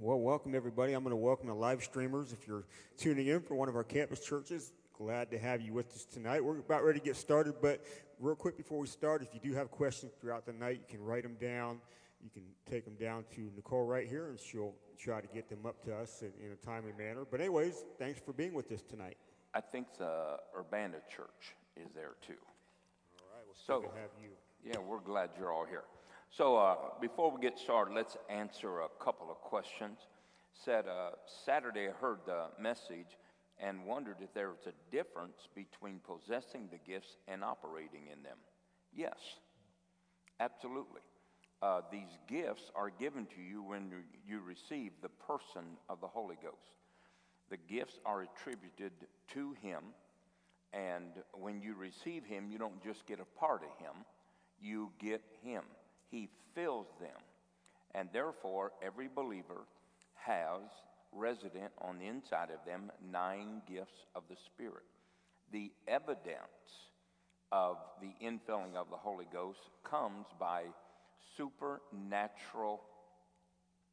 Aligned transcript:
Well, 0.00 0.20
welcome 0.20 0.54
everybody. 0.54 0.92
I'm 0.92 1.02
going 1.02 1.10
to 1.10 1.16
welcome 1.16 1.48
the 1.48 1.54
live 1.54 1.82
streamers. 1.82 2.32
If 2.32 2.46
you're 2.46 2.64
tuning 2.96 3.26
in 3.26 3.40
for 3.40 3.56
one 3.56 3.68
of 3.68 3.74
our 3.74 3.82
campus 3.82 4.20
churches, 4.20 4.72
glad 4.96 5.28
to 5.32 5.38
have 5.38 5.60
you 5.60 5.72
with 5.72 5.92
us 5.92 6.04
tonight. 6.04 6.44
We're 6.44 6.58
about 6.58 6.84
ready 6.84 7.00
to 7.00 7.04
get 7.04 7.16
started, 7.16 7.54
but 7.60 7.84
real 8.20 8.36
quick 8.36 8.56
before 8.56 8.78
we 8.78 8.86
start, 8.86 9.22
if 9.22 9.34
you 9.34 9.40
do 9.40 9.56
have 9.56 9.72
questions 9.72 10.12
throughout 10.20 10.46
the 10.46 10.52
night, 10.52 10.80
you 10.88 10.96
can 10.96 11.04
write 11.04 11.24
them 11.24 11.36
down. 11.40 11.80
You 12.22 12.30
can 12.30 12.44
take 12.70 12.84
them 12.84 12.94
down 12.94 13.24
to 13.34 13.50
Nicole 13.56 13.86
right 13.86 14.06
here, 14.06 14.28
and 14.28 14.38
she'll 14.38 14.74
try 14.96 15.20
to 15.20 15.26
get 15.28 15.48
them 15.48 15.66
up 15.66 15.82
to 15.84 15.94
us 15.96 16.22
in, 16.22 16.30
in 16.44 16.52
a 16.52 16.56
timely 16.56 16.92
manner. 16.96 17.24
But 17.28 17.40
anyways, 17.40 17.84
thanks 17.98 18.20
for 18.24 18.32
being 18.32 18.54
with 18.54 18.70
us 18.70 18.82
tonight. 18.82 19.16
I 19.54 19.60
think 19.60 19.86
the 19.98 20.36
Urbana 20.56 20.98
Church 21.08 21.56
is 21.76 21.88
there 21.92 22.14
too. 22.24 22.34
All 23.18 23.26
right, 23.34 23.44
well, 23.46 23.56
So- 23.56 23.80
good 23.80 23.94
to 23.94 24.00
have 24.00 24.10
you. 24.22 24.30
Yeah, 24.64 24.78
we're 24.78 25.00
glad 25.00 25.30
you're 25.38 25.52
all 25.52 25.64
here. 25.64 25.84
So 26.30 26.56
uh, 26.56 26.76
before 27.00 27.30
we 27.30 27.40
get 27.40 27.58
started, 27.58 27.94
let's 27.94 28.16
answer 28.28 28.80
a 28.80 28.88
couple 29.02 29.30
of 29.30 29.38
questions. 29.38 29.98
Said 30.52 30.86
uh, 30.86 31.10
Saturday 31.44 31.88
I 31.88 31.92
heard 31.92 32.18
the 32.26 32.46
message 32.60 33.18
and 33.58 33.84
wondered 33.86 34.16
if 34.20 34.32
there 34.34 34.50
was 34.50 34.66
a 34.66 34.94
difference 34.94 35.48
between 35.54 36.00
possessing 36.00 36.68
the 36.70 36.78
gifts 36.78 37.16
and 37.26 37.42
operating 37.42 38.06
in 38.12 38.22
them. 38.22 38.36
Yes, 38.94 39.18
absolutely. 40.38 41.00
Uh, 41.60 41.80
these 41.90 42.18
gifts 42.28 42.70
are 42.76 42.90
given 42.90 43.26
to 43.26 43.40
you 43.40 43.62
when 43.62 43.90
you- 43.90 44.20
you 44.24 44.40
receive 44.40 45.00
the 45.00 45.08
person 45.08 45.76
of 45.88 46.00
the 46.00 46.06
Holy 46.06 46.36
Ghost. 46.36 46.76
The 47.48 47.56
gifts 47.56 47.98
are 48.04 48.20
attributed 48.20 48.92
to 49.28 49.52
Him, 49.54 49.94
and 50.72 51.24
when 51.32 51.60
you 51.60 51.74
receive 51.74 52.24
Him, 52.24 52.48
you 52.48 52.58
don't 52.58 52.80
just 52.82 53.06
get 53.06 53.18
a 53.18 53.24
part 53.24 53.64
of 53.64 53.76
Him, 53.78 54.04
you 54.60 54.92
get 54.98 55.24
Him. 55.42 55.64
He 56.10 56.28
fills 56.54 56.86
them. 57.00 57.20
And 57.94 58.08
therefore, 58.12 58.72
every 58.82 59.08
believer 59.08 59.66
has 60.14 60.60
resident 61.12 61.72
on 61.80 61.98
the 61.98 62.06
inside 62.06 62.50
of 62.50 62.64
them 62.66 62.90
nine 63.10 63.62
gifts 63.68 64.04
of 64.14 64.24
the 64.28 64.36
Spirit. 64.46 64.84
The 65.52 65.72
evidence 65.86 66.92
of 67.50 67.78
the 68.00 68.12
infilling 68.24 68.76
of 68.76 68.90
the 68.90 68.96
Holy 68.96 69.26
Ghost 69.32 69.60
comes 69.84 70.26
by 70.38 70.64
supernatural 71.36 72.82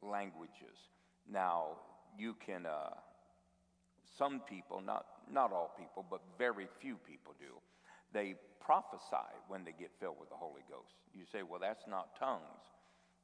languages. 0.02 0.76
Now, 1.30 1.78
you 2.18 2.36
can, 2.44 2.66
uh, 2.66 2.90
some 4.18 4.40
people, 4.40 4.82
not, 4.84 5.06
not 5.32 5.52
all 5.52 5.74
people, 5.78 6.04
but 6.08 6.20
very 6.38 6.68
few 6.80 6.96
people 6.96 7.34
do, 7.38 7.54
they 8.12 8.34
prophesy 8.66 9.30
when 9.46 9.64
they 9.64 9.70
get 9.78 9.92
filled 10.00 10.18
with 10.18 10.28
the 10.28 10.34
Holy 10.34 10.66
Ghost. 10.68 10.98
You 11.14 11.22
say, 11.30 11.42
well, 11.42 11.60
that's 11.60 11.86
not 11.86 12.18
tongues. 12.18 12.66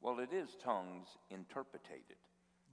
Well, 0.01 0.21
it 0.21 0.33
is 0.33 0.57
tongues 0.63 1.09
interpreted, 1.31 2.07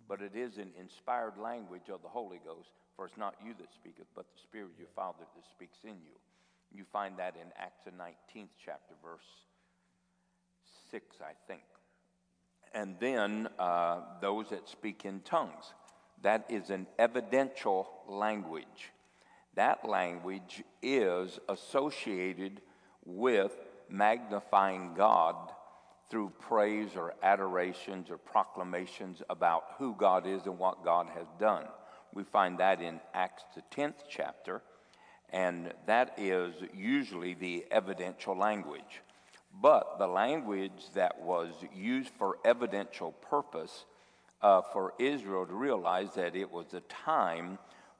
but 0.08 0.22
it 0.22 0.36
is 0.36 0.58
an 0.58 0.70
inspired 0.80 1.38
language 1.42 1.90
of 1.92 2.04
the 2.04 2.08
Holy 2.08 2.40
Ghost, 2.46 2.70
for 2.96 3.08
it's 3.08 3.18
not 3.18 3.36
you 3.44 3.54
that 3.58 3.74
speaketh, 3.74 4.06
but 4.16 4.26
the 4.32 4.42
Spirit 4.42 4.70
of 4.74 4.80
your 4.80 4.94
Father 4.96 5.26
that 5.36 5.50
speaks 5.50 5.80
in 5.84 5.98
you. 6.06 6.18
You 6.72 6.86
find 6.94 7.18
that 7.18 7.36
in 7.36 7.48
Acts 7.58 7.82
the 7.86 7.92
19th 7.92 8.50
chapter, 8.64 8.94
verse 9.04 9.26
6, 10.92 11.18
I 11.22 11.34
think. 11.48 11.64
And 12.76 12.96
then 13.00 13.50
uh, 13.58 14.02
those 14.22 14.52
that 14.52 14.70
speak 14.70 15.06
in 15.06 15.22
tongues. 15.22 15.74
That 16.22 16.46
is 16.50 16.70
an 16.70 16.86
evidential 17.00 17.90
language. 18.08 18.92
That 19.56 19.88
language 19.88 20.64
is 20.82 21.40
associated 21.50 22.62
with 23.06 23.52
magnifying 23.90 24.94
God 24.94 25.36
through 26.10 26.32
praise 26.40 26.96
or 26.96 27.14
adorations 27.22 28.10
or 28.10 28.18
proclamations 28.18 29.22
about 29.30 29.64
who 29.78 29.96
God 29.96 30.26
is 30.26 30.46
and 30.46 30.58
what 30.58 30.84
God 30.84 31.08
has 31.16 31.28
done. 31.40 31.66
We 32.14 32.24
find 32.24 32.58
that 32.60 32.82
in 32.82 33.00
Acts, 33.14 33.44
the 33.56 33.62
10th 33.76 34.04
chapter, 34.10 34.62
and 35.32 35.74
that 35.86 36.16
is 36.18 36.56
usually 36.74 37.36
the 37.36 37.66
evidential 37.70 38.36
language. 38.36 39.02
But 39.62 40.00
the 40.00 40.08
language 40.08 40.92
that 40.96 41.22
was 41.22 41.54
used 41.74 42.10
for 42.18 42.38
evidential 42.44 43.12
purpose 43.12 43.86
uh, 44.42 44.62
for 44.74 44.94
Israel 45.00 45.46
to 45.46 45.54
realize 45.54 46.14
that 46.16 46.36
it 46.36 46.52
was 46.52 46.74
a 46.74 46.80
time 46.82 47.60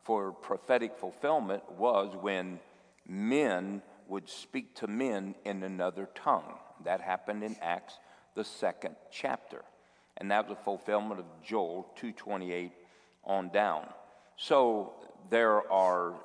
for 0.10 0.32
prophetic 0.32 0.98
fulfillment 0.98 1.62
was 1.78 2.16
when 2.20 2.60
men 3.08 3.80
would 4.08 4.28
speak 4.28 4.74
to 4.74 4.88
men 4.88 5.36
in 5.46 5.62
another 5.62 6.10
tongue. 6.16 6.56
That 6.84 7.00
happened 7.00 7.44
in 7.44 7.56
Acts, 7.62 7.94
the 8.34 8.44
second 8.44 8.96
chapter. 9.12 9.62
And 10.18 10.32
that 10.32 10.50
was 10.50 10.58
a 10.58 10.64
fulfillment 10.64 11.20
of 11.20 11.28
Joel 11.46 11.84
228 11.96 12.72
on 13.24 13.50
down. 13.50 13.86
So 14.36 14.94
there 15.30 15.72
are 15.72 16.16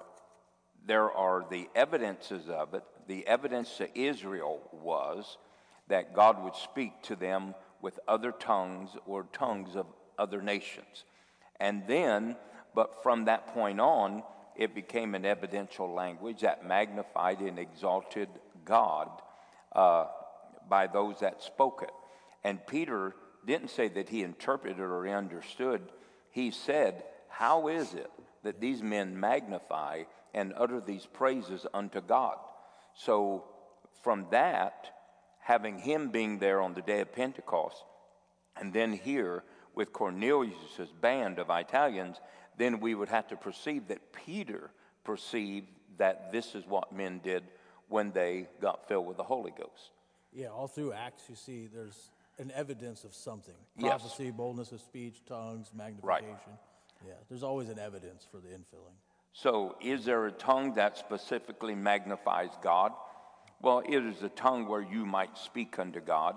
there 0.87 1.12
are 1.12 1.45
the 1.51 1.69
evidences 1.75 2.49
of 2.49 2.72
it. 2.72 2.84
The 3.06 3.27
evidence 3.27 3.77
to 3.77 3.99
Israel 3.99 4.62
was 4.72 5.37
that 5.89 6.15
God 6.15 6.43
would 6.43 6.56
speak 6.56 7.03
to 7.03 7.16
them 7.16 7.55
with 7.83 8.01
other 8.09 8.33
tongues 8.33 8.93
or 9.05 9.27
tongues 9.34 9.77
of 9.77 9.84
other 10.19 10.41
nations. 10.41 11.05
And 11.61 11.87
then, 11.87 12.37
but 12.74 13.02
from 13.02 13.26
that 13.26 13.48
point 13.54 13.80
on, 13.80 14.22
it 14.56 14.74
became 14.74 15.14
an 15.14 15.24
evidential 15.24 15.92
language 15.92 16.40
that 16.40 16.66
magnified 16.66 17.40
and 17.40 17.58
exalted 17.58 18.28
God 18.64 19.08
uh, 19.72 20.06
by 20.68 20.86
those 20.86 21.20
that 21.20 21.42
spoke 21.42 21.82
it. 21.82 21.90
And 22.44 22.64
Peter 22.66 23.14
didn't 23.46 23.70
say 23.70 23.88
that 23.88 24.08
he 24.08 24.22
interpreted 24.22 24.80
or 24.80 25.04
he 25.04 25.12
understood. 25.12 25.82
He 26.30 26.50
said, 26.50 27.04
How 27.28 27.68
is 27.68 27.94
it 27.94 28.10
that 28.42 28.60
these 28.60 28.82
men 28.82 29.18
magnify 29.18 30.04
and 30.32 30.52
utter 30.56 30.80
these 30.80 31.06
praises 31.06 31.66
unto 31.74 32.00
God? 32.00 32.36
So, 32.94 33.44
from 34.02 34.26
that, 34.30 34.91
having 35.41 35.78
him 35.78 36.10
being 36.10 36.38
there 36.38 36.60
on 36.60 36.74
the 36.74 36.82
day 36.82 37.00
of 37.00 37.12
Pentecost, 37.12 37.82
and 38.56 38.72
then 38.72 38.92
here 38.92 39.42
with 39.74 39.92
Cornelius' 39.92 40.92
band 41.00 41.38
of 41.38 41.50
Italians, 41.50 42.20
then 42.56 42.81
we 42.81 42.94
would 42.94 43.09
have 43.09 43.28
to 43.28 43.37
perceive 43.37 43.88
that 43.88 44.12
Peter 44.12 44.70
perceived 45.04 45.69
that 45.98 46.32
this 46.32 46.54
is 46.54 46.66
what 46.66 46.92
men 46.92 47.20
did 47.22 47.44
when 47.88 48.12
they 48.12 48.48
got 48.60 48.88
filled 48.88 49.06
with 49.06 49.16
the 49.16 49.22
Holy 49.25 49.53
Ghost. 49.53 49.91
Yeah, 50.32 50.48
all 50.48 50.66
through 50.66 50.92
Acts, 50.92 51.25
you 51.28 51.37
see 51.37 51.69
there's 51.72 52.10
an 52.38 52.50
evidence 52.54 53.04
of 53.04 53.15
something 53.15 53.54
Yes. 53.76 54.00
prophecy, 54.00 54.31
boldness 54.31 54.72
of 54.72 54.81
speech, 54.81 55.22
tongues, 55.26 55.70
magnification. 55.75 56.28
Right. 56.28 57.06
Yeah, 57.06 57.15
there's 57.28 57.42
always 57.42 57.69
an 57.69 57.78
evidence 57.78 58.26
for 58.31 58.38
the 58.38 58.48
infilling. 58.48 58.97
So, 59.32 59.76
is 59.81 60.04
there 60.04 60.26
a 60.26 60.32
tongue 60.32 60.75
that 60.75 60.97
specifically 60.97 61.75
magnifies 61.75 62.50
God? 62.62 62.92
Well, 63.60 63.81
it 63.81 64.04
is 64.04 64.22
a 64.22 64.28
tongue 64.28 64.69
where 64.69 64.81
you 64.81 65.04
might 65.04 65.36
speak 65.36 65.78
unto 65.78 66.00
God. 66.00 66.36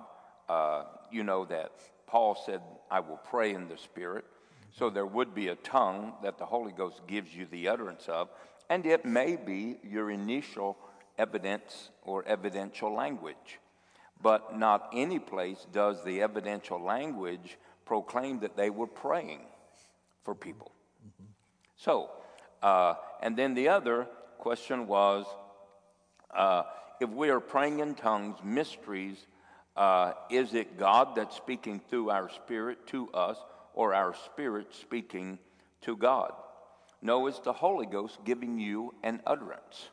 Uh, 0.49 0.84
you 1.11 1.23
know 1.23 1.45
that 1.45 1.72
Paul 2.07 2.35
said, 2.35 2.61
I 2.89 2.99
will 3.01 3.17
pray 3.17 3.53
in 3.53 3.67
the 3.67 3.78
Spirit. 3.78 4.25
So, 4.72 4.89
there 4.89 5.05
would 5.05 5.33
be 5.33 5.47
a 5.47 5.55
tongue 5.55 6.13
that 6.23 6.38
the 6.38 6.45
Holy 6.45 6.72
Ghost 6.72 7.01
gives 7.07 7.33
you 7.35 7.45
the 7.45 7.67
utterance 7.67 8.07
of, 8.07 8.29
and 8.69 8.85
it 8.85 9.05
may 9.05 9.35
be 9.35 9.78
your 9.83 10.11
initial 10.11 10.78
evidence 11.17 11.89
or 12.03 12.23
evidential 12.25 12.94
language. 12.94 13.59
But 14.22 14.57
not 14.57 14.89
any 14.94 15.19
place 15.19 15.66
does 15.72 16.03
the 16.03 16.22
evidential 16.22 16.81
language 16.81 17.57
proclaim 17.85 18.39
that 18.39 18.57
they 18.57 18.69
were 18.69 18.88
praying 18.88 19.41
for 20.23 20.35
people. 20.35 20.72
So, 21.75 22.09
uh, 22.61 22.95
and 23.22 23.38
then 23.38 23.53
the 23.53 23.69
other 23.69 24.07
question 24.39 24.88
was 24.88 25.25
uh, 26.35 26.63
if 26.99 27.09
we 27.09 27.29
are 27.29 27.39
praying 27.39 27.79
in 27.79 27.95
tongues, 27.95 28.38
mysteries, 28.44 29.17
uh, 29.75 30.13
is 30.29 30.53
it 30.53 30.78
God 30.79 31.16
that's 31.16 31.35
speaking 31.35 31.79
through 31.90 32.09
our 32.09 32.29
spirit 32.29 32.87
to 32.87 33.09
us 33.11 33.37
or 33.78 33.94
our 33.94 34.16
spirit 34.26 34.74
speaking 34.74 35.38
to 35.82 35.96
God? 35.96 36.32
No, 37.00 37.28
it's 37.28 37.40
the 37.40 37.53
Holy 37.53 37.85
Ghost 37.85 38.18
giving 38.26 38.58
you 38.59 38.96
an 39.03 39.22
utterance. 39.28 39.90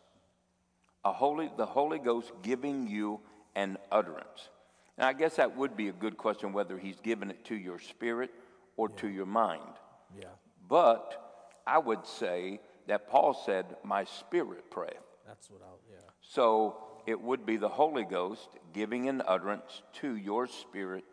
A 1.04 1.12
holy, 1.12 1.50
the 1.58 1.66
Holy 1.66 1.98
Ghost 1.98 2.32
giving 2.42 2.88
you 2.88 3.20
an 3.54 3.76
utterance. 3.92 4.48
Now, 4.96 5.08
I 5.08 5.12
guess 5.12 5.36
that 5.36 5.54
would 5.54 5.76
be 5.76 5.88
a 5.88 5.92
good 5.92 6.16
question 6.16 6.54
whether 6.54 6.78
He's 6.78 6.98
given 7.00 7.30
it 7.30 7.44
to 7.44 7.54
your 7.54 7.78
spirit 7.78 8.30
or 8.78 8.88
to 8.88 9.08
your 9.08 9.26
mind. 9.26 9.74
Yeah, 10.18 10.28
But 10.66 11.60
I 11.66 11.76
would 11.78 12.06
say 12.06 12.60
that 12.86 13.10
Paul 13.10 13.34
said, 13.34 13.66
My 13.84 14.04
spirit 14.04 14.70
prayeth. 14.70 14.96
that's 15.26 15.50
what 15.50 15.60
I'll, 15.62 15.80
yeah. 15.90 15.98
So 16.22 16.76
it 17.06 17.20
would 17.20 17.44
be 17.44 17.58
the 17.58 17.68
Holy 17.68 18.04
Ghost 18.04 18.48
giving 18.72 19.10
an 19.10 19.20
utterance 19.26 19.82
to 20.00 20.16
your 20.16 20.46
spirit, 20.46 21.04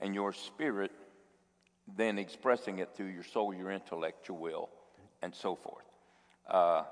and 0.00 0.14
your 0.14 0.34
spirit 0.34 0.90
then 1.96 2.18
expressing 2.18 2.78
it 2.78 2.90
through 2.94 3.08
your 3.08 3.24
soul, 3.24 3.54
your 3.54 3.70
intellect, 3.70 4.28
your 4.28 4.36
will, 4.36 4.68
and 5.22 5.34
so 5.34 5.54
forth. 5.54 5.84
Uh, 6.48 6.84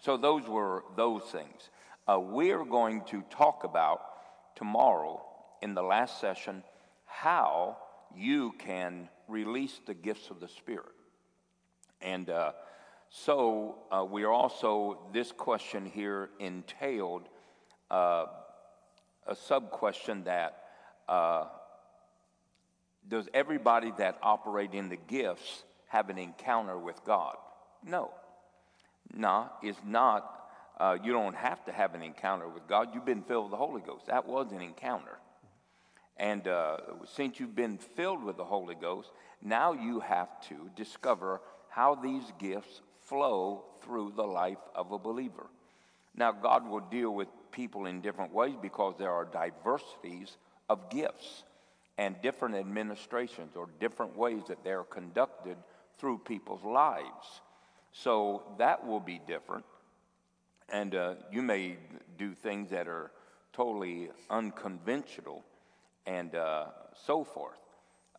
so 0.00 0.16
those 0.16 0.46
were 0.48 0.84
those 0.96 1.22
things. 1.22 1.70
Uh, 2.06 2.18
we're 2.18 2.64
going 2.64 3.02
to 3.04 3.22
talk 3.30 3.64
about 3.64 4.00
tomorrow 4.56 5.22
in 5.62 5.74
the 5.74 5.82
last 5.82 6.20
session 6.20 6.62
how 7.04 7.76
you 8.16 8.52
can 8.58 9.08
release 9.28 9.80
the 9.86 9.94
gifts 9.94 10.30
of 10.30 10.40
the 10.40 10.48
Spirit. 10.48 10.86
And 12.00 12.30
uh, 12.30 12.52
so 13.10 13.78
uh, 13.90 14.04
we 14.04 14.22
are 14.24 14.32
also, 14.32 15.00
this 15.12 15.32
question 15.32 15.84
here 15.86 16.30
entailed 16.38 17.28
uh, 17.90 18.26
a 19.26 19.34
sub 19.34 19.70
question 19.70 20.24
that 20.24 20.62
uh, 21.08 21.46
does 23.08 23.28
everybody 23.32 23.92
that 23.98 24.18
operate 24.22 24.74
in 24.74 24.88
the 24.88 24.96
gifts 24.96 25.64
have 25.88 26.10
an 26.10 26.18
encounter 26.18 26.78
with 26.78 27.02
God? 27.04 27.36
No. 27.84 28.10
No, 29.14 29.48
it's 29.62 29.78
not. 29.84 30.34
Uh, 30.78 30.96
you 31.02 31.12
don't 31.12 31.34
have 31.34 31.64
to 31.64 31.72
have 31.72 31.94
an 31.94 32.02
encounter 32.02 32.48
with 32.48 32.66
God. 32.68 32.88
You've 32.94 33.06
been 33.06 33.22
filled 33.22 33.44
with 33.44 33.52
the 33.52 33.56
Holy 33.56 33.80
Ghost. 33.80 34.06
That 34.06 34.26
was 34.26 34.52
an 34.52 34.60
encounter. 34.60 35.18
And 36.16 36.46
uh, 36.46 36.78
since 37.04 37.40
you've 37.40 37.56
been 37.56 37.78
filled 37.78 38.22
with 38.22 38.36
the 38.36 38.44
Holy 38.44 38.74
Ghost, 38.74 39.10
now 39.42 39.72
you 39.72 40.00
have 40.00 40.28
to 40.48 40.70
discover 40.76 41.40
how 41.68 41.94
these 41.94 42.24
gifts 42.38 42.80
flow 43.02 43.64
through 43.82 44.12
the 44.16 44.24
life 44.24 44.58
of 44.74 44.92
a 44.92 44.98
believer. 44.98 45.46
Now, 46.14 46.32
God 46.32 46.68
will 46.68 46.80
deal 46.80 47.14
with 47.14 47.28
people 47.52 47.86
in 47.86 48.00
different 48.00 48.34
ways 48.34 48.54
because 48.60 48.94
there 48.98 49.12
are 49.12 49.24
diversities 49.24 50.36
of 50.68 50.90
gifts 50.90 51.44
and 51.98 52.14
different 52.22 52.54
administrations 52.54 53.56
or 53.56 53.68
different 53.80 54.16
ways 54.16 54.42
that 54.48 54.62
they're 54.64 54.84
conducted 54.84 55.56
through 55.98 56.18
people's 56.18 56.64
lives. 56.64 57.42
So 57.92 58.44
that 58.58 58.86
will 58.86 59.00
be 59.00 59.20
different. 59.26 59.64
And 60.70 60.94
uh, 60.94 61.14
you 61.32 61.42
may 61.42 61.76
do 62.16 62.34
things 62.34 62.70
that 62.70 62.86
are 62.86 63.10
totally 63.52 64.10
unconventional 64.30 65.44
and 66.06 66.34
uh, 66.34 66.66
so 67.06 67.24
forth. 67.24 67.58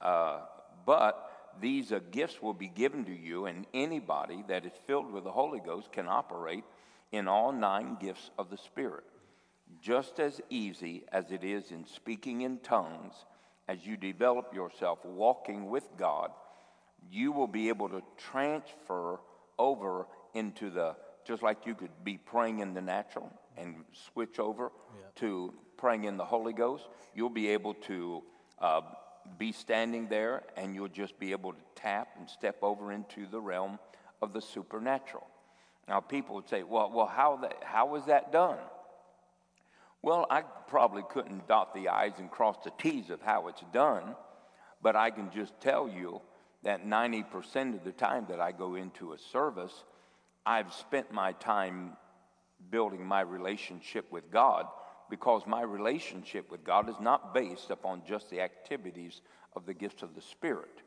Uh, 0.01 0.41
but 0.85 1.31
these 1.61 1.91
uh, 1.91 1.99
gifts 2.11 2.41
will 2.41 2.53
be 2.53 2.67
given 2.67 3.05
to 3.05 3.15
you, 3.15 3.45
and 3.45 3.65
anybody 3.73 4.43
that 4.47 4.65
is 4.65 4.73
filled 4.85 5.11
with 5.11 5.23
the 5.23 5.31
Holy 5.31 5.59
Ghost 5.59 5.91
can 5.91 6.07
operate 6.07 6.63
in 7.11 7.27
all 7.27 7.51
nine 7.51 7.97
gifts 7.99 8.29
of 8.37 8.49
the 8.49 8.57
Spirit. 8.57 9.03
Just 9.81 10.19
as 10.19 10.41
easy 10.49 11.03
as 11.11 11.31
it 11.31 11.43
is 11.43 11.71
in 11.71 11.85
speaking 11.85 12.41
in 12.41 12.57
tongues, 12.59 13.13
as 13.69 13.85
you 13.85 13.95
develop 13.95 14.51
yourself 14.51 14.97
walking 15.05 15.69
with 15.69 15.87
God, 15.95 16.31
you 17.11 17.31
will 17.31 17.47
be 17.47 17.69
able 17.69 17.87
to 17.89 18.01
transfer 18.17 19.19
over 19.59 20.07
into 20.33 20.71
the, 20.71 20.95
just 21.23 21.43
like 21.43 21.67
you 21.67 21.75
could 21.75 21.91
be 22.03 22.17
praying 22.17 22.59
in 22.59 22.73
the 22.73 22.81
natural 22.81 23.31
and 23.57 23.75
switch 24.11 24.39
over 24.39 24.71
yeah. 24.95 25.05
to 25.17 25.53
praying 25.77 26.05
in 26.05 26.17
the 26.17 26.25
Holy 26.25 26.51
Ghost, 26.51 26.87
you'll 27.13 27.29
be 27.29 27.49
able 27.49 27.75
to 27.75 28.23
uh, 28.57 28.81
be 29.37 29.51
standing 29.51 30.07
there 30.07 30.41
and 30.57 30.73
you'll 30.73 30.87
just 30.87 31.19
be 31.19 31.31
able 31.31 31.53
to 31.53 31.59
tap 31.75 32.07
and 32.17 32.27
step 32.27 32.57
over 32.63 32.91
into 32.91 33.27
the 33.27 33.39
realm 33.39 33.77
of 34.23 34.33
the 34.33 34.41
supernatural. 34.41 35.27
Now, 35.87 35.99
people 35.99 36.33
would 36.35 36.49
say, 36.49 36.63
well, 36.63 36.91
well 36.91 37.05
how, 37.05 37.37
that, 37.43 37.57
how 37.63 37.85
was 37.85 38.05
that 38.05 38.31
done? 38.31 38.57
Well, 40.01 40.25
I 40.29 40.41
probably 40.41 41.03
couldn't 41.09 41.47
dot 41.47 41.73
the 41.73 41.89
I's 41.89 42.19
and 42.19 42.31
cross 42.31 42.57
the 42.63 42.71
T's 42.77 43.09
of 43.09 43.21
how 43.21 43.47
it's 43.47 43.63
done, 43.73 44.15
but 44.81 44.95
I 44.95 45.09
can 45.11 45.29
just 45.31 45.59
tell 45.59 45.89
you 45.89 46.21
that 46.63 46.85
90% 46.85 47.75
of 47.75 47.83
the 47.83 47.91
time 47.91 48.25
that 48.29 48.39
I 48.39 48.51
go 48.51 48.75
into 48.75 49.13
a 49.13 49.17
service, 49.17 49.83
I've 50.45 50.73
spent 50.73 51.11
my 51.11 51.33
time 51.33 51.93
building 52.69 53.05
my 53.05 53.21
relationship 53.21 54.11
with 54.11 54.31
God 54.31 54.65
because 55.09 55.43
my 55.47 55.61
relationship 55.61 56.51
with 56.51 56.63
God 56.63 56.89
is 56.89 56.99
not 56.99 57.33
based 57.33 57.69
upon 57.69 58.03
just 58.07 58.29
the 58.29 58.41
activities 58.41 59.21
of 59.55 59.65
the 59.65 59.73
gifts 59.73 60.03
of 60.03 60.15
the 60.15 60.21
Spirit. 60.21 60.83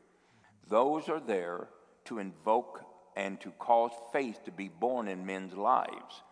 Those 0.69 1.09
are 1.09 1.19
there 1.19 1.67
to 2.05 2.19
invoke 2.19 2.81
and 3.15 3.39
to 3.41 3.51
cause 3.51 3.91
faith 4.11 4.43
to 4.45 4.51
be 4.51 4.69
born 4.69 5.07
in 5.07 5.25
men's 5.25 5.53
lives. 5.53 6.23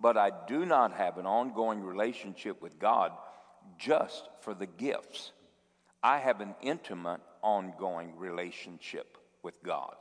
But 0.00 0.16
I 0.16 0.30
do 0.46 0.64
not 0.64 0.92
have 0.92 1.18
an 1.18 1.26
ongoing 1.26 1.82
relationship 1.82 2.62
with 2.62 2.78
God 2.78 3.12
just 3.78 4.28
for 4.40 4.54
the 4.54 4.66
gifts. 4.66 5.32
I 6.02 6.18
have 6.18 6.40
an 6.40 6.54
intimate, 6.62 7.20
ongoing 7.42 8.16
relationship 8.16 9.18
with 9.42 9.62
God. 9.62 9.96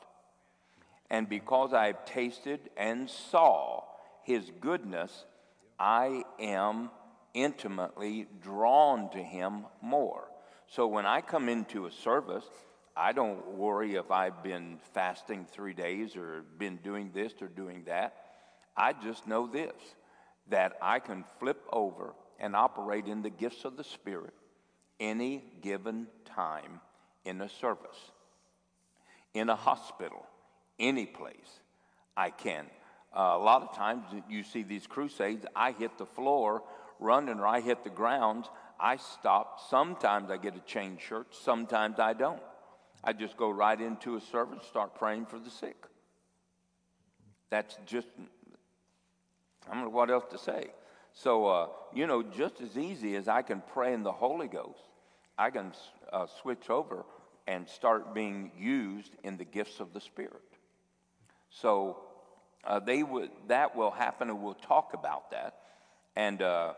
And 1.10 1.28
because 1.28 1.74
I 1.74 1.88
have 1.88 2.06
tasted 2.06 2.70
and 2.78 3.10
saw 3.10 3.84
his 4.24 4.52
goodness, 4.62 5.26
I 5.80 6.24
am 6.40 6.92
intimately 7.34 8.28
drawn 8.42 9.10
to 9.12 9.18
Him 9.18 9.66
more. 9.82 10.30
So 10.68 10.88
when 10.88 11.06
I 11.06 11.22
come 11.22 11.50
into 11.50 11.86
a 11.86 11.92
service, 11.92 12.44
I 12.96 13.12
don't 13.12 13.56
worry 13.56 13.96
if 13.96 14.12
I've 14.12 14.44
been 14.44 14.78
fasting 14.94 15.48
three 15.50 15.74
days 15.74 16.16
or 16.16 16.44
been 16.58 16.78
doing 16.78 17.12
this 17.14 17.34
or 17.42 17.48
doing 17.48 17.84
that. 17.86 18.14
I 18.80 18.94
just 18.94 19.28
know 19.28 19.46
this 19.46 19.76
that 20.50 20.78
I 20.82 21.00
can 21.00 21.26
flip 21.38 21.62
over 21.72 22.16
and 22.40 22.56
operate 22.56 23.06
in 23.08 23.22
the 23.22 23.30
gifts 23.30 23.66
of 23.66 23.78
the 23.78 23.84
Spirit 23.84 24.34
any 25.00 25.44
given 25.62 26.08
time 26.26 26.80
in 27.26 27.42
a 27.42 27.50
service, 27.50 28.12
in 29.34 29.50
a 29.50 29.56
hospital, 29.56 30.26
any 30.80 31.06
place. 31.06 31.60
I 32.18 32.30
can. 32.32 32.66
Uh, 33.16 33.36
a 33.36 33.38
lot 33.38 33.62
of 33.64 33.76
times 33.76 34.04
you 34.30 34.44
see 34.44 34.64
these 34.64 34.88
crusades, 34.88 35.46
I 35.56 35.72
hit 35.72 35.98
the 35.98 36.06
floor 36.06 36.64
running 37.00 37.40
or 37.40 37.48
I 37.48 37.62
hit 37.62 37.84
the 37.84 37.90
ground, 37.90 38.46
I 38.80 38.98
stop. 38.98 39.60
Sometimes 39.70 40.32
I 40.32 40.38
get 40.38 40.56
a 40.56 40.62
chain 40.62 40.98
shirt, 40.98 41.28
sometimes 41.36 42.00
I 42.00 42.14
don't. 42.14 42.42
I 43.04 43.14
just 43.14 43.38
go 43.38 43.50
right 43.50 43.80
into 43.80 44.16
a 44.16 44.22
service, 44.22 44.66
start 44.68 44.96
praying 44.96 45.26
for 45.26 45.40
the 45.40 45.50
sick. 45.50 45.78
That's 47.50 47.78
just, 47.86 48.08
I 49.68 49.74
don't 49.74 49.84
know 49.84 49.90
what 49.90 50.10
else 50.10 50.26
to 50.32 50.38
say. 50.38 50.68
So, 51.14 51.48
uh, 51.48 51.68
you 51.94 52.08
know, 52.08 52.24
just 52.24 52.62
as 52.62 52.78
easy 52.78 53.16
as 53.16 53.28
I 53.28 53.42
can 53.42 53.62
pray 53.74 53.94
in 53.94 54.04
the 54.04 54.12
Holy 54.12 54.48
Ghost, 54.48 54.80
I 55.38 55.50
can 55.50 55.74
uh, 56.12 56.28
switch 56.42 56.70
over 56.70 57.06
and 57.48 57.68
start 57.68 58.14
being 58.14 58.52
used 58.58 59.12
in 59.24 59.38
the 59.38 59.46
gifts 59.46 59.80
of 59.80 59.94
the 59.94 60.02
Spirit. 60.02 60.42
So, 61.50 61.98
uh, 62.64 62.80
they 62.80 63.04
would, 63.04 63.32
that 63.48 63.76
will 63.76 63.92
happen, 63.92 64.30
and 64.30 64.42
we'll 64.42 64.54
talk 64.54 64.94
about 64.94 65.32
that. 65.32 65.56
And 66.16 66.42
uh, 66.42 66.74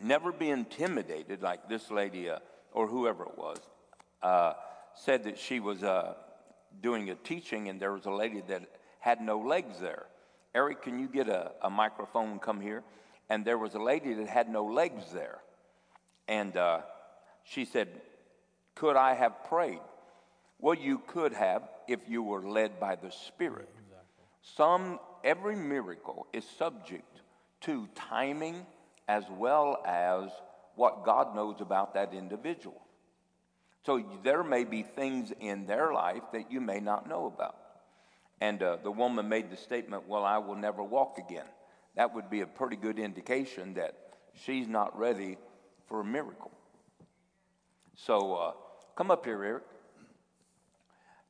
never 0.00 0.32
be 0.32 0.50
intimidated 0.50 1.42
like 1.42 1.68
this 1.68 1.90
lady 1.90 2.30
uh, 2.30 2.38
or 2.72 2.86
whoever 2.86 3.24
it 3.24 3.36
was 3.36 3.58
uh, 4.22 4.54
said 4.94 5.24
that 5.24 5.38
she 5.38 5.60
was 5.60 5.82
doing 6.80 7.10
a 7.10 7.14
teaching 7.16 7.68
and 7.68 7.80
there 7.80 7.92
was 7.92 8.06
a 8.06 8.10
lady 8.10 8.42
that 8.48 8.62
had 9.00 9.20
no 9.20 9.38
legs 9.38 9.78
there 9.80 10.06
eric 10.54 10.82
can 10.82 10.98
you 10.98 11.08
get 11.08 11.28
a, 11.28 11.52
a 11.62 11.70
microphone 11.70 12.38
come 12.38 12.60
here 12.60 12.82
and 13.28 13.44
there 13.44 13.58
was 13.58 13.74
a 13.74 13.78
lady 13.78 14.14
that 14.14 14.28
had 14.28 14.48
no 14.48 14.64
legs 14.64 15.04
there 15.12 15.38
and 16.28 16.56
uh, 16.56 16.80
she 17.44 17.64
said 17.64 17.88
could 18.74 18.96
i 18.96 19.14
have 19.14 19.44
prayed 19.44 19.80
well 20.58 20.74
you 20.74 21.00
could 21.06 21.32
have 21.32 21.62
if 21.88 22.00
you 22.08 22.22
were 22.22 22.48
led 22.48 22.78
by 22.78 22.94
the 22.96 23.10
spirit 23.10 23.68
exactly. 23.78 24.24
some 24.42 24.98
every 25.24 25.56
miracle 25.56 26.26
is 26.32 26.44
subject 26.58 27.20
to 27.60 27.88
timing 27.94 28.66
as 29.08 29.24
well 29.38 29.82
as 29.86 30.30
what 30.74 31.04
God 31.04 31.34
knows 31.34 31.60
about 31.60 31.94
that 31.94 32.12
individual. 32.12 32.80
So 33.84 34.02
there 34.22 34.42
may 34.42 34.64
be 34.64 34.82
things 34.82 35.32
in 35.40 35.66
their 35.66 35.92
life 35.92 36.22
that 36.32 36.50
you 36.50 36.60
may 36.60 36.80
not 36.80 37.08
know 37.08 37.26
about. 37.26 37.56
And 38.42 38.60
uh, 38.60 38.78
the 38.82 38.90
woman 38.90 39.28
made 39.28 39.52
the 39.52 39.56
statement, 39.56 40.08
Well, 40.08 40.24
I 40.24 40.38
will 40.38 40.56
never 40.56 40.82
walk 40.82 41.16
again. 41.16 41.44
That 41.94 42.12
would 42.12 42.28
be 42.28 42.40
a 42.40 42.46
pretty 42.46 42.74
good 42.74 42.98
indication 42.98 43.74
that 43.74 43.94
she's 44.34 44.66
not 44.66 44.98
ready 44.98 45.38
for 45.86 46.00
a 46.00 46.04
miracle. 46.04 46.50
So 47.94 48.34
uh, 48.34 48.52
come 48.96 49.12
up 49.12 49.24
here, 49.24 49.44
Eric. 49.44 49.62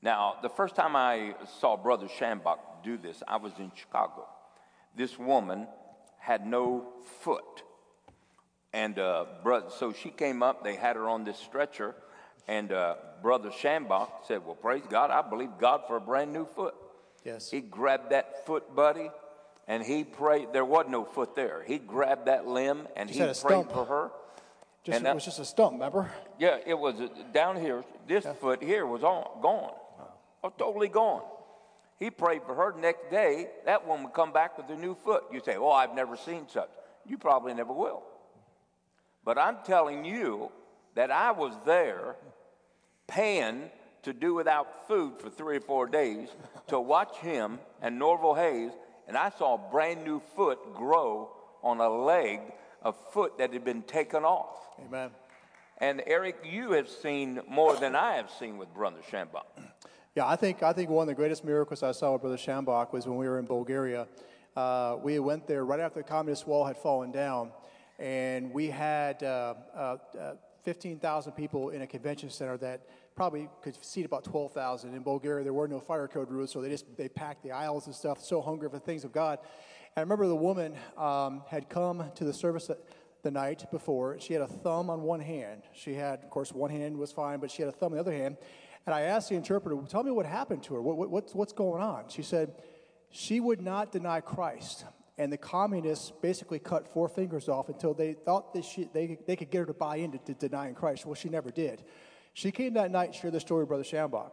Now, 0.01 0.37
the 0.41 0.49
first 0.49 0.75
time 0.75 0.97
I 0.97 1.35
saw 1.61 1.77
Brother 1.77 2.09
Schambach 2.09 2.57
do 2.83 2.97
this, 2.97 3.23
I 3.29 3.37
was 3.37 3.53
in 3.59 3.71
Chicago. 3.75 4.27
This 4.97 5.19
woman 5.19 5.67
had 6.19 6.47
no 6.47 6.95
foot. 7.21 7.63
And 8.73 8.99
uh, 8.99 9.27
so 9.69 9.93
she 9.93 10.09
came 10.09 10.43
up, 10.43 10.65
they 10.65 10.77
had 10.77 10.97
her 10.97 11.11
on 11.11 11.25
this 11.25 11.37
stretcher, 11.37 11.95
and 12.49 12.73
uh, 12.73 12.95
Brother 13.21 13.51
Schambach 13.51 14.09
said, 14.27 14.47
Well, 14.47 14.55
praise 14.55 14.85
God, 14.89 15.11
I 15.11 15.21
believe 15.21 15.51
God 15.61 15.83
for 15.87 15.97
a 15.97 16.01
brand 16.01 16.33
new 16.33 16.47
foot. 16.47 16.75
Yes. 17.25 17.51
He 17.51 17.61
grabbed 17.61 18.11
that 18.11 18.47
foot, 18.47 18.75
buddy, 18.75 19.11
and 19.69 19.83
he 19.83 20.05
prayed. 20.05 20.49
There 20.53 20.65
was 20.65 20.87
no 20.89 21.05
foot 21.05 21.35
there. 21.37 21.63
He 21.67 21.79
grabbed 21.79 22.27
that 22.27 22.47
limb 22.47 22.89
and 22.97 23.09
just 23.09 23.43
he 23.43 23.47
prayed 23.47 23.61
stump. 23.61 23.73
for 23.73 23.85
her. 23.85 24.11
Just, 24.85 24.97
and 24.97 25.07
that, 25.07 25.11
it 25.11 25.15
was 25.15 25.25
just 25.25 25.39
a 25.39 25.45
stump, 25.45 25.75
remember? 25.75 26.11
Yeah, 26.41 26.59
it 26.67 26.77
was 26.77 26.97
down 27.33 27.61
here. 27.61 27.85
This 28.09 28.25
yeah. 28.25 28.33
foot 28.33 28.63
here 28.63 28.85
was 28.85 29.05
on, 29.05 29.41
gone, 29.41 29.73
oh. 30.43 30.53
totally 30.59 30.89
gone. 30.89 31.23
He 32.01 32.11
prayed 32.11 32.43
for 32.45 32.55
her. 32.57 32.75
Next 32.77 33.09
day, 33.13 33.47
that 33.65 33.87
woman 33.87 34.07
would 34.07 34.13
come 34.13 34.33
back 34.33 34.59
with 34.59 34.69
a 34.71 34.81
new 34.81 34.97
foot. 34.97 35.23
You 35.33 35.41
say, 35.45 35.57
Oh, 35.57 35.71
I've 35.71 35.95
never 35.95 36.17
seen 36.17 36.49
such. 36.49 36.69
You 37.07 37.17
probably 37.17 37.55
never 37.55 37.73
will. 37.73 38.03
But 39.25 39.39
I'm 39.39 39.59
telling 39.65 40.05
you 40.05 40.51
that 40.97 41.13
I 41.13 41.31
was 41.31 41.55
there 41.65 42.17
paying 43.07 43.71
to 44.03 44.13
do 44.13 44.35
without 44.35 44.87
food 44.89 45.15
for 45.19 45.31
three 45.31 45.57
or 45.57 45.61
four 45.61 45.87
days 45.87 46.29
to 46.69 46.81
watch 46.81 47.17
him 47.19 47.59
and 47.81 47.99
Norval 47.99 48.35
Hayes, 48.35 48.73
and 49.09 49.17
I 49.17 49.31
saw 49.31 49.55
a 49.55 49.71
brand 49.71 50.05
new 50.05 50.21
foot 50.35 50.75
grow 50.75 51.31
on 51.63 51.79
a 51.79 51.89
leg, 51.89 52.41
a 52.83 52.93
foot 52.93 53.39
that 53.39 53.53
had 53.53 53.65
been 53.65 53.83
taken 53.83 54.25
off. 54.25 54.57
Amen. 54.87 55.11
And 55.79 56.03
Eric, 56.07 56.45
you 56.45 56.73
have 56.73 56.89
seen 56.89 57.41
more 57.49 57.77
than 57.77 57.97
I 57.97 58.15
have 58.15 58.31
seen 58.31 58.59
with 58.59 58.73
Brother 58.75 59.01
Schambach. 59.11 59.47
Yeah, 60.15 60.27
I 60.27 60.37
think 60.37 60.63
I 60.63 60.73
think 60.73 60.91
one 60.91 61.05
of 61.05 61.09
the 61.09 61.15
greatest 61.15 61.45
miracles 61.45 61.83
I 61.83 61.93
saw 61.93 62.13
with 62.13 62.23
Brother 62.23 62.37
Schambach 62.37 62.93
was 62.93 63.07
when 63.07 63.17
we 63.17 63.27
were 63.27 63.39
in 63.39 63.47
Bulgaria. 63.47 64.07
Uh, 64.55 64.97
we 65.03 65.19
went 65.19 65.47
there 65.47 65.65
right 65.65 65.81
after 65.81 66.01
the 66.01 66.09
communist 66.09 66.47
wall 66.47 66.65
had 66.67 66.77
fallen 66.77 67.11
down, 67.11 67.51
and 67.99 68.53
we 68.53 68.67
had 68.69 69.23
uh, 69.23 69.55
uh, 69.75 69.97
uh 70.19 70.35
15,000 70.65 71.33
people 71.33 71.71
in 71.71 71.83
a 71.83 71.87
convention 71.87 72.31
center 72.31 72.57
that 72.59 72.83
probably 73.15 73.49
could 73.63 73.83
seat 73.85 74.05
about 74.05 74.25
12,000. 74.25 74.95
In 74.95 75.03
Bulgaria, 75.03 75.45
there 75.45 75.53
were 75.53 75.69
no 75.69 75.81
fire 75.81 76.09
code 76.09 76.31
rules, 76.31 76.51
so 76.51 76.61
they 76.61 76.71
just 76.71 76.97
they 76.97 77.09
packed 77.09 77.43
the 77.43 77.53
aisles 77.53 77.87
and 77.87 77.95
stuff, 77.95 78.21
so 78.21 78.41
hungry 78.41 78.69
for 78.69 78.77
the 78.77 78.85
things 78.85 79.05
of 79.05 79.13
God. 79.13 79.39
And 79.41 79.99
I 79.99 80.01
remember 80.01 80.27
the 80.27 80.37
woman 80.37 80.75
um, 80.97 81.43
had 81.49 81.69
come 81.69 82.11
to 82.15 82.25
the 82.25 82.33
service 82.33 82.71
the 83.23 83.31
night 83.31 83.71
before. 83.71 84.19
She 84.21 84.33
had 84.33 84.43
a 84.43 84.49
thumb 84.49 84.91
on 84.91 85.03
one 85.03 85.21
hand. 85.21 85.63
She 85.73 85.95
had, 85.95 86.23
of 86.23 86.31
course, 86.31 86.53
one 86.53 86.71
hand 86.71 86.97
was 86.97 87.13
fine, 87.13 87.39
but 87.41 87.51
she 87.51 87.63
had 87.63 87.69
a 87.69 87.73
thumb 87.73 87.93
on 87.93 87.97
the 87.97 88.01
other 88.01 88.13
hand. 88.13 88.37
And 88.87 88.95
I 88.95 89.03
asked 89.03 89.29
the 89.29 89.37
interpreter, 89.37 89.81
"Tell 89.89 90.03
me 90.03 90.11
what 90.11 90.27
happened 90.27 90.63
to 90.65 90.75
her. 90.75 90.83
What, 90.83 90.97
what, 90.97 91.11
what's, 91.11 91.35
what's 91.35 91.53
going 91.53 91.83
on?" 91.83 92.05
She 92.09 92.23
said, 92.23 92.55
"She 93.11 93.41
would 93.41 93.61
not 93.61 93.93
deny 93.93 94.21
Christ." 94.21 94.85
And 95.19 95.31
the 95.33 95.37
communists 95.37 96.11
basically 96.23 96.59
cut 96.59 96.93
four 96.93 97.09
fingers 97.09 97.49
off 97.49 97.69
until 97.69 97.93
they 97.93 98.15
thought 98.15 98.55
that 98.55 98.65
she, 98.65 98.89
they, 98.93 99.19
they 99.27 99.37
could 99.37 99.51
get 99.51 99.59
her 99.59 99.67
to 99.67 99.75
buy 99.75 99.97
into 99.97 100.19
to 100.19 100.35
denying 100.35 100.75
Christ. 100.75 101.05
Well, 101.05 101.15
she 101.15 101.29
never 101.29 101.51
did. 101.51 101.85
She 102.35 102.51
came 102.51 102.75
that 102.75 102.91
night 102.91 103.07
and 103.07 103.15
shared 103.15 103.35
the 103.35 103.41
story 103.41 103.63
of 103.63 103.69
Brother 103.69 103.85
Schambach. 103.85 104.31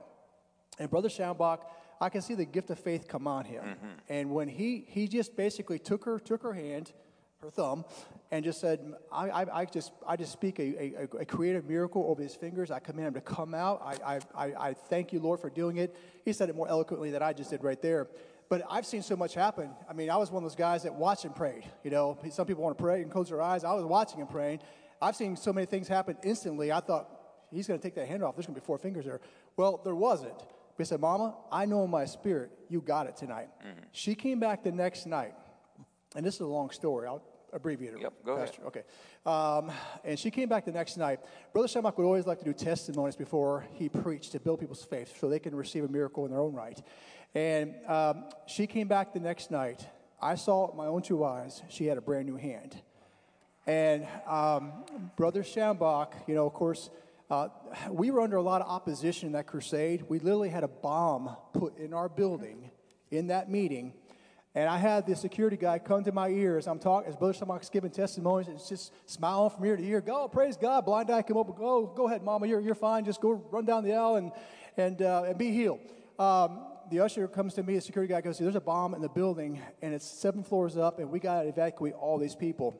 And 0.78 0.90
Brother 0.90 1.10
Schambach, 1.10 1.60
I 2.00 2.10
can 2.10 2.22
see 2.22 2.36
the 2.36 2.46
gift 2.46 2.70
of 2.70 2.80
faith 2.80 3.08
come 3.08 3.28
on 3.28 3.46
him. 3.46 3.64
Mm-hmm. 3.64 3.88
And 4.08 4.32
when 4.32 4.48
he, 4.48 4.86
he 4.88 5.08
just 5.08 5.36
basically 5.36 5.80
took 5.80 6.06
her, 6.06 6.18
took 6.20 6.42
her 6.44 6.54
hand, 6.54 6.94
her 7.42 7.50
thumb, 7.50 7.86
and 8.32 8.44
just 8.44 8.62
said, 8.62 8.94
I, 9.12 9.30
I, 9.30 9.60
I 9.62 9.66
just, 9.66 9.92
I 10.08 10.16
just 10.16 10.32
speak 10.32 10.60
a, 10.60 10.64
a, 10.64 11.04
a, 11.22 11.26
creative 11.26 11.66
miracle 11.66 12.06
over 12.08 12.22
his 12.22 12.36
fingers. 12.36 12.72
I 12.72 12.80
command 12.80 13.10
him 13.10 13.14
to 13.16 13.22
come 13.22 13.54
out. 13.54 13.82
I, 14.06 14.20
I, 14.36 14.54
I 14.60 14.74
thank 14.74 15.12
you, 15.12 15.20
Lord, 15.20 15.40
for 15.40 15.50
doing 15.50 15.78
it. 15.78 15.96
He 16.24 16.34
said 16.34 16.50
it 16.50 16.56
more 16.56 16.68
eloquently 16.68 17.12
than 17.12 17.22
I 17.22 17.34
just 17.34 17.50
did 17.50 17.64
right 17.64 17.82
there. 17.82 18.08
But 18.50 18.64
I've 18.70 18.86
seen 18.86 19.04
so 19.04 19.16
much 19.16 19.36
happen. 19.36 19.70
I 19.90 19.94
mean, 19.94 20.10
I 20.10 20.18
was 20.18 20.32
one 20.32 20.44
of 20.44 20.50
those 20.50 20.58
guys 20.58 20.84
that 20.84 20.94
watched 20.94 21.24
and 21.26 21.36
prayed. 21.36 21.64
You 21.84 21.92
know, 21.92 22.18
some 22.32 22.46
people 22.46 22.64
want 22.64 22.78
to 22.78 22.84
pray 22.84 23.02
and 23.02 23.12
close 23.12 23.30
their 23.30 23.42
eyes. 23.42 23.64
I 23.64 23.74
was 23.74 23.86
watching 23.86 24.22
and 24.22 24.30
praying. 24.30 24.60
I've 25.02 25.16
seen 25.16 25.36
so 25.36 25.54
many 25.54 25.66
things 25.66 25.88
happen 25.88 26.18
instantly. 26.24 26.72
I 26.72 26.80
thought, 26.80 27.19
he's 27.52 27.68
going 27.68 27.80
to 27.80 27.84
take 27.84 27.96
that 27.96 28.08
hand 28.08 28.24
off. 28.24 28.36
There's 28.36 28.46
going 28.46 28.56
to 28.56 28.62
be 28.62 28.66
four 28.66 28.78
fingers 28.78 29.06
there. 29.06 29.22
Well, 29.58 29.82
there 29.84 29.96
wasn't. 29.96 30.38
But 30.38 30.78
he 30.78 30.86
said, 30.86 31.02
Mama, 31.02 31.36
I 31.52 31.66
know 31.66 31.84
in 31.84 31.90
my 31.90 32.06
spirit 32.06 32.52
you 32.70 32.82
got 32.82 33.08
it 33.08 33.18
tonight. 33.18 33.50
Mm-hmm. 33.60 33.80
She 33.92 34.16
came 34.16 34.40
back 34.40 34.64
the 34.64 34.72
next 34.72 35.06
night. 35.06 35.34
And 36.16 36.26
this 36.26 36.36
is 36.36 36.42
a 36.42 36.48
long 36.48 36.70
story. 36.72 37.08
I'll 37.08 37.22
abbreviate 37.54 37.94
it. 37.94 38.02
Yep, 38.02 38.14
go 38.26 38.38
Pastor. 38.38 38.62
ahead. 38.62 38.68
Okay. 38.68 38.84
Um, 39.26 39.72
and 40.04 40.18
she 40.18 40.32
came 40.32 40.50
back 40.50 40.66
the 40.66 40.72
next 40.72 40.98
night. 40.98 41.20
Brother 41.54 41.68
Schambach 41.68 41.98
would 41.98 42.06
always 42.06 42.26
like 42.26 42.40
to 42.40 42.46
do 42.46 42.54
testimonies 42.54 43.16
before 43.16 43.66
he 43.74 43.90
preached 43.90 44.32
to 44.32 44.40
build 44.40 44.60
people's 44.60 44.84
faith 44.84 45.16
so 45.20 45.30
they 45.30 45.40
can 45.40 45.56
receive 45.56 45.84
a 45.84 45.88
miracle 45.88 46.26
in 46.26 46.32
their 46.32 46.40
own 46.40 46.54
right. 46.54 46.82
And 47.36 47.76
um, 47.88 48.26
she 48.48 48.66
came 48.66 48.88
back 48.88 49.14
the 49.14 49.20
next 49.20 49.52
night. 49.52 49.86
I 50.22 50.36
saw 50.36 50.66
it 50.66 50.72
with 50.72 50.78
my 50.78 50.88
own 50.88 51.02
two 51.02 51.24
eyes. 51.24 51.62
She 51.70 51.86
had 51.86 51.98
a 51.98 52.02
brand 52.02 52.26
new 52.26 52.36
hand. 52.36 52.76
And 53.68 54.08
um, 54.26 54.72
Brother 55.16 55.44
Schambach, 55.44 56.14
you 56.28 56.34
know, 56.34 56.48
of 56.48 56.54
course, 56.54 56.90
uh, 57.30 57.50
we 57.92 58.10
were 58.10 58.22
under 58.22 58.38
a 58.38 58.42
lot 58.42 58.62
of 58.62 58.68
opposition 58.68 59.28
in 59.28 59.34
that 59.34 59.46
crusade. 59.46 60.04
We 60.10 60.20
literally 60.20 60.50
had 60.50 60.64
a 60.64 60.68
bomb 60.68 61.36
put 61.54 61.78
in 61.78 61.94
our 61.94 62.10
building 62.10 62.72
in 63.12 63.28
that 63.28 63.50
meeting. 63.50 63.94
And 64.56 64.68
I 64.68 64.78
had 64.78 65.06
the 65.06 65.16
security 65.16 65.56
guy 65.56 65.78
come 65.78 66.04
to 66.06 66.12
my 66.12 66.30
ears. 66.30 66.68
I'm 66.68 66.80
talking, 66.80 67.08
as 67.08 67.16
Brother 67.16 67.34
Schambach's 67.34 67.70
giving 67.70 67.92
testimonies, 67.92 68.48
it's 68.48 68.68
just 68.68 68.92
smiling 69.08 69.52
from 69.52 69.64
ear 69.66 69.78
to 69.78 69.84
ear. 69.84 70.02
Go, 70.02 70.28
praise 70.28 70.58
God. 70.58 70.86
Blind 70.86 71.12
eye 71.12 71.22
come 71.22 71.38
up. 71.38 71.56
Go, 71.56 71.86
go 71.86 72.08
ahead, 72.08 72.24
Mama. 72.24 72.48
You're, 72.48 72.60
you're 72.60 72.74
fine. 72.74 73.06
Just 73.06 73.22
go 73.22 73.32
run 73.52 73.66
down 73.66 73.84
the 73.84 73.94
aisle 73.94 74.16
and, 74.16 74.32
and, 74.76 75.02
uh, 75.04 75.24
and 75.28 75.38
be 75.38 75.52
healed. 75.52 75.80
Um, 76.18 76.66
the 76.90 77.02
usher 77.02 77.28
comes 77.28 77.54
to 77.54 77.64
me, 77.64 77.76
the 77.76 77.82
security 77.82 78.12
guy 78.12 78.22
goes, 78.22 78.40
There's 78.40 78.56
a 78.56 78.62
bomb 78.62 78.96
in 78.96 79.02
the 79.02 79.10
building, 79.10 79.62
and 79.84 79.94
it's 79.94 80.10
seven 80.10 80.44
floors 80.44 80.76
up, 80.76 80.98
and 80.98 81.12
we 81.12 81.20
got 81.20 81.44
to 81.44 81.48
evacuate 81.48 81.94
all 81.94 82.18
these 82.18 82.36
people. 82.36 82.76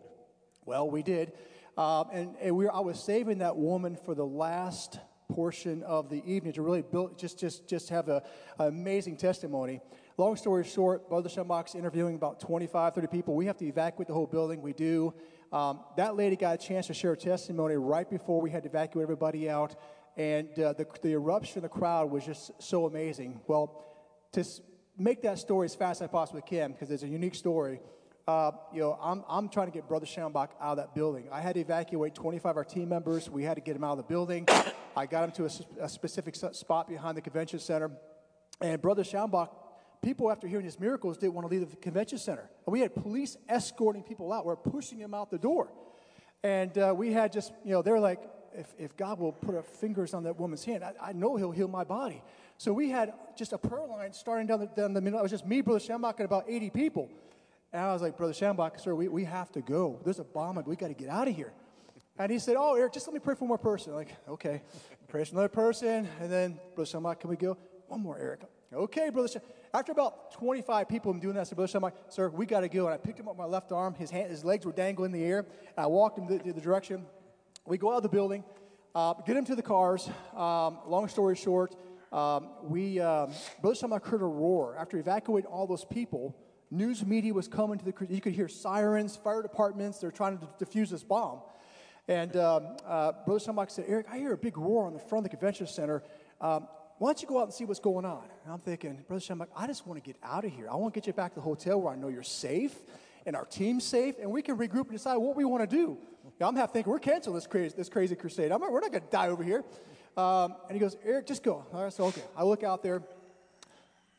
Well, 0.66 0.90
we 0.90 1.04
did. 1.04 1.34
Um, 1.80 2.10
and, 2.12 2.36
and 2.42 2.58
we 2.58 2.66
were, 2.66 2.76
I 2.76 2.82
was 2.82 3.02
saving 3.02 3.38
that 3.38 3.56
woman 3.56 3.96
for 3.96 4.14
the 4.14 4.26
last 4.26 5.00
portion 5.30 5.82
of 5.84 6.10
the 6.10 6.22
evening 6.30 6.52
to 6.52 6.62
really 6.62 6.82
build, 6.82 7.18
just, 7.18 7.40
just, 7.40 7.70
just 7.70 7.88
have 7.88 8.10
a, 8.10 8.22
an 8.60 8.68
amazing 8.68 9.16
testimony. 9.16 9.80
Long 10.18 10.36
story 10.36 10.66
short, 10.66 11.08
Brother 11.08 11.30
Schambach's 11.30 11.76
interviewing 11.76 12.16
about 12.16 12.42
25, 12.42 12.96
30 12.96 13.08
people. 13.08 13.34
We 13.34 13.46
have 13.46 13.56
to 13.60 13.66
evacuate 13.66 14.10
the 14.10 14.14
whole 14.14 14.28
building. 14.28 14.62
We 14.62 14.74
do. 14.74 15.14
Um, 15.54 15.80
that 15.96 16.18
lady 16.18 16.36
got 16.36 16.56
a 16.56 16.58
chance 16.58 16.88
to 16.88 16.94
share 16.94 17.16
testimony 17.16 17.76
right 17.76 18.10
before 18.10 18.42
we 18.42 18.52
had 18.52 18.64
to 18.64 18.70
evacuate 18.70 19.04
everybody 19.04 19.50
out. 19.50 19.78
And 20.18 20.50
uh, 20.60 20.74
the, 20.74 20.86
the 21.02 21.14
eruption 21.14 21.60
of 21.60 21.64
the 21.64 21.70
crowd 21.70 22.12
was 22.12 22.26
just 22.26 22.52
so 22.62 22.88
amazing. 22.88 23.40
Well, 23.48 23.86
to 24.34 24.44
make 24.98 25.22
that 25.22 25.40
story 25.40 25.64
as 25.64 25.76
fast 25.76 26.02
as 26.02 26.10
I 26.10 26.12
possibly 26.12 26.42
can, 26.42 26.74
because 26.74 26.92
it's 26.92 27.04
a 27.04 27.08
unique 27.08 27.36
story, 27.36 27.80
uh, 28.28 28.52
you 28.74 28.82
know, 28.82 28.98
I'm, 29.02 29.24
I'm 29.28 29.50
trying 29.50 29.68
to 29.68 29.72
get 29.72 29.88
Brother 29.88 30.06
Schambach 30.06 30.50
out 30.62 30.72
of 30.72 30.78
that 30.78 30.94
building. 30.94 31.28
I 31.32 31.42
had 31.42 31.56
to 31.56 31.62
evacuate 31.62 32.14
25 32.14 32.52
of 32.52 32.58
our 32.58 32.64
team 32.64 32.90
members. 32.90 33.30
We 33.30 33.44
had 33.44 33.56
to 33.56 33.62
get 33.62 33.76
him 33.76 33.84
out 33.84 33.94
of 33.94 33.98
the 33.98 34.04
building. 34.04 34.48
I 34.96 35.06
got 35.06 35.24
him 35.24 35.32
to 35.32 35.46
a, 35.46 35.86
a 35.86 35.90
specific 35.90 36.36
spot 36.36 36.88
behind 36.88 37.18
the 37.18 37.22
convention 37.22 37.60
center. 37.60 37.92
And 38.62 38.82
Brother 38.82 39.04
Schambach, 39.04 39.50
people 40.02 40.32
after 40.32 40.48
hearing 40.48 40.66
his 40.66 40.80
miracles 40.80 41.18
didn't 41.18 41.34
want 41.34 41.50
to 41.50 41.56
leave 41.56 41.70
the 41.70 41.76
convention 41.78 42.18
center. 42.18 42.50
And 42.66 42.74
we 42.74 42.82
had 42.82 42.94
police 42.94 43.38
escorting 43.48 44.04
people 44.04 44.32
out. 44.32 44.46
We 44.46 44.52
are 44.54 44.58
pushing 44.58 45.00
him 45.00 45.14
out 45.14 45.32
the 45.32 45.38
door. 45.38 45.72
And 46.44 46.78
uh, 46.78 46.94
we 46.96 47.12
had 47.12 47.34
just, 47.34 47.52
you 47.66 47.72
know, 47.72 47.82
they 47.82 47.92
were 47.92 48.00
like, 48.00 48.22
if, 48.54 48.74
if 48.78 48.98
God 48.98 49.20
will 49.20 49.32
put 49.32 49.56
our 49.56 49.64
fingers 49.64 50.14
on 50.14 50.24
that 50.24 50.40
woman's 50.40 50.66
hand, 50.66 50.84
I, 50.84 50.94
I 51.02 51.14
know 51.14 51.36
he'll 51.36 51.52
heal 51.52 51.68
my 51.68 51.84
body. 51.84 52.22
So 52.58 52.74
we 52.74 52.90
had 52.90 53.14
just 53.38 53.54
a 53.54 53.58
prayer 53.58 53.86
line 53.86 54.12
starting 54.14 54.48
down 54.48 54.60
the, 54.60 54.68
down 54.68 54.94
the 54.94 55.02
middle. 55.02 55.20
It 55.20 55.24
was 55.24 55.32
just 55.32 55.46
me, 55.46 55.62
Brother 55.62 55.80
Schambach, 55.80 56.18
and 56.18 56.26
about 56.26 56.46
80 56.48 56.70
people. 56.72 57.10
And 57.72 57.84
I 57.84 57.94
was 57.94 58.02
like, 58.02 58.18
Brother 58.18 58.34
Schambach, 58.34 58.80
sir, 58.80 58.96
we, 58.96 59.08
we 59.08 59.24
have 59.26 59.52
to 59.52 59.62
go. 59.62 60.00
There's 60.04 60.20
a 60.20 60.24
bomb. 60.24 60.62
We 60.66 60.76
got 60.76 60.88
to 60.88 60.94
get 60.94 61.10
out 61.10 61.28
of 61.28 61.36
here. 61.36 61.54
And 62.18 62.32
he 62.32 62.40
said, 62.40 62.56
Oh, 62.58 62.76
Eric, 62.76 62.94
just 62.94 63.08
let 63.08 63.14
me 63.14 63.20
pray 63.20 63.36
for 63.36 63.42
one 63.42 63.50
more 63.50 63.58
person. 63.58 63.94
I'm 63.94 63.98
like, 63.98 64.16
okay. 64.28 64.62
Pray 65.08 65.24
for 65.24 65.32
another 65.32 65.50
person. 65.50 66.08
And 66.20 66.32
then, 66.32 66.60
Brother 66.76 66.90
Schambach, 66.90 67.20
can 67.20 67.30
we 67.30 67.36
go? 67.36 67.58
One 67.88 68.02
more, 68.02 68.18
Eric. 68.18 68.42
Okay, 68.74 69.10
Brother 69.10 69.28
Schambach. 69.30 69.44
After 69.74 69.92
about 69.92 70.34
25 70.34 70.90
people 70.90 71.14
doing 71.14 71.36
that, 71.36 71.42
I 71.42 71.44
said, 71.44 71.56
Brother 71.56 71.80
Schambach, 71.80 71.94
sir, 72.10 72.30
we 72.30 72.46
got 72.46 72.62
to 72.62 72.70
go. 72.70 72.86
And 72.86 72.94
I 72.94 72.98
picked 72.98 73.20
him 73.20 73.28
up 73.28 73.38
my 73.38 73.46
left 73.46 73.72
arm. 73.72 73.94
His, 73.94 74.10
hand, 74.10 74.32
his 74.32 74.44
legs 74.44 74.66
were 74.66 74.72
dangling 74.72 75.14
in 75.14 75.20
the 75.20 75.26
air. 75.26 75.46
I 75.78 75.86
walked 75.86 76.18
him 76.18 76.28
the, 76.28 76.52
the 76.52 76.62
direction. 76.62 77.06
We 77.66 77.78
go 77.78 77.92
out 77.92 77.98
of 77.98 78.04
the 78.04 78.10
building, 78.10 78.44
uh, 78.96 79.14
get 79.26 79.38
him 79.38 79.46
to 79.46 79.56
the 79.56 79.62
cars. 79.62 80.10
Um, 80.36 80.80
long 80.88 81.08
story 81.08 81.36
short, 81.36 81.76
um, 82.12 82.50
we, 82.64 83.00
um, 83.00 83.32
Brother 83.62 83.76
Schambach 83.76 84.06
heard 84.06 84.22
a 84.22 84.26
roar. 84.26 84.76
After 84.78 84.98
evacuating 84.98 85.50
all 85.50 85.68
those 85.68 85.86
people, 85.86 86.36
News 86.72 87.06
media 87.06 87.34
was 87.34 87.48
coming 87.48 87.80
to 87.80 87.86
the, 87.86 87.94
you 88.10 88.22
could 88.22 88.34
hear 88.34 88.48
sirens, 88.48 89.16
fire 89.16 89.42
departments, 89.42 90.00
they're 90.00 90.12
trying 90.12 90.38
to 90.38 90.48
defuse 90.64 90.90
this 90.90 91.04
bomb. 91.04 91.42
And 92.08 92.36
um, 92.38 92.78
uh, 92.86 93.14
Brother 93.26 93.40
Schambach 93.40 93.72
said, 93.72 93.86
Eric, 93.88 94.08
I 94.12 94.18
hear 94.18 94.34
a 94.34 94.38
big 94.38 94.58
roar 94.58 94.86
on 94.86 94.94
the 94.94 95.00
front 95.00 95.26
of 95.26 95.32
the 95.32 95.38
convention 95.38 95.68
center. 95.68 96.04
Um, 96.42 96.68
why 96.98 97.10
don't 97.10 97.22
you 97.22 97.28
go 97.28 97.40
out 97.40 97.44
and 97.44 97.54
see 97.54 97.66
what's 97.66 97.80
going 97.80 98.06
on? 98.06 98.24
And 98.44 98.54
I'm 98.54 98.60
thinking, 98.60 99.04
Brother 99.08 99.22
Schambach, 99.22 99.48
I 99.56 99.68
just 99.68 99.88
want 99.88 100.04
to 100.04 100.06
get 100.06 100.18
out 100.24 100.44
of 100.46 100.52
here. 100.52 100.68
I 100.70 100.76
want 100.76 100.94
to 100.94 101.00
get 101.00 101.08
you 101.08 101.14
back 101.14 101.34
to 101.34 101.36
the 101.36 101.42
hotel 101.42 101.82
where 101.82 101.94
I 101.94 101.96
know 101.96 102.08
you're 102.08 102.24
safe 102.24 102.76
and 103.26 103.36
our 103.36 103.46
team's 103.46 103.84
safe, 103.84 104.16
and 104.20 104.32
we 104.32 104.42
can 104.42 104.58
regroup 104.58 104.86
and 104.86 104.92
decide 104.92 105.18
what 105.18 105.36
we 105.36 105.46
want 105.46 105.68
to 105.70 105.76
do. 105.76 105.98
I'm 106.42 106.56
half 106.56 106.72
thinking, 106.74 106.92
we're 106.92 107.00
canceling 107.00 107.36
this 107.36 107.48
crazy, 107.48 107.76
this 107.76 107.90
crazy 107.90 108.16
crusade. 108.16 108.52
I'm, 108.52 108.62
we're 108.62 108.80
not 108.80 108.92
going 108.92 109.04
to 109.04 109.10
die 109.10 109.28
over 109.28 109.44
here. 109.44 109.64
Um, 110.18 110.56
and 110.68 110.74
he 110.74 110.80
goes, 110.80 110.98
Eric, 111.06 111.28
just 111.28 111.44
go. 111.44 111.66
All 111.74 111.84
right, 111.84 111.94
so 111.94 112.06
okay. 112.06 112.24
I 112.36 112.44
look 112.44 112.64
out 112.64 112.82
there. 112.82 113.04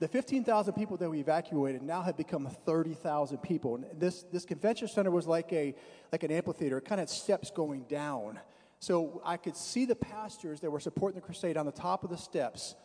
The 0.00 0.08
15,000 0.08 0.72
people 0.72 0.96
that 0.96 1.10
we 1.10 1.20
evacuated 1.20 1.82
now 1.82 2.00
have 2.00 2.16
become 2.16 2.48
30,000 2.64 3.36
people. 3.38 3.74
And 3.74 3.84
this, 4.00 4.22
this 4.32 4.46
convention 4.46 4.88
center 4.88 5.10
was 5.10 5.26
like, 5.26 5.52
a, 5.52 5.74
like 6.10 6.22
an 6.22 6.30
amphitheater, 6.30 6.78
it 6.78 6.86
kind 6.86 7.02
of 7.02 7.10
steps 7.10 7.50
going 7.50 7.82
down. 7.82 8.40
So 8.78 9.20
I 9.26 9.36
could 9.36 9.54
see 9.54 9.84
the 9.84 9.94
pastors 9.94 10.60
that 10.60 10.70
were 10.70 10.80
supporting 10.80 11.20
the 11.20 11.26
crusade 11.26 11.58
on 11.58 11.66
the 11.66 11.72
top 11.72 12.02
of 12.02 12.08
the 12.08 12.16
steps. 12.16 12.76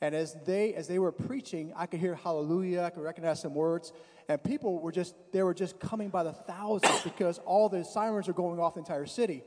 And 0.00 0.14
as 0.14 0.34
they, 0.46 0.72
as 0.72 0.88
they 0.88 0.98
were 0.98 1.12
preaching, 1.12 1.74
I 1.76 1.84
could 1.84 2.00
hear 2.00 2.14
hallelujah, 2.14 2.80
I 2.80 2.88
could 2.90 3.02
recognize 3.02 3.42
some 3.42 3.54
words. 3.54 3.92
And 4.30 4.42
people 4.42 4.80
were 4.80 4.92
just, 4.92 5.14
they 5.30 5.42
were 5.42 5.52
just 5.52 5.78
coming 5.78 6.08
by 6.08 6.22
the 6.22 6.32
thousands 6.32 7.02
because 7.02 7.38
all 7.40 7.68
the 7.68 7.84
sirens 7.84 8.30
are 8.30 8.32
going 8.32 8.58
off 8.58 8.74
the 8.74 8.80
entire 8.80 9.04
city. 9.04 9.44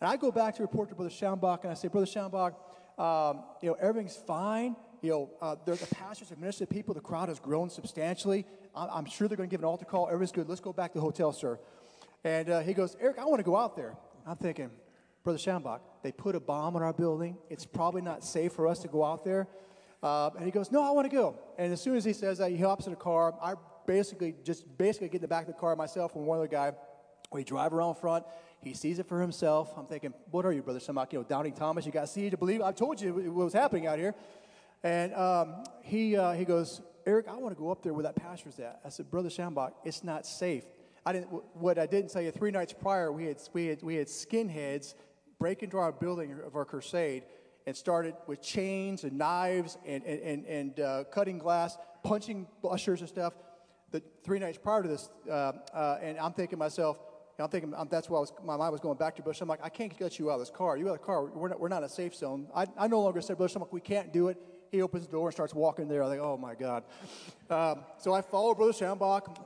And 0.00 0.08
I 0.08 0.16
go 0.16 0.32
back 0.32 0.56
to 0.56 0.62
report 0.62 0.88
to 0.88 0.94
Brother 0.94 1.10
Schambach 1.10 1.62
and 1.64 1.70
I 1.70 1.74
say, 1.74 1.88
Brother 1.88 2.06
Schambach, 2.06 2.54
um, 2.98 3.42
you 3.60 3.68
know, 3.68 3.76
everything's 3.78 4.16
fine 4.16 4.76
you 5.02 5.10
know, 5.10 5.30
uh, 5.40 5.56
the 5.64 5.76
pastors 5.94 6.30
have 6.30 6.38
ministered 6.38 6.68
to 6.68 6.74
people. 6.74 6.94
The 6.94 7.00
crowd 7.00 7.28
has 7.28 7.38
grown 7.38 7.70
substantially. 7.70 8.46
I'm, 8.74 8.88
I'm 8.90 9.04
sure 9.06 9.28
they're 9.28 9.36
going 9.36 9.48
to 9.48 9.54
give 9.54 9.60
an 9.60 9.66
altar 9.66 9.84
call. 9.84 10.08
Everything's 10.08 10.32
good. 10.32 10.48
Let's 10.48 10.60
go 10.60 10.72
back 10.72 10.92
to 10.92 10.98
the 10.98 11.02
hotel, 11.02 11.32
sir. 11.32 11.58
And 12.24 12.48
uh, 12.48 12.60
he 12.60 12.72
goes, 12.72 12.96
Eric, 13.00 13.18
I 13.18 13.24
want 13.26 13.40
to 13.40 13.44
go 13.44 13.56
out 13.56 13.76
there. 13.76 13.96
I'm 14.26 14.36
thinking, 14.36 14.70
Brother 15.22 15.38
Schambach, 15.38 15.80
They 16.02 16.12
put 16.12 16.34
a 16.34 16.40
bomb 16.40 16.76
on 16.76 16.82
our 16.82 16.92
building. 16.92 17.36
It's 17.48 17.64
probably 17.64 18.02
not 18.02 18.24
safe 18.24 18.52
for 18.52 18.66
us 18.68 18.80
to 18.80 18.88
go 18.88 19.04
out 19.04 19.24
there. 19.24 19.48
Uh, 20.02 20.30
and 20.36 20.44
he 20.44 20.50
goes, 20.50 20.70
No, 20.70 20.82
I 20.82 20.90
want 20.90 21.10
to 21.10 21.14
go. 21.14 21.38
And 21.58 21.72
as 21.72 21.80
soon 21.80 21.96
as 21.96 22.04
he 22.04 22.12
says 22.12 22.38
that, 22.38 22.50
he 22.50 22.58
hops 22.58 22.86
in 22.86 22.92
a 22.92 22.96
car. 22.96 23.34
I 23.42 23.54
basically 23.86 24.34
just 24.44 24.64
basically 24.76 25.08
get 25.08 25.16
in 25.16 25.22
the 25.22 25.28
back 25.28 25.48
of 25.48 25.54
the 25.54 25.60
car 25.60 25.74
myself 25.76 26.14
and 26.14 26.26
one 26.26 26.38
other 26.38 26.46
guy. 26.48 26.72
We 27.32 27.42
drive 27.42 27.72
around 27.72 27.96
front. 27.96 28.24
He 28.60 28.74
sees 28.74 28.98
it 28.98 29.06
for 29.06 29.20
himself. 29.20 29.72
I'm 29.76 29.86
thinking, 29.86 30.12
What 30.30 30.44
are 30.44 30.52
you, 30.52 30.62
Brother 30.62 30.78
Schambach? 30.78 31.12
You 31.12 31.20
know, 31.20 31.24
Doubting 31.24 31.54
Thomas, 31.54 31.86
you 31.86 31.92
got 31.92 32.02
to 32.02 32.06
see 32.06 32.28
to 32.28 32.36
believe. 32.36 32.60
I 32.60 32.72
told 32.72 33.00
you 33.00 33.14
what 33.14 33.44
was 33.44 33.54
happening 33.54 33.86
out 33.86 33.98
here. 33.98 34.14
And 34.84 35.14
um, 35.14 35.64
he, 35.82 36.14
uh, 36.14 36.32
he 36.32 36.44
goes, 36.44 36.82
Eric, 37.06 37.26
I 37.28 37.36
want 37.36 37.56
to 37.56 37.60
go 37.60 37.70
up 37.70 37.82
there 37.82 37.94
where 37.94 38.02
that 38.02 38.16
pastor's 38.16 38.60
at. 38.60 38.80
I 38.84 38.90
said, 38.90 39.10
Brother 39.10 39.30
Schambach, 39.30 39.72
it's 39.82 40.04
not 40.04 40.26
safe. 40.26 40.64
I 41.06 41.12
didn't, 41.12 41.28
what 41.54 41.78
I 41.78 41.86
didn't 41.86 42.10
tell 42.10 42.22
you, 42.22 42.30
three 42.30 42.50
nights 42.50 42.74
prior, 42.74 43.10
we 43.10 43.26
had, 43.26 43.38
we 43.52 43.66
had, 43.66 43.82
we 43.82 43.96
had 43.96 44.08
skinheads 44.08 44.94
break 45.38 45.62
into 45.62 45.78
our 45.78 45.90
building 45.90 46.36
of 46.46 46.54
our 46.54 46.64
crusade 46.64 47.24
and 47.66 47.74
started 47.74 48.14
with 48.26 48.42
chains 48.42 49.04
and 49.04 49.16
knives 49.16 49.78
and, 49.86 50.04
and, 50.04 50.20
and, 50.20 50.46
and 50.46 50.80
uh, 50.80 51.04
cutting 51.10 51.38
glass, 51.38 51.78
punching 52.02 52.46
ushers 52.70 53.00
and 53.00 53.08
stuff. 53.08 53.34
The 53.90 54.02
three 54.22 54.38
nights 54.38 54.58
prior 54.58 54.82
to 54.82 54.88
this, 54.88 55.08
uh, 55.28 55.52
uh, 55.72 55.98
and 56.02 56.18
I'm 56.18 56.32
thinking 56.32 56.58
myself, 56.58 56.98
I'm 57.38 57.48
thinking 57.48 57.74
I'm, 57.76 57.88
that's 57.88 58.08
why 58.10 58.20
was, 58.20 58.32
my 58.44 58.56
mind 58.56 58.72
was 58.72 58.80
going 58.80 58.98
back 58.98 59.16
to 59.16 59.22
Bush. 59.22 59.40
I'm 59.40 59.48
like, 59.48 59.60
I 59.62 59.68
can't 59.68 59.96
get 59.98 60.18
you 60.18 60.30
out 60.30 60.34
of 60.34 60.40
this 60.40 60.50
car. 60.50 60.76
You 60.76 60.88
out 60.88 60.94
of 60.94 61.00
the 61.00 61.06
car. 61.06 61.24
We're 61.24 61.48
not, 61.48 61.60
we're 61.60 61.68
not 61.68 61.78
in 61.78 61.84
a 61.84 61.88
safe 61.88 62.14
zone. 62.14 62.48
I, 62.54 62.66
I 62.78 62.86
no 62.86 63.00
longer 63.00 63.20
said, 63.20 63.38
Bush, 63.38 63.54
I'm 63.54 63.62
like, 63.62 63.72
we 63.72 63.80
can't 63.80 64.12
do 64.12 64.28
it. 64.28 64.38
He 64.74 64.82
opens 64.82 65.06
the 65.06 65.12
door 65.12 65.28
and 65.28 65.32
starts 65.32 65.54
walking 65.54 65.86
there. 65.86 66.02
I'm 66.02 66.08
like, 66.08 66.18
oh 66.18 66.36
my 66.36 66.56
God. 66.56 66.82
Um, 67.48 67.84
so 67.98 68.12
I 68.12 68.22
follow 68.22 68.54
Brother 68.54 68.72
Schambach, 68.72 69.36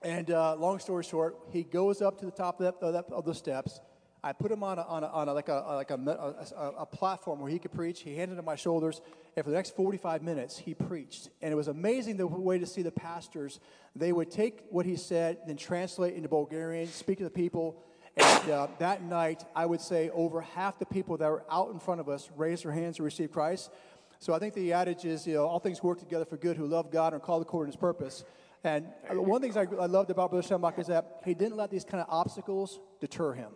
and 0.00 0.30
uh, 0.30 0.56
long 0.56 0.78
story 0.78 1.04
short, 1.04 1.36
he 1.50 1.64
goes 1.64 2.00
up 2.00 2.18
to 2.20 2.24
the 2.24 2.32
top 2.32 2.62
of, 2.62 2.80
that, 2.80 3.04
of 3.12 3.26
the 3.26 3.34
steps. 3.34 3.78
I 4.24 4.32
put 4.32 4.50
him 4.50 4.62
on, 4.62 4.78
a, 4.78 4.82
on, 4.82 5.04
a, 5.04 5.06
on 5.08 5.28
a, 5.28 5.34
like, 5.34 5.48
a, 5.48 5.64
like 5.74 5.90
a, 5.90 6.74
a, 6.78 6.86
platform 6.86 7.40
where 7.40 7.50
he 7.50 7.58
could 7.58 7.72
preach. 7.72 8.00
He 8.00 8.16
handed 8.16 8.38
on 8.38 8.44
my 8.46 8.56
shoulders, 8.56 9.02
and 9.36 9.44
for 9.44 9.50
the 9.50 9.56
next 9.56 9.76
45 9.76 10.22
minutes, 10.22 10.56
he 10.56 10.72
preached. 10.72 11.28
And 11.42 11.52
it 11.52 11.56
was 11.56 11.68
amazing 11.68 12.16
the 12.16 12.26
way 12.26 12.58
to 12.58 12.66
see 12.66 12.80
the 12.80 12.90
pastors. 12.90 13.60
They 13.94 14.12
would 14.12 14.30
take 14.30 14.62
what 14.70 14.86
he 14.86 14.96
said, 14.96 15.38
then 15.46 15.58
translate 15.58 16.14
into 16.14 16.30
Bulgarian, 16.30 16.88
speak 16.88 17.18
to 17.18 17.24
the 17.24 17.30
people. 17.30 17.82
And 18.16 18.50
uh, 18.50 18.66
that 18.78 19.02
night, 19.02 19.44
I 19.54 19.66
would 19.66 19.80
say 19.80 20.10
over 20.10 20.40
half 20.40 20.78
the 20.78 20.86
people 20.86 21.16
that 21.18 21.30
were 21.30 21.44
out 21.50 21.70
in 21.70 21.78
front 21.78 22.00
of 22.00 22.08
us 22.08 22.30
raised 22.36 22.64
their 22.64 22.72
hands 22.72 22.96
to 22.96 23.02
receive 23.02 23.30
Christ. 23.30 23.70
So 24.20 24.34
I 24.34 24.38
think 24.38 24.52
the 24.52 24.74
adage 24.74 25.06
is, 25.06 25.26
you 25.26 25.34
know, 25.34 25.46
all 25.46 25.58
things 25.58 25.82
work 25.82 25.98
together 25.98 26.26
for 26.26 26.36
good 26.36 26.58
who 26.58 26.66
love 26.66 26.92
God 26.92 27.14
and 27.14 27.22
are 27.22 27.24
called 27.24 27.40
according 27.40 27.72
to 27.72 27.76
his 27.76 27.80
purpose. 27.80 28.24
And 28.62 28.86
one 29.08 29.36
of 29.36 29.40
the 29.42 29.48
things 29.48 29.56
I, 29.56 29.82
I 29.82 29.86
loved 29.86 30.10
about 30.10 30.30
Brother 30.30 30.46
Schambach 30.46 30.78
is 30.78 30.88
that 30.88 31.22
he 31.24 31.32
didn't 31.32 31.56
let 31.56 31.70
these 31.70 31.84
kind 31.84 32.02
of 32.02 32.06
obstacles 32.10 32.78
deter 33.00 33.32
him. 33.32 33.52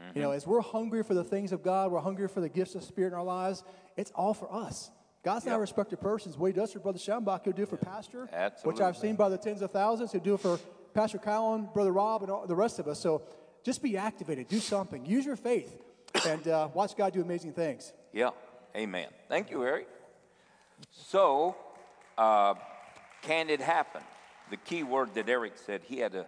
Mm-hmm. 0.00 0.18
You 0.18 0.22
know, 0.22 0.30
as 0.30 0.46
we're 0.46 0.60
hungry 0.60 1.02
for 1.02 1.14
the 1.14 1.24
things 1.24 1.50
of 1.50 1.64
God, 1.64 1.90
we're 1.90 1.98
hungry 1.98 2.28
for 2.28 2.40
the 2.40 2.48
gifts 2.48 2.76
of 2.76 2.82
the 2.82 2.86
Spirit 2.86 3.08
in 3.08 3.14
our 3.14 3.24
lives, 3.24 3.64
it's 3.96 4.12
all 4.12 4.34
for 4.34 4.52
us. 4.52 4.92
God's 5.24 5.44
yep. 5.46 5.52
not 5.52 5.56
a 5.56 5.60
respecter 5.60 5.96
of 5.96 6.00
persons. 6.00 6.36
What 6.36 6.48
he 6.48 6.52
does 6.52 6.72
for 6.72 6.78
Brother 6.78 6.98
Schambach, 6.98 7.42
he'll 7.44 7.52
do 7.52 7.66
for 7.66 7.76
Pastor, 7.76 8.28
Absolutely. 8.32 8.72
which 8.72 8.86
I've 8.86 8.96
seen 8.96 9.16
by 9.16 9.28
the 9.28 9.38
tens 9.38 9.62
of 9.62 9.72
thousands. 9.72 10.12
He'll 10.12 10.20
do 10.20 10.34
it 10.34 10.40
for 10.40 10.60
Pastor 10.92 11.18
Cowan, 11.18 11.68
Brother 11.74 11.92
Rob, 11.92 12.22
and 12.22 12.30
all, 12.30 12.46
the 12.46 12.54
rest 12.54 12.78
of 12.78 12.86
us. 12.86 13.00
So 13.00 13.22
just 13.64 13.82
be 13.82 13.96
activated. 13.96 14.46
Do 14.46 14.60
something. 14.60 15.04
Use 15.06 15.24
your 15.24 15.36
faith 15.36 15.76
and 16.26 16.46
uh, 16.46 16.68
watch 16.72 16.96
God 16.96 17.14
do 17.14 17.22
amazing 17.22 17.54
things. 17.54 17.92
Yeah. 18.12 18.30
Amen. 18.76 19.08
Thank 19.28 19.50
you, 19.50 19.64
Eric. 19.64 19.88
So, 20.90 21.56
uh, 22.18 22.54
can 23.22 23.50
it 23.50 23.60
happen? 23.60 24.02
The 24.50 24.56
key 24.56 24.82
word 24.82 25.14
that 25.14 25.28
Eric 25.28 25.54
said, 25.56 25.82
he 25.84 25.98
had 25.98 26.14
a, 26.14 26.26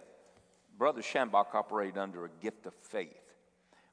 Brother 0.77 1.01
Schambach 1.01 1.53
operated 1.53 1.97
under 1.97 2.25
a 2.25 2.29
gift 2.41 2.65
of 2.65 2.73
faith, 2.73 3.35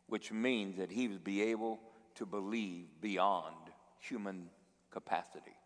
which 0.07 0.33
means 0.33 0.79
that 0.79 0.91
he 0.91 1.09
would 1.09 1.25
be 1.25 1.43
able 1.43 1.81
to 2.17 2.27
believe 2.27 2.87
beyond 3.01 3.57
human 3.99 4.49
capacity. 4.91 5.57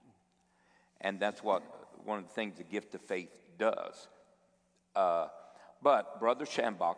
And 1.00 1.20
that's 1.20 1.42
what 1.42 1.62
one 2.04 2.18
of 2.18 2.24
the 2.24 2.32
things 2.32 2.56
the 2.56 2.64
gift 2.64 2.94
of 2.94 3.00
faith 3.02 3.30
does. 3.58 4.08
Uh, 4.96 5.28
but 5.82 6.18
Brother 6.18 6.44
Schambach 6.44 6.96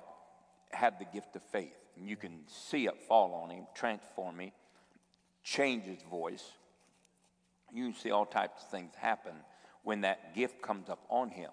had 0.71 0.99
the 0.99 1.05
gift 1.05 1.37
of 1.37 1.43
faith. 1.43 1.77
And 1.97 2.09
you 2.09 2.17
can 2.17 2.41
see 2.47 2.87
it 2.87 2.99
fall 3.09 3.35
on 3.35 3.51
him, 3.51 3.67
transform 3.75 4.41
him, 4.41 4.53
change 5.43 5.85
his 5.85 6.03
voice, 6.03 6.53
you 7.73 7.93
see 7.93 8.11
all 8.11 8.27
types 8.27 8.63
of 8.63 8.71
things 8.71 8.95
happen 8.95 9.33
when 9.83 10.03
that 10.03 10.35
gift 10.35 10.61
comes 10.63 10.89
up 10.89 11.05
on 11.09 11.31
him. 11.31 11.51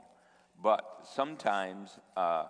But 0.61 1.07
sometimes, 1.13 1.97
uh, 2.15 2.45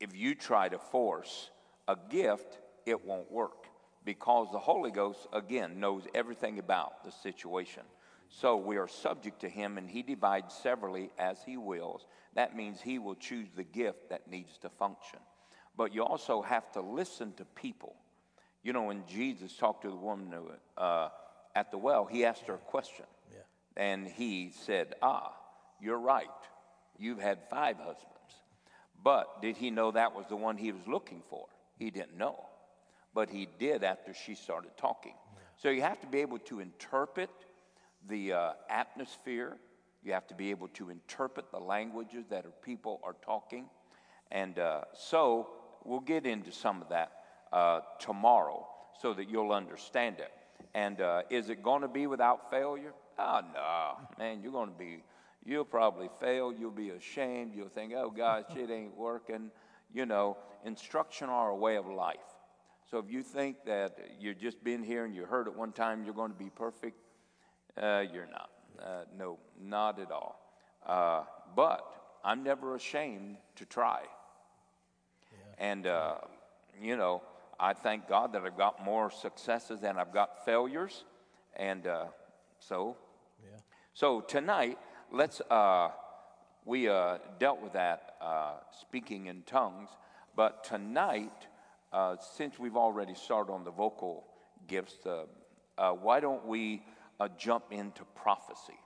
if 0.00 0.14
you 0.14 0.34
try 0.34 0.68
to 0.68 0.78
force 0.78 1.50
a 1.88 1.96
gift, 2.08 2.58
it 2.86 3.04
won't 3.04 3.30
work 3.30 3.66
because 4.04 4.48
the 4.52 4.58
Holy 4.58 4.90
Ghost, 4.90 5.26
again, 5.32 5.80
knows 5.80 6.04
everything 6.14 6.58
about 6.58 7.04
the 7.04 7.10
situation. 7.10 7.82
So 8.30 8.56
we 8.56 8.76
are 8.76 8.88
subject 8.88 9.40
to 9.40 9.48
Him, 9.48 9.78
and 9.78 9.88
He 9.88 10.02
divides 10.02 10.54
severally 10.54 11.10
as 11.18 11.38
He 11.44 11.56
wills. 11.56 12.06
That 12.34 12.56
means 12.56 12.80
He 12.80 12.98
will 12.98 13.16
choose 13.16 13.48
the 13.54 13.64
gift 13.64 14.10
that 14.10 14.30
needs 14.30 14.56
to 14.58 14.68
function. 14.68 15.18
But 15.76 15.94
you 15.94 16.04
also 16.04 16.42
have 16.42 16.70
to 16.72 16.80
listen 16.80 17.32
to 17.34 17.44
people. 17.44 17.96
You 18.62 18.72
know, 18.72 18.84
when 18.84 19.04
Jesus 19.06 19.56
talked 19.56 19.82
to 19.82 19.90
the 19.90 19.96
woman, 19.96 20.34
uh, 20.76 21.08
at 21.58 21.72
the 21.72 21.78
well, 21.78 22.04
he 22.06 22.24
asked 22.24 22.46
her 22.46 22.54
a 22.54 22.58
question. 22.58 23.04
Yeah. 23.32 23.40
And 23.76 24.06
he 24.06 24.52
said, 24.64 24.94
Ah, 25.02 25.34
you're 25.80 25.98
right. 25.98 26.26
You've 26.98 27.20
had 27.20 27.38
five 27.50 27.76
husbands. 27.78 28.04
But 29.02 29.42
did 29.42 29.56
he 29.56 29.70
know 29.70 29.90
that 29.90 30.14
was 30.14 30.26
the 30.28 30.36
one 30.36 30.56
he 30.56 30.70
was 30.70 30.86
looking 30.86 31.22
for? 31.28 31.46
He 31.76 31.90
didn't 31.90 32.16
know. 32.16 32.46
But 33.12 33.28
he 33.28 33.48
did 33.58 33.82
after 33.82 34.14
she 34.14 34.36
started 34.36 34.70
talking. 34.76 35.14
Yeah. 35.16 35.40
So 35.56 35.70
you 35.70 35.82
have 35.82 36.00
to 36.00 36.06
be 36.06 36.20
able 36.20 36.38
to 36.40 36.60
interpret 36.60 37.30
the 38.08 38.32
uh, 38.32 38.52
atmosphere. 38.70 39.56
You 40.04 40.12
have 40.12 40.28
to 40.28 40.34
be 40.34 40.50
able 40.50 40.68
to 40.68 40.90
interpret 40.90 41.50
the 41.50 41.58
languages 41.58 42.26
that 42.30 42.46
are, 42.46 42.52
people 42.62 43.00
are 43.02 43.16
talking. 43.24 43.68
And 44.30 44.60
uh, 44.60 44.82
so 44.94 45.48
we'll 45.84 46.00
get 46.00 46.24
into 46.24 46.52
some 46.52 46.82
of 46.82 46.88
that 46.90 47.12
uh, 47.52 47.80
tomorrow 47.98 48.64
so 49.00 49.12
that 49.14 49.28
you'll 49.28 49.52
understand 49.52 50.18
it. 50.20 50.30
And 50.78 51.00
uh, 51.00 51.22
is 51.28 51.50
it 51.50 51.60
going 51.60 51.82
to 51.82 51.88
be 51.88 52.06
without 52.06 52.52
failure? 52.52 52.92
Oh, 53.18 53.40
no. 53.52 54.08
Man, 54.16 54.40
you're 54.40 54.52
going 54.52 54.68
to 54.68 54.78
be, 54.78 55.02
you'll 55.44 55.64
probably 55.64 56.08
fail. 56.20 56.52
You'll 56.52 56.70
be 56.70 56.90
ashamed. 56.90 57.52
You'll 57.52 57.68
think, 57.68 57.92
oh, 57.96 58.10
gosh, 58.16 58.44
it 58.56 58.70
ain't 58.70 58.96
working. 58.96 59.50
You 59.92 60.06
know, 60.06 60.36
instruction 60.64 61.30
are 61.30 61.50
a 61.50 61.56
way 61.56 61.78
of 61.78 61.86
life. 61.86 62.16
So 62.88 62.98
if 62.98 63.10
you 63.10 63.24
think 63.24 63.64
that 63.66 63.98
you've 64.20 64.38
just 64.38 64.62
been 64.62 64.84
here 64.84 65.04
and 65.04 65.16
you 65.16 65.24
heard 65.24 65.48
it 65.48 65.56
one 65.56 65.72
time, 65.72 66.04
you're 66.04 66.14
going 66.14 66.30
to 66.30 66.38
be 66.38 66.50
perfect, 66.50 66.96
uh, 67.76 68.04
you're 68.12 68.28
not. 68.30 68.50
Uh, 68.80 69.04
no, 69.18 69.40
not 69.60 69.98
at 69.98 70.12
all. 70.12 70.40
Uh, 70.86 71.24
but 71.56 71.82
I'm 72.24 72.44
never 72.44 72.76
ashamed 72.76 73.38
to 73.56 73.64
try. 73.64 74.02
Yeah. 75.32 75.70
And, 75.70 75.86
uh, 75.88 76.14
you 76.80 76.96
know, 76.96 77.22
I 77.60 77.72
thank 77.72 78.08
God 78.08 78.32
that 78.34 78.42
I've 78.42 78.56
got 78.56 78.84
more 78.84 79.10
successes 79.10 79.80
than 79.80 79.98
I've 79.98 80.12
got 80.12 80.44
failures. 80.44 81.04
And 81.56 81.88
uh, 81.88 82.04
so, 82.60 82.96
yeah. 83.42 83.58
so 83.94 84.20
tonight, 84.20 84.78
let's, 85.10 85.40
uh, 85.50 85.90
we 86.64 86.88
uh, 86.88 87.18
dealt 87.40 87.60
with 87.60 87.72
that 87.72 88.14
uh, 88.20 88.52
speaking 88.80 89.26
in 89.26 89.42
tongues, 89.42 89.90
but 90.36 90.62
tonight, 90.62 91.48
uh, 91.92 92.16
since 92.36 92.60
we've 92.60 92.76
already 92.76 93.14
started 93.14 93.52
on 93.52 93.64
the 93.64 93.72
vocal 93.72 94.24
gifts, 94.68 95.04
uh, 95.04 95.90
why 95.92 96.20
don't 96.20 96.46
we 96.46 96.84
jump 97.38 97.64
into 97.72 98.04
prophecy? 98.14 98.78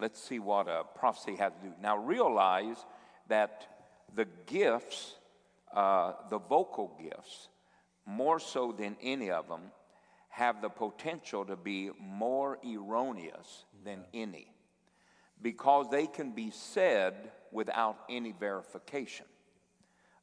Let's 0.00 0.22
see 0.22 0.38
what 0.38 0.66
a 0.66 0.84
prophecy 0.98 1.36
has 1.36 1.52
to 1.52 1.68
do. 1.68 1.74
Now, 1.82 1.98
realize 1.98 2.76
that 3.28 3.66
the 4.14 4.26
gifts, 4.46 5.16
the 5.74 6.40
vocal 6.48 6.98
gifts, 7.02 7.48
more 8.06 8.38
so 8.38 8.72
than 8.72 8.96
any 9.02 9.30
of 9.30 9.48
them, 9.48 9.62
have 10.28 10.62
the 10.62 10.68
potential 10.68 11.44
to 11.44 11.56
be 11.56 11.90
more 11.98 12.58
erroneous 12.64 13.64
than 13.84 14.04
any 14.14 14.46
because 15.42 15.88
they 15.90 16.06
can 16.06 16.30
be 16.30 16.50
said 16.50 17.14
without 17.52 17.98
any 18.08 18.32
verification. 18.32 19.26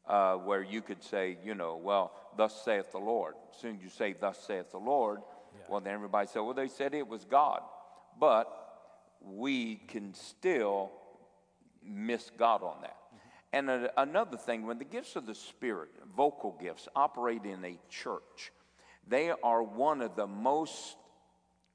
Uh, 0.05 0.35
where 0.35 0.61
you 0.61 0.81
could 0.81 1.01
say, 1.01 1.37
you 1.45 1.55
know, 1.55 1.77
well, 1.77 2.11
thus 2.35 2.61
saith 2.65 2.91
the 2.91 2.97
Lord. 2.97 3.35
As 3.53 3.61
soon 3.61 3.77
as 3.77 3.81
you 3.81 3.87
say, 3.87 4.11
thus 4.11 4.37
saith 4.45 4.69
the 4.71 4.77
Lord, 4.77 5.21
yeah. 5.55 5.61
well, 5.69 5.79
then 5.79 5.93
everybody 5.93 6.27
said, 6.27 6.41
well, 6.41 6.53
they 6.53 6.67
said 6.67 6.93
it 6.93 7.07
was 7.07 7.23
God. 7.23 7.61
But 8.19 8.51
we 9.21 9.77
can 9.87 10.13
still 10.13 10.91
miss 11.81 12.29
God 12.37 12.63
on 12.63 12.81
that. 12.81 12.97
And 13.53 13.69
a, 13.69 14.01
another 14.01 14.35
thing, 14.35 14.65
when 14.65 14.77
the 14.77 14.83
gifts 14.83 15.15
of 15.15 15.25
the 15.25 15.35
Spirit, 15.35 15.91
vocal 16.15 16.57
gifts, 16.61 16.87
operate 16.95 17.45
in 17.45 17.63
a 17.65 17.77
church, 17.89 18.51
they 19.07 19.31
are 19.43 19.63
one 19.63 20.01
of 20.01 20.15
the 20.15 20.27
most 20.27 20.95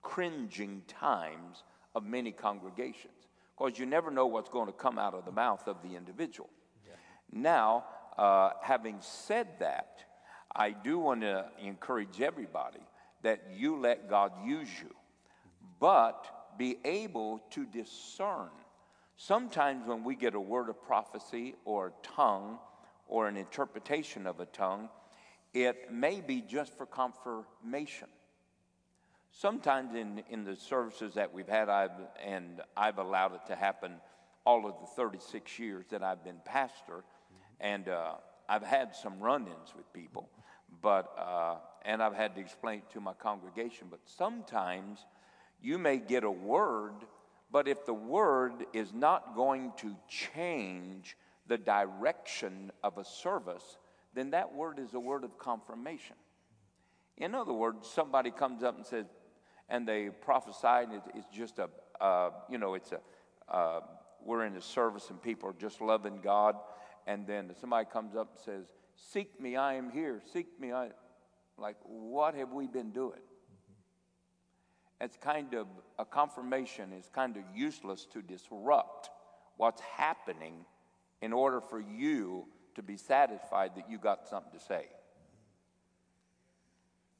cringing 0.02 0.82
times 0.86 1.64
of 1.94 2.04
many 2.04 2.32
congregations 2.32 3.12
because 3.56 3.78
you 3.78 3.86
never 3.86 4.10
know 4.10 4.26
what's 4.26 4.48
going 4.48 4.66
to 4.66 4.72
come 4.72 4.98
out 4.98 5.14
of 5.14 5.24
the 5.24 5.32
mouth 5.32 5.66
of 5.66 5.82
the 5.82 5.96
individual. 5.96 6.48
Yeah. 6.86 6.94
Now, 7.32 7.84
uh, 8.16 8.50
having 8.62 8.98
said 9.00 9.48
that, 9.58 10.04
I 10.54 10.70
do 10.70 10.98
want 10.98 11.22
to 11.22 11.46
encourage 11.60 12.20
everybody 12.20 12.80
that 13.22 13.42
you 13.54 13.78
let 13.78 14.08
God 14.08 14.32
use 14.44 14.68
you, 14.80 14.94
but 15.80 16.56
be 16.56 16.78
able 16.84 17.40
to 17.50 17.66
discern. 17.66 18.48
Sometimes 19.16 19.86
when 19.86 20.04
we 20.04 20.14
get 20.14 20.34
a 20.34 20.40
word 20.40 20.68
of 20.68 20.82
prophecy 20.82 21.54
or 21.64 21.88
a 21.88 22.06
tongue 22.06 22.58
or 23.08 23.26
an 23.26 23.36
interpretation 23.36 24.26
of 24.26 24.40
a 24.40 24.46
tongue, 24.46 24.88
it 25.54 25.90
may 25.90 26.20
be 26.20 26.42
just 26.42 26.76
for 26.76 26.86
confirmation. 26.86 28.08
Sometimes 29.30 29.94
in, 29.94 30.22
in 30.30 30.44
the 30.44 30.56
services 30.56 31.14
that 31.14 31.32
we've 31.32 31.48
had, 31.48 31.68
I've, 31.68 31.90
and 32.24 32.60
I've 32.76 32.98
allowed 32.98 33.34
it 33.34 33.40
to 33.48 33.56
happen 33.56 33.94
all 34.44 34.66
of 34.66 34.74
the 34.80 34.86
36 34.86 35.58
years 35.58 35.86
that 35.90 36.02
I've 36.02 36.24
been 36.24 36.40
pastor, 36.44 37.04
and 37.60 37.88
uh, 37.88 38.14
I've 38.48 38.62
had 38.62 38.94
some 38.94 39.20
run 39.20 39.42
ins 39.42 39.74
with 39.76 39.92
people, 39.92 40.28
but, 40.82 41.14
uh, 41.18 41.56
and 41.84 42.02
I've 42.02 42.14
had 42.14 42.34
to 42.36 42.40
explain 42.40 42.78
it 42.78 42.90
to 42.92 43.00
my 43.00 43.12
congregation. 43.14 43.88
But 43.90 44.00
sometimes 44.04 45.04
you 45.60 45.78
may 45.78 45.98
get 45.98 46.24
a 46.24 46.30
word, 46.30 46.94
but 47.50 47.68
if 47.68 47.84
the 47.84 47.94
word 47.94 48.66
is 48.72 48.92
not 48.92 49.34
going 49.34 49.72
to 49.78 49.94
change 50.08 51.16
the 51.48 51.58
direction 51.58 52.70
of 52.84 52.98
a 52.98 53.04
service, 53.04 53.78
then 54.14 54.30
that 54.30 54.54
word 54.54 54.78
is 54.78 54.94
a 54.94 55.00
word 55.00 55.24
of 55.24 55.38
confirmation. 55.38 56.16
In 57.16 57.34
other 57.34 57.52
words, 57.52 57.88
somebody 57.88 58.30
comes 58.30 58.62
up 58.62 58.76
and 58.76 58.86
says, 58.86 59.06
and 59.68 59.86
they 59.86 60.08
prophesy, 60.08 60.66
and 60.66 61.02
it's 61.14 61.26
just 61.34 61.58
a, 61.58 61.68
uh, 62.00 62.30
you 62.48 62.58
know, 62.58 62.74
it's 62.74 62.92
a, 62.92 63.00
uh, 63.54 63.80
we're 64.24 64.44
in 64.44 64.56
a 64.56 64.62
service 64.62 65.10
and 65.10 65.20
people 65.20 65.48
are 65.48 65.54
just 65.58 65.80
loving 65.80 66.20
God, 66.22 66.56
and 67.06 67.26
then 67.26 67.50
somebody 67.60 67.86
comes 67.90 68.14
up 68.14 68.30
and 68.36 68.40
says, 68.44 68.66
Seek 68.94 69.40
me, 69.40 69.54
I 69.56 69.74
am 69.74 69.90
here. 69.90 70.20
Seek 70.32 70.60
me, 70.60 70.72
I. 70.72 70.88
Like, 71.56 71.76
what 71.84 72.34
have 72.34 72.52
we 72.52 72.66
been 72.66 72.90
doing? 72.90 73.20
It's 75.00 75.16
kind 75.16 75.54
of 75.54 75.68
a 75.98 76.04
confirmation, 76.04 76.92
it's 76.92 77.08
kind 77.08 77.36
of 77.36 77.44
useless 77.54 78.06
to 78.12 78.22
disrupt 78.22 79.10
what's 79.56 79.80
happening 79.80 80.64
in 81.20 81.32
order 81.32 81.60
for 81.60 81.80
you 81.80 82.46
to 82.74 82.82
be 82.82 82.96
satisfied 82.96 83.72
that 83.76 83.90
you 83.90 83.98
got 83.98 84.28
something 84.28 84.52
to 84.58 84.64
say. 84.64 84.86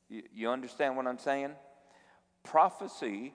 You, 0.09 0.23
you 0.33 0.51
understand 0.51 0.97
what 0.97 1.07
I'm 1.07 1.19
saying? 1.19 1.51
Prophecy 2.45 3.35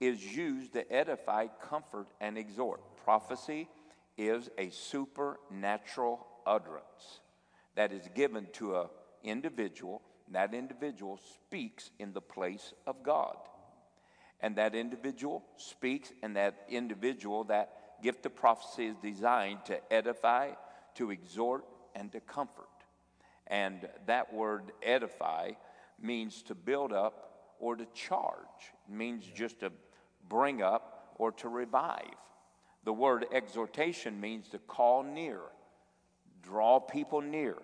is 0.00 0.24
used 0.24 0.72
to 0.72 0.90
edify, 0.92 1.46
comfort, 1.68 2.08
and 2.20 2.36
exhort. 2.36 2.80
Prophecy 3.04 3.68
is 4.16 4.50
a 4.58 4.70
supernatural 4.70 6.26
utterance 6.46 7.20
that 7.74 7.92
is 7.92 8.08
given 8.14 8.46
to 8.54 8.76
an 8.76 8.86
individual. 9.22 10.02
And 10.26 10.34
That 10.34 10.54
individual 10.54 11.20
speaks 11.34 11.90
in 11.98 12.12
the 12.12 12.20
place 12.20 12.72
of 12.86 13.02
God. 13.02 13.36
And 14.40 14.56
that 14.56 14.74
individual 14.74 15.44
speaks, 15.56 16.12
and 16.22 16.36
that 16.36 16.66
individual, 16.68 17.44
that 17.44 17.79
gift 18.02 18.26
of 18.26 18.34
prophecy 18.34 18.86
is 18.86 18.96
designed 18.96 19.64
to 19.66 19.92
edify, 19.92 20.52
to 20.94 21.10
exhort, 21.10 21.64
and 21.94 22.10
to 22.12 22.20
comfort. 22.20 22.66
And 23.46 23.88
that 24.06 24.32
word 24.32 24.72
edify 24.82 25.52
means 26.00 26.42
to 26.44 26.54
build 26.54 26.92
up 26.92 27.26
or 27.58 27.76
to 27.76 27.86
charge, 27.94 28.72
it 28.88 28.94
means 28.94 29.24
just 29.34 29.60
to 29.60 29.70
bring 30.28 30.62
up 30.62 31.14
or 31.16 31.32
to 31.32 31.48
revive. 31.48 32.14
The 32.84 32.92
word 32.92 33.26
exhortation 33.32 34.18
means 34.18 34.48
to 34.48 34.58
call 34.58 35.02
near, 35.02 35.40
draw 36.42 36.80
people 36.80 37.20
near, 37.20 37.56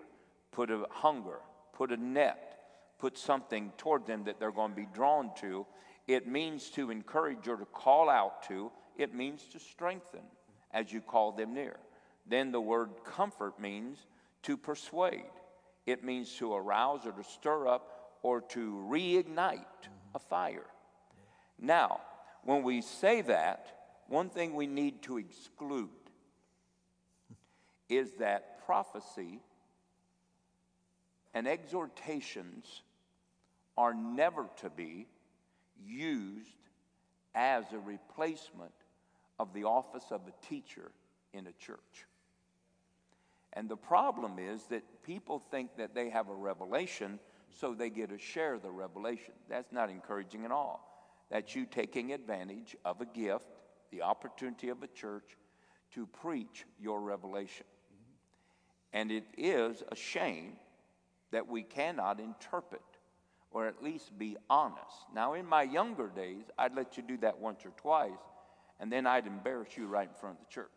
put 0.51 0.69
a 0.69 0.85
hunger, 0.91 1.39
put 1.73 1.91
a 1.91 1.97
net, 1.97 2.59
put 2.99 3.17
something 3.17 3.71
toward 3.77 4.05
them 4.05 4.25
that 4.25 4.39
they're 4.39 4.51
going 4.51 4.71
to 4.71 4.75
be 4.75 4.87
drawn 4.93 5.31
to. 5.39 5.65
It 6.07 6.27
means 6.27 6.69
to 6.71 6.91
encourage 6.91 7.47
or 7.47 7.57
to 7.57 7.65
call 7.65 8.09
out 8.09 8.43
to, 8.49 8.71
it 8.97 9.13
means 9.13 9.43
to 9.53 9.59
strengthen 9.59 10.23
as 10.71 10.91
you 10.91 11.01
call 11.01 11.31
them 11.31 11.53
near. 11.53 11.77
Then 12.25 12.51
the 12.51 12.61
word 12.61 12.89
comfort 13.05 13.59
means 13.59 13.97
to 14.43 14.57
persuade, 14.57 15.23
it 15.85 16.03
means 16.03 16.33
to 16.35 16.53
arouse 16.53 17.05
or 17.05 17.11
to 17.11 17.23
stir 17.23 17.67
up 17.67 18.17
or 18.21 18.41
to 18.41 18.87
reignite 18.89 19.63
a 20.13 20.19
fire. 20.19 20.65
Now, 21.59 22.01
when 22.43 22.63
we 22.63 22.81
say 22.81 23.21
that, 23.21 24.03
one 24.07 24.29
thing 24.29 24.53
we 24.53 24.67
need 24.67 25.01
to 25.03 25.17
exclude 25.17 25.89
is 27.89 28.11
that 28.19 28.65
prophecy 28.65 29.39
and 31.33 31.47
exhortations 31.47 32.81
are 33.77 33.93
never 33.93 34.47
to 34.57 34.69
be 34.69 35.07
used 35.85 36.49
as 37.35 37.65
a 37.71 37.79
replacement 37.79 38.73
of 39.39 39.53
the 39.53 39.63
office 39.63 40.05
of 40.11 40.21
a 40.27 40.45
teacher 40.45 40.91
in 41.33 41.47
a 41.47 41.51
church. 41.53 42.05
And 43.53 43.69
the 43.69 43.77
problem 43.77 44.37
is 44.39 44.65
that 44.65 44.83
people 45.03 45.41
think 45.51 45.77
that 45.77 45.95
they 45.95 46.09
have 46.09 46.29
a 46.29 46.35
revelation, 46.35 47.19
so 47.49 47.73
they 47.73 47.89
get 47.89 48.11
a 48.11 48.17
share 48.17 48.59
the 48.59 48.69
revelation. 48.69 49.33
That's 49.49 49.71
not 49.71 49.89
encouraging 49.89 50.45
at 50.45 50.51
all. 50.51 50.83
That's 51.31 51.55
you 51.55 51.65
taking 51.65 52.13
advantage 52.13 52.75
of 52.85 53.01
a 53.01 53.05
gift 53.05 53.45
the 53.91 54.01
opportunity 54.01 54.69
of 54.69 54.83
a 54.83 54.87
church 54.87 55.37
to 55.93 56.05
preach 56.05 56.65
your 56.79 57.01
revelation. 57.01 57.65
And 58.93 59.11
it 59.11 59.25
is 59.37 59.83
a 59.89 59.95
shame 59.95 60.53
that 61.31 61.47
we 61.47 61.63
cannot 61.63 62.19
interpret 62.19 62.81
or 63.51 63.67
at 63.67 63.81
least 63.81 64.17
be 64.17 64.37
honest. 64.49 65.05
Now, 65.13 65.33
in 65.33 65.45
my 65.45 65.63
younger 65.63 66.07
days, 66.07 66.43
I'd 66.57 66.75
let 66.75 66.97
you 66.97 67.03
do 67.03 67.17
that 67.17 67.39
once 67.39 67.65
or 67.65 67.71
twice, 67.77 68.11
and 68.79 68.91
then 68.91 69.07
I'd 69.07 69.27
embarrass 69.27 69.75
you 69.75 69.87
right 69.87 70.07
in 70.07 70.13
front 70.15 70.39
of 70.39 70.45
the 70.45 70.53
church. 70.53 70.69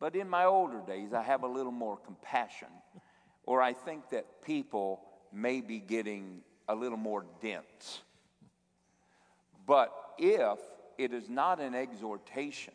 But 0.00 0.14
in 0.14 0.28
my 0.28 0.44
older 0.44 0.80
days, 0.86 1.12
I 1.12 1.22
have 1.22 1.42
a 1.42 1.48
little 1.48 1.72
more 1.72 1.96
compassion, 1.96 2.68
or 3.44 3.60
I 3.60 3.72
think 3.72 4.10
that 4.10 4.42
people 4.42 5.00
may 5.32 5.60
be 5.60 5.78
getting 5.78 6.42
a 6.68 6.74
little 6.74 6.98
more 6.98 7.24
dense. 7.40 8.02
But 9.66 9.92
if 10.18 10.58
it 10.96 11.12
is 11.12 11.28
not 11.28 11.60
an 11.60 11.74
exhortation, 11.74 12.74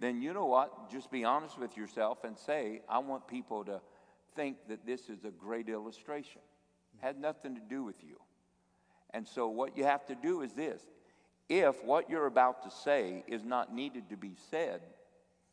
then 0.00 0.20
you 0.20 0.32
know 0.32 0.46
what? 0.46 0.90
Just 0.90 1.10
be 1.10 1.24
honest 1.24 1.58
with 1.58 1.76
yourself 1.76 2.24
and 2.24 2.36
say, 2.36 2.82
I 2.88 2.98
want 2.98 3.28
people 3.28 3.64
to 3.64 3.80
think 4.34 4.56
that 4.68 4.84
this 4.84 5.08
is 5.08 5.24
a 5.24 5.30
great 5.30 5.68
illustration. 5.68 6.40
It 6.94 7.04
had 7.06 7.20
nothing 7.20 7.54
to 7.54 7.60
do 7.60 7.84
with 7.84 8.02
you. 8.02 8.16
And 9.10 9.26
so, 9.28 9.48
what 9.48 9.76
you 9.76 9.84
have 9.84 10.06
to 10.06 10.14
do 10.14 10.42
is 10.42 10.52
this 10.54 10.82
if 11.60 11.84
what 11.84 12.08
you're 12.08 12.26
about 12.26 12.62
to 12.62 12.70
say 12.70 13.24
is 13.26 13.44
not 13.44 13.74
needed 13.74 14.08
to 14.08 14.16
be 14.16 14.32
said, 14.50 14.80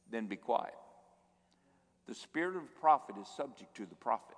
then 0.10 0.28
be 0.28 0.38
quiet. 0.38 0.74
The 2.08 2.16
spirit 2.16 2.56
of 2.56 2.62
the 2.64 2.80
prophet 2.80 3.16
is 3.22 3.28
subject 3.28 3.76
to 3.76 3.86
the 3.86 3.96
prophet. 3.96 4.38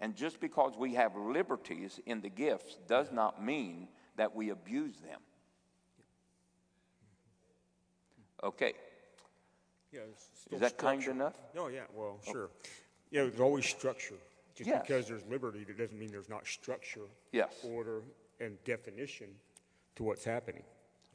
And 0.00 0.16
just 0.16 0.40
because 0.40 0.76
we 0.76 0.94
have 0.94 1.16
liberties 1.16 2.00
in 2.06 2.20
the 2.20 2.28
gifts 2.28 2.76
does 2.88 3.12
not 3.12 3.42
mean 3.42 3.88
that 4.16 4.34
we 4.34 4.50
abuse 4.50 4.96
them. 4.98 5.20
Okay. 8.42 8.72
Yeah, 9.92 10.00
Is 10.50 10.60
that 10.60 10.76
kind 10.76 11.02
enough? 11.04 11.34
No, 11.54 11.68
yeah, 11.68 11.80
well, 11.94 12.18
oh. 12.26 12.32
sure. 12.32 12.50
Yeah, 13.10 13.22
there's 13.22 13.40
always 13.40 13.64
structure. 13.66 14.16
Just 14.54 14.68
Yes. 14.68 14.82
because 14.86 15.06
there's 15.08 15.24
liberty, 15.26 15.64
that 15.64 15.78
doesn't 15.78 15.98
mean 15.98 16.10
there's 16.10 16.28
not 16.28 16.46
structure, 16.46 17.06
Yes. 17.32 17.64
order, 17.64 18.02
and 18.40 18.62
definition 18.64 19.28
to 19.98 20.04
what's 20.04 20.24
happening. 20.24 20.62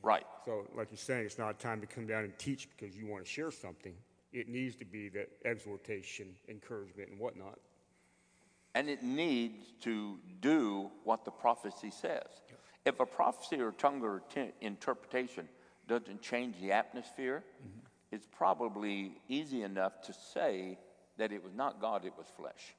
Right. 0.03 0.25
So, 0.45 0.67
like 0.75 0.89
you're 0.91 0.97
saying, 0.97 1.25
it's 1.25 1.39
not 1.39 1.49
a 1.51 1.53
time 1.53 1.81
to 1.81 1.87
come 1.87 2.05
down 2.05 2.25
and 2.25 2.37
teach 2.37 2.67
because 2.69 2.95
you 2.95 3.07
want 3.07 3.25
to 3.25 3.29
share 3.29 3.49
something. 3.49 3.93
It 4.33 4.49
needs 4.49 4.75
to 4.75 4.85
be 4.85 5.09
that 5.09 5.29
exhortation, 5.45 6.27
encouragement, 6.49 7.09
and 7.09 7.19
whatnot. 7.19 7.59
And 8.75 8.89
it 8.89 9.01
needs 9.01 9.73
to 9.81 10.19
do 10.41 10.91
what 11.03 11.23
the 11.23 11.31
prophecy 11.31 11.91
says. 11.91 12.27
If 12.85 12.99
a 12.99 13.05
prophecy 13.05 13.61
or 13.61 13.71
tongue 13.71 14.01
or 14.03 14.21
t- 14.33 14.51
interpretation 14.59 15.47
doesn't 15.87 16.21
change 16.21 16.59
the 16.59 16.73
atmosphere, 16.73 17.43
mm-hmm. 17.61 17.79
it's 18.11 18.27
probably 18.29 19.21
easy 19.29 19.61
enough 19.61 20.01
to 20.01 20.13
say 20.33 20.77
that 21.17 21.31
it 21.31 21.41
was 21.41 21.53
not 21.53 21.79
God, 21.79 22.03
it 22.03 22.13
was 22.17 22.27
flesh. 22.35 22.75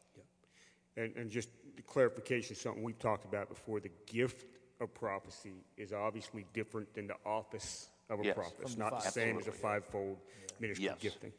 And, 0.97 1.15
and 1.17 1.31
just 1.31 1.49
the 1.77 1.83
clarification, 1.83 2.55
something 2.55 2.83
we've 2.83 2.99
talked 2.99 3.25
about 3.25 3.49
before, 3.49 3.81
the 3.81 3.91
gift 4.07 4.47
of 4.81 4.93
prophecy 4.95 5.65
is 5.77 5.93
obviously 5.93 6.47
different 6.53 6.93
than 6.95 7.07
the 7.07 7.17
office 7.25 7.89
of 8.11 8.21
a 8.21 8.25
Yes. 8.25 8.35
prophet. 8.35 8.59
It's 8.61 8.73
From 8.73 8.79
the 8.79 8.85
not 8.91 8.97
the 8.99 9.05
five- 9.05 9.13
same 9.13 9.39
as 9.39 9.47
a 9.47 9.51
Absolutely. 9.51 9.61
fivefold 9.63 10.19
ministry 10.61 10.85
Yes. 10.87 10.99
gifting. 10.99 11.33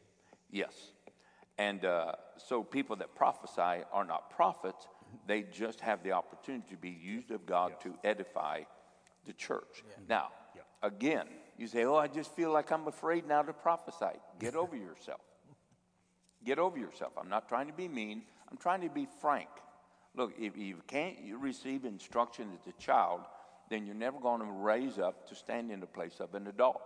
Yes. 0.50 0.92
And 1.58 1.84
uh, 1.84 2.12
so 2.36 2.62
people 2.62 2.96
that 2.96 3.14
prophesy 3.14 3.84
are 3.92 4.04
not 4.04 4.30
prophets, 4.30 4.88
they 5.26 5.42
just 5.42 5.80
have 5.80 6.02
the 6.02 6.12
opportunity 6.12 6.68
to 6.70 6.76
be 6.76 6.90
used 6.90 7.30
of 7.30 7.46
God 7.46 7.80
to 7.80 7.96
edify 8.04 8.62
the 9.24 9.32
church. 9.32 9.84
Now, 10.08 10.32
Yeah. 10.54 10.62
again, 10.82 11.28
you 11.56 11.66
say, 11.66 11.84
Oh, 11.84 11.96
I 11.96 12.08
just 12.08 12.32
feel 12.34 12.52
like 12.52 12.70
I'm 12.70 12.86
afraid 12.88 13.26
now 13.26 13.42
to 13.42 13.52
prophesy. 13.52 14.18
Get 14.38 14.54
over 14.56 14.76
yourself. 14.76 15.20
Get 16.44 16.58
over 16.58 16.78
yourself. 16.78 17.12
I'm 17.16 17.28
not 17.28 17.48
trying 17.48 17.66
to 17.68 17.72
be 17.72 17.88
mean, 17.88 18.24
I'm 18.50 18.56
trying 18.56 18.82
to 18.82 18.88
be 18.88 19.06
frank. 19.20 19.48
Look, 20.16 20.32
if 20.38 20.56
you 20.56 20.76
can't 20.86 21.16
receive 21.38 21.84
instruction 21.84 22.48
as 22.58 22.66
a 22.66 22.80
child, 22.80 23.20
then 23.68 23.84
you're 23.84 23.94
never 23.94 24.18
going 24.18 24.40
to 24.40 24.46
raise 24.46 24.98
up 24.98 25.28
to 25.28 25.34
stand 25.34 25.70
in 25.70 25.80
the 25.80 25.86
place 25.86 26.20
of 26.20 26.34
an 26.34 26.46
adult. 26.46 26.80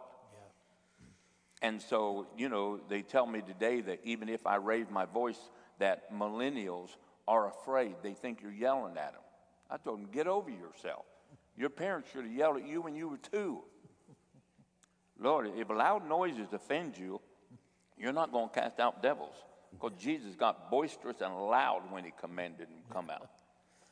And 1.62 1.80
so, 1.80 2.26
you 2.36 2.48
know, 2.48 2.80
they 2.88 3.02
tell 3.02 3.26
me 3.26 3.42
today 3.42 3.82
that 3.82 4.00
even 4.02 4.28
if 4.28 4.46
I 4.46 4.56
raise 4.56 4.86
my 4.90 5.04
voice, 5.04 5.38
that 5.78 6.12
millennials 6.12 6.96
are 7.28 7.48
afraid. 7.48 7.96
They 8.02 8.14
think 8.14 8.42
you're 8.42 8.52
yelling 8.52 8.96
at 8.96 9.12
them. 9.12 9.22
I 9.70 9.76
told 9.76 10.00
them, 10.00 10.08
get 10.10 10.26
over 10.26 10.50
yourself. 10.50 11.04
Your 11.56 11.70
parents 11.70 12.08
should 12.12 12.24
have 12.24 12.32
yelled 12.32 12.56
at 12.56 12.66
you 12.66 12.80
when 12.80 12.96
you 12.96 13.08
were 13.08 13.18
two. 13.18 13.60
Lord, 15.18 15.50
if 15.54 15.68
loud 15.68 16.08
noises 16.08 16.48
offend 16.52 16.96
you, 16.96 17.20
you're 17.98 18.12
not 18.12 18.32
going 18.32 18.48
to 18.48 18.54
cast 18.60 18.80
out 18.80 19.02
devils 19.02 19.36
because 19.72 19.92
Jesus 19.98 20.34
got 20.34 20.70
boisterous 20.70 21.20
and 21.20 21.34
loud 21.34 21.82
when 21.90 22.04
he 22.04 22.12
commanded 22.20 22.68
them 22.68 22.82
to 22.86 22.92
come 22.92 23.10
out. 23.10 23.28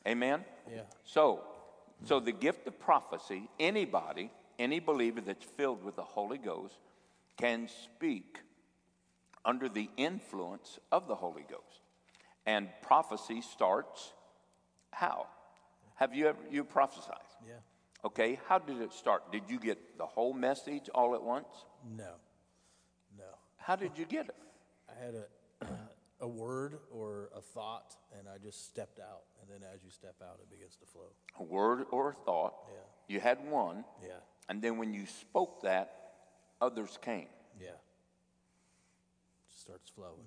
Amen? 0.07 0.45
Yeah. 0.71 0.83
So, 1.05 1.43
so 2.05 2.21
the 2.21 2.33
gift 2.33 2.67
of 2.67 2.79
prophecy, 2.79 3.49
anybody, 3.59 4.31
any 4.59 4.81
believer 4.81 5.21
that's 5.21 5.45
filled 5.45 5.85
with 5.85 5.97
the 5.97 6.03
Holy 6.03 6.39
Ghost 6.39 6.75
can 7.37 7.69
speak 7.69 8.39
under 9.45 9.69
the 9.69 9.89
influence 9.97 10.79
of 10.91 11.07
the 11.07 11.15
Holy 11.15 11.45
Ghost. 11.49 11.83
And 12.45 12.69
prophecy 12.83 13.41
starts 13.41 14.13
how? 14.91 15.27
Have 15.97 16.15
you 16.15 16.29
ever 16.29 16.39
you 16.51 16.65
prophesied? 16.65 17.17
Yeah. 17.47 17.55
Okay, 18.05 18.39
how 18.49 18.59
did 18.59 18.81
it 18.81 18.93
start? 18.93 19.33
Did 19.33 19.43
you 19.49 19.59
get 19.59 19.99
the 19.99 20.07
whole 20.07 20.33
message 20.33 20.89
all 20.95 21.15
at 21.15 21.23
once? 21.23 21.49
No. 21.97 22.13
No. 23.19 23.25
How 23.57 23.77
did 23.77 23.93
you 23.97 24.05
get 24.05 24.27
it? 24.29 24.37
I 24.89 25.05
had 25.05 25.15
a, 25.15 25.25
Uh, 25.63 25.67
a 26.21 26.29
word 26.29 26.79
or 26.91 27.31
a 27.37 27.41
thought, 27.41 27.95
and 28.19 28.29
I 28.29 28.39
just 28.39 28.65
stepped 28.67 28.99
out. 28.99 29.23
And 29.41 29.49
then 29.51 29.69
as 29.73 29.85
you 29.85 29.91
step 29.91 30.17
out, 30.23 30.41
it 30.43 30.51
begins 30.51 30.77
to 30.77 30.87
flow. 30.87 31.13
A 31.39 31.43
word 31.45 31.87
or 31.93 32.11
a 32.11 32.15
thought. 32.15 32.55
Yeah. 32.69 33.15
You 33.15 33.21
had 33.21 33.49
one. 33.49 33.85
Yeah. 34.03 34.15
And 34.49 34.61
then 34.61 34.79
when 34.79 34.93
you 34.93 35.07
spoke 35.07 35.63
that, 35.63 35.95
others 36.61 36.99
came, 37.01 37.29
Yeah. 37.61 37.71
Just 39.49 39.61
starts 39.61 39.91
flowing. 39.91 40.27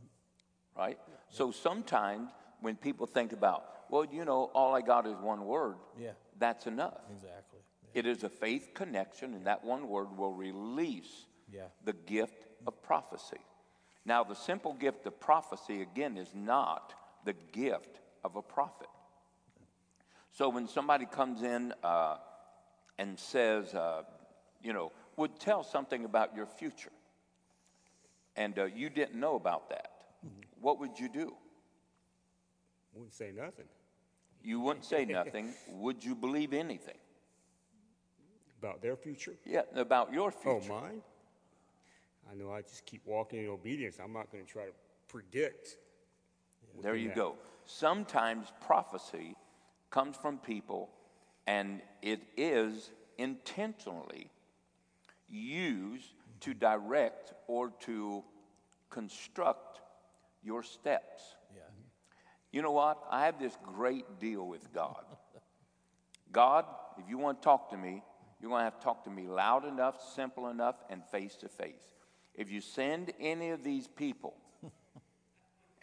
right? 0.77 0.97
So 1.29 1.51
sometimes 1.51 2.29
when 2.61 2.75
people 2.77 3.05
think 3.05 3.33
about, 3.33 3.65
well, 3.89 4.05
you 4.05 4.23
know, 4.23 4.45
all 4.53 4.73
I 4.73 4.81
got 4.81 5.05
is 5.05 5.17
one 5.19 5.45
word, 5.45 5.75
Yeah. 5.97 6.11
that's 6.37 6.67
enough. 6.67 7.01
Exactly. 7.11 7.59
It 7.93 8.05
is 8.05 8.23
a 8.23 8.29
faith 8.29 8.69
connection, 8.73 9.33
and 9.33 9.45
that 9.47 9.63
one 9.65 9.89
word 9.89 10.15
will 10.17 10.31
release 10.33 11.25
Yeah. 11.49 11.67
the 11.83 11.91
gift 11.93 12.47
of 12.65 12.81
prophecy. 12.81 13.41
Now, 14.05 14.23
the 14.23 14.35
simple 14.35 14.73
gift 14.73 15.05
of 15.05 15.19
prophecy, 15.19 15.81
again, 15.81 16.17
is 16.17 16.33
not 16.33 16.93
the 17.25 17.33
gift 17.51 17.99
of 18.23 18.35
a 18.35 18.41
prophet. 18.41 18.87
So 20.31 20.49
when 20.49 20.67
somebody 20.67 21.05
comes 21.05 21.43
in 21.43 21.73
uh, 21.83 22.17
and 22.97 23.19
says, 23.19 23.75
uh, 23.75 24.03
you 24.63 24.73
know, 24.73 24.91
would 25.17 25.39
tell 25.39 25.63
something 25.63 26.05
about 26.05 26.35
your 26.35 26.45
future, 26.45 26.91
and 28.35 28.57
uh, 28.57 28.65
you 28.65 28.89
didn't 28.89 29.19
know 29.19 29.35
about 29.35 29.69
that, 29.69 29.91
what 30.59 30.79
would 30.79 30.99
you 30.99 31.09
do? 31.09 31.33
Wouldn't 32.93 33.13
say 33.13 33.31
nothing 33.35 33.65
You 34.43 34.59
wouldn't 34.59 34.85
say 34.85 35.05
nothing. 35.05 35.53
would 35.69 36.03
you 36.03 36.15
believe 36.15 36.53
anything? 36.53 36.97
about 38.61 38.81
their 38.81 38.95
future. 38.95 39.33
Yeah, 39.43 39.61
about 39.75 40.13
your 40.13 40.29
future. 40.31 40.71
Oh, 40.71 40.81
mine? 40.81 41.01
I 42.31 42.35
know 42.35 42.51
I 42.51 42.61
just 42.61 42.85
keep 42.85 43.01
walking 43.05 43.43
in 43.43 43.49
obedience. 43.49 43.97
I'm 44.01 44.13
not 44.13 44.31
going 44.31 44.45
to 44.45 44.49
try 44.49 44.65
to 44.65 44.71
predict. 45.07 45.75
There 46.81 46.95
you 46.95 47.09
that. 47.09 47.15
go. 47.15 47.35
Sometimes 47.65 48.47
prophecy 48.65 49.35
comes 49.89 50.15
from 50.15 50.37
people, 50.37 50.89
and 51.45 51.81
it 52.01 52.21
is 52.37 52.91
intentionally 53.17 54.29
used 55.29 56.13
to 56.41 56.53
direct 56.53 57.33
or 57.47 57.71
to 57.81 58.23
construct 58.89 59.81
your 60.43 60.63
steps. 60.63 61.35
Yeah. 61.53 61.63
You 62.51 62.61
know 62.61 62.71
what? 62.71 62.99
I 63.09 63.25
have 63.25 63.39
this 63.39 63.57
great 63.75 64.19
deal 64.19 64.47
with 64.47 64.73
God. 64.73 65.03
God, 66.31 66.65
if 66.97 67.09
you 67.09 67.17
want 67.17 67.41
to 67.41 67.43
talk 67.43 67.69
to 67.71 67.77
me, 67.77 68.01
you're 68.39 68.49
going 68.49 68.61
to 68.61 68.65
have 68.65 68.79
to 68.79 68.83
talk 68.83 69.03
to 69.03 69.09
me 69.09 69.27
loud 69.27 69.67
enough, 69.67 70.01
simple 70.15 70.47
enough, 70.47 70.75
and 70.89 71.03
face 71.05 71.35
to 71.37 71.49
face. 71.49 71.93
If 72.35 72.49
you 72.51 72.61
send 72.61 73.11
any 73.19 73.49
of 73.49 73.63
these 73.63 73.87
people 73.87 74.33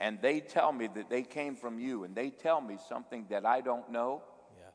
and 0.01 0.21
they 0.23 0.41
tell 0.41 0.73
me 0.73 0.89
that 0.95 1.09
they 1.11 1.23
came 1.23 1.57
from 1.57 1.79
you 1.79 2.05
and 2.05 2.15
they 2.15 2.31
tell 2.31 2.61
me 2.61 2.79
something 2.89 3.27
that 3.31 3.45
I 3.45 3.61
don't 3.61 3.91
know, 3.91 4.23
Yeah. 4.59 4.71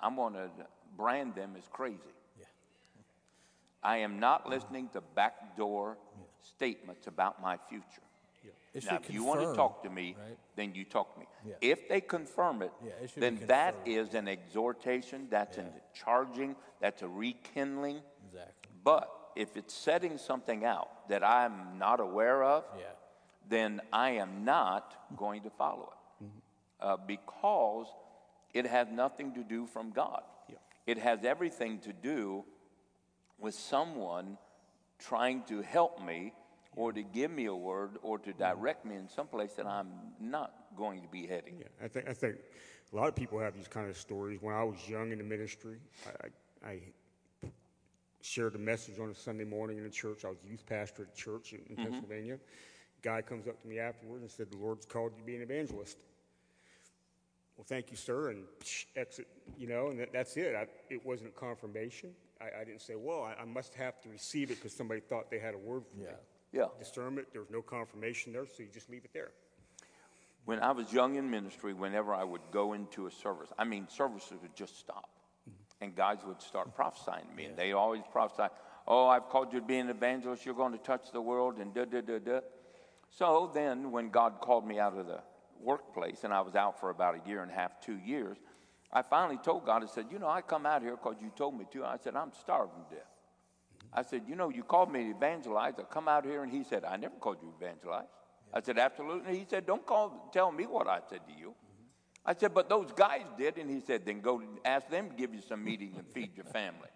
I'm 0.00 0.16
going 0.16 0.34
to 0.34 0.50
brand 0.96 1.34
them 1.34 1.54
as 1.56 1.66
crazy. 1.68 1.98
Yeah. 2.38 2.46
I 3.82 3.98
am 3.98 4.18
not 4.20 4.48
listening 4.48 4.88
to 4.92 5.00
backdoor 5.14 5.96
statements 6.42 7.06
about 7.06 7.40
my 7.42 7.56
future. 7.68 8.02
Now, 8.84 8.96
if 9.02 9.10
you 9.10 9.24
want 9.24 9.40
to 9.40 9.54
talk 9.54 9.82
to 9.84 9.90
me, 9.90 10.16
right? 10.18 10.36
then 10.54 10.74
you 10.74 10.84
talk 10.84 11.14
to 11.14 11.20
me. 11.20 11.26
Yeah. 11.46 11.54
If 11.62 11.88
they 11.88 12.02
confirm 12.02 12.60
it, 12.60 12.70
Yeah, 12.84 12.90
it 13.02 13.12
then 13.16 13.40
that 13.46 13.74
is 13.86 14.12
an 14.12 14.28
exhortation, 14.28 15.28
that's 15.30 15.56
Yeah. 15.56 15.64
a 15.64 15.96
charging, 15.96 16.56
that's 16.78 17.00
a 17.00 17.08
rekindling. 17.08 18.02
Exactly. 18.26 18.72
But 18.84 19.10
if 19.36 19.56
it's 19.56 19.74
setting 19.74 20.18
something 20.18 20.64
out 20.64 21.08
that 21.08 21.22
I'm 21.22 21.78
not 21.78 22.00
aware 22.00 22.42
of, 22.42 22.64
Yeah. 22.78 22.84
then 23.48 23.80
I 23.92 24.10
am 24.10 24.44
not 24.44 25.16
going 25.16 25.42
to 25.42 25.50
follow 25.50 25.92
it 26.20 26.26
uh, 26.80 26.96
because 26.96 27.86
it 28.54 28.66
has 28.66 28.88
nothing 28.90 29.34
to 29.34 29.42
do 29.44 29.66
from 29.66 29.90
God. 29.90 30.22
It 30.86 30.98
has 30.98 31.24
everything 31.24 31.80
to 31.80 31.92
do 31.92 32.44
with 33.38 33.54
someone 33.54 34.38
trying 35.00 35.42
to 35.44 35.60
help 35.60 36.00
me 36.00 36.32
or 36.76 36.92
to 36.92 37.02
give 37.02 37.30
me 37.30 37.46
a 37.46 37.54
word 37.54 37.98
or 38.02 38.18
to 38.20 38.32
direct 38.32 38.84
me 38.86 38.94
in 38.94 39.08
some 39.08 39.26
place 39.26 39.54
that 39.54 39.66
I'm 39.66 39.88
not 40.20 40.54
going 40.76 41.02
to 41.02 41.08
be 41.08 41.26
heading. 41.26 41.56
Yeah, 41.58 41.84
I 41.84 41.88
think 41.88 42.08
I 42.08 42.12
think 42.12 42.36
a 42.92 42.96
lot 42.96 43.08
of 43.08 43.16
people 43.16 43.40
have 43.40 43.54
these 43.56 43.66
kind 43.66 43.88
of 43.90 43.96
stories. 43.96 44.38
When 44.40 44.54
I 44.54 44.62
was 44.62 44.76
young 44.88 45.10
in 45.10 45.18
the 45.18 45.24
ministry, 45.24 45.78
I, 46.06 46.68
I, 46.68 46.70
I 46.70 46.80
shared 48.26 48.54
a 48.54 48.58
message 48.58 48.98
on 48.98 49.10
a 49.10 49.14
Sunday 49.14 49.44
morning 49.44 49.78
in 49.78 49.86
a 49.86 49.90
church. 49.90 50.24
I 50.24 50.28
was 50.28 50.38
youth 50.44 50.66
pastor 50.66 51.04
at 51.04 51.14
church 51.14 51.52
in, 51.52 51.60
in 51.68 51.76
mm-hmm. 51.76 51.84
Pennsylvania. 51.84 52.38
Guy 53.02 53.22
comes 53.22 53.46
up 53.46 53.60
to 53.62 53.68
me 53.68 53.78
afterwards 53.78 54.22
and 54.22 54.30
said, 54.30 54.50
"The 54.50 54.56
Lord's 54.56 54.84
called 54.84 55.12
you 55.14 55.20
to 55.20 55.26
be 55.26 55.36
an 55.36 55.42
evangelist." 55.42 55.98
Well, 57.56 57.64
thank 57.66 57.90
you, 57.90 57.96
sir, 57.96 58.30
and 58.30 58.44
psh, 58.60 58.86
exit. 58.96 59.28
You 59.56 59.68
know, 59.68 59.88
and 59.88 60.00
that, 60.00 60.12
that's 60.12 60.36
it. 60.36 60.54
I, 60.54 60.66
it 60.92 61.04
wasn't 61.06 61.30
a 61.30 61.38
confirmation. 61.38 62.10
I, 62.40 62.60
I 62.60 62.64
didn't 62.64 62.82
say, 62.82 62.96
"Well, 62.96 63.22
I, 63.22 63.40
I 63.42 63.44
must 63.44 63.74
have 63.74 64.00
to 64.02 64.08
receive 64.08 64.50
it 64.50 64.56
because 64.56 64.72
somebody 64.72 65.00
thought 65.00 65.30
they 65.30 65.38
had 65.38 65.54
a 65.54 65.58
word 65.58 65.86
for 65.86 65.96
me." 65.96 66.04
Yeah. 66.04 66.16
Yeah. 66.52 66.66
Discernment. 66.78 67.28
There 67.32 67.42
was 67.42 67.50
no 67.50 67.62
confirmation 67.62 68.32
there, 68.32 68.46
so 68.46 68.62
you 68.62 68.68
just 68.72 68.90
leave 68.90 69.04
it 69.04 69.12
there. 69.12 69.30
When 70.46 70.60
I 70.60 70.72
was 70.72 70.92
young 70.92 71.16
in 71.16 71.30
ministry, 71.30 71.74
whenever 71.74 72.14
I 72.14 72.24
would 72.24 72.40
go 72.52 72.72
into 72.72 73.06
a 73.06 73.10
service, 73.10 73.50
I 73.58 73.64
mean, 73.64 73.88
services 73.88 74.38
would 74.42 74.54
just 74.54 74.78
stop. 74.78 75.15
And 75.80 75.94
guys 75.94 76.18
would 76.26 76.40
start 76.40 76.74
prophesying 76.74 77.26
to 77.28 77.34
me. 77.36 77.44
And 77.44 77.56
they 77.56 77.72
always 77.72 78.02
prophesy, 78.10 78.48
Oh, 78.88 79.08
I've 79.08 79.28
called 79.28 79.52
you 79.52 79.60
to 79.60 79.66
be 79.66 79.78
an 79.78 79.88
evangelist. 79.88 80.46
You're 80.46 80.54
going 80.54 80.72
to 80.72 80.78
touch 80.78 81.10
the 81.12 81.20
world, 81.20 81.58
and 81.58 81.74
da 81.74 81.84
da 81.84 82.00
da 82.00 82.18
da. 82.18 82.40
So 83.10 83.50
then, 83.52 83.90
when 83.90 84.10
God 84.10 84.40
called 84.40 84.66
me 84.66 84.78
out 84.78 84.96
of 84.96 85.06
the 85.06 85.20
workplace, 85.60 86.24
and 86.24 86.32
I 86.32 86.40
was 86.40 86.54
out 86.54 86.78
for 86.78 86.90
about 86.90 87.16
a 87.16 87.28
year 87.28 87.42
and 87.42 87.50
a 87.50 87.54
half, 87.54 87.80
two 87.80 87.96
years, 87.96 88.36
I 88.92 89.02
finally 89.02 89.38
told 89.38 89.66
God, 89.66 89.82
I 89.82 89.86
said, 89.86 90.06
You 90.10 90.18
know, 90.18 90.28
I 90.28 90.40
come 90.40 90.66
out 90.66 90.82
here 90.82 90.92
because 90.92 91.16
you 91.20 91.32
told 91.34 91.58
me 91.58 91.66
to. 91.72 91.84
I 91.84 91.96
said, 91.96 92.14
I'm 92.14 92.32
starving 92.40 92.84
to 92.88 92.96
death. 92.96 93.06
I 93.92 94.02
said, 94.02 94.22
You 94.28 94.36
know, 94.36 94.50
you 94.50 94.62
called 94.62 94.92
me 94.92 95.04
to 95.04 95.10
evangelize. 95.10 95.74
I 95.78 95.82
come 95.82 96.06
out 96.06 96.24
here, 96.24 96.42
and 96.42 96.52
he 96.52 96.62
said, 96.62 96.84
I 96.84 96.96
never 96.96 97.16
called 97.16 97.38
you 97.42 97.52
to 97.58 97.64
evangelize. 97.64 98.06
I 98.54 98.60
said, 98.60 98.78
Absolutely. 98.78 99.36
He 99.36 99.46
said, 99.48 99.66
Don't 99.66 99.84
call, 99.84 100.30
tell 100.32 100.52
me 100.52 100.66
what 100.66 100.86
I 100.86 101.00
said 101.10 101.20
to 101.26 101.32
you. 101.36 101.54
I 102.26 102.34
said, 102.34 102.52
But 102.52 102.68
those 102.68 102.90
guys 102.94 103.22
did. 103.38 103.56
And 103.56 103.70
he 103.70 103.80
said, 103.80 104.04
Then 104.04 104.20
go 104.20 104.42
ask 104.64 104.90
them 104.90 105.10
to 105.10 105.14
give 105.14 105.32
you 105.32 105.40
some 105.40 105.64
meeting 105.64 105.94
and 105.96 106.06
feed 106.08 106.36
your 106.36 106.44
family. 106.46 106.88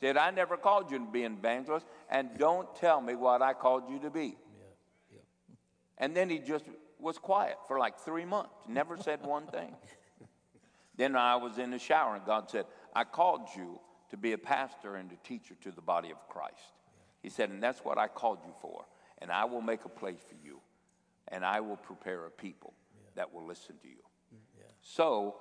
Said, 0.00 0.16
I 0.16 0.30
never 0.30 0.56
called 0.56 0.92
you 0.92 0.98
to 0.98 1.04
be 1.04 1.24
an 1.24 1.34
evangelist, 1.38 1.84
and 2.08 2.30
don't 2.38 2.74
tell 2.76 3.00
me 3.00 3.16
what 3.16 3.42
I 3.42 3.52
called 3.52 3.90
you 3.90 3.98
to 4.00 4.10
be. 4.10 4.36
And 5.98 6.16
then 6.16 6.30
he 6.30 6.38
just 6.38 6.64
was 7.00 7.18
quiet 7.18 7.56
for 7.66 7.80
like 7.80 7.98
three 7.98 8.24
months, 8.24 8.54
never 8.68 8.96
said 8.96 9.24
one 9.24 9.48
thing. 9.48 9.74
then 10.96 11.16
I 11.16 11.34
was 11.34 11.58
in 11.58 11.72
the 11.72 11.78
shower, 11.80 12.14
and 12.14 12.24
God 12.24 12.48
said, 12.48 12.66
I 12.94 13.02
called 13.02 13.48
you 13.56 13.80
to 14.10 14.16
be 14.16 14.32
a 14.32 14.38
pastor 14.38 14.94
and 14.94 15.10
a 15.10 15.26
teacher 15.26 15.56
to 15.62 15.72
the 15.72 15.82
body 15.82 16.10
of 16.10 16.28
Christ. 16.28 16.54
He 17.20 17.28
said, 17.28 17.50
And 17.50 17.60
that's 17.60 17.80
what 17.80 17.98
I 17.98 18.06
called 18.06 18.38
you 18.46 18.54
for. 18.62 18.84
And 19.20 19.32
I 19.32 19.46
will 19.46 19.60
make 19.60 19.84
a 19.84 19.88
place 19.88 20.20
for 20.28 20.36
you, 20.46 20.60
and 21.26 21.44
I 21.44 21.58
will 21.58 21.76
prepare 21.76 22.26
a 22.26 22.30
people 22.30 22.74
that 23.16 23.34
will 23.34 23.44
listen 23.44 23.74
to 23.82 23.88
you. 23.88 24.07
So 24.94 25.36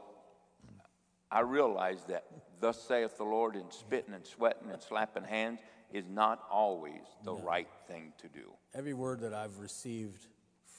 I 1.32 1.40
realized 1.40 2.10
that, 2.10 2.26
thus 2.60 2.82
saith 2.82 3.18
the 3.18 3.24
Lord, 3.24 3.56
and 3.56 3.72
spitting 3.72 4.14
and 4.14 4.26
sweating 4.26 4.70
and 4.72 4.82
slapping 4.82 5.24
hands 5.24 5.62
is 5.94 6.04
not 6.10 6.44
always 6.52 7.02
the 7.24 7.34
right 7.34 7.70
thing 7.88 8.12
to 8.18 8.28
do. 8.28 8.52
Every 8.76 8.94
word 8.94 9.22
that 9.22 9.34
I've 9.34 9.58
received 9.60 10.28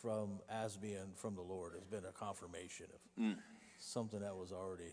from 0.02 0.40
Asby 0.52 1.00
and 1.00 1.16
from 1.16 1.35
the 1.35 1.42
Lord 1.42 1.72
has 1.74 1.85
been 1.85 2.04
a 2.04 2.12
confirmation 2.12 2.87
of 2.94 3.22
mm. 3.22 3.37
something 3.78 4.20
that 4.20 4.37
was 4.37 4.52
already 4.52 4.92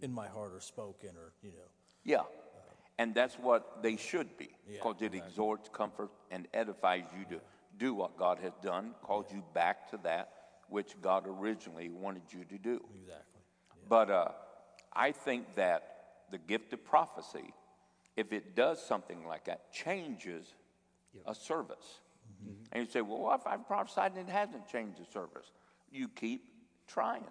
in 0.00 0.12
my 0.12 0.28
heart 0.28 0.52
or 0.54 0.60
spoken 0.60 1.10
or, 1.16 1.32
you 1.42 1.50
know. 1.50 1.70
Yeah. 2.04 2.18
Uh, 2.18 2.24
and 2.98 3.16
that's 3.16 3.34
what 3.34 3.82
they 3.82 3.96
should 3.96 4.38
be, 4.38 4.50
Yeah, 4.64 4.74
because 4.74 5.02
it 5.02 5.12
exhorts, 5.12 5.68
comforts, 5.72 6.14
and 6.30 6.46
edifies 6.54 7.04
you 7.18 7.36
to 7.36 7.42
do 7.78 7.94
what 7.94 8.16
God 8.16 8.38
has 8.42 8.52
done, 8.62 8.94
calls 9.02 9.26
you 9.32 9.42
back 9.54 9.90
to 9.90 9.98
that 10.04 10.37
which 10.68 10.94
God 11.00 11.24
originally 11.26 11.88
wanted 11.88 12.22
you 12.30 12.44
to 12.44 12.58
do. 12.58 12.80
Exactly. 13.00 13.40
But 13.88 14.10
uh, 14.10 14.28
I 14.92 15.12
think 15.12 15.54
that 15.54 15.94
the 16.30 16.38
gift 16.38 16.72
of 16.72 16.84
prophecy, 16.84 17.54
if 18.16 18.32
it 18.32 18.54
does 18.54 18.84
something 18.84 19.26
like 19.26 19.46
that, 19.46 19.72
changes 19.72 20.54
a 21.26 21.34
service. 21.34 22.00
Mm-hmm. 22.42 22.52
And 22.72 22.86
you 22.86 22.90
say, 22.90 23.00
well, 23.00 23.34
if 23.34 23.46
I've 23.46 23.66
prophesied 23.66 24.12
and 24.16 24.28
it 24.28 24.32
hasn't 24.32 24.68
changed 24.68 25.00
the 25.00 25.10
service? 25.10 25.50
You 25.90 26.08
keep 26.08 26.44
trying. 26.86 27.24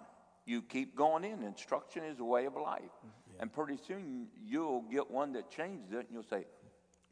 You 0.46 0.62
keep 0.62 0.96
going 0.96 1.24
in. 1.24 1.42
Instruction 1.42 2.04
is 2.04 2.18
a 2.18 2.24
way 2.24 2.46
of 2.46 2.54
life. 2.54 2.80
Mm-hmm. 2.82 3.42
And 3.42 3.52
pretty 3.52 3.78
soon 3.86 4.26
you'll 4.44 4.82
get 4.90 5.10
one 5.10 5.32
that 5.34 5.50
changes 5.50 5.92
it 5.92 5.98
and 5.98 6.08
you'll 6.12 6.22
say, 6.24 6.46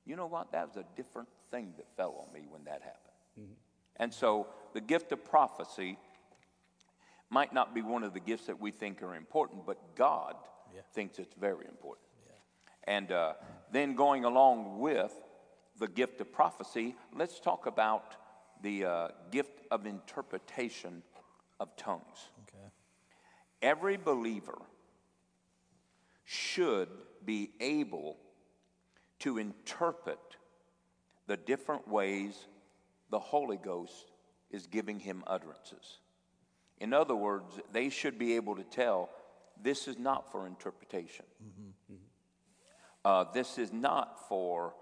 you 0.05 0.17
know 0.17 0.27
what? 0.27 0.53
That 0.53 0.69
was 0.69 0.77
a 0.77 0.85
different 0.97 1.29
thing 1.51 1.73
that 1.77 1.87
fell 1.97 2.27
on 2.27 2.33
me 2.33 2.47
when 2.49 2.65
that 2.65 2.81
happened. 2.83 3.41
Mm-hmm. 3.41 3.53
And 3.99 4.13
so 4.13 4.49
the 4.73 4.81
gift 4.81 5.13
of 5.13 5.25
prophecy 5.25 5.99
might 7.31 7.53
not 7.53 7.75
be 7.75 7.83
one 7.83 8.05
of 8.05 8.15
the 8.15 8.21
gifts 8.21 8.47
that 8.47 8.61
we 8.61 8.71
think 8.71 9.03
are 9.03 9.15
important, 9.15 9.67
but 9.67 9.95
God 9.97 10.37
Yeah. 10.75 10.83
thinks 10.93 11.19
it's 11.19 11.35
very 11.35 11.67
important. 11.67 12.07
And 12.85 13.11
uh, 13.11 13.35
then 13.73 13.97
going 13.97 14.25
along 14.25 14.79
with 14.79 15.13
the 15.79 15.89
gift 15.89 16.21
of 16.21 16.33
prophecy, 16.33 16.95
let's 17.13 17.41
talk 17.41 17.67
about 17.67 18.17
the 18.63 18.85
uh, 18.85 19.09
gift 19.31 19.61
of 19.71 19.87
interpretation 19.87 21.03
of 21.59 21.75
tongues. 21.77 22.31
Okay. 22.43 22.71
Every 23.61 23.97
believer 23.97 24.59
should 26.25 26.89
be 27.25 27.51
able 27.61 28.17
to 29.21 29.39
interpret 29.39 30.37
the 31.27 31.37
different 31.37 31.89
ways 31.89 32.47
the 33.11 33.19
Holy 33.19 33.57
Ghost 33.57 34.13
is 34.51 34.67
giving 34.67 35.01
him 35.01 35.25
utterances. 35.27 35.99
In 36.79 36.93
other 36.93 37.17
words, 37.17 37.59
they 37.73 37.89
should 37.89 38.19
be 38.19 38.37
able 38.37 38.57
to 38.57 38.65
tell 38.65 39.11
this 39.63 39.89
is 39.89 39.99
not 39.99 40.31
for 40.31 40.47
interpretation. 40.47 41.25
Uh, 43.05 43.25
this 43.33 43.59
is 43.59 43.73
not 43.73 44.29
for 44.29 44.75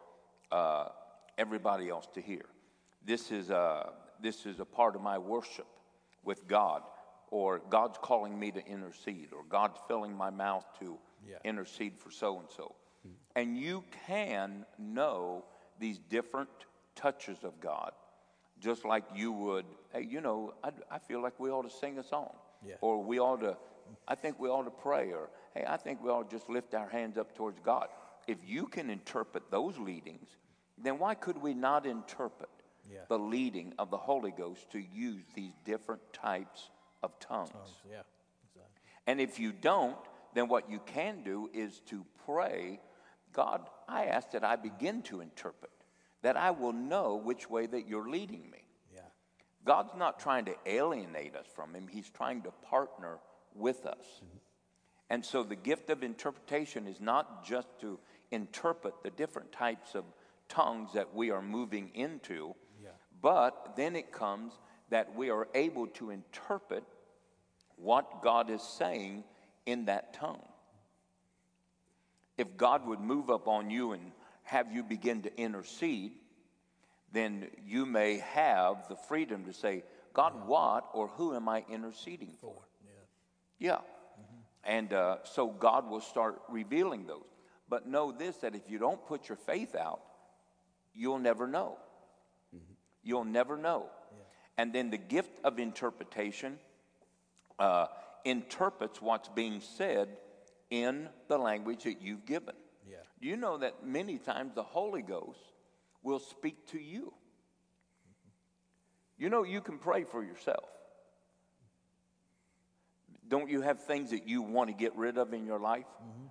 uh, 0.50 0.88
everybody 1.38 1.88
else 1.88 2.08
to 2.14 2.20
hear. 2.20 2.46
This 3.04 3.30
is, 3.30 3.50
a, 3.50 3.92
this 4.20 4.46
is 4.46 4.60
a 4.60 4.64
part 4.64 4.96
of 4.96 5.02
my 5.02 5.18
worship 5.18 5.66
with 6.24 6.48
God, 6.48 6.82
or 7.30 7.58
God's 7.70 7.98
calling 8.00 8.38
me 8.38 8.50
to 8.52 8.66
intercede, 8.66 9.28
or 9.32 9.44
God's 9.48 9.78
filling 9.88 10.16
my 10.16 10.30
mouth 10.30 10.64
to 10.80 10.98
Yeah. 11.28 11.36
intercede 11.44 11.98
for 11.98 12.10
so 12.10 12.38
and 12.40 12.48
so. 12.50 12.74
And 13.36 13.58
you 13.58 13.84
can 14.06 14.64
know 14.78 15.44
these 15.78 15.98
different 15.98 16.48
touches 16.94 17.44
of 17.44 17.60
God, 17.60 17.92
just 18.64 18.84
like 18.84 19.04
you 19.14 19.30
would, 19.32 19.66
hey, 19.92 20.06
you 20.10 20.20
know, 20.20 20.54
I, 20.64 20.70
I 20.90 20.98
feel 20.98 21.20
like 21.22 21.38
we 21.38 21.50
ought 21.50 21.62
to 21.70 21.76
sing 21.76 21.98
a 21.98 22.02
song, 22.02 22.34
Yeah. 22.66 22.74
or 22.80 23.02
we 23.02 23.18
ought 23.20 23.40
to, 23.42 23.56
I 24.08 24.14
think 24.14 24.40
we 24.40 24.48
ought 24.48 24.64
to 24.64 24.70
pray, 24.70 25.12
or 25.12 25.28
hey, 25.54 25.64
I 25.68 25.76
think 25.76 26.02
we 26.02 26.10
ought 26.10 26.30
to 26.30 26.36
just 26.36 26.48
lift 26.48 26.74
our 26.74 26.88
hands 26.88 27.18
up 27.18 27.34
towards 27.34 27.60
God. 27.60 27.88
If 28.26 28.38
you 28.44 28.66
can 28.66 28.88
interpret 28.90 29.50
those 29.50 29.78
leadings, 29.78 30.28
then 30.78 30.98
why 30.98 31.14
could 31.14 31.36
we 31.40 31.54
not 31.54 31.86
interpret 31.86 32.48
Yeah. 32.90 33.04
the 33.08 33.18
leading 33.18 33.72
of 33.78 33.90
the 33.90 33.96
Holy 33.96 34.30
Ghost 34.30 34.70
to 34.70 34.78
use 34.78 35.24
these 35.34 35.54
different 35.64 36.02
types 36.12 36.70
of 37.02 37.18
tongues? 37.20 37.50
Tongues, 37.50 37.80
yeah. 37.90 38.02
Exactly. 38.48 38.82
And 39.06 39.20
if 39.20 39.38
you 39.38 39.52
don't, 39.52 39.96
then 40.34 40.48
what 40.48 40.68
you 40.70 40.80
can 40.80 41.22
do 41.22 41.48
is 41.52 41.80
to 41.86 42.04
pray, 42.26 42.80
God, 43.32 43.60
I 43.88 44.06
ask 44.06 44.30
that 44.32 44.44
I 44.44 44.56
begin 44.56 45.02
to 45.02 45.20
interpret, 45.20 45.70
that 46.24 46.38
I 46.38 46.50
will 46.52 46.72
know 46.72 47.16
which 47.16 47.50
way 47.50 47.66
that 47.66 47.86
you're 47.86 48.08
leading 48.08 48.50
me. 48.50 48.64
Yeah. 48.94 49.02
God's 49.66 49.94
not 49.94 50.18
trying 50.18 50.46
to 50.46 50.54
alienate 50.64 51.36
us 51.36 51.44
from 51.54 51.74
Him, 51.74 51.86
He's 51.86 52.08
trying 52.08 52.40
to 52.42 52.50
partner 52.50 53.18
with 53.54 53.84
us. 53.84 54.06
Mm-hmm. 54.16 54.38
And 55.10 55.24
so 55.24 55.42
the 55.42 55.54
gift 55.54 55.90
of 55.90 56.02
interpretation 56.02 56.86
is 56.86 56.98
not 56.98 57.44
just 57.44 57.68
to 57.82 57.98
interpret 58.30 58.94
the 59.02 59.10
different 59.10 59.52
types 59.52 59.94
of 59.94 60.04
tongues 60.48 60.94
that 60.94 61.14
we 61.14 61.30
are 61.30 61.42
moving 61.42 61.90
into, 61.94 62.54
Yeah. 62.82 62.88
but 63.20 63.74
then 63.76 63.94
it 63.94 64.10
comes 64.10 64.54
that 64.88 65.14
we 65.14 65.28
are 65.28 65.46
able 65.54 65.88
to 65.88 66.08
interpret 66.08 66.84
what 67.76 68.22
God 68.22 68.48
is 68.48 68.62
saying 68.62 69.24
in 69.66 69.84
that 69.84 70.14
tongue. 70.14 70.48
If 72.38 72.56
God 72.56 72.86
would 72.86 73.00
move 73.00 73.28
up 73.28 73.46
on 73.46 73.68
you 73.68 73.92
and 73.92 74.10
have 74.54 74.70
you 74.70 74.84
begin 74.84 75.22
to 75.22 75.36
intercede, 75.36 76.12
then 77.12 77.48
you 77.66 77.84
may 77.84 78.18
have 78.18 78.86
the 78.88 78.94
freedom 78.94 79.44
to 79.46 79.52
say, 79.52 79.82
God, 80.12 80.46
what 80.46 80.84
or 80.92 81.08
who 81.08 81.34
am 81.34 81.48
I 81.48 81.64
interceding 81.68 82.36
for? 82.40 82.54
Yeah. 83.58 83.70
Yeah. 83.70 83.78
And 84.62 84.92
uh, 84.92 85.16
so 85.24 85.48
God 85.48 85.90
will 85.90 86.00
start 86.00 86.40
revealing 86.48 87.04
those. 87.04 87.24
But 87.68 87.88
know 87.88 88.12
this 88.12 88.36
that 88.36 88.54
if 88.54 88.62
you 88.68 88.78
don't 88.78 89.04
put 89.04 89.28
your 89.28 89.36
faith 89.36 89.74
out, 89.74 90.02
you'll 90.94 91.18
never 91.18 91.48
know. 91.48 91.78
You'll 93.02 93.24
never 93.24 93.56
know. 93.56 93.86
And 94.56 94.72
then 94.72 94.90
the 94.90 94.98
gift 94.98 95.32
of 95.42 95.58
interpretation 95.58 96.60
uh, 97.58 97.86
interprets 98.24 99.02
what's 99.02 99.28
being 99.28 99.60
said 99.60 100.10
in 100.70 101.08
the 101.26 101.38
language 101.38 101.82
that 101.84 102.00
you've 102.00 102.24
given. 102.24 102.54
Yeah. 103.24 103.30
Do 103.30 103.30
you 103.30 103.36
know 103.36 103.58
that 103.58 103.86
many 103.86 104.18
times 104.18 104.54
the 104.54 104.62
Holy 104.62 105.02
Ghost 105.02 105.38
will 106.02 106.18
speak 106.18 106.66
to 106.68 106.78
you? 106.78 107.12
You 109.16 109.30
know, 109.30 109.44
you 109.44 109.60
can 109.60 109.78
pray 109.78 110.04
for 110.04 110.22
yourself. 110.22 110.68
Don't 113.26 113.48
you 113.48 113.62
have 113.62 113.82
things 113.82 114.10
that 114.10 114.28
you 114.28 114.42
want 114.42 114.68
to 114.68 114.74
get 114.74 114.94
rid 114.96 115.16
of 115.16 115.32
in 115.32 115.46
your 115.46 115.58
life? 115.58 115.86
Mm-hmm. 116.02 116.26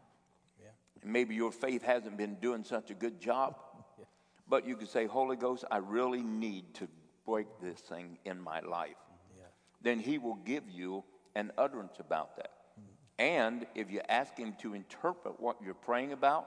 Yeah. 0.62 0.68
And 1.02 1.12
maybe 1.12 1.34
your 1.34 1.52
faith 1.52 1.82
hasn't 1.82 2.18
been 2.18 2.36
doing 2.36 2.64
such 2.64 2.92
a 2.92 2.94
good 2.94 3.20
job. 3.20 3.56
But 4.46 4.68
you 4.68 4.76
can 4.76 4.88
say, 4.88 5.06
Holy 5.06 5.38
Ghost, 5.38 5.64
I 5.72 5.78
really 5.78 6.22
need 6.22 6.74
to 6.76 6.88
break 7.26 7.48
this 7.62 7.80
thing 7.80 8.20
in 8.26 8.40
my 8.40 8.60
life. 8.60 9.00
Yeah. 9.36 9.46
Then 9.82 10.00
He 10.00 10.18
will 10.18 10.36
give 10.36 10.64
you 10.70 11.06
an 11.34 11.54
utterance 11.58 11.96
about 12.00 12.36
that. 12.36 12.52
Mm-hmm. 12.78 13.22
And 13.24 13.66
if 13.74 13.90
you 13.90 14.02
ask 14.10 14.38
Him 14.38 14.54
to 14.60 14.74
interpret 14.74 15.40
what 15.40 15.56
you're 15.64 15.74
praying 15.74 16.12
about, 16.12 16.46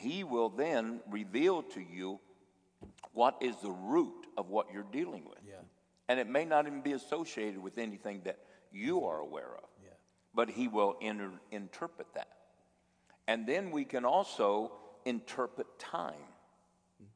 He 0.00 0.24
will 0.24 0.48
then 0.48 1.00
reveal 1.10 1.62
to 1.62 1.80
you 1.80 2.20
what 3.12 3.36
is 3.42 3.54
the 3.62 3.70
root 3.70 4.26
of 4.38 4.48
what 4.48 4.72
you're 4.72 4.86
dealing 4.90 5.24
with. 5.28 5.38
Yeah. 5.46 5.56
And 6.08 6.18
it 6.18 6.26
may 6.28 6.44
not 6.44 6.66
even 6.66 6.80
be 6.80 6.92
associated 6.92 7.58
with 7.62 7.76
anything 7.76 8.22
that 8.24 8.38
you 8.72 9.04
are 9.04 9.18
aware 9.18 9.54
of, 9.56 9.68
Yeah. 9.84 9.90
but 10.34 10.48
He 10.48 10.68
will 10.68 10.96
inter- 11.00 11.38
interpret 11.50 12.06
that. 12.14 12.28
And 13.28 13.46
then 13.46 13.70
we 13.70 13.84
can 13.84 14.04
also 14.06 14.72
interpret 15.04 15.66
time. 15.78 16.14
Hmm. 16.98 17.06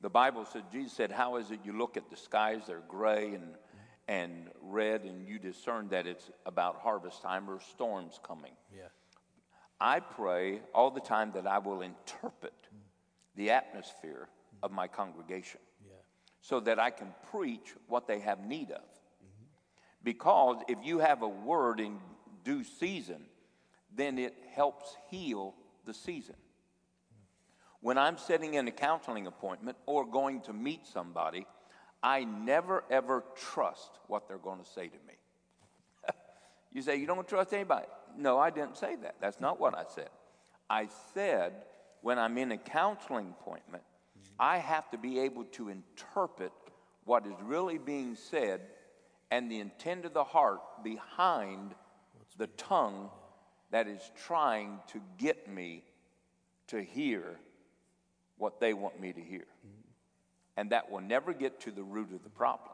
The 0.00 0.10
Bible 0.10 0.44
said, 0.44 0.70
Jesus 0.70 0.92
said, 0.92 1.10
How 1.10 1.36
is 1.36 1.50
it 1.50 1.60
you 1.64 1.76
look 1.76 1.96
at 1.96 2.08
the 2.10 2.16
skies, 2.16 2.62
they're 2.68 2.82
gray 2.88 3.34
and, 3.34 3.54
and 4.06 4.50
red, 4.62 5.02
and 5.02 5.26
you 5.26 5.38
discern 5.38 5.88
that 5.88 6.06
it's 6.06 6.30
about 6.46 6.76
harvest 6.80 7.22
time 7.22 7.50
or 7.50 7.60
storms 7.60 8.20
coming? 8.22 8.52
Yeah. 8.74 8.88
I 9.80 10.00
pray 10.00 10.60
all 10.74 10.90
the 10.90 11.00
time 11.00 11.32
that 11.32 11.46
I 11.46 11.58
will 11.58 11.82
interpret 11.82 12.52
the 13.36 13.50
atmosphere 13.50 14.28
of 14.62 14.72
my 14.72 14.88
congregation 14.88 15.60
Yeah. 15.86 15.94
so 16.40 16.60
that 16.60 16.78
I 16.78 16.90
can 16.90 17.14
preach 17.30 17.74
what 17.86 18.06
they 18.08 18.18
have 18.20 18.40
need 18.44 18.70
of. 18.72 18.82
Because 20.02 20.62
if 20.68 20.78
you 20.82 21.00
have 21.00 21.22
a 21.22 21.28
word 21.28 21.80
in 21.80 21.98
due 22.44 22.64
season, 22.64 23.26
then 23.94 24.18
it 24.18 24.34
helps 24.54 24.96
heal 25.10 25.54
the 25.84 25.94
season. 25.94 26.36
When 27.80 27.98
I'm 27.98 28.18
sitting 28.18 28.54
in 28.54 28.66
a 28.68 28.72
counseling 28.72 29.26
appointment 29.26 29.76
or 29.86 30.04
going 30.04 30.40
to 30.42 30.52
meet 30.52 30.86
somebody, 30.86 31.46
I 32.02 32.24
never 32.24 32.84
ever 32.90 33.24
trust 33.36 33.90
what 34.06 34.28
they're 34.28 34.38
going 34.38 34.60
to 34.60 34.68
say 34.68 34.88
to 34.88 34.98
me. 35.06 35.14
you 36.72 36.82
say, 36.82 36.96
You 36.96 37.06
don't 37.06 37.26
trust 37.26 37.52
anybody? 37.52 37.86
No, 38.18 38.38
I 38.38 38.50
didn't 38.50 38.76
say 38.76 38.96
that. 38.96 39.14
That's 39.20 39.40
not 39.40 39.60
what 39.60 39.74
I 39.74 39.84
said. 39.94 40.10
I 40.68 40.88
said, 41.14 41.52
when 42.02 42.18
I'm 42.18 42.36
in 42.36 42.52
a 42.52 42.58
counseling 42.58 43.34
appointment, 43.40 43.84
I 44.38 44.58
have 44.58 44.90
to 44.90 44.98
be 44.98 45.20
able 45.20 45.44
to 45.44 45.68
interpret 45.68 46.52
what 47.04 47.26
is 47.26 47.34
really 47.42 47.78
being 47.78 48.16
said 48.16 48.60
and 49.30 49.50
the 49.50 49.60
intent 49.60 50.04
of 50.04 50.14
the 50.14 50.24
heart 50.24 50.60
behind 50.82 51.74
the 52.36 52.48
tongue 52.48 53.10
that 53.70 53.86
is 53.86 54.10
trying 54.26 54.80
to 54.88 55.00
get 55.16 55.48
me 55.48 55.84
to 56.66 56.82
hear 56.82 57.38
what 58.36 58.60
they 58.60 58.74
want 58.74 59.00
me 59.00 59.12
to 59.12 59.20
hear. 59.20 59.46
And 60.56 60.70
that 60.70 60.90
will 60.90 61.00
never 61.00 61.32
get 61.32 61.60
to 61.60 61.70
the 61.70 61.84
root 61.84 62.12
of 62.12 62.24
the 62.24 62.30
problem. 62.30 62.72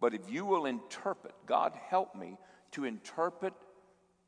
But 0.00 0.14
if 0.14 0.30
you 0.30 0.44
will 0.44 0.66
interpret, 0.66 1.34
God 1.46 1.74
help 1.88 2.14
me 2.14 2.38
to 2.72 2.84
interpret 2.84 3.52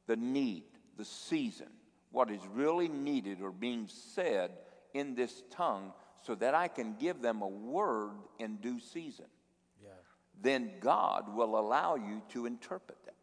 the 0.07 0.17
need, 0.17 0.65
the 0.97 1.05
season, 1.05 1.69
what 2.11 2.31
is 2.31 2.41
really 2.53 2.89
needed 2.89 3.41
or 3.41 3.51
being 3.51 3.89
said 3.89 4.51
in 4.95 5.15
this 5.15 5.43
tongue 5.51 5.93
so 6.23 6.35
that 6.37 6.55
I 6.55 6.69
can 6.69 6.97
give 6.99 7.21
them 7.21 7.43
a 7.43 7.49
word 7.49 8.13
in 8.39 8.57
due 8.57 8.79
season. 8.79 9.27
Yeah. 9.83 9.91
Then 10.41 10.73
God 10.81 11.35
will 11.35 11.59
allow 11.59 11.97
you 11.97 12.23
to 12.31 12.47
interpret 12.47 12.99
that. 13.05 13.15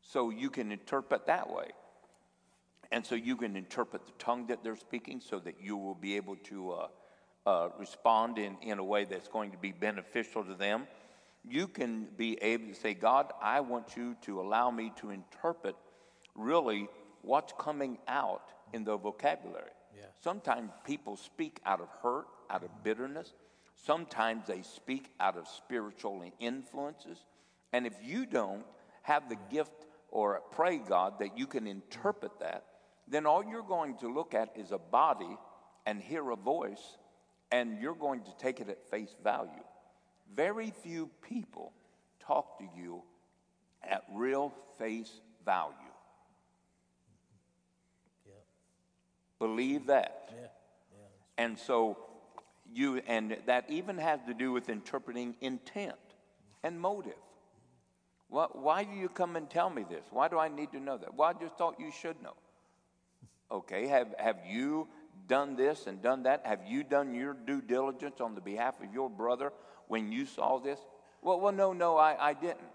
So 0.00 0.30
you 0.30 0.50
can 0.50 0.72
interpret 0.72 1.26
that 1.26 1.50
way. 1.50 1.68
And 2.90 3.06
so 3.06 3.14
you 3.14 3.36
can 3.36 3.56
interpret 3.56 4.04
the 4.06 4.12
tongue 4.18 4.46
that 4.48 4.62
they're 4.62 4.76
speaking 4.76 5.20
so 5.20 5.38
that 5.38 5.54
you 5.62 5.76
will 5.76 5.94
be 5.94 6.16
able 6.16 6.36
to 6.44 6.72
uh, 6.72 6.86
uh, 7.46 7.68
respond 7.78 8.38
in, 8.38 8.56
in 8.60 8.78
a 8.78 8.84
way 8.84 9.04
that's 9.04 9.28
going 9.28 9.52
to 9.52 9.56
be 9.56 9.72
beneficial 9.72 10.44
to 10.44 10.54
them. 10.54 10.86
You 11.48 11.66
can 11.66 12.06
be 12.16 12.40
able 12.40 12.68
to 12.68 12.74
say, 12.74 12.94
God, 12.94 13.32
I 13.40 13.60
want 13.60 13.96
you 13.96 14.16
to 14.22 14.40
allow 14.40 14.70
me 14.70 14.92
to 14.96 15.10
interpret 15.10 15.76
really 16.34 16.88
what's 17.22 17.52
coming 17.58 17.98
out 18.06 18.52
in 18.72 18.84
the 18.84 18.96
vocabulary. 18.96 19.70
Yeah. 19.96 20.04
Sometimes 20.22 20.70
people 20.86 21.16
speak 21.16 21.60
out 21.66 21.80
of 21.80 21.88
hurt, 22.02 22.26
out 22.48 22.62
of 22.62 22.70
bitterness. 22.82 23.32
Sometimes 23.84 24.46
they 24.46 24.62
speak 24.62 25.10
out 25.18 25.36
of 25.36 25.48
spiritual 25.48 26.24
influences. 26.38 27.18
And 27.72 27.86
if 27.86 27.94
you 28.02 28.26
don't 28.26 28.64
have 29.02 29.28
the 29.28 29.36
gift 29.50 29.86
or 30.10 30.40
pray 30.52 30.78
God 30.78 31.18
that 31.18 31.36
you 31.36 31.46
can 31.46 31.66
interpret 31.66 32.38
that, 32.40 32.64
then 33.08 33.26
all 33.26 33.44
you're 33.44 33.62
going 33.62 33.96
to 33.98 34.08
look 34.08 34.34
at 34.34 34.56
is 34.56 34.70
a 34.70 34.78
body 34.78 35.36
and 35.86 36.00
hear 36.00 36.30
a 36.30 36.36
voice, 36.36 36.96
and 37.50 37.80
you're 37.80 37.96
going 37.96 38.22
to 38.22 38.30
take 38.38 38.60
it 38.60 38.68
at 38.68 38.88
face 38.88 39.14
value. 39.24 39.61
Very 40.34 40.70
few 40.70 41.10
people 41.28 41.72
talk 42.20 42.58
to 42.58 42.64
you 42.76 43.02
at 43.82 44.04
real 44.12 44.54
face 44.78 45.20
value. 45.44 45.74
Yeah. 48.26 48.32
Believe 49.38 49.86
that. 49.86 50.30
Yeah. 50.30 50.46
And 51.38 51.58
so 51.58 51.98
you, 52.72 53.02
and 53.06 53.36
that 53.46 53.66
even 53.68 53.98
has 53.98 54.20
to 54.26 54.34
do 54.34 54.52
with 54.52 54.68
interpreting 54.68 55.34
intent 55.40 55.94
and 56.62 56.80
motive. 56.80 57.12
Why, 58.28 58.46
why 58.52 58.84
do 58.84 58.92
you 58.92 59.08
come 59.08 59.36
and 59.36 59.50
tell 59.50 59.68
me 59.68 59.84
this? 59.88 60.04
Why 60.10 60.28
do 60.28 60.38
I 60.38 60.48
need 60.48 60.72
to 60.72 60.80
know 60.80 60.96
that? 60.96 61.14
Well, 61.14 61.28
I 61.28 61.32
just 61.38 61.58
thought 61.58 61.78
you 61.78 61.90
should 61.90 62.22
know. 62.22 62.34
Okay, 63.50 63.86
have, 63.88 64.14
have 64.18 64.38
you 64.48 64.88
done 65.28 65.56
this 65.56 65.86
and 65.86 66.00
done 66.00 66.22
that? 66.22 66.46
Have 66.46 66.60
you 66.66 66.82
done 66.82 67.14
your 67.14 67.34
due 67.34 67.60
diligence 67.60 68.20
on 68.20 68.34
the 68.34 68.40
behalf 68.40 68.80
of 68.82 68.92
your 68.94 69.10
brother 69.10 69.52
when 69.92 70.10
you 70.10 70.24
saw 70.24 70.58
this? 70.58 70.80
Well, 71.20 71.38
well 71.38 71.52
no, 71.52 71.74
no, 71.74 71.98
I, 71.98 72.30
I 72.30 72.32
didn't. 72.32 72.72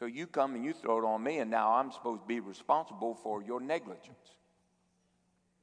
So 0.00 0.06
you 0.06 0.26
come 0.26 0.56
and 0.56 0.64
you 0.64 0.72
throw 0.72 0.98
it 0.98 1.04
on 1.04 1.22
me, 1.22 1.38
and 1.38 1.48
now 1.48 1.74
I'm 1.74 1.92
supposed 1.92 2.22
to 2.22 2.26
be 2.26 2.40
responsible 2.40 3.14
for 3.14 3.40
your 3.40 3.60
negligence. 3.60 4.34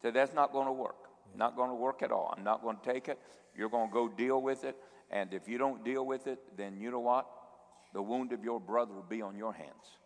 So 0.01 0.11
that's 0.11 0.33
not 0.33 0.53
going 0.53 0.67
to 0.67 0.71
work. 0.71 1.09
Not 1.35 1.57
going 1.57 1.69
to 1.71 1.75
work 1.75 2.01
at 2.01 2.11
all. 2.13 2.33
I'm 2.35 2.45
not 2.45 2.63
going 2.63 2.77
to 2.77 2.93
take 2.93 3.09
it. 3.09 3.19
You're 3.53 3.69
going 3.69 3.89
to 3.89 3.93
go 3.93 4.07
deal 4.07 4.41
with 4.41 4.63
it. 4.63 4.77
And 5.09 5.33
if 5.33 5.49
you 5.49 5.57
don't 5.57 5.83
deal 5.83 6.05
with 6.05 6.27
it, 6.27 6.39
then 6.55 6.79
you 6.79 6.89
know 6.89 7.01
what? 7.01 7.27
The 7.93 8.01
wound 8.01 8.31
of 8.31 8.41
your 8.41 8.61
brother 8.61 8.93
will 8.93 9.03
be 9.03 9.21
on 9.21 9.37
your 9.37 9.51
hands. 9.51 9.97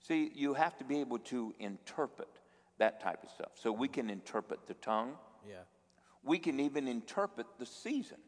See, 0.00 0.32
you 0.34 0.54
have 0.54 0.76
to 0.78 0.84
be 0.84 0.98
able 0.98 1.20
to 1.20 1.54
interpret 1.60 2.28
that 2.78 3.00
type 3.00 3.22
of 3.22 3.30
stuff. 3.30 3.52
So 3.54 3.70
we 3.70 3.86
can 3.86 4.10
interpret 4.10 4.66
the 4.66 4.74
tongue. 4.74 5.12
Yeah. 5.48 5.62
We 6.24 6.40
can 6.40 6.58
even 6.58 6.88
interpret 6.88 7.46
the 7.60 7.66
season 7.66 8.18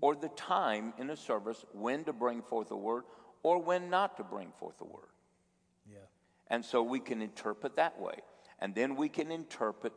or 0.00 0.14
the 0.14 0.28
time 0.30 0.92
in 0.98 1.10
a 1.10 1.16
service 1.16 1.64
when 1.72 2.04
to 2.04 2.12
bring 2.12 2.42
forth 2.42 2.70
a 2.70 2.76
word 2.76 3.04
or 3.42 3.62
when 3.62 3.90
not 3.90 4.16
to 4.16 4.24
bring 4.24 4.52
forth 4.58 4.80
a 4.80 4.84
word. 4.84 5.08
Yeah. 5.90 5.98
And 6.48 6.64
so 6.64 6.82
we 6.82 7.00
can 7.00 7.22
interpret 7.22 7.76
that 7.76 8.00
way. 8.00 8.16
And 8.60 8.74
then 8.74 8.96
we 8.96 9.08
can 9.08 9.30
interpret 9.30 9.92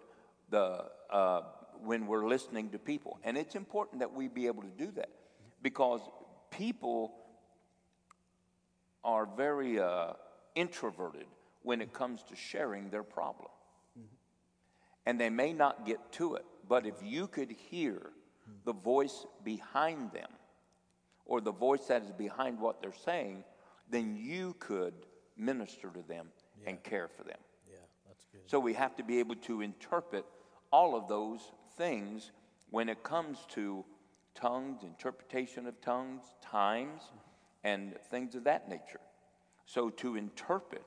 the, 0.49 0.85
uh, 1.09 1.41
when 1.83 2.07
we're 2.07 2.27
listening 2.27 2.69
to 2.69 2.79
people. 2.79 3.19
And 3.23 3.37
it's 3.37 3.55
important 3.55 3.99
that 3.99 4.13
we 4.13 4.27
be 4.27 4.47
able 4.47 4.63
to 4.63 4.71
do 4.77 4.91
that 4.91 5.09
because 5.61 6.01
people 6.49 7.13
are 9.03 9.25
very 9.25 9.79
uh, 9.79 10.13
introverted 10.55 11.25
when 11.63 11.81
it 11.81 11.93
comes 11.93 12.23
to 12.23 12.35
sharing 12.35 12.89
their 12.89 13.03
problem. 13.03 13.49
And 15.05 15.19
they 15.19 15.29
may 15.29 15.51
not 15.51 15.85
get 15.85 16.11
to 16.13 16.35
it, 16.35 16.45
but 16.67 16.85
if 16.85 16.95
you 17.03 17.27
could 17.27 17.51
hear 17.51 18.12
the 18.65 18.73
voice 18.73 19.25
behind 19.43 20.11
them 20.11 20.29
or 21.25 21.41
the 21.41 21.51
voice 21.51 21.85
that 21.85 22.03
is 22.03 22.11
behind 22.11 22.59
what 22.59 22.81
they're 22.81 22.91
saying, 23.05 23.43
then 23.89 24.15
you 24.15 24.55
could 24.59 24.93
minister 25.37 25.89
to 25.89 26.01
them 26.07 26.27
and 26.65 26.81
care 26.83 27.07
for 27.07 27.23
them. 27.23 27.37
Yeah. 27.69 27.77
That's 28.07 28.25
good. 28.31 28.41
So 28.45 28.59
we 28.59 28.73
have 28.73 28.95
to 28.97 29.03
be 29.03 29.19
able 29.19 29.35
to 29.35 29.61
interpret 29.61 30.25
all 30.71 30.95
of 30.95 31.07
those 31.07 31.39
things 31.77 32.31
when 32.69 32.89
it 32.89 33.03
comes 33.03 33.39
to 33.49 33.85
tongues, 34.35 34.83
interpretation 34.83 35.67
of 35.67 35.79
tongues, 35.81 36.23
times, 36.41 37.03
and 37.63 37.93
things 38.09 38.35
of 38.35 38.43
that 38.45 38.67
nature. 38.69 38.99
So 39.65 39.89
to 39.91 40.15
interpret, 40.15 40.83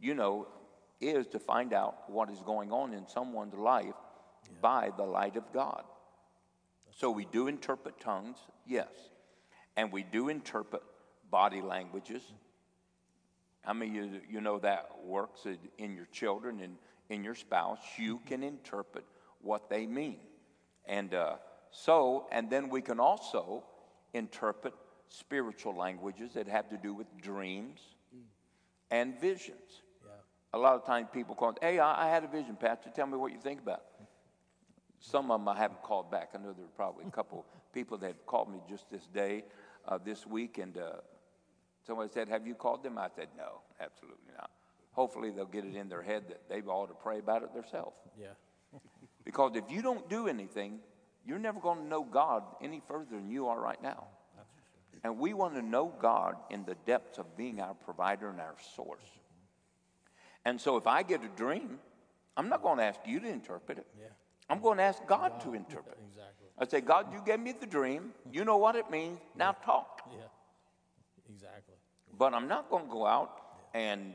you 0.00 0.14
know, 0.14 0.46
is 1.00 1.26
to 1.28 1.38
find 1.38 1.72
out 1.72 2.08
what 2.08 2.30
is 2.30 2.40
going 2.42 2.70
on 2.72 2.92
in 2.92 3.06
someone's 3.08 3.54
life 3.54 3.94
by 4.60 4.90
the 4.96 5.02
light 5.02 5.36
of 5.36 5.52
God. 5.52 5.84
So 6.96 7.10
we 7.10 7.24
do 7.24 7.48
interpret 7.48 7.98
tongues, 8.00 8.38
yes. 8.66 8.88
And 9.76 9.90
we 9.92 10.04
do 10.04 10.28
interpret 10.28 10.82
body 11.30 11.60
languages. 11.60 12.22
How 13.62 13.72
many 13.72 13.98
of 13.98 14.12
you, 14.12 14.20
you 14.28 14.40
know 14.40 14.58
that 14.60 15.04
works 15.04 15.46
in- 15.46 15.70
in 15.78 15.96
your 15.96 16.06
children 16.06 16.60
and 16.60 16.78
in 17.08 17.24
your 17.24 17.34
spouse? 17.34 17.80
You 17.98 18.18
can 18.20 18.42
interpret 18.42 19.04
what 19.40 19.68
they 19.68 19.86
mean. 19.86 20.20
And 20.84 21.14
uh, 21.14 21.36
so, 21.70 22.28
and 22.30 22.48
then 22.50 22.68
we 22.68 22.82
can 22.82 23.00
also 23.00 23.64
interpret 24.12 24.74
spiritual 25.08 25.74
languages 25.74 26.34
that 26.34 26.46
have 26.46 26.68
to 26.68 26.76
do 26.76 26.94
with 26.94 27.06
dreams 27.20 27.80
and 28.90 29.18
visions. 29.18 29.82
Yeah. 30.04 30.10
A 30.52 30.58
lot 30.58 30.74
of 30.74 30.84
times 30.84 31.08
people 31.12 31.34
call, 31.34 31.56
hey, 31.60 31.78
I, 31.78 32.06
I 32.06 32.08
had 32.08 32.22
a 32.22 32.28
vision, 32.28 32.56
Pastor. 32.56 32.90
Tell 32.90 33.06
me 33.06 33.16
what 33.16 33.32
you 33.32 33.40
think 33.40 33.60
about 33.60 33.78
it. 33.78 33.93
Some 35.10 35.30
of 35.30 35.40
them 35.40 35.48
I 35.48 35.56
haven't 35.58 35.82
called 35.82 36.10
back. 36.10 36.30
I 36.34 36.38
know 36.38 36.52
there 36.52 36.64
were 36.64 36.76
probably 36.76 37.04
a 37.06 37.10
couple 37.20 37.44
people 37.72 37.98
that 37.98 38.26
called 38.26 38.50
me 38.50 38.60
just 38.68 38.90
this 38.90 39.06
day, 39.06 39.44
uh, 39.86 39.98
this 40.02 40.26
week, 40.26 40.58
and 40.58 40.76
uh, 40.78 40.92
somebody 41.86 42.10
said, 42.12 42.28
Have 42.28 42.46
you 42.46 42.54
called 42.54 42.82
them? 42.82 42.96
I 42.96 43.08
said, 43.14 43.28
No, 43.36 43.60
absolutely 43.80 44.32
not. 44.36 44.50
Hopefully 44.92 45.30
they'll 45.30 45.44
get 45.44 45.64
it 45.64 45.74
in 45.74 45.88
their 45.88 46.02
head 46.02 46.24
that 46.28 46.48
they 46.48 46.62
ought 46.62 46.86
to 46.86 46.94
pray 46.94 47.18
about 47.18 47.42
it 47.42 47.52
themselves. 47.52 47.96
Yeah. 48.18 48.28
Because 49.24 49.56
if 49.56 49.64
you 49.70 49.80
don't 49.80 50.06
do 50.10 50.28
anything, 50.28 50.80
you're 51.26 51.38
never 51.38 51.58
going 51.58 51.78
to 51.78 51.86
know 51.86 52.04
God 52.04 52.42
any 52.60 52.82
further 52.86 53.06
than 53.12 53.30
you 53.30 53.48
are 53.48 53.58
right 53.58 53.82
now. 53.82 54.04
And 55.02 55.18
we 55.18 55.32
want 55.32 55.54
to 55.54 55.62
know 55.62 55.94
God 55.98 56.36
in 56.50 56.66
the 56.66 56.74
depths 56.86 57.16
of 57.16 57.34
being 57.34 57.58
our 57.58 57.72
provider 57.72 58.28
and 58.28 58.38
our 58.38 58.56
source. 58.74 59.06
And 60.44 60.60
so 60.60 60.76
if 60.76 60.86
I 60.86 61.02
get 61.02 61.24
a 61.24 61.28
dream, 61.28 61.78
I'm 62.36 62.50
not 62.50 62.62
going 62.62 62.76
to 62.76 62.84
ask 62.84 63.00
you 63.06 63.18
to 63.20 63.26
interpret 63.26 63.78
it. 63.78 63.86
Yeah. 63.98 64.08
I'm 64.48 64.60
going 64.60 64.78
to 64.78 64.84
ask 64.84 65.04
God 65.06 65.40
to 65.42 65.54
interpret. 65.54 65.98
Exactly. 66.10 66.48
I 66.58 66.66
say, 66.66 66.80
God, 66.80 67.12
you 67.12 67.20
gave 67.24 67.40
me 67.40 67.52
the 67.58 67.66
dream. 67.66 68.12
You 68.32 68.44
know 68.44 68.56
what 68.58 68.76
it 68.76 68.90
means. 68.90 69.18
Now 69.36 69.52
talk. 69.52 70.02
Yeah. 70.12 70.24
Exactly. 71.30 71.74
But 72.16 72.34
I'm 72.34 72.46
not 72.46 72.70
going 72.70 72.84
to 72.84 72.90
go 72.90 73.06
out 73.06 73.40
and 73.72 74.12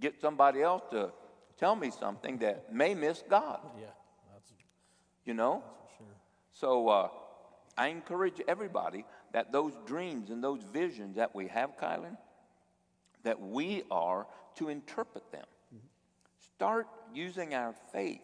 get 0.00 0.20
somebody 0.20 0.62
else 0.62 0.82
to 0.90 1.12
tell 1.56 1.76
me 1.76 1.90
something 1.90 2.38
that 2.38 2.72
may 2.72 2.94
miss 2.94 3.22
God, 3.28 3.60
Yeah. 3.78 3.86
That's 4.32 4.52
you 5.24 5.34
know? 5.34 5.62
for 5.62 5.96
sure. 5.96 6.06
So 6.52 6.88
uh, 6.88 7.08
I 7.78 7.88
encourage 7.88 8.40
everybody 8.46 9.04
that 9.32 9.52
those 9.52 9.72
dreams 9.86 10.30
and 10.30 10.42
those 10.42 10.60
visions 10.72 11.16
that 11.16 11.34
we 11.34 11.48
have, 11.48 11.76
Kylan, 11.76 12.16
that 13.22 13.40
we 13.40 13.84
are 13.90 14.26
to 14.56 14.68
interpret 14.68 15.30
them. 15.32 15.46
Start 16.56 16.86
using 17.14 17.54
our 17.54 17.74
faith 17.92 18.20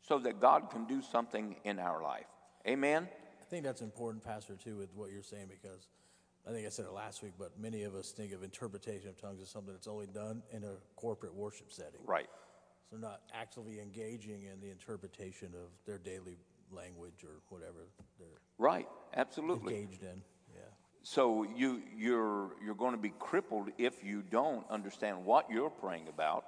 so 0.00 0.18
that 0.20 0.40
God 0.40 0.70
can 0.70 0.84
do 0.86 1.00
something 1.02 1.56
in 1.64 1.78
our 1.78 2.02
life. 2.02 2.26
Amen? 2.66 3.08
I 3.40 3.44
think 3.50 3.64
that's 3.64 3.82
important, 3.82 4.24
Pastor, 4.24 4.56
too, 4.56 4.76
with 4.76 4.94
what 4.94 5.10
you're 5.10 5.22
saying, 5.22 5.46
because 5.48 5.88
I 6.48 6.52
think 6.52 6.66
I 6.66 6.70
said 6.70 6.86
it 6.86 6.92
last 6.92 7.22
week, 7.22 7.34
but 7.38 7.58
many 7.58 7.82
of 7.82 7.94
us 7.94 8.10
think 8.10 8.32
of 8.32 8.42
interpretation 8.42 9.08
of 9.08 9.20
tongues 9.20 9.40
as 9.40 9.48
something 9.48 9.72
that's 9.72 9.86
only 9.86 10.06
done 10.06 10.42
in 10.50 10.64
a 10.64 10.74
corporate 10.96 11.34
worship 11.34 11.72
setting. 11.72 12.00
Right. 12.04 12.28
So 12.90 12.96
not 12.96 13.20
actively 13.32 13.80
engaging 13.80 14.44
in 14.44 14.60
the 14.60 14.70
interpretation 14.70 15.48
of 15.54 15.70
their 15.86 15.98
daily 15.98 16.36
language 16.70 17.24
or 17.24 17.40
whatever 17.48 17.88
they're 18.18 18.28
Right. 18.58 18.88
Absolutely. 19.14 19.74
engaged 19.74 20.02
in. 20.02 20.22
Yeah. 20.54 20.62
So 21.02 21.44
you, 21.44 21.82
you're, 21.96 22.50
you're 22.64 22.74
going 22.74 22.92
to 22.92 23.00
be 23.00 23.12
crippled 23.18 23.70
if 23.78 24.02
you 24.04 24.22
don't 24.22 24.68
understand 24.70 25.24
what 25.24 25.50
you're 25.50 25.70
praying 25.70 26.08
about 26.08 26.44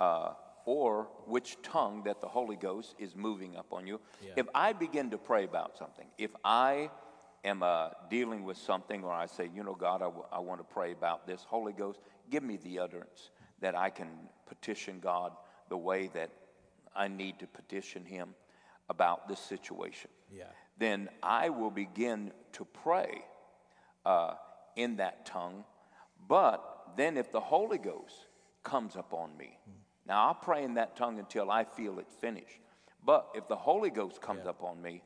uh, 0.00 0.32
or 0.68 1.08
which 1.24 1.56
tongue 1.62 2.02
that 2.04 2.20
the 2.20 2.28
Holy 2.28 2.54
Ghost 2.54 2.94
is 2.98 3.16
moving 3.16 3.56
up 3.56 3.72
on 3.72 3.86
you. 3.86 3.98
Yeah. 4.22 4.32
If 4.36 4.46
I 4.54 4.74
begin 4.74 5.08
to 5.12 5.16
pray 5.16 5.44
about 5.44 5.78
something, 5.78 6.06
if 6.18 6.30
I 6.44 6.90
am 7.42 7.62
uh, 7.62 7.88
dealing 8.10 8.44
with 8.44 8.58
something, 8.58 9.02
or 9.02 9.10
I 9.10 9.24
say, 9.24 9.48
you 9.54 9.64
know, 9.64 9.74
God, 9.74 10.02
I, 10.02 10.10
w- 10.12 10.26
I 10.30 10.40
want 10.40 10.60
to 10.60 10.64
pray 10.64 10.92
about 10.92 11.26
this, 11.26 11.42
Holy 11.48 11.72
Ghost, 11.72 12.00
give 12.28 12.42
me 12.42 12.58
the 12.58 12.80
utterance 12.80 13.30
that 13.62 13.74
I 13.74 13.88
can 13.88 14.08
petition 14.46 15.00
God 15.00 15.32
the 15.70 15.78
way 15.78 16.10
that 16.12 16.28
I 16.94 17.08
need 17.08 17.38
to 17.38 17.46
petition 17.46 18.04
Him 18.04 18.34
about 18.90 19.26
this 19.26 19.40
situation. 19.40 20.10
Yeah. 20.30 20.44
Then 20.76 21.08
I 21.22 21.48
will 21.48 21.70
begin 21.70 22.30
to 22.52 22.66
pray 22.66 23.22
uh, 24.04 24.34
in 24.76 24.96
that 24.96 25.24
tongue. 25.24 25.64
But 26.28 26.62
then 26.98 27.16
if 27.16 27.32
the 27.32 27.40
Holy 27.40 27.78
Ghost 27.78 28.26
comes 28.64 28.96
upon 28.96 29.34
me, 29.38 29.58
now 30.08 30.28
I'll 30.28 30.34
pray 30.34 30.64
in 30.64 30.74
that 30.74 30.96
tongue 30.96 31.18
until 31.18 31.50
I 31.50 31.64
feel 31.64 31.98
it 31.98 32.08
finished. 32.20 32.60
But 33.04 33.28
if 33.34 33.46
the 33.48 33.56
Holy 33.56 33.90
Ghost 33.90 34.20
comes 34.20 34.44
Yeah. 34.44 34.50
upon 34.50 34.82
me, 34.82 35.02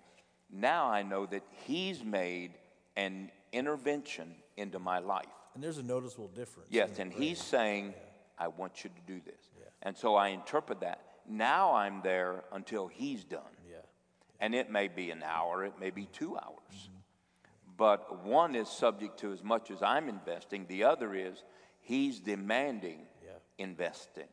now 0.50 0.88
I 0.88 1.02
know 1.02 1.26
that 1.26 1.42
He's 1.50 2.04
made 2.04 2.58
an 2.96 3.30
intervention 3.52 4.34
into 4.56 4.78
my 4.78 4.98
life. 4.98 5.26
And 5.54 5.62
there's 5.62 5.78
a 5.78 5.82
noticeable 5.82 6.28
difference. 6.28 6.68
Yes, 6.70 6.98
and 6.98 7.12
he's 7.12 7.42
saying, 7.42 7.94
I 8.38 8.48
want 8.48 8.84
you 8.84 8.90
to 8.90 9.00
do 9.06 9.20
this. 9.20 9.50
Yeah. 9.58 9.66
And 9.82 9.96
so 9.96 10.14
I 10.14 10.28
interpret 10.28 10.80
that. 10.80 11.00
Now 11.28 11.74
I'm 11.74 12.00
there 12.02 12.44
until 12.52 12.88
he's 12.88 13.24
done. 13.24 13.42
Yeah. 13.68 13.76
And 14.40 14.54
it 14.54 14.70
may 14.70 14.88
be 14.88 15.10
an 15.10 15.22
hour, 15.22 15.64
it 15.64 15.78
may 15.78 15.90
be 15.90 16.02
mm-hmm. 16.02 16.12
two 16.12 16.36
hours. 16.36 16.72
Mm-hmm. 16.74 16.96
But 17.76 18.24
one 18.24 18.54
is 18.54 18.68
subject 18.68 19.18
to 19.20 19.32
as 19.32 19.42
much 19.42 19.70
as 19.70 19.82
I'm 19.82 20.08
investing, 20.08 20.66
the 20.68 20.84
other 20.84 21.14
is 21.14 21.42
he's 21.80 22.20
demanding 22.20 23.06
Yeah. 23.24 23.32
investing. 23.58 24.28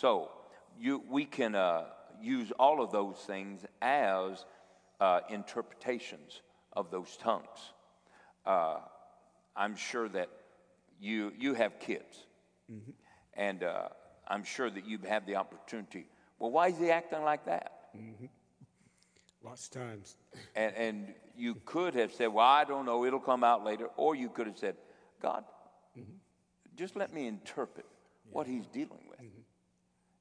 So 0.00 0.30
you, 0.78 1.02
we 1.08 1.24
can 1.24 1.54
uh, 1.54 1.84
use 2.20 2.52
all 2.58 2.82
of 2.82 2.92
those 2.92 3.16
things 3.16 3.64
as 3.80 4.44
uh, 5.00 5.20
interpretations 5.30 6.42
of 6.74 6.90
those 6.90 7.16
tongues. 7.16 7.72
Uh, 8.44 8.80
I'm 9.56 9.74
sure 9.74 10.06
that 10.10 10.28
you, 11.00 11.32
you 11.38 11.54
have 11.54 11.80
kids, 11.80 12.26
and 13.34 13.62
uh, 13.62 13.88
I'm 14.28 14.44
sure 14.44 14.68
that 14.68 14.86
you've 14.86 15.04
had 15.04 15.26
the 15.26 15.36
opportunity. 15.36 16.06
Well, 16.38 16.50
why 16.50 16.68
is 16.68 16.78
he 16.78 16.90
acting 16.90 17.22
like 17.22 17.46
that? 17.46 17.72
Lots 19.42 19.66
of 19.68 19.72
times. 19.72 20.16
And, 20.54 20.74
and 20.74 21.14
you 21.36 21.54
could 21.64 21.94
have 21.94 22.12
said, 22.12 22.26
Well, 22.26 22.44
I 22.44 22.64
don't 22.64 22.84
know, 22.84 23.06
it'll 23.06 23.20
come 23.20 23.44
out 23.44 23.64
later. 23.64 23.88
Or 23.96 24.14
you 24.14 24.28
could 24.28 24.46
have 24.46 24.58
said, 24.58 24.76
God, 25.22 25.44
just 26.76 26.96
let 26.96 27.14
me 27.14 27.26
interpret 27.26 27.86
what 28.30 28.46
he's 28.46 28.66
dealing 28.66 28.90
with. 29.05 29.05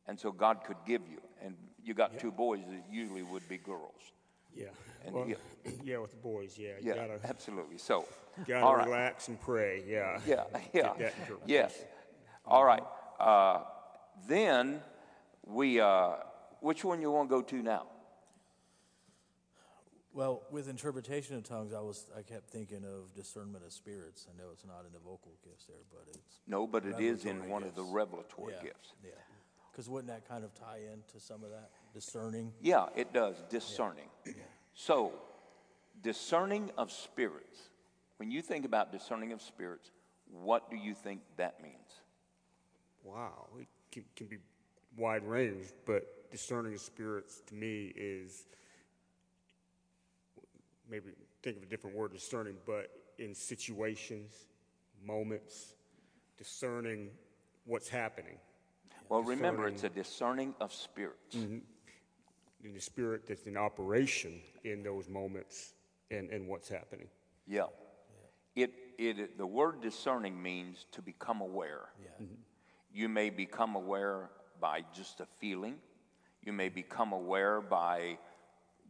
And 0.08 0.20
so 0.20 0.32
God 0.32 0.64
could 0.66 0.78
give 0.86 1.02
you. 1.10 1.20
And 1.42 1.56
you 1.84 1.94
got 1.94 2.20
two 2.20 2.32
boys 2.32 2.62
that 2.70 2.84
usually 2.92 3.24
would 3.24 3.48
be 3.48 3.58
girls. 3.58 4.02
Yeah. 4.54 4.68
And 5.06 5.16
Well, 5.16 5.28
you- 5.28 5.38
yeah, 5.84 5.98
with 5.98 6.12
the 6.12 6.18
boys, 6.18 6.58
yeah. 6.58 6.74
You 6.80 6.90
Yeah, 6.90 6.96
gotta, 6.96 7.20
absolutely. 7.24 7.78
So, 7.78 8.06
gotta 8.48 8.66
all 8.66 8.76
right. 8.76 8.86
relax 8.86 9.28
and 9.28 9.40
pray, 9.40 9.84
yeah. 9.88 10.20
Yeah, 10.28 10.44
yeah. 10.74 11.10
Yes. 11.46 11.84
All 12.46 12.64
right. 12.64 12.84
Uh, 13.20 13.62
then 14.28 14.82
we, 15.46 15.80
uh, 15.80 16.14
which 16.62 16.84
one 16.84 17.02
you 17.02 17.12
want 17.12 17.30
to 17.30 17.36
go 17.36 17.42
to 17.42 17.62
now? 17.62 17.88
Well, 20.14 20.44
with 20.50 20.70
interpretation 20.70 21.36
of 21.36 21.44
tongues, 21.44 21.74
I 21.74 21.82
was 21.82 22.06
I 22.18 22.22
kept 22.22 22.50
thinking 22.50 22.86
of 22.86 23.14
discernment 23.14 23.66
of 23.66 23.74
spirits. 23.74 24.28
I 24.34 24.38
know 24.42 24.46
it's 24.54 24.66
not 24.66 24.86
in 24.88 24.94
the 24.94 25.00
vocal 25.00 25.34
gifts 25.44 25.66
there, 25.66 25.84
but 25.92 26.08
it's 26.08 26.40
No, 26.48 26.66
but 26.66 26.86
it 26.86 27.02
is 27.02 27.26
in 27.26 27.42
Revelatory 27.42 27.52
one 27.52 27.64
of 27.64 27.76
the 27.76 27.84
revelatory 27.84 28.54
yeah, 28.56 28.64
gifts. 28.64 28.94
Yeah, 29.04 29.10
because 29.76 29.90
wouldn't 29.90 30.08
that 30.08 30.26
kind 30.28 30.46
of 30.46 30.54
tie 30.54 30.80
into 30.94 31.20
some 31.20 31.44
of 31.44 31.50
that 31.50 31.70
discerning? 31.94 32.54
Yeah, 32.62 32.86
it 32.96 33.12
does, 33.12 33.36
discerning. 33.50 34.08
So, 34.74 35.12
discerning 36.02 36.72
of 36.78 36.94
spirits. 36.94 37.70
When 38.16 38.32
you 38.32 38.42
think 38.42 38.64
about 38.64 38.94
discerning 38.94 39.34
of 39.34 39.42
spirits, 39.42 39.92
what 40.32 40.70
do 40.70 40.78
you 40.78 40.94
think 40.94 41.20
that 41.36 41.62
means? 41.62 41.76
Wow, 43.04 43.48
it 43.60 43.68
can, 43.92 44.06
can 44.16 44.28
be 44.28 44.38
wide 44.96 45.24
range, 45.26 45.66
but 45.86 46.32
discerning 46.32 46.74
of 46.76 46.80
spirits 46.80 47.42
to 47.48 47.54
me 47.54 47.92
is 47.98 48.48
maybe 50.90 51.10
think 51.44 51.58
of 51.58 51.64
a 51.64 51.66
different 51.66 51.98
word, 51.98 52.14
discerning, 52.14 52.56
but 52.66 52.92
in 53.20 53.36
situations, 53.36 54.46
moments, 55.06 55.76
discerning 56.38 57.10
what's 57.66 57.90
happening. 57.90 58.38
Well, 59.10 59.24
remember, 59.24 59.68
it's 59.68 59.84
a 59.84 59.90
discerning 59.90 60.56
of 60.60 60.74
spirits. 60.74 61.36
In 61.36 62.74
the 62.74 62.82
spirit 62.82 63.28
that's 63.28 63.46
in 63.46 63.58
operation 63.58 64.42
in 64.64 64.82
those 64.82 65.08
moments 65.08 65.74
and, 66.10 66.30
and 66.32 66.48
what's 66.48 66.68
happening. 66.68 67.08
Yeah. 67.48 67.66
It, 68.56 68.72
it, 68.98 69.38
the 69.38 69.46
word 69.46 69.82
discerning 69.82 70.42
means 70.42 70.86
to 70.94 71.02
become 71.02 71.42
aware. 71.42 71.90
Yeah, 72.02 72.26
You 72.92 73.10
may 73.10 73.30
become 73.30 73.76
aware 73.76 74.30
by 74.60 74.84
just 74.96 75.20
a 75.20 75.28
feeling. 75.40 75.76
You 76.42 76.54
may 76.54 76.70
become 76.70 77.12
aware 77.12 77.62
by, 77.62 78.18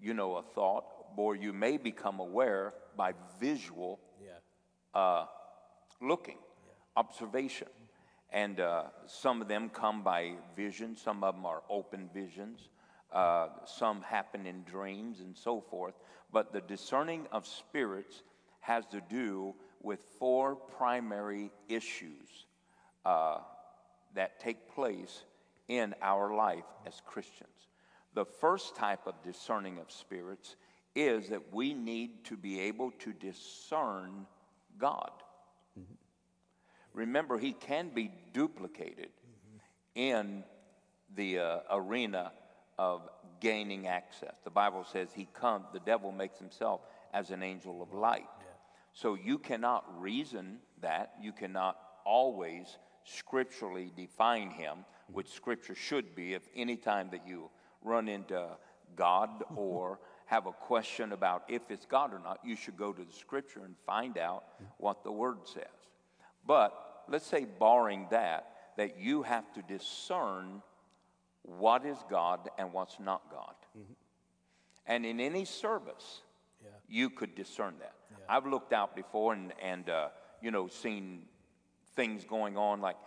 you 0.01 0.13
know, 0.13 0.35
a 0.37 0.43
thought, 0.43 0.85
or 1.17 1.35
you 1.35 1.51
may 1.53 1.77
become 1.77 2.19
aware 2.19 2.73
by 2.95 3.13
visual 3.39 3.99
yeah, 4.23 4.99
uh, 4.99 5.25
looking, 6.01 6.37
observation. 6.95 7.67
And 8.35 8.59
uh, 8.59 8.83
some 9.07 9.41
of 9.41 9.47
them 9.47 9.69
come 9.69 10.03
by 10.03 10.33
vision, 10.57 10.97
some 10.97 11.23
of 11.23 11.35
them 11.35 11.45
are 11.45 11.63
open 11.69 12.09
visions, 12.13 12.67
uh, 13.13 13.47
some 13.65 14.01
happen 14.01 14.45
in 14.45 14.63
dreams 14.63 15.21
and 15.21 15.37
so 15.37 15.61
forth. 15.61 15.93
But 16.33 16.51
the 16.51 16.59
discerning 16.59 17.27
of 17.31 17.47
spirits 17.47 18.23
has 18.59 18.85
to 18.87 18.99
do 19.09 19.55
with 19.81 20.01
four 20.19 20.55
primary 20.55 21.49
issues 21.69 22.45
uh, 23.05 23.37
that 24.15 24.41
take 24.41 24.75
place 24.75 25.23
in 25.69 25.95
our 26.01 26.35
life 26.35 26.65
as 26.85 27.01
Christians. 27.05 27.69
The 28.15 28.25
first 28.25 28.75
type 28.75 29.07
of 29.07 29.13
discerning 29.23 29.79
of 29.79 29.89
spirits 29.89 30.57
is 30.93 31.29
that 31.29 31.53
we 31.53 31.73
need 31.73 32.25
to 32.25 32.35
be 32.35 32.59
able 32.59 32.91
to 32.99 33.13
discern 33.13 34.25
God. 34.77 35.11
Remember, 36.95 37.37
he 37.37 37.51
can 37.51 37.89
be 37.89 38.09
duplicated 38.33 39.09
in 39.95 40.43
the 41.15 41.39
uh, 41.39 41.59
arena 41.69 42.31
of 42.79 43.09
gaining 43.41 43.87
access. 43.87 44.37
The 44.43 44.49
Bible 44.49 44.85
says 44.89 45.09
he 45.13 45.27
comes, 45.33 45.65
the 45.73 45.79
devil 45.81 46.11
makes 46.11 46.39
himself 46.39 46.81
as 47.13 47.31
an 47.31 47.43
angel 47.43 47.81
of 47.81 47.93
light. 47.93 48.23
So 48.93 49.15
you 49.15 49.37
cannot 49.37 50.01
reason 50.01 50.59
that. 50.81 51.13
You 51.21 51.33
cannot 51.33 51.77
always 52.05 52.77
scripturally 53.03 53.91
define 53.95 54.49
him, 54.49 54.85
which 55.11 55.29
scripture 55.29 55.75
should 55.75 56.15
be 56.15 56.33
if 56.33 56.43
any 56.55 56.77
time 56.77 57.09
that 57.11 57.27
you 57.27 57.49
run 57.83 58.07
into 58.07 58.47
God 58.95 59.43
or 59.55 59.99
have 60.27 60.47
a 60.47 60.53
question 60.53 61.11
about 61.11 61.43
if 61.49 61.69
it's 61.69 61.85
God 61.85 62.13
or 62.13 62.19
not, 62.19 62.39
you 62.43 62.55
should 62.55 62.77
go 62.77 62.93
to 62.93 63.03
the 63.03 63.13
scripture 63.13 63.65
and 63.65 63.75
find 63.85 64.17
out 64.17 64.45
what 64.77 65.03
the 65.03 65.11
word 65.11 65.39
says. 65.43 65.65
But 66.47 66.84
let's 67.07 67.25
say, 67.25 67.45
barring 67.45 68.07
that, 68.11 68.51
that 68.77 68.99
you 68.99 69.23
have 69.23 69.51
to 69.53 69.61
discern 69.61 70.61
what 71.43 71.85
is 71.85 71.97
God 72.09 72.49
and 72.57 72.73
what's 72.73 72.99
not 72.99 73.21
God. 73.31 73.55
And 74.87 75.05
in 75.05 75.19
any 75.19 75.45
service, 75.45 76.21
Yeah. 76.63 76.69
you 76.87 77.09
could 77.09 77.35
discern 77.35 77.75
that. 77.79 77.93
I've 78.29 78.45
looked 78.47 78.73
out 78.73 78.95
before 78.95 79.33
and, 79.33 79.53
and 79.61 79.89
uh, 79.89 80.09
you 80.41 80.51
know, 80.51 80.67
seen 80.67 81.23
things 81.95 82.23
going 82.25 82.57
on 82.57 82.81
like, 82.81 82.97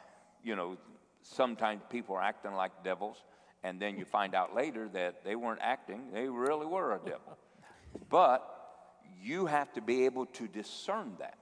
you 0.42 0.54
know, 0.56 0.76
sometimes 1.22 1.82
people 1.90 2.14
are 2.16 2.22
acting 2.22 2.52
like 2.54 2.72
devils, 2.84 3.24
and 3.62 3.80
then 3.80 3.96
you 3.98 4.04
find 4.04 4.34
out 4.34 4.54
later 4.54 4.88
that 4.90 5.24
they 5.24 5.34
weren't 5.36 5.60
acting, 5.62 6.10
they 6.12 6.28
really 6.28 6.66
were 6.66 6.94
a 6.94 6.98
devil. 6.98 7.36
But 8.10 8.44
you 9.20 9.46
have 9.46 9.72
to 9.72 9.80
be 9.80 10.04
able 10.04 10.26
to 10.26 10.46
discern 10.46 11.14
that, 11.18 11.37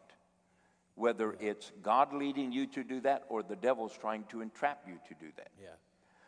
whether 0.96 1.36
it's 1.40 1.70
God 1.82 2.12
leading 2.12 2.50
you 2.52 2.66
to 2.68 2.82
do 2.82 3.00
that 3.02 3.24
or 3.28 3.42
the 3.42 3.54
devil's 3.56 3.96
trying 3.96 4.24
to 4.30 4.40
entrap 4.40 4.82
you 4.88 4.94
to 5.08 5.14
do 5.24 5.30
that. 5.36 5.50
yeah, 5.62 5.68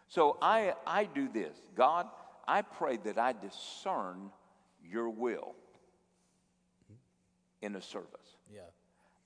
So 0.09 0.37
I, 0.41 0.75
I 0.87 1.05
do 1.05 1.29
this 1.29 1.57
God, 1.75 2.07
I 2.47 2.63
pray 2.63 2.99
that 2.99 3.19
I 3.19 3.33
discern 3.33 4.31
your 4.85 5.11
will 5.11 5.55
in 7.61 7.75
a 7.77 7.83
service. 7.83 8.37
yeah, 8.55 8.61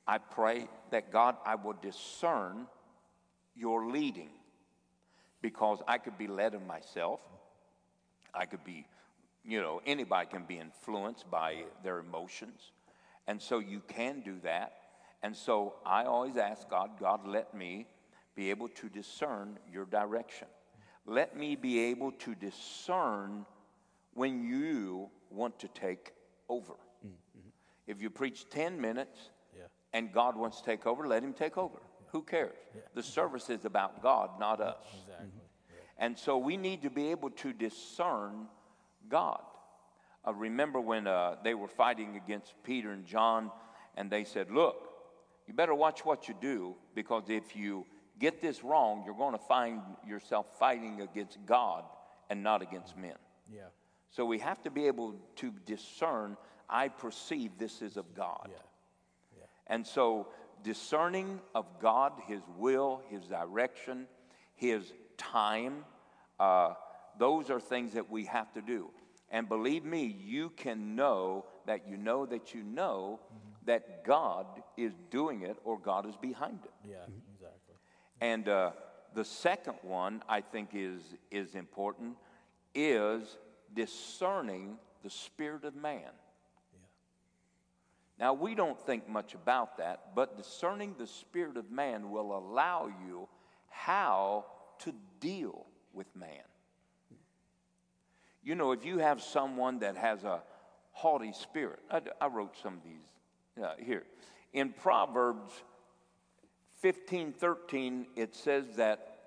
I 0.06 0.18
pray 0.18 0.68
that 0.90 1.12
God, 1.12 1.36
I 1.44 1.54
will 1.56 1.76
discern 1.82 2.66
your 3.54 3.86
leading 3.90 4.30
because 5.42 5.80
I 5.86 5.98
could 5.98 6.16
be 6.16 6.26
led 6.26 6.54
of 6.54 6.64
myself. 6.66 7.20
I 8.34 8.46
could 8.46 8.64
be, 8.64 8.86
you 9.44 9.60
know, 9.60 9.82
anybody 9.84 10.28
can 10.30 10.44
be 10.44 10.58
influenced 10.58 11.30
by 11.30 11.64
their 11.84 11.98
emotions. 11.98 12.70
And 13.26 13.40
so 13.42 13.58
you 13.58 13.82
can 13.86 14.20
do 14.20 14.36
that. 14.44 14.72
And 15.22 15.36
so 15.36 15.74
I 15.86 16.04
always 16.04 16.36
ask 16.36 16.68
God, 16.68 16.90
God, 16.98 17.26
let 17.26 17.54
me 17.54 17.86
be 18.34 18.50
able 18.50 18.68
to 18.68 18.88
discern 18.88 19.58
your 19.70 19.84
direction. 19.84 20.48
Let 21.06 21.36
me 21.36 21.56
be 21.56 21.78
able 21.80 22.12
to 22.12 22.34
discern 22.34 23.46
when 24.14 24.42
you 24.44 25.10
want 25.30 25.58
to 25.60 25.68
take 25.68 26.12
over. 26.48 26.74
If 27.86 28.00
you 28.00 28.10
preach 28.10 28.48
10 28.48 28.80
minutes 28.80 29.30
Yeah. 29.56 29.64
and 29.92 30.12
God 30.12 30.36
wants 30.36 30.58
to 30.60 30.64
take 30.64 30.86
over, 30.86 31.06
let 31.06 31.22
him 31.22 31.34
take 31.34 31.58
over. 31.58 31.80
Who 32.12 32.22
cares? 32.22 32.56
The 32.94 33.02
service 33.02 33.50
is 33.50 33.64
about 33.64 34.02
God, 34.02 34.38
not 34.38 34.60
us. 34.60 34.84
Exactly. 35.02 35.28
And 35.98 36.18
so 36.18 36.38
we 36.38 36.56
need 36.56 36.82
to 36.82 36.90
be 36.90 37.10
able 37.10 37.30
to 37.30 37.52
discern 37.52 38.48
God. 39.08 39.42
Uh, 40.26 40.32
remember 40.34 40.80
when 40.80 41.06
uh, 41.06 41.36
they 41.42 41.54
were 41.54 41.68
fighting 41.68 42.16
against 42.16 42.54
Peter 42.62 42.92
and 42.92 43.04
John, 43.04 43.50
and 43.96 44.10
they 44.10 44.24
said, 44.24 44.50
Look, 44.50 44.91
you 45.46 45.54
better 45.54 45.74
watch 45.74 46.04
what 46.04 46.28
you 46.28 46.34
do, 46.40 46.76
because 46.94 47.24
if 47.28 47.56
you 47.56 47.86
get 48.18 48.40
this 48.40 48.62
wrong, 48.62 49.02
you're 49.04 49.16
going 49.16 49.32
to 49.32 49.44
find 49.46 49.80
yourself 50.06 50.46
fighting 50.58 51.00
against 51.00 51.38
God 51.46 51.84
and 52.30 52.42
not 52.42 52.62
against 52.62 52.96
men. 52.96 53.16
Yeah. 53.52 53.62
So 54.10 54.24
we 54.24 54.38
have 54.38 54.62
to 54.62 54.70
be 54.70 54.86
able 54.86 55.16
to 55.36 55.52
discern, 55.66 56.36
I 56.68 56.88
perceive 56.88 57.52
this 57.58 57.82
is 57.82 57.96
of 57.96 58.14
God. 58.14 58.48
Yeah. 58.48 58.56
And 59.66 59.86
so, 59.86 60.28
discerning 60.62 61.40
of 61.54 61.66
God, 61.80 62.12
His 62.26 62.42
will, 62.56 63.02
His 63.08 63.26
direction, 63.26 64.06
His 64.54 64.92
time, 65.16 65.84
uh, 66.38 66.74
those 67.18 67.50
are 67.50 67.60
things 67.60 67.94
that 67.94 68.10
we 68.10 68.24
have 68.26 68.52
to 68.54 68.60
do. 68.60 68.90
And 69.30 69.48
believe 69.48 69.84
me, 69.84 70.04
you 70.04 70.50
can 70.50 70.94
know 70.94 71.46
that 71.66 71.88
you 71.88 71.96
know 71.96 72.26
that 72.26 72.54
you 72.54 72.62
know 72.62 73.20
that 73.66 74.04
God 74.04 74.46
is 74.76 74.92
doing 75.10 75.42
it 75.42 75.56
or 75.64 75.78
God 75.78 76.06
is 76.06 76.16
behind 76.16 76.60
it. 76.64 76.72
Yeah. 76.88 76.96
Exactly. 77.34 77.74
And 78.20 78.48
uh, 78.48 78.72
the 79.14 79.24
second 79.24 79.76
one 79.82 80.22
I 80.28 80.40
think 80.40 80.70
is, 80.74 81.00
is 81.30 81.54
important 81.54 82.16
is 82.74 83.38
discerning 83.74 84.76
the 85.02 85.10
spirit 85.10 85.64
of 85.64 85.74
man. 85.74 86.00
Yeah. 86.72 86.80
Now, 88.18 88.34
we 88.34 88.54
don't 88.54 88.78
think 88.80 89.08
much 89.08 89.34
about 89.34 89.78
that, 89.78 90.14
but 90.14 90.36
discerning 90.36 90.94
the 90.98 91.06
spirit 91.06 91.56
of 91.56 91.70
man 91.70 92.10
will 92.10 92.36
allow 92.36 92.90
you 93.06 93.28
how 93.68 94.46
to 94.80 94.94
deal 95.20 95.66
with 95.92 96.06
man. 96.16 96.28
You 98.44 98.54
know, 98.56 98.72
if 98.72 98.84
you 98.84 98.98
have 98.98 99.22
someone 99.22 99.78
that 99.80 99.96
has 99.96 100.24
a 100.24 100.42
haughty 100.90 101.32
spirit, 101.32 101.78
I, 101.90 102.00
I 102.20 102.26
wrote 102.26 102.56
some 102.60 102.74
of 102.74 102.82
these 102.84 103.11
uh, 103.60 103.72
here. 103.78 104.04
In 104.52 104.70
Proverbs 104.70 105.52
15 106.80 107.32
13, 107.32 108.06
it 108.16 108.34
says 108.34 108.76
that 108.76 109.18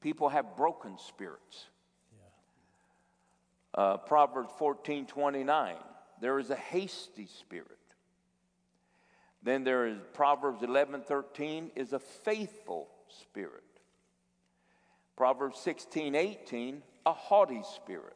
people 0.00 0.28
have 0.28 0.56
broken 0.56 0.98
spirits. 0.98 1.66
Uh, 3.74 3.96
Proverbs 3.96 4.50
14 4.58 5.06
29, 5.06 5.76
there 6.20 6.38
is 6.38 6.50
a 6.50 6.56
hasty 6.56 7.26
spirit. 7.26 7.78
Then 9.42 9.62
there 9.62 9.86
is 9.86 9.98
Proverbs 10.14 10.62
11 10.62 11.02
13 11.02 11.70
is 11.76 11.92
a 11.92 11.98
faithful 11.98 12.88
spirit. 13.08 13.62
Proverbs 15.16 15.58
16 15.60 16.14
18, 16.14 16.82
a 17.06 17.12
haughty 17.12 17.62
spirit. 17.74 18.14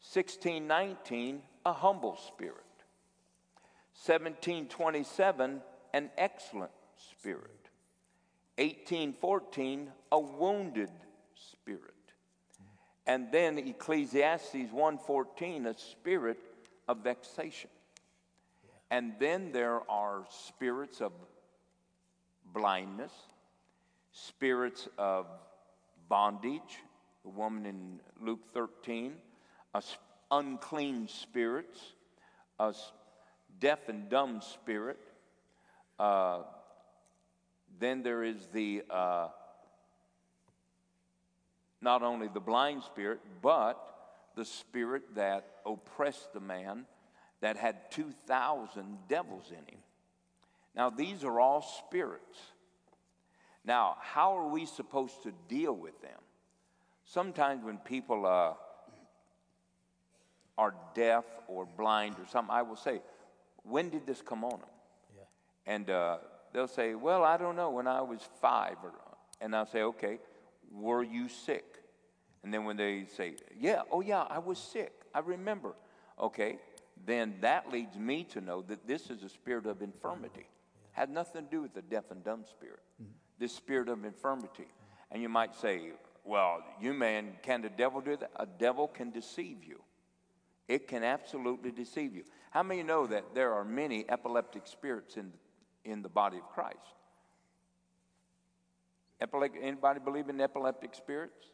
16 0.00 0.66
19, 0.66 1.42
a 1.66 1.72
humble 1.72 2.16
spirit. 2.16 2.64
1727, 3.94 5.62
an 5.92 6.10
excellent 6.16 6.72
spirit. 6.96 7.68
1814, 8.58 9.90
a 10.10 10.18
wounded 10.18 10.90
spirit. 11.34 11.94
And 13.06 13.32
then 13.32 13.58
Ecclesiastes 13.58 14.70
1:14, 14.72 15.66
a 15.66 15.78
spirit 15.78 16.38
of 16.88 16.98
vexation. 16.98 17.70
And 18.90 19.18
then 19.18 19.52
there 19.52 19.88
are 19.90 20.26
spirits 20.28 21.00
of 21.00 21.12
blindness, 22.52 23.12
spirits 24.12 24.88
of 24.98 25.26
bondage, 26.08 26.82
the 27.22 27.30
woman 27.30 27.66
in 27.66 28.00
Luke 28.20 28.52
13, 28.52 29.20
a 29.74 29.78
s- 29.78 29.96
unclean 30.30 31.08
spirits, 31.08 31.94
deaf 33.62 33.88
and 33.88 34.10
dumb 34.10 34.40
spirit. 34.42 34.98
Uh, 35.98 36.40
then 37.78 38.02
there 38.02 38.24
is 38.24 38.48
the 38.52 38.82
uh, 38.90 39.28
not 41.80 42.02
only 42.02 42.28
the 42.28 42.40
blind 42.40 42.82
spirit, 42.82 43.20
but 43.40 43.78
the 44.36 44.44
spirit 44.44 45.14
that 45.14 45.46
oppressed 45.64 46.32
the 46.32 46.40
man 46.40 46.84
that 47.40 47.56
had 47.56 47.90
2,000 47.92 48.98
devils 49.08 49.50
in 49.50 49.56
him. 49.56 49.80
Now, 50.74 50.90
these 50.90 51.22
are 51.22 51.38
all 51.38 51.62
spirits. 51.62 52.38
Now, 53.64 53.96
how 54.00 54.36
are 54.38 54.48
we 54.48 54.66
supposed 54.66 55.22
to 55.22 55.32
deal 55.48 55.74
with 55.74 56.00
them? 56.02 56.18
Sometimes 57.04 57.64
when 57.64 57.78
people 57.78 58.26
uh, 58.26 58.54
are 60.56 60.74
deaf 60.94 61.24
or 61.46 61.66
blind 61.66 62.16
or 62.18 62.26
something, 62.28 62.54
I 62.54 62.62
will 62.62 62.76
say, 62.76 63.00
When 63.64 63.90
did 63.90 64.06
this 64.06 64.22
come 64.22 64.44
on 64.44 64.60
them? 64.60 64.68
Yeah. 65.16 65.72
And 65.72 65.90
uh, 65.90 66.18
they'll 66.52 66.68
say, 66.68 66.94
Well, 66.94 67.24
I 67.24 67.36
don't 67.36 67.56
know, 67.56 67.70
when 67.70 67.86
I 67.86 68.00
was 68.02 68.20
five. 68.40 68.76
Or, 68.82 68.92
and 69.40 69.54
I'll 69.54 69.66
say, 69.66 69.82
Okay, 69.82 70.18
were 70.70 71.02
you 71.02 71.28
sick? 71.28 71.64
And 72.42 72.52
then 72.52 72.64
when 72.64 72.76
they 72.76 73.06
say, 73.16 73.36
Yeah, 73.58 73.82
oh 73.90 74.00
yeah, 74.00 74.22
I 74.22 74.38
was 74.38 74.58
sick. 74.58 74.92
I 75.14 75.20
remember. 75.20 75.74
Okay, 76.20 76.58
then 77.06 77.34
that 77.40 77.72
leads 77.72 77.96
me 77.96 78.24
to 78.24 78.40
know 78.40 78.62
that 78.62 78.86
this 78.86 79.10
is 79.10 79.22
a 79.22 79.28
spirit 79.28 79.66
of 79.66 79.82
infirmity. 79.82 80.46
Had 80.92 81.10
nothing 81.10 81.44
to 81.44 81.50
do 81.50 81.62
with 81.62 81.74
the 81.74 81.82
deaf 81.82 82.10
and 82.10 82.22
dumb 82.24 82.44
spirit. 82.48 82.80
This 83.38 83.54
spirit 83.54 83.88
of 83.88 84.04
infirmity. 84.04 84.66
And 85.10 85.22
you 85.22 85.28
might 85.28 85.54
say, 85.54 85.92
Well, 86.24 86.62
you 86.80 86.92
man, 86.92 87.32
can 87.42 87.62
the 87.62 87.70
devil 87.70 88.00
do 88.00 88.16
that? 88.16 88.30
A 88.36 88.46
devil 88.46 88.88
can 88.88 89.10
deceive 89.10 89.64
you. 89.64 89.80
It 90.68 90.88
can 90.88 91.04
absolutely 91.04 91.70
deceive 91.70 92.14
you. 92.14 92.24
How 92.50 92.62
many 92.62 92.82
know 92.82 93.06
that 93.06 93.34
there 93.34 93.52
are 93.52 93.64
many 93.64 94.04
epileptic 94.08 94.66
spirits 94.66 95.16
in, 95.16 95.32
in 95.84 96.02
the 96.02 96.08
body 96.08 96.38
of 96.38 96.48
Christ? 96.48 96.78
Anybody 99.20 100.00
believe 100.00 100.28
in 100.28 100.40
epileptic 100.40 100.94
spirits? 100.94 101.46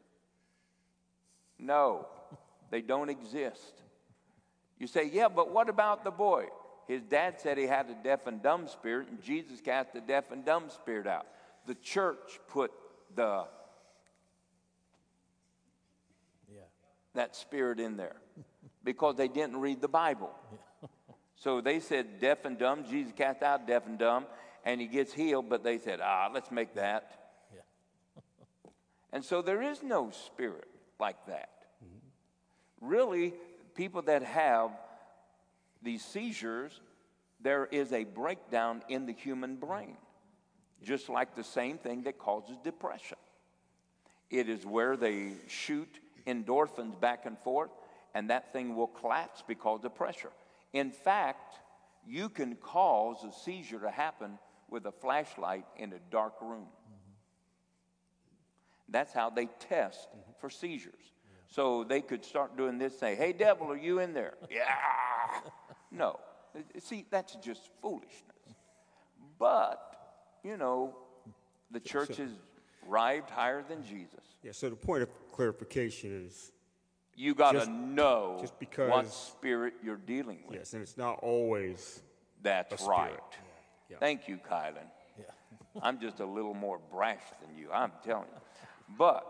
No, 1.58 2.06
they 2.70 2.80
don't 2.80 3.08
exist. 3.08 3.82
You 4.78 4.86
say, 4.86 5.10
yeah, 5.12 5.28
but 5.28 5.52
what 5.52 5.68
about 5.68 6.04
the 6.04 6.10
boy? 6.10 6.46
His 6.86 7.02
dad 7.02 7.40
said 7.40 7.58
he 7.58 7.66
had 7.66 7.90
a 7.90 8.02
deaf 8.02 8.26
and 8.26 8.42
dumb 8.42 8.68
spirit, 8.68 9.08
and 9.08 9.22
Jesus 9.22 9.60
cast 9.60 9.92
the 9.92 10.00
deaf 10.00 10.30
and 10.30 10.44
dumb 10.44 10.70
spirit 10.70 11.06
out. 11.06 11.26
The 11.66 11.74
church 11.74 12.40
put 12.48 12.72
the 13.14 13.44
Yeah. 16.50 16.62
that 17.14 17.36
spirit 17.36 17.80
in 17.80 17.96
there 17.96 18.16
because 18.88 19.16
they 19.16 19.28
didn't 19.28 19.58
read 19.58 19.82
the 19.82 19.88
Bible. 19.88 20.30
So 21.40 21.60
they 21.60 21.78
said 21.78 22.18
deaf 22.18 22.44
and 22.44 22.58
dumb. 22.58 22.82
Jesus 22.82 23.12
cast 23.16 23.44
out 23.44 23.64
deaf 23.64 23.86
and 23.86 23.96
dumb, 23.96 24.26
and 24.64 24.80
he 24.80 24.88
gets 24.88 25.12
healed, 25.12 25.48
but 25.48 25.62
they 25.62 25.78
said, 25.78 26.00
ah, 26.02 26.28
let's 26.34 26.50
make 26.50 26.74
that. 26.74 27.12
Yeah. 27.54 28.72
And 29.12 29.24
so 29.24 29.40
there 29.40 29.62
is 29.62 29.84
no 29.84 30.10
spirit 30.10 30.66
like 30.98 31.26
that. 31.28 31.50
Really, 32.80 33.34
people 33.76 34.02
that 34.02 34.24
have 34.24 34.72
these 35.80 36.04
seizures, 36.04 36.80
there 37.40 37.66
is 37.66 37.92
a 37.92 38.02
breakdown 38.02 38.82
in 38.88 39.06
the 39.06 39.12
human 39.12 39.54
brain, 39.54 39.96
just 40.82 41.08
like 41.08 41.36
the 41.36 41.44
same 41.44 41.78
thing 41.78 42.02
that 42.02 42.18
causes 42.18 42.56
depression. 42.64 43.18
It 44.28 44.48
is 44.48 44.66
where 44.66 44.96
they 44.96 45.34
shoot 45.46 46.00
endorphins 46.26 47.00
back 47.00 47.26
and 47.26 47.38
forth, 47.38 47.70
and 48.14 48.30
that 48.30 48.52
thing 48.52 48.74
will 48.74 48.86
collapse 48.86 49.42
because 49.46 49.84
of 49.84 49.94
pressure. 49.94 50.32
In 50.72 50.90
fact, 50.90 51.54
you 52.06 52.28
can 52.28 52.56
cause 52.56 53.24
a 53.24 53.32
seizure 53.32 53.80
to 53.80 53.90
happen 53.90 54.38
with 54.70 54.86
a 54.86 54.92
flashlight 54.92 55.64
in 55.76 55.92
a 55.92 55.98
dark 56.10 56.34
room. 56.40 56.66
That's 58.88 59.12
how 59.12 59.30
they 59.30 59.46
test 59.60 60.08
for 60.40 60.48
seizures. 60.48 61.12
So 61.50 61.84
they 61.84 62.00
could 62.00 62.24
start 62.24 62.56
doing 62.56 62.78
this, 62.78 62.98
say, 62.98 63.14
Hey, 63.14 63.32
devil, 63.32 63.70
are 63.70 63.76
you 63.76 64.00
in 64.00 64.12
there? 64.12 64.34
yeah. 64.50 64.64
No. 65.90 66.20
See, 66.78 67.06
that's 67.10 67.36
just 67.36 67.70
foolishness. 67.80 68.22
But, 69.38 69.80
you 70.44 70.56
know, 70.56 70.96
the 71.70 71.80
church 71.80 72.16
has 72.16 72.30
arrived 72.88 73.30
higher 73.30 73.62
than 73.66 73.82
Jesus. 73.82 74.24
Yeah, 74.42 74.52
so 74.52 74.68
the 74.68 74.76
point 74.76 75.02
of 75.02 75.08
clarification 75.32 76.26
is 76.26 76.52
You 77.18 77.34
got 77.34 77.52
to 77.52 77.68
know 77.68 78.38
just 78.40 78.54
what 78.76 79.12
spirit 79.12 79.74
you're 79.82 79.96
dealing 79.96 80.38
with. 80.46 80.56
yes, 80.56 80.72
and 80.72 80.82
it's 80.82 80.96
not 80.96 81.18
always 81.20 82.00
That's 82.44 82.84
right. 82.84 83.18
Yeah. 83.90 83.96
Thank 83.98 84.28
you, 84.28 84.38
Kylan. 84.48 84.86
Yeah. 85.18 85.24
I'm 85.82 85.98
just 85.98 86.20
a 86.20 86.24
little 86.24 86.54
more 86.54 86.78
brash 86.92 87.22
than 87.42 87.58
you. 87.58 87.70
I'm 87.72 87.90
telling 88.04 88.28
you. 88.32 88.40
But 88.96 89.26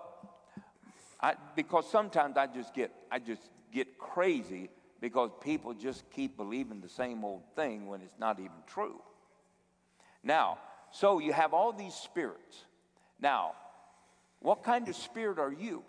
I, 1.18 1.34
because 1.56 1.90
sometimes 1.90 2.36
I 2.36 2.46
just 2.46 2.74
get 2.74 2.92
I 3.10 3.20
just 3.20 3.40
get 3.72 3.96
crazy 3.96 4.68
because 5.00 5.30
people 5.42 5.72
just 5.72 6.10
keep 6.10 6.36
believing 6.36 6.82
the 6.82 6.90
same 6.90 7.24
old 7.24 7.42
thing 7.56 7.86
when 7.86 8.02
it's 8.02 8.18
not 8.18 8.38
even 8.38 8.52
true. 8.66 9.00
Now, 10.22 10.58
so 10.90 11.20
you 11.20 11.32
have 11.32 11.54
all 11.54 11.72
these 11.72 11.94
spirits. 11.94 12.64
Now, 13.18 13.52
what 14.40 14.62
kind 14.62 14.86
of 14.88 14.94
spirit 14.94 15.38
are 15.38 15.52
you? 15.52 15.82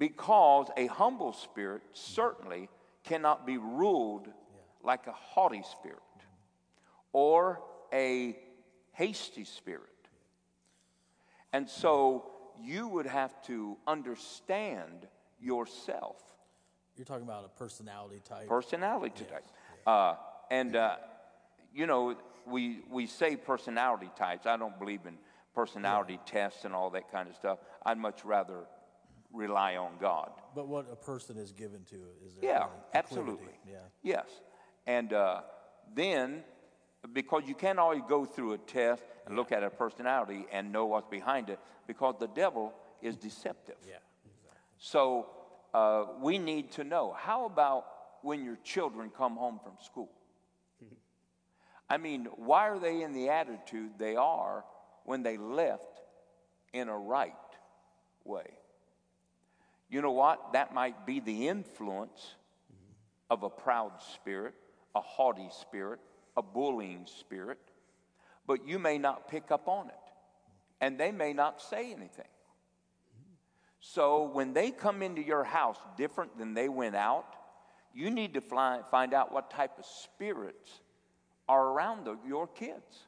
Because 0.00 0.68
a 0.78 0.86
humble 0.86 1.34
spirit 1.34 1.82
certainly 1.92 2.70
cannot 3.04 3.46
be 3.46 3.58
ruled 3.58 4.28
like 4.82 5.06
a 5.06 5.12
haughty 5.12 5.62
spirit 5.62 5.98
or 7.12 7.60
a 7.92 8.34
hasty 8.92 9.44
spirit. 9.44 9.82
And 11.52 11.68
so 11.68 12.30
you 12.62 12.88
would 12.88 13.04
have 13.04 13.42
to 13.42 13.76
understand 13.86 15.06
yourself. 15.38 16.16
You're 16.96 17.04
talking 17.04 17.24
about 17.24 17.44
a 17.44 17.58
personality 17.58 18.22
type. 18.26 18.48
Personality 18.48 19.24
type. 19.30 19.44
Uh, 19.86 20.14
and, 20.50 20.76
uh, 20.76 20.96
you 21.74 21.86
know, 21.86 22.16
we, 22.46 22.80
we 22.90 23.06
say 23.06 23.36
personality 23.36 24.10
types. 24.16 24.46
I 24.46 24.56
don't 24.56 24.78
believe 24.78 25.00
in 25.06 25.18
personality 25.54 26.18
tests 26.24 26.64
and 26.64 26.74
all 26.74 26.88
that 26.90 27.12
kind 27.12 27.28
of 27.28 27.36
stuff. 27.36 27.58
I'd 27.84 27.98
much 27.98 28.24
rather 28.24 28.64
rely 29.32 29.76
on 29.76 29.92
God. 30.00 30.30
But 30.54 30.68
what 30.68 30.86
a 30.92 30.96
person 30.96 31.36
is 31.36 31.52
given 31.52 31.84
to 31.90 31.96
is 32.26 32.34
there 32.40 32.50
Yeah, 32.50 32.66
absolutely. 32.94 33.54
Yeah. 33.68 33.78
Yes. 34.02 34.26
And 34.86 35.12
uh, 35.12 35.42
then, 35.94 36.42
because 37.12 37.42
you 37.46 37.54
can't 37.54 37.78
always 37.78 38.02
go 38.08 38.24
through 38.24 38.54
a 38.54 38.58
test 38.58 39.02
and 39.26 39.36
look 39.36 39.52
at 39.52 39.62
a 39.62 39.70
personality 39.70 40.46
and 40.52 40.72
know 40.72 40.86
what's 40.86 41.08
behind 41.08 41.50
it, 41.50 41.58
because 41.86 42.16
the 42.18 42.28
devil 42.28 42.72
is 43.02 43.16
deceptive. 43.16 43.76
Yeah. 43.88 43.96
So 44.78 45.28
uh, 45.74 46.04
we 46.20 46.38
need 46.38 46.72
to 46.72 46.84
know. 46.84 47.14
How 47.16 47.44
about 47.44 47.86
when 48.22 48.44
your 48.44 48.56
children 48.64 49.10
come 49.16 49.36
home 49.36 49.60
from 49.62 49.74
school? 49.84 50.10
I 51.88 51.98
mean, 51.98 52.26
why 52.36 52.68
are 52.68 52.78
they 52.78 53.02
in 53.02 53.12
the 53.12 53.28
attitude 53.28 53.92
they 53.98 54.16
are 54.16 54.64
when 55.04 55.22
they 55.22 55.36
left 55.36 56.00
in 56.72 56.88
a 56.88 56.96
right 56.96 57.34
way? 58.24 58.46
You 59.90 60.02
know 60.02 60.12
what? 60.12 60.52
That 60.52 60.72
might 60.72 61.04
be 61.06 61.20
the 61.20 61.48
influence 61.48 62.34
of 63.28 63.42
a 63.42 63.50
proud 63.50 63.92
spirit, 64.14 64.54
a 64.94 65.00
haughty 65.00 65.48
spirit, 65.60 66.00
a 66.36 66.42
bullying 66.42 67.06
spirit, 67.06 67.58
but 68.46 68.66
you 68.66 68.78
may 68.78 68.98
not 68.98 69.28
pick 69.28 69.50
up 69.50 69.68
on 69.68 69.88
it, 69.88 69.94
and 70.80 70.98
they 70.98 71.12
may 71.12 71.32
not 71.32 71.60
say 71.60 71.92
anything. 71.92 72.24
So 73.80 74.24
when 74.32 74.52
they 74.52 74.70
come 74.70 75.02
into 75.02 75.22
your 75.22 75.42
house 75.44 75.78
different 75.96 76.38
than 76.38 76.54
they 76.54 76.68
went 76.68 76.94
out, 76.94 77.36
you 77.94 78.10
need 78.10 78.34
to 78.34 78.40
fly, 78.40 78.80
find 78.90 79.14
out 79.14 79.32
what 79.32 79.50
type 79.50 79.78
of 79.78 79.86
spirits 79.86 80.80
are 81.48 81.68
around 81.68 82.04
the, 82.04 82.16
your 82.26 82.46
kids 82.46 83.06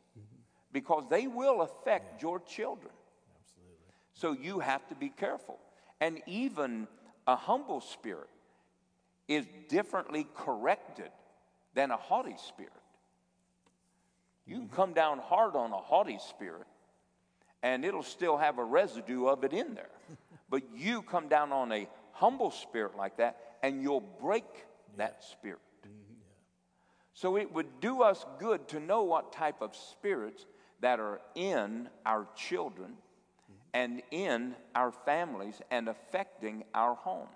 because 0.73 1.05
they 1.11 1.27
will 1.27 1.61
affect 1.63 2.23
your 2.23 2.41
children. 2.41 2.93
Absolutely. 3.39 3.77
So 4.15 4.33
you 4.33 4.61
have 4.61 4.89
to 4.89 4.95
be 4.95 5.11
careful. 5.11 5.59
And 6.03 6.21
even 6.27 6.89
a 7.29 7.37
humble 7.37 7.81
spirit 7.81 8.29
is 9.29 9.47
differently 9.69 10.27
corrected 10.35 11.13
than 11.75 11.93
a 11.93 11.97
haughty 11.97 12.35
spirit. 12.49 12.73
You 14.45 14.57
can 14.57 14.65
mm-hmm. 14.65 14.75
come 14.75 14.95
down 14.95 15.21
hard 15.21 15.55
on 15.55 15.71
a 15.71 15.77
haughty 15.77 16.19
spirit, 16.29 16.67
and 17.63 17.85
it'll 17.85 18.03
still 18.03 18.37
have 18.37 18.59
a 18.59 18.65
residue 18.65 19.27
of 19.27 19.45
it 19.45 19.53
in 19.53 19.77
there. 19.77 19.93
but 20.51 20.65
you 20.75 21.03
come 21.03 21.29
down 21.29 21.53
on 21.53 21.71
a 21.71 21.87
humble 22.11 22.51
spirit 22.51 22.97
like 22.97 23.19
that, 23.19 23.39
and 23.63 23.81
you'll 23.81 24.01
break 24.01 24.67
that 24.97 25.23
spirit. 25.23 25.61
Mm-hmm, 25.87 26.15
so 27.15 27.37
it 27.37 27.55
would 27.55 27.79
do 27.81 28.03
us 28.03 28.27
good 28.41 28.67
to 28.69 28.81
know 28.81 29.05
what 29.05 29.33
type 29.33 29.63
of 29.63 29.77
spirits 29.77 30.47
that 30.81 30.99
are 30.99 31.21
in 31.37 31.89
our 32.05 32.27
children 32.35 32.95
and 33.75 34.03
in 34.11 34.55
our 34.75 34.93
families 34.93 35.61
and 35.71 35.89
affecting 35.89 36.65
our 36.75 36.95
homes. 36.95 37.29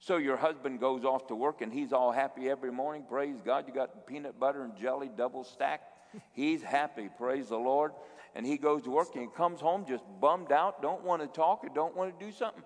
So 0.00 0.16
your 0.16 0.36
husband 0.36 0.78
goes 0.78 1.04
off 1.04 1.26
to 1.28 1.34
work 1.34 1.60
and 1.60 1.72
he's 1.72 1.92
all 1.92 2.12
happy 2.12 2.48
every 2.48 2.70
morning. 2.70 3.04
Praise 3.08 3.40
God, 3.44 3.64
you 3.66 3.74
got 3.74 4.06
peanut 4.06 4.38
butter 4.38 4.62
and 4.62 4.76
jelly 4.76 5.10
double 5.14 5.42
stacked. 5.42 5.94
He's 6.32 6.62
happy, 6.62 7.08
praise 7.18 7.48
the 7.48 7.56
Lord. 7.56 7.92
And 8.34 8.46
he 8.46 8.56
goes 8.56 8.82
to 8.82 8.90
work 8.90 9.08
and 9.14 9.22
he 9.22 9.28
comes 9.36 9.60
home 9.60 9.84
just 9.86 10.04
bummed 10.20 10.52
out, 10.52 10.80
don't 10.80 11.02
want 11.02 11.22
to 11.22 11.28
talk 11.28 11.64
or 11.64 11.68
don't 11.68 11.96
want 11.96 12.18
to 12.18 12.24
do 12.24 12.30
something. 12.30 12.62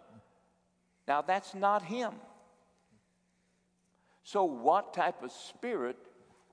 Now 1.09 1.22
that's 1.22 1.55
not 1.55 1.82
him. 1.82 2.12
So, 4.24 4.45
what 4.45 4.95
type 4.95 5.22
of 5.22 5.32
spirit 5.32 5.97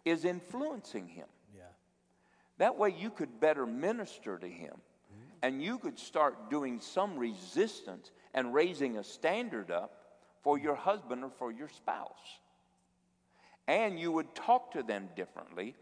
is 0.03 0.25
influencing 0.25 1.07
him? 1.07 1.27
Yeah. 1.55 1.63
That 2.57 2.77
way, 2.77 2.95
you 2.97 3.11
could 3.11 3.39
better 3.39 3.67
minister 3.67 4.39
to 4.39 4.47
him 4.47 4.73
and 5.41 5.61
you 5.61 5.77
could 5.77 5.97
start 5.97 6.49
doing 6.49 6.79
some 6.79 7.17
resistance 7.17 8.11
and 8.33 8.53
raising 8.53 8.97
a 8.97 9.03
standard 9.03 9.71
up 9.71 9.93
for 10.43 10.57
your 10.57 10.75
husband 10.75 11.23
or 11.23 11.31
for 11.37 11.51
your 11.51 11.69
spouse. 11.69 12.39
And 13.67 13.99
you 13.99 14.11
would 14.11 14.33
talk 14.35 14.71
to 14.73 14.83
them 14.83 15.09
differently 15.15 15.75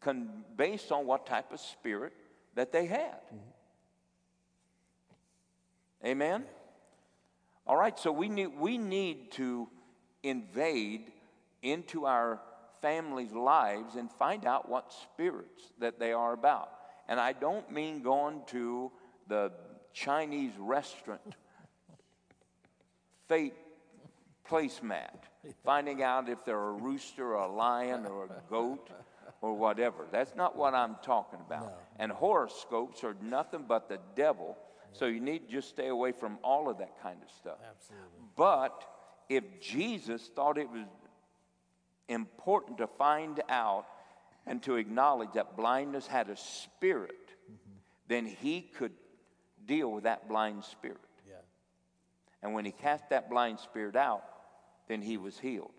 con- 0.00 0.44
based 0.56 0.92
on 0.92 1.06
what 1.06 1.26
type 1.26 1.52
of 1.52 1.60
spirit 1.60 2.12
that 2.54 2.72
they 2.72 2.86
had. 2.86 3.20
Mm-hmm. 3.26 3.36
Amen? 6.06 6.44
All 7.66 7.76
right, 7.76 7.98
so 7.98 8.10
we 8.10 8.28
need, 8.28 8.48
we 8.58 8.78
need 8.78 9.32
to 9.32 9.68
invade 10.22 11.12
into 11.62 12.06
our 12.06 12.40
families' 12.80 13.32
lives 13.32 13.96
and 13.96 14.10
find 14.10 14.46
out 14.46 14.68
what 14.68 14.92
spirits 14.92 15.72
that 15.78 15.98
they 15.98 16.12
are 16.12 16.32
about. 16.32 16.70
And 17.10 17.20
I 17.20 17.32
don't 17.32 17.70
mean 17.72 18.02
going 18.02 18.42
to 18.46 18.90
the 19.26 19.52
Chinese 19.92 20.52
restaurant 20.58 21.34
fate 23.28 23.54
placemat, 24.48 25.10
finding 25.64 26.02
out 26.02 26.28
if 26.28 26.44
they're 26.44 26.56
a 26.56 26.72
rooster 26.72 27.34
or 27.34 27.42
a 27.42 27.52
lion 27.52 28.06
or 28.06 28.24
a 28.24 28.50
goat 28.50 28.90
or 29.40 29.54
whatever. 29.54 30.06
That's 30.10 30.34
not 30.36 30.56
what 30.56 30.72
I'm 30.72 30.96
talking 31.02 31.40
about. 31.44 31.74
And 31.98 32.12
horoscopes 32.12 33.04
are 33.04 33.16
nothing 33.20 33.64
but 33.66 33.88
the 33.88 33.98
devil. 34.14 34.56
So 34.92 35.06
you 35.06 35.20
need 35.20 35.46
to 35.46 35.52
just 35.52 35.68
stay 35.68 35.88
away 35.88 36.12
from 36.12 36.38
all 36.42 36.68
of 36.68 36.78
that 36.78 37.02
kind 37.02 37.18
of 37.22 37.30
stuff. 37.30 37.58
Absolutely. 37.68 38.06
But 38.36 38.84
if 39.28 39.60
Jesus 39.60 40.30
thought 40.34 40.58
it 40.58 40.70
was 40.70 40.86
important 42.08 42.78
to 42.78 42.86
find 42.86 43.40
out 43.48 43.86
and 44.46 44.62
to 44.62 44.76
acknowledge 44.76 45.32
that 45.34 45.56
blindness 45.56 46.06
had 46.06 46.28
a 46.28 46.36
spirit, 46.36 47.14
mm-hmm. 47.44 47.76
then 48.08 48.26
he 48.26 48.62
could 48.62 48.92
deal 49.66 49.90
with 49.90 50.04
that 50.04 50.28
blind 50.28 50.64
spirit. 50.64 50.98
Yeah. 51.28 51.34
And 52.42 52.54
when 52.54 52.64
he 52.64 52.72
cast 52.72 53.10
that 53.10 53.30
blind 53.30 53.60
spirit 53.60 53.96
out, 53.96 54.24
then 54.88 55.02
he 55.02 55.16
was 55.16 55.38
healed. 55.38 55.72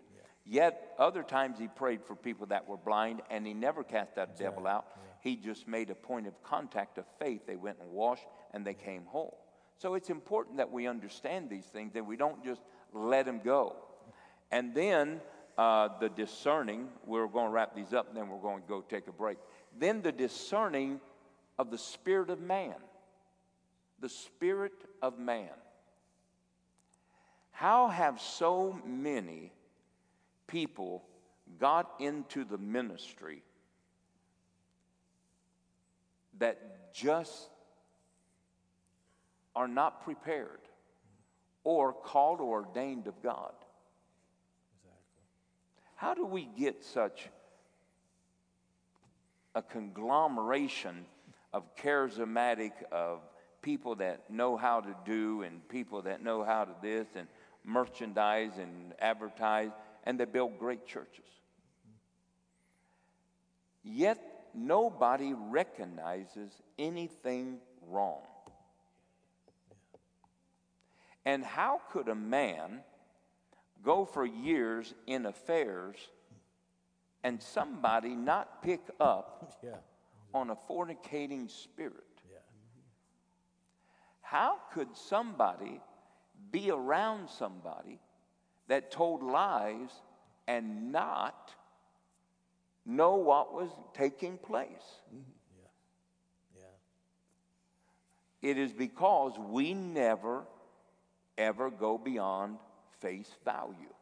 Yet 0.44 0.94
other 0.98 1.22
times 1.22 1.58
he 1.58 1.68
prayed 1.68 2.02
for 2.04 2.16
people 2.16 2.46
that 2.46 2.66
were 2.66 2.76
blind 2.76 3.22
and 3.30 3.46
he 3.46 3.54
never 3.54 3.84
cast 3.84 4.16
that 4.16 4.36
devil 4.36 4.66
out. 4.66 4.86
He 5.20 5.36
just 5.36 5.68
made 5.68 5.90
a 5.90 5.94
point 5.94 6.26
of 6.26 6.42
contact 6.42 6.98
of 6.98 7.04
faith. 7.20 7.42
They 7.46 7.56
went 7.56 7.78
and 7.80 7.90
washed 7.90 8.26
and 8.52 8.66
they 8.66 8.74
came 8.74 9.04
whole. 9.06 9.38
So 9.78 9.94
it's 9.94 10.10
important 10.10 10.56
that 10.56 10.70
we 10.70 10.88
understand 10.88 11.48
these 11.48 11.64
things 11.64 11.92
and 11.94 12.06
we 12.06 12.16
don't 12.16 12.44
just 12.44 12.60
let 12.92 13.26
them 13.26 13.40
go. 13.44 13.76
And 14.50 14.74
then 14.74 15.20
uh, 15.58 15.88
the 16.00 16.08
discerning, 16.08 16.88
we're 17.06 17.26
going 17.26 17.46
to 17.46 17.52
wrap 17.52 17.74
these 17.74 17.92
up 17.92 18.08
and 18.08 18.16
then 18.16 18.28
we're 18.28 18.40
going 18.40 18.62
to 18.62 18.68
go 18.68 18.80
take 18.80 19.06
a 19.08 19.12
break. 19.12 19.38
Then 19.78 20.02
the 20.02 20.12
discerning 20.12 21.00
of 21.58 21.70
the 21.70 21.78
spirit 21.78 22.30
of 22.30 22.40
man. 22.40 22.74
The 24.00 24.08
spirit 24.08 24.72
of 25.00 25.18
man. 25.18 25.50
How 27.50 27.88
have 27.88 28.20
so 28.20 28.80
many 28.86 29.52
people 30.46 31.04
got 31.60 31.92
into 32.00 32.44
the 32.44 32.58
ministry 32.58 33.42
that 36.38 36.92
just 36.94 37.50
are 39.54 39.68
not 39.68 40.02
prepared 40.02 40.60
or 41.62 41.92
called 41.92 42.40
or 42.40 42.64
ordained 42.64 43.06
of 43.06 43.22
God? 43.22 43.52
How 46.02 46.14
do 46.14 46.26
we 46.26 46.46
get 46.58 46.82
such 46.82 47.28
a 49.54 49.62
conglomeration 49.62 51.06
of 51.52 51.76
charismatic, 51.76 52.72
of 52.90 53.20
people 53.62 53.94
that 53.94 54.28
know 54.28 54.56
how 54.56 54.80
to 54.80 54.96
do, 55.06 55.42
and 55.42 55.66
people 55.68 56.02
that 56.02 56.20
know 56.20 56.42
how 56.42 56.64
to 56.64 56.74
this, 56.82 57.06
and 57.14 57.28
merchandise 57.64 58.58
and 58.58 58.94
advertise, 58.98 59.70
and 60.02 60.18
they 60.18 60.24
build 60.24 60.58
great 60.58 60.88
churches? 60.88 61.24
Yet 63.84 64.18
nobody 64.52 65.34
recognizes 65.34 66.50
anything 66.80 67.58
wrong. 67.86 68.22
And 71.24 71.44
how 71.44 71.80
could 71.92 72.08
a 72.08 72.16
man 72.16 72.80
go 73.82 74.04
for 74.04 74.24
years 74.24 74.94
in 75.06 75.26
affairs 75.26 75.96
and 77.24 77.40
somebody 77.42 78.14
not 78.14 78.62
pick 78.62 78.80
up 79.00 79.58
Yeah. 79.62 79.76
on 80.34 80.50
a 80.50 80.56
fornicating 80.68 81.50
spirit? 81.50 81.94
Yeah. 82.30 82.38
How 84.20 84.56
could 84.72 84.96
somebody 84.96 85.80
be 86.50 86.70
around 86.70 87.28
somebody 87.28 88.00
that 88.68 88.90
told 88.90 89.22
lies 89.22 89.90
and 90.48 90.90
not 90.92 91.52
know 92.84 93.16
what 93.16 93.54
was 93.54 93.70
taking 93.94 94.38
place? 94.38 94.66
Mm-hmm. 95.14 95.22
Yeah. 96.56 98.50
It 98.50 98.58
is 98.58 98.72
because 98.72 99.38
we 99.38 99.74
never, 99.74 100.44
ever 101.38 101.70
go 101.70 101.96
beyond 101.98 102.58
face 103.02 103.30
value. 103.44 103.92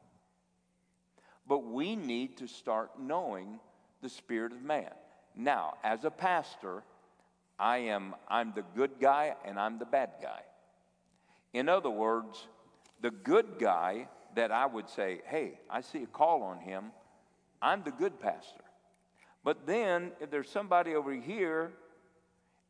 But 1.48 1.64
we 1.64 1.96
need 1.96 2.36
to 2.36 2.46
start 2.46 2.90
knowing 3.00 3.58
the 4.02 4.08
spirit 4.08 4.52
of 4.52 4.62
man. 4.62 4.92
Now, 5.34 5.74
as 5.82 6.04
a 6.04 6.10
pastor, 6.10 6.84
I 7.58 7.78
am 7.78 8.14
I'm 8.28 8.52
the 8.54 8.64
good 8.76 8.92
guy 9.00 9.34
and 9.44 9.58
I'm 9.58 9.78
the 9.78 9.84
bad 9.84 10.10
guy. 10.22 10.42
In 11.52 11.68
other 11.68 11.90
words, 11.90 12.46
the 13.00 13.10
good 13.10 13.58
guy 13.58 14.06
that 14.36 14.52
I 14.52 14.66
would 14.66 14.88
say, 14.88 15.22
"Hey, 15.26 15.58
I 15.68 15.80
see 15.80 16.04
a 16.04 16.06
call 16.06 16.42
on 16.42 16.60
him. 16.60 16.92
I'm 17.60 17.82
the 17.82 17.90
good 17.90 18.20
pastor." 18.20 18.64
But 19.42 19.66
then 19.66 20.12
if 20.20 20.30
there's 20.30 20.50
somebody 20.50 20.94
over 20.94 21.12
here 21.12 21.72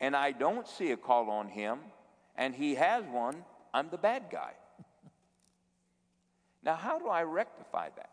and 0.01 0.17
I 0.17 0.33
don't 0.33 0.67
see 0.67 0.93
a 0.93 0.97
call 0.97 1.29
on 1.29 1.49
him 1.49 1.81
and 2.37 2.55
he 2.55 2.77
has 2.77 3.05
one, 3.05 3.45
I'm 3.75 3.91
the 3.91 3.99
bad 3.99 4.31
guy. 4.31 4.55
Now, 6.63 6.75
how 6.75 6.99
do 6.99 7.09
I 7.09 7.23
rectify 7.23 7.89
that? 7.97 8.11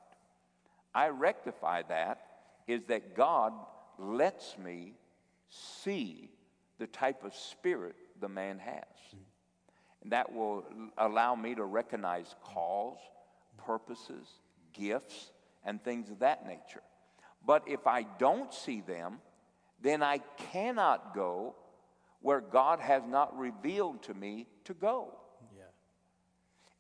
I 0.96 1.10
rectify 1.10 1.84
that 1.90 2.22
is 2.68 2.84
that 2.86 3.16
God 3.16 3.54
lets 3.98 4.58
me 4.58 4.94
see 5.50 6.30
the 6.80 6.88
type 6.88 7.24
of 7.24 7.36
spirit 7.36 7.96
the 8.20 8.30
man 8.30 8.60
has. 8.60 8.84
And 10.04 10.12
that 10.12 10.34
will 10.34 10.64
allow 10.98 11.36
me 11.36 11.56
to 11.56 11.66
recognize 11.66 12.36
calls, 12.44 13.00
purposes, 13.58 14.28
gifts, 14.74 15.32
and 15.66 15.84
things 15.84 16.10
of 16.10 16.20
that 16.20 16.46
nature. 16.48 16.84
But 17.46 17.64
if 17.68 17.88
I 17.88 18.04
don't 18.04 18.54
see 18.54 18.82
them, 18.82 19.20
then 19.82 20.02
I 20.02 20.20
cannot 20.52 21.14
go 21.14 21.56
where 22.22 22.42
God 22.42 22.80
has 22.80 23.04
not 23.08 23.38
revealed 23.38 24.04
to 24.04 24.14
me 24.14 24.48
to 24.66 24.74
go. 24.74 25.17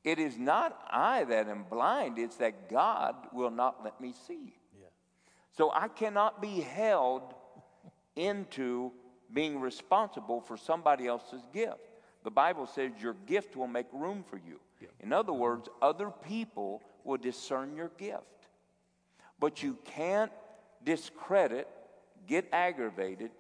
It 0.08 0.20
is 0.20 0.38
not 0.38 0.80
I 0.90 1.26
that 1.26 1.50
am 1.50 1.66
blind, 1.70 2.18
it's 2.18 2.38
that 2.38 2.70
God 2.70 3.14
will 3.34 3.52
not 3.52 3.84
let 3.84 4.00
me 4.00 4.14
see. 4.26 4.56
Yeah. 4.80 4.88
So 5.52 5.70
I 5.74 5.90
cannot 5.90 6.42
be 6.42 6.62
held 6.62 7.34
into 8.16 8.94
being 9.34 9.60
responsible 9.60 10.40
for 10.40 10.56
somebody 10.56 11.08
else's 11.08 11.42
gift. 11.52 11.82
The 12.24 12.32
Bible 12.32 12.68
says 12.68 12.92
your 13.02 13.18
gift 13.26 13.58
will 13.58 13.68
make 13.68 13.88
room 13.92 14.24
for 14.30 14.38
you. 14.38 14.62
In 15.02 15.12
other 15.12 15.34
words, 15.34 15.68
other 15.82 16.10
people 16.26 16.82
will 17.04 17.18
discern 17.18 17.76
your 17.76 17.92
gift. 17.98 18.48
But 19.42 19.62
you 19.62 19.78
can't 19.84 20.32
discredit, 20.86 21.68
get 22.28 22.48
aggravated, 22.54 23.32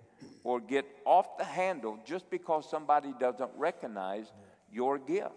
or 0.43 0.59
get 0.59 0.85
off 1.05 1.37
the 1.37 1.45
handle 1.45 1.97
just 2.05 2.29
because 2.29 2.69
somebody 2.69 3.13
doesn't 3.17 3.51
recognize 3.55 4.33
your 4.69 4.97
gift. 4.97 5.31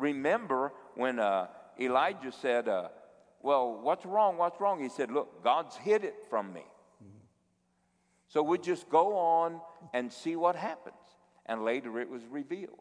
Remember 0.00 0.72
when 0.94 1.18
uh, 1.18 1.46
Elijah 1.78 2.32
said, 2.32 2.68
uh, 2.68 2.88
Well, 3.42 3.78
what's 3.82 4.04
wrong? 4.04 4.38
What's 4.38 4.60
wrong? 4.60 4.82
He 4.82 4.88
said, 4.88 5.10
Look, 5.10 5.44
God's 5.44 5.76
hid 5.76 6.04
it 6.04 6.16
from 6.28 6.52
me. 6.52 6.64
So 8.28 8.44
we 8.44 8.58
just 8.58 8.88
go 8.88 9.16
on 9.16 9.60
and 9.92 10.12
see 10.12 10.36
what 10.36 10.54
happens. 10.54 10.94
And 11.46 11.64
later 11.64 11.98
it 12.00 12.08
was 12.08 12.22
revealed. 12.30 12.78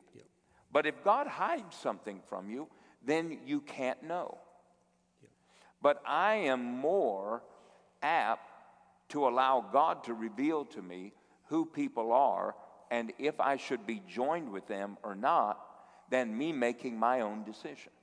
But 0.71 0.85
if 0.85 1.03
God 1.03 1.25
hides 1.25 1.75
something 1.75 2.21
from 2.27 2.51
you, 2.51 2.67
then 3.03 3.39
you 3.45 3.61
can't 3.61 4.03
know. 4.03 4.37
But 5.81 6.01
I 6.05 6.35
am 6.35 6.63
more 6.63 7.41
apt 8.03 8.47
to 9.09 9.27
allow 9.27 9.65
God 9.73 10.03
to 10.03 10.13
reveal 10.13 10.65
to 10.65 10.81
me 10.81 11.13
who 11.45 11.65
people 11.65 12.11
are 12.11 12.55
and 12.91 13.11
if 13.17 13.39
I 13.39 13.57
should 13.57 13.87
be 13.87 14.01
joined 14.07 14.51
with 14.51 14.67
them 14.67 14.97
or 15.03 15.15
not 15.15 15.59
than 16.09 16.37
me 16.37 16.51
making 16.51 16.97
my 16.97 17.21
own 17.21 17.43
decisions. 17.43 17.93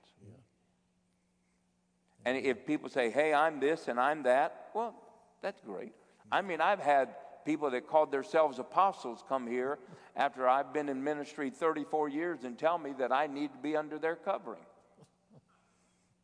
And 2.25 2.37
if 2.37 2.67
people 2.67 2.89
say, 2.89 3.11
hey, 3.11 3.33
I'm 3.33 3.61
this 3.61 3.87
and 3.87 4.01
I'm 4.01 4.25
that, 4.25 4.71
well, 4.75 4.95
that's 5.43 5.61
great. 5.61 5.93
I 6.33 6.43
mean, 6.43 6.61
I've 6.61 6.81
had 6.81 7.11
people 7.45 7.71
that 7.71 7.87
called 7.87 8.11
themselves 8.11 8.59
apostles 8.59 9.23
come 9.29 9.47
here 9.47 9.79
after 10.17 10.49
I've 10.49 10.73
been 10.73 10.89
in 10.89 11.05
ministry 11.05 11.51
34 11.51 12.09
years 12.09 12.43
and 12.43 12.59
tell 12.59 12.79
me 12.79 12.93
that 12.99 13.13
I 13.13 13.29
need 13.29 13.53
to 13.53 13.59
be 13.59 13.77
under 13.77 13.97
their 13.97 14.17
covering. 14.17 14.65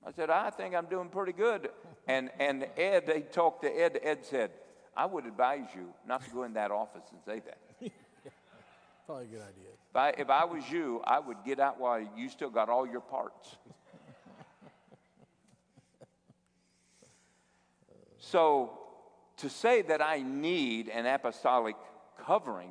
I 0.05 0.11
said, 0.11 0.29
I 0.29 0.51
think 0.51 0.75
I'm 0.75 0.87
doing 0.87 1.09
pretty 1.09 1.33
good. 1.33 1.71
And, 2.09 2.31
and 2.41 2.67
Ed, 2.77 3.07
they 3.07 3.21
talked 3.21 3.63
to 3.63 3.69
Ed. 3.69 4.01
Ed 4.03 4.25
said, 4.25 4.51
I 4.97 5.07
would 5.07 5.25
advise 5.25 5.69
you 5.75 5.95
not 6.07 6.25
to 6.25 6.31
go 6.31 6.43
in 6.43 6.55
that 6.55 6.73
office 6.73 7.05
and 7.13 7.21
say 7.25 7.41
that. 7.47 7.59
Probably 9.07 9.27
a 9.27 9.29
good 9.29 9.43
idea. 9.43 9.72
If 9.93 9.97
I, 9.97 10.09
if 10.17 10.31
I 10.31 10.45
was 10.47 10.71
you, 10.71 11.03
I 11.05 11.21
would 11.21 11.45
get 11.45 11.61
out 11.61 11.79
while 11.79 12.01
you 12.17 12.31
still 12.31 12.49
got 12.49 12.71
all 12.71 12.87
your 12.87 13.03
parts. 13.03 13.57
so, 18.19 18.79
to 19.37 19.51
say 19.51 19.83
that 19.83 20.01
I 20.01 20.23
need 20.23 20.89
an 20.89 21.05
apostolic 21.05 21.77
covering 22.25 22.71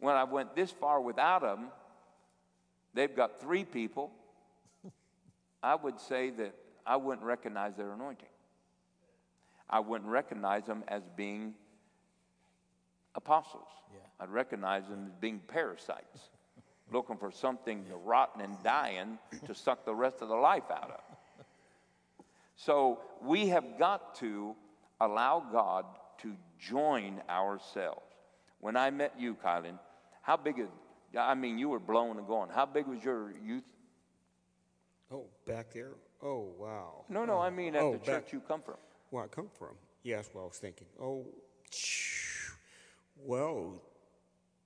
when 0.00 0.16
I 0.16 0.24
went 0.24 0.54
this 0.54 0.70
far 0.70 1.00
without 1.00 1.40
them, 1.40 1.68
they've 2.92 3.16
got 3.16 3.40
three 3.40 3.64
people. 3.64 4.10
I 5.62 5.76
would 5.76 5.98
say 5.98 6.28
that 6.28 6.54
I 6.84 6.96
wouldn't 6.96 7.24
recognize 7.24 7.74
their 7.74 7.90
anointing. 7.90 8.28
I 9.70 9.80
wouldn't 9.80 10.10
recognize 10.10 10.66
them 10.66 10.84
as 10.88 11.02
being 11.16 11.54
apostles. 13.14 13.68
Yeah. 13.92 14.00
I'd 14.20 14.28
recognize 14.28 14.86
them 14.88 15.06
as 15.06 15.12
being 15.20 15.40
parasites, 15.48 16.28
looking 16.92 17.16
for 17.16 17.30
something 17.30 17.84
rotten 18.04 18.40
and 18.42 18.62
dying 18.62 19.18
to 19.46 19.54
suck 19.54 19.84
the 19.84 19.94
rest 19.94 20.16
of 20.20 20.28
the 20.28 20.34
life 20.34 20.70
out 20.70 20.90
of. 20.90 21.00
So 22.56 23.00
we 23.22 23.48
have 23.48 23.78
got 23.78 24.14
to 24.16 24.54
allow 25.00 25.44
God 25.50 25.86
to 26.18 26.34
join 26.58 27.20
ourselves. 27.28 28.00
When 28.60 28.76
I 28.76 28.90
met 28.90 29.14
you, 29.18 29.34
Kylan, 29.34 29.78
how 30.22 30.36
big 30.36 30.60
a, 30.60 31.20
I 31.20 31.34
mean, 31.34 31.58
you 31.58 31.68
were 31.68 31.80
blowing 31.80 32.18
and 32.18 32.26
going. 32.26 32.50
How 32.50 32.64
big 32.66 32.86
was 32.86 33.02
your 33.04 33.32
youth? 33.44 33.64
Oh, 35.12 35.26
back 35.46 35.72
there? 35.72 35.92
Oh, 36.22 36.52
wow. 36.58 37.04
No, 37.08 37.24
no, 37.24 37.38
I 37.38 37.48
oh, 37.48 37.50
mean 37.50 37.74
at 37.74 37.82
Oh, 37.82 37.92
the 37.92 37.98
back- 37.98 38.06
church 38.06 38.32
you 38.32 38.40
come 38.40 38.62
from. 38.62 38.76
Where 39.10 39.24
I 39.24 39.26
come 39.26 39.48
from? 39.58 39.74
Yeah, 40.02 40.16
that's 40.16 40.32
what 40.32 40.42
I 40.42 40.44
was 40.44 40.58
thinking. 40.58 40.86
Oh, 41.00 41.26
well, 43.18 43.82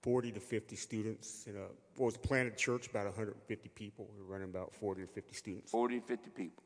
40 0.02 0.32
to 0.32 0.40
50 0.40 0.76
students 0.76 1.46
in 1.46 1.56
a, 1.56 1.66
what 1.96 2.06
was 2.06 2.16
a 2.16 2.20
planted 2.20 2.56
church, 2.56 2.86
about 2.86 3.06
150 3.06 3.68
people. 3.70 4.08
We 4.14 4.22
were 4.22 4.32
running 4.32 4.48
about 4.48 4.72
40 4.74 5.02
or 5.02 5.06
50 5.06 5.34
students. 5.34 5.70
40, 5.70 6.00
50 6.00 6.30
people. 6.30 6.62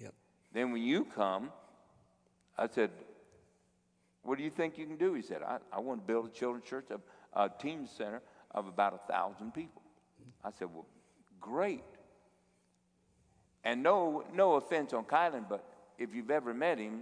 Yep. 0.00 0.14
Then 0.52 0.72
when 0.72 0.82
you 0.82 1.04
come, 1.04 1.50
I 2.58 2.68
said, 2.68 2.90
What 4.22 4.38
do 4.38 4.44
you 4.44 4.50
think 4.50 4.76
you 4.78 4.86
can 4.86 4.96
do? 4.96 5.14
He 5.14 5.22
said, 5.22 5.42
I, 5.42 5.58
I 5.72 5.80
want 5.80 6.00
to 6.00 6.06
build 6.06 6.26
a 6.26 6.30
children's 6.30 6.66
church, 6.66 6.86
a, 6.90 7.00
a 7.40 7.50
teen 7.58 7.86
center 7.86 8.20
of 8.50 8.66
about 8.66 8.94
a 8.94 9.12
thousand 9.12 9.54
people. 9.54 9.82
I 10.44 10.50
said, 10.50 10.68
Well, 10.72 10.86
great. 11.40 11.84
And 13.64 13.82
no, 13.82 14.24
no 14.34 14.54
offense 14.54 14.92
on 14.92 15.04
Kylan, 15.04 15.48
but 15.48 15.66
if 15.98 16.14
you've 16.14 16.30
ever 16.30 16.52
met 16.52 16.78
him, 16.78 17.00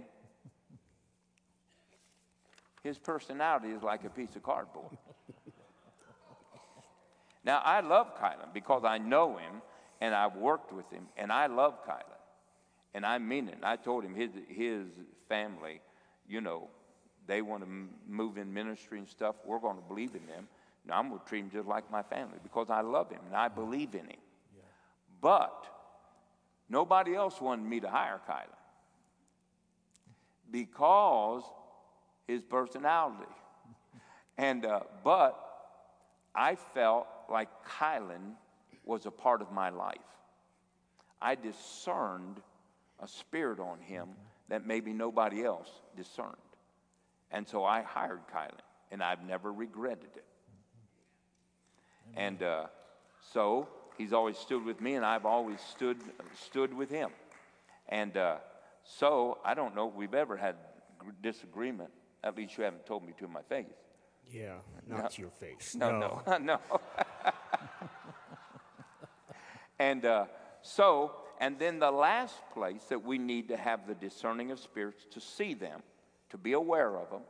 his 2.83 2.97
personality 2.97 3.69
is 3.69 3.83
like 3.83 4.05
a 4.05 4.09
piece 4.09 4.35
of 4.35 4.43
cardboard. 4.43 4.97
Now, 7.43 7.61
I 7.63 7.81
love 7.81 8.17
Kylan 8.17 8.53
because 8.53 8.83
I 8.85 8.97
know 8.97 9.37
him 9.37 9.61
and 9.99 10.15
I've 10.15 10.35
worked 10.35 10.73
with 10.73 10.89
him, 10.91 11.07
and 11.17 11.31
I 11.31 11.47
love 11.47 11.85
Kylan. 11.85 12.03
And 12.93 13.05
I 13.05 13.17
mean 13.17 13.47
it. 13.47 13.57
I 13.63 13.75
told 13.75 14.03
him 14.03 14.13
his, 14.13 14.31
his 14.47 14.87
family, 15.29 15.81
you 16.27 16.41
know, 16.41 16.67
they 17.25 17.41
want 17.41 17.63
to 17.63 17.69
move 18.07 18.37
in 18.37 18.53
ministry 18.53 18.99
and 18.99 19.07
stuff. 19.07 19.35
We're 19.45 19.59
going 19.59 19.77
to 19.77 19.81
believe 19.81 20.13
in 20.15 20.25
them. 20.27 20.47
Now, 20.85 20.99
I'm 20.99 21.07
going 21.09 21.21
to 21.21 21.25
treat 21.25 21.39
him 21.39 21.49
just 21.51 21.67
like 21.67 21.89
my 21.89 22.03
family 22.03 22.37
because 22.43 22.69
I 22.69 22.81
love 22.81 23.09
him 23.09 23.21
and 23.25 23.35
I 23.35 23.47
believe 23.47 23.93
in 23.93 24.05
him. 24.05 24.19
But 25.21 25.65
nobody 26.69 27.15
else 27.15 27.39
wanted 27.39 27.65
me 27.65 27.79
to 27.79 27.89
hire 27.89 28.19
Kylan 28.29 28.47
because 30.51 31.43
his 32.27 32.41
personality. 32.41 33.31
And, 34.37 34.65
uh, 34.65 34.81
but 35.03 35.39
I 36.35 36.55
felt 36.55 37.07
like 37.29 37.49
Kylan 37.67 38.33
was 38.85 39.05
a 39.05 39.11
part 39.11 39.41
of 39.41 39.51
my 39.51 39.69
life. 39.69 39.97
I 41.21 41.35
discerned 41.35 42.41
a 42.99 43.07
spirit 43.07 43.59
on 43.59 43.79
him 43.79 44.09
that 44.49 44.65
maybe 44.65 44.93
nobody 44.93 45.43
else 45.43 45.69
discerned. 45.95 46.35
And 47.31 47.47
so 47.47 47.63
I 47.63 47.81
hired 47.81 48.21
Kylan, 48.33 48.59
and 48.91 49.01
I've 49.01 49.23
never 49.23 49.51
regretted 49.51 50.09
it. 50.15 50.25
And 52.15 52.43
uh, 52.43 52.65
so 53.31 53.67
he's 53.97 54.13
always 54.13 54.37
stood 54.37 54.63
with 54.63 54.81
me, 54.81 54.95
and 54.95 55.05
I've 55.05 55.25
always 55.25 55.59
stood, 55.61 55.97
stood 56.39 56.73
with 56.73 56.89
him. 56.89 57.09
And 57.89 58.15
uh, 58.17 58.37
so 58.83 59.39
I 59.43 59.53
don't 59.53 59.75
know 59.75 59.89
if 59.89 59.95
we've 59.95 60.13
ever 60.13 60.37
had 60.37 60.55
disagreement. 61.21 61.89
At 62.23 62.37
least 62.37 62.57
you 62.57 62.63
haven't 62.63 62.85
told 62.85 63.05
me 63.05 63.13
to 63.19 63.27
my 63.27 63.41
face. 63.41 63.65
Yeah, 64.31 64.55
not 64.87 65.03
no. 65.03 65.07
to 65.09 65.21
your 65.21 65.31
face. 65.31 65.75
No, 65.79 66.21
no, 66.25 66.37
no. 66.37 66.59
and 69.83 70.05
uh, 70.05 70.25
so, 70.61 71.11
and 71.41 71.59
then 71.59 71.77
the 71.77 71.91
last 71.91 72.35
place 72.53 72.83
that 72.85 73.03
we 73.03 73.17
need 73.17 73.49
to 73.49 73.57
have 73.57 73.85
the 73.85 73.93
discerning 73.93 74.49
of 74.51 74.59
spirits 74.59 75.05
to 75.11 75.19
see 75.19 75.53
them, 75.53 75.83
to 76.29 76.37
be 76.37 76.53
aware 76.53 76.95
of 76.97 77.09
them, 77.09 77.23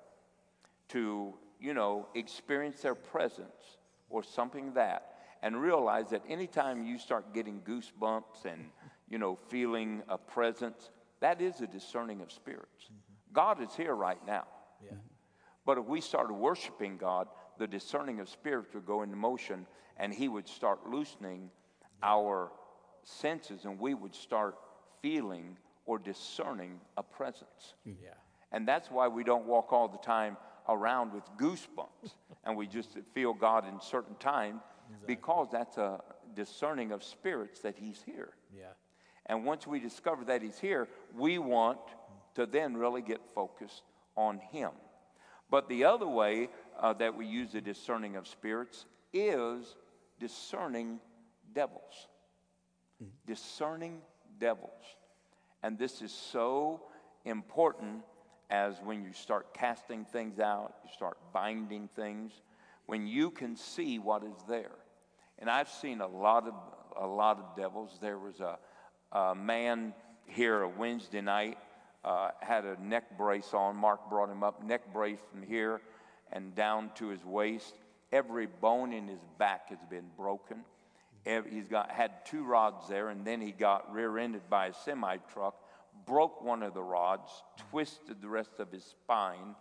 to, 0.90 1.34
you 1.60 1.74
know, 1.74 2.08
experience 2.14 2.82
their 2.82 2.94
presence 2.94 3.78
or 4.08 4.22
something 4.22 4.74
that, 4.76 5.16
and 5.42 5.60
realize 5.60 6.12
that 6.12 6.22
anytime 6.30 6.86
you 6.86 7.00
start 7.00 7.34
getting 7.34 7.60
goosebumps 7.62 8.46
and, 8.46 8.66
you 9.10 9.18
know, 9.18 9.40
feeling 9.48 10.04
a 10.08 10.18
presence, 10.18 10.92
that 11.22 11.42
is 11.42 11.60
a 11.62 11.68
discerning 11.68 12.22
of 12.22 12.32
spirits. 12.32 12.84
Mm-hmm. 12.86 13.34
God 13.34 13.64
is 13.64 13.76
here 13.76 13.96
right 13.96 14.24
now. 14.28 14.46
Yeah. 14.86 14.98
But 15.66 15.80
if 15.80 15.86
we 15.86 16.02
started 16.02 16.34
worshiping 16.34 16.98
God, 16.98 17.30
the 17.58 17.66
discerning 17.66 18.20
of 18.20 18.30
spirits 18.30 18.76
would 18.76 18.86
go 18.86 19.02
into 19.02 19.16
motion 19.16 19.66
and 19.98 20.14
He 20.14 20.28
would 20.28 20.48
start 20.48 20.88
loosening 20.88 21.50
our 22.04 22.52
senses 23.04 23.66
and 23.66 23.80
we 23.80 23.94
would 23.94 24.14
start 24.14 24.56
feeling 25.02 25.58
or 25.86 25.98
discerning 25.98 26.80
a 26.98 27.04
presence. 27.04 27.74
Yeah. 27.86 28.14
And 28.52 28.68
that's 28.68 28.92
why 28.92 29.08
we 29.08 29.24
don't 29.24 29.46
walk 29.46 29.74
all 29.74 29.88
the 29.88 29.98
time 29.98 30.38
around 30.70 31.14
with 31.14 31.24
goosebumps 31.38 32.14
and 32.46 32.56
we 32.56 32.68
just 32.68 32.98
feel 33.14 33.34
God 33.34 33.68
in 33.68 33.82
certain 33.82 34.16
times 34.16 34.62
exactly. 34.90 35.16
because 35.16 35.48
that's 35.52 35.78
a 35.78 36.02
discerning 36.36 36.92
of 36.92 37.04
spirits 37.04 37.60
that 37.62 37.76
He's 37.78 38.02
here. 38.06 38.34
Yeah. 38.56 38.66
And 39.26 39.46
once 39.46 39.66
we 39.66 39.80
discover 39.80 40.26
that 40.26 40.42
He's 40.42 40.60
here, 40.60 40.88
we 41.18 41.38
want 41.38 41.80
to 42.36 42.46
then 42.46 42.76
really 42.76 43.02
get 43.02 43.22
focused 43.34 43.84
on 44.16 44.40
Him. 44.52 44.72
But 45.50 45.70
the 45.70 45.84
other 45.84 46.08
way 46.08 46.50
uh, 46.80 46.94
that 46.94 47.16
we 47.16 47.26
use 47.26 47.52
the 47.52 47.62
discerning 47.62 48.16
of 48.16 48.28
spirits 48.28 48.86
is 49.14 49.76
discerning 50.20 51.00
devils. 51.54 52.08
Mm-hmm. 53.02 53.12
Discerning 53.28 54.02
devils. 54.40 54.84
And 55.62 55.78
this 55.78 56.02
is 56.02 56.12
so 56.12 56.82
important 57.26 58.04
as 58.50 58.76
when 58.84 59.04
you 59.04 59.14
start 59.14 59.54
casting 59.54 60.06
things 60.06 60.40
out, 60.40 60.76
you 60.84 60.90
start 60.94 61.18
binding 61.34 61.90
things, 61.96 62.32
when 62.86 63.08
you 63.08 63.32
can 63.32 63.56
see 63.56 63.98
what 63.98 64.24
is 64.24 64.36
there. 64.48 64.76
And 65.40 65.50
I've 65.50 65.70
seen 65.70 66.02
a 66.02 66.08
lot 66.08 66.48
of 66.48 66.54
a 66.96 67.08
lot 67.08 67.40
of 67.40 67.56
devils. 67.58 67.98
There 68.00 68.20
was 68.20 68.40
a, 68.40 68.58
a 69.12 69.34
man 69.34 69.94
here 70.28 70.62
a 70.62 70.70
Wednesday 70.70 71.22
night 71.22 71.58
uh, 72.04 72.32
had 72.42 72.66
a 72.66 72.82
neck 72.84 73.18
brace 73.18 73.54
on. 73.54 73.76
Mark 73.76 74.10
brought 74.10 74.30
him 74.30 74.44
up, 74.44 74.64
neck 74.64 74.94
brace 74.94 75.20
from 75.32 75.42
here 75.42 75.82
and 76.32 76.54
down 76.56 76.92
to 76.96 77.08
his 77.08 77.24
waist. 77.24 77.76
Every 78.12 78.48
bone 78.48 78.94
in 78.94 79.08
his 79.08 79.22
back 79.38 79.70
has 79.70 79.80
been 79.90 80.06
broken. 80.18 80.64
He's 81.26 81.68
got 81.68 81.90
had 81.90 82.26
two 82.26 82.44
rods 82.44 82.88
there, 82.90 83.10
and 83.10 83.26
then 83.26 83.40
he 83.40 83.52
got 83.52 83.94
rear-ended 83.94 84.50
by 84.50 84.68
a 84.68 84.74
semi 84.74 85.18
truck, 85.32 85.56
broke 86.06 86.42
one 86.44 86.64
of 86.64 86.74
the 86.74 86.82
rods, 86.82 87.30
twisted 87.70 88.22
the 88.22 88.28
rest 88.28 88.60
of 88.60 88.72
his 88.72 88.84
spine, 88.84 89.56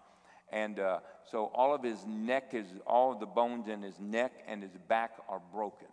and 0.50 0.80
uh, 0.80 0.98
so 1.30 1.46
all 1.54 1.74
of 1.74 1.82
his 1.82 2.04
neck 2.06 2.50
is 2.52 2.66
all 2.86 3.12
of 3.12 3.20
the 3.20 3.26
bones 3.26 3.68
in 3.68 3.80
his 3.80 3.98
neck 4.00 4.32
and 4.46 4.62
his 4.62 4.76
back 4.88 5.12
are 5.28 5.40
broken. 5.52 5.88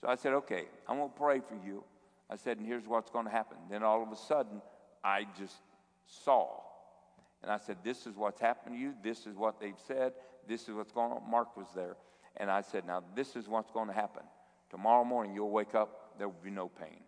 So 0.00 0.08
I 0.08 0.14
said, 0.14 0.32
"Okay, 0.32 0.66
I'm 0.88 0.98
to 0.98 1.08
pray 1.08 1.40
for 1.40 1.56
you." 1.66 1.84
I 2.30 2.36
said, 2.36 2.58
"And 2.58 2.66
here's 2.66 2.86
what's 2.86 3.10
going 3.10 3.24
to 3.24 3.32
happen." 3.32 3.56
Then 3.68 3.82
all 3.82 4.02
of 4.02 4.12
a 4.12 4.16
sudden, 4.16 4.62
I 5.02 5.26
just 5.38 5.56
saw. 6.06 6.60
And 7.42 7.50
I 7.50 7.58
said, 7.58 7.78
This 7.82 8.06
is 8.06 8.16
what's 8.16 8.40
happened 8.40 8.76
to 8.76 8.80
you. 8.80 8.94
This 9.02 9.26
is 9.26 9.36
what 9.36 9.60
they've 9.60 9.78
said. 9.86 10.12
This 10.46 10.68
is 10.68 10.74
what's 10.74 10.92
going 10.92 11.12
on. 11.12 11.30
Mark 11.30 11.56
was 11.56 11.68
there. 11.74 11.96
And 12.36 12.50
I 12.50 12.60
said, 12.60 12.86
Now, 12.86 13.02
this 13.14 13.36
is 13.36 13.48
what's 13.48 13.70
going 13.70 13.88
to 13.88 13.94
happen. 13.94 14.22
Tomorrow 14.70 15.04
morning, 15.04 15.34
you'll 15.34 15.50
wake 15.50 15.74
up, 15.74 16.18
there 16.18 16.28
will 16.28 16.42
be 16.42 16.50
no 16.50 16.68
pain. 16.68 17.00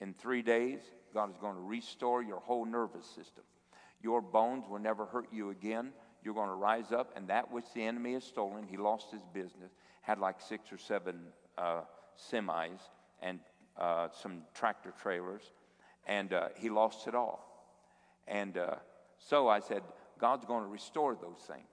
In 0.00 0.14
three 0.14 0.42
days, 0.42 0.80
God 1.12 1.30
is 1.30 1.36
going 1.38 1.54
to 1.54 1.60
restore 1.60 2.22
your 2.22 2.40
whole 2.40 2.64
nervous 2.64 3.06
system. 3.06 3.44
Your 4.02 4.20
bones 4.20 4.64
will 4.68 4.80
never 4.80 5.06
hurt 5.06 5.28
you 5.32 5.50
again. 5.50 5.92
You're 6.22 6.34
going 6.34 6.48
to 6.48 6.54
rise 6.54 6.90
up, 6.92 7.12
and 7.16 7.28
that 7.28 7.50
which 7.50 7.64
the 7.74 7.82
enemy 7.82 8.14
has 8.14 8.24
stolen, 8.24 8.64
he 8.64 8.76
lost 8.76 9.10
his 9.10 9.22
business, 9.32 9.72
had 10.02 10.18
like 10.18 10.40
six 10.40 10.72
or 10.72 10.78
seven 10.78 11.20
uh, 11.56 11.82
semis 12.18 12.80
and 13.22 13.40
uh, 13.78 14.08
some 14.12 14.42
tractor 14.54 14.92
trailers, 15.00 15.52
and 16.06 16.32
uh, 16.32 16.48
he 16.56 16.68
lost 16.68 17.06
it 17.06 17.14
all. 17.14 17.50
And 18.26 18.56
uh, 18.58 18.76
so 19.18 19.48
I 19.48 19.60
said, 19.60 19.82
God's 20.18 20.44
going 20.44 20.62
to 20.62 20.68
restore 20.68 21.14
those 21.14 21.40
things. 21.46 21.68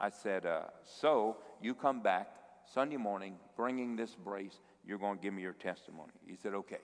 I 0.00 0.10
said, 0.10 0.46
uh, 0.46 0.62
So 0.84 1.38
you 1.62 1.74
come 1.74 2.02
back 2.02 2.28
Sunday 2.72 2.96
morning 2.96 3.36
bringing 3.56 3.96
this 3.96 4.14
brace, 4.14 4.58
you're 4.86 4.98
going 4.98 5.16
to 5.16 5.22
give 5.22 5.34
me 5.34 5.42
your 5.42 5.52
testimony. 5.52 6.12
He 6.26 6.36
said, 6.36 6.54
Okay. 6.54 6.80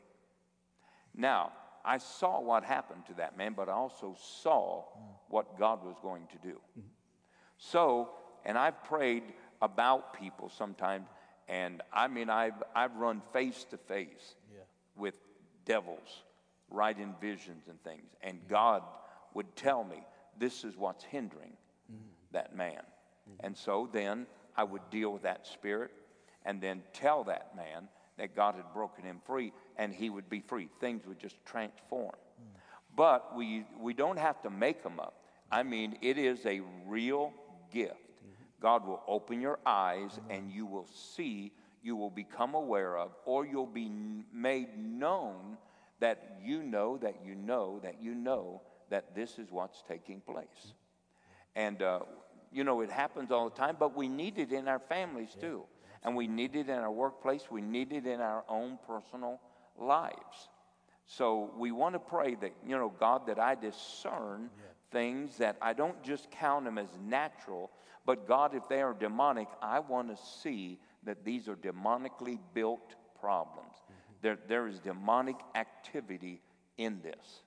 Now, 1.15 1.53
I 1.85 1.99
saw 1.99 2.41
what 2.41 2.65
happened 2.65 3.07
to 3.07 3.15
that 3.15 3.37
man, 3.37 3.55
but 3.57 3.69
I 3.69 3.73
also 3.73 4.17
saw 4.43 4.85
what 5.29 5.59
God 5.59 5.85
was 5.85 5.97
going 6.03 6.27
to 6.29 6.49
do. 6.49 6.61
So, 7.57 8.11
and 8.45 8.57
I've 8.57 8.83
prayed 8.85 9.23
about 9.61 10.15
people 10.15 10.49
sometimes, 10.49 11.09
and 11.49 11.83
I 11.93 12.09
mean, 12.09 12.31
I've, 12.31 12.63
I've 12.75 12.95
run 12.97 13.23
face 13.33 13.65
to 13.71 13.77
face 13.77 14.37
with 14.97 15.15
devils, 15.65 16.23
right 16.71 16.99
in 16.99 17.15
visions 17.21 17.65
and 17.69 17.83
things, 17.83 18.11
and 18.23 18.41
God 18.49 18.83
would 19.35 19.55
tell 19.57 19.85
me 19.85 20.03
this 20.39 20.65
is 20.65 20.77
what's 20.77 21.05
hindering 21.05 21.53
mm-hmm. 21.91 22.03
that 22.33 22.55
man. 22.57 22.75
Mm-hmm. 22.75 23.47
And 23.47 23.57
so 23.57 23.89
then 23.93 24.27
I 24.57 24.65
would 24.65 24.89
deal 24.91 25.13
with 25.13 25.23
that 25.23 25.47
spirit 25.47 25.93
and 26.45 26.61
then 26.61 26.83
tell 26.93 27.25
that 27.25 27.55
man 27.57 27.89
that 28.19 28.37
God 28.37 28.55
had 28.55 28.73
broken 28.75 29.05
him 29.05 29.21
free 29.27 29.53
and 29.77 29.95
he 29.95 30.11
would 30.11 30.29
be 30.29 30.41
free. 30.41 30.69
Things 30.81 31.07
would 31.07 31.19
just 31.19 31.37
transform. 31.45 32.15
Mm. 32.15 32.61
But 32.97 33.35
we, 33.35 33.65
we 33.79 33.95
don't 33.95 34.19
have 34.19 34.43
to 34.43 34.51
make 34.51 34.83
them 34.83 35.01
up. 35.01 35.15
I 35.51 35.63
mean, 35.63 35.99
it 36.03 36.19
is 36.19 36.45
a 36.47 36.61
real 36.87 37.33
gift. 37.73 37.95
Mm-hmm. 37.95 38.63
God 38.63 38.87
will 38.87 39.03
open 39.09 39.41
your 39.41 39.59
eyes 39.65 40.13
mm-hmm. 40.13 40.31
and 40.31 40.53
you 40.53 40.67
will 40.67 40.87
see, 40.87 41.53
you 41.83 41.97
will 41.97 42.11
become 42.11 42.55
aware 42.55 42.99
of, 42.99 43.11
or 43.25 43.47
you'll 43.47 43.67
be 43.67 43.91
made 44.33 44.79
known 44.79 45.57
that 46.01 46.39
you 46.43 46.63
know 46.63 46.99
that 46.99 47.17
you 47.25 47.35
know 47.35 47.81
that 47.83 47.97
you 48.01 48.15
know 48.15 48.63
that 48.91 49.15
this 49.15 49.39
is 49.39 49.51
what's 49.51 49.83
taking 49.89 50.21
place. 50.21 50.75
And, 51.55 51.83
uh, 51.83 52.01
you 52.53 52.65
know, 52.65 52.81
it 52.81 52.91
happens 52.91 53.31
all 53.31 53.49
the 53.49 53.57
time, 53.57 53.77
but 53.79 53.97
we 53.97 54.09
need 54.09 54.39
it 54.39 54.53
in 54.53 54.69
our 54.69 54.79
families 54.79 55.37
too. 55.41 55.65
And 56.03 56.17
we 56.17 56.27
need 56.27 56.57
it 56.57 56.69
in 56.69 56.79
our 56.79 56.91
workplace, 56.91 57.43
we 57.51 57.61
need 57.61 57.93
it 57.93 58.07
in 58.07 58.21
our 58.21 58.45
own 58.49 58.79
personal 58.87 59.41
lives. 59.79 60.49
So 61.07 61.51
we 61.59 61.73
want 61.73 61.95
to 61.95 61.99
pray 61.99 62.37
that, 62.37 62.53
you 62.67 62.77
know, 62.77 62.93
God, 62.99 63.27
that 63.27 63.39
I 63.39 63.55
discern 63.55 64.49
things 64.91 65.37
that 65.39 65.57
I 65.61 65.73
don't 65.73 66.03
just 66.03 66.31
count 66.31 66.65
them 66.65 66.79
as 66.79 66.89
natural, 67.05 67.71
but 68.07 68.27
God, 68.27 68.55
if 68.55 68.69
they 68.69 68.81
are 68.81 68.95
demonic, 68.95 69.49
I 69.61 69.81
want 69.81 70.09
to 70.09 70.23
see 70.41 70.79
that 71.05 71.25
these 71.25 71.49
are 71.49 71.57
demonically 71.57 72.39
built 72.55 72.95
problems. 73.21 73.73
Mm-hmm. 73.75 74.13
There, 74.23 74.39
there 74.49 74.69
is 74.69 74.79
demonic 74.81 75.37
activity 75.55 76.41
in 76.79 77.01
this. 77.03 77.43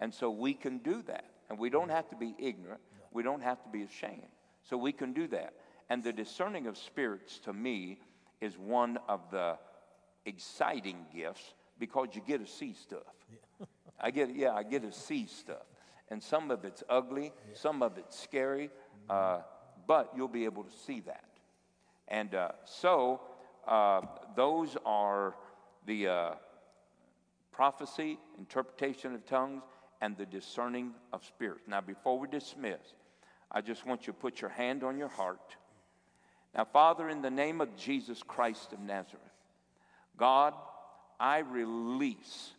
And 0.00 0.12
so 0.12 0.30
we 0.30 0.54
can 0.54 0.78
do 0.78 1.02
that. 1.06 1.24
And 1.48 1.58
we 1.58 1.70
don't 1.70 1.88
have 1.90 2.08
to 2.10 2.16
be 2.16 2.34
ignorant. 2.38 2.80
We 3.12 3.22
don't 3.22 3.42
have 3.42 3.62
to 3.62 3.68
be 3.68 3.82
ashamed. 3.82 4.28
So 4.68 4.76
we 4.76 4.92
can 4.92 5.12
do 5.12 5.28
that. 5.28 5.54
And 5.88 6.02
the 6.02 6.12
discerning 6.12 6.66
of 6.66 6.76
spirits 6.76 7.38
to 7.40 7.52
me 7.52 8.00
is 8.40 8.58
one 8.58 8.98
of 9.08 9.30
the 9.30 9.56
exciting 10.24 11.06
gifts 11.14 11.54
because 11.78 12.08
you 12.12 12.22
get 12.26 12.44
to 12.44 12.50
see 12.50 12.74
stuff. 12.74 13.00
Yeah. 13.30 13.66
I 14.00 14.10
get, 14.10 14.34
yeah, 14.34 14.52
I 14.52 14.62
get 14.62 14.82
to 14.82 14.92
see 14.92 15.26
stuff. 15.26 15.64
And 16.08 16.22
some 16.22 16.50
of 16.50 16.64
it's 16.64 16.82
ugly, 16.88 17.32
yeah. 17.48 17.54
some 17.54 17.82
of 17.82 17.98
it's 17.98 18.18
scary, 18.18 18.70
uh, 19.08 19.40
but 19.86 20.12
you'll 20.16 20.28
be 20.28 20.44
able 20.44 20.64
to 20.64 20.72
see 20.86 21.00
that. 21.00 21.24
And 22.08 22.34
uh, 22.34 22.52
so 22.64 23.20
uh, 23.66 24.02
those 24.36 24.76
are 24.84 25.34
the 25.86 26.08
uh, 26.08 26.30
prophecy, 27.52 28.18
interpretation 28.38 29.14
of 29.14 29.24
tongues, 29.26 29.62
and 30.00 30.16
the 30.16 30.26
discerning 30.26 30.92
of 31.12 31.24
spirits. 31.24 31.62
Now, 31.66 31.80
before 31.80 32.18
we 32.18 32.28
dismiss, 32.28 32.94
I 33.50 33.60
just 33.60 33.86
want 33.86 34.06
you 34.06 34.12
to 34.12 34.18
put 34.18 34.40
your 34.40 34.50
hand 34.50 34.84
on 34.84 34.98
your 34.98 35.08
heart. 35.08 35.56
Now, 36.56 36.64
Father, 36.64 37.08
in 37.08 37.20
the 37.20 37.30
name 37.30 37.60
of 37.60 37.76
Jesus 37.76 38.22
Christ 38.22 38.72
of 38.72 38.80
Nazareth, 38.80 39.22
God, 40.16 40.54
I 41.20 41.38
release 41.38 42.52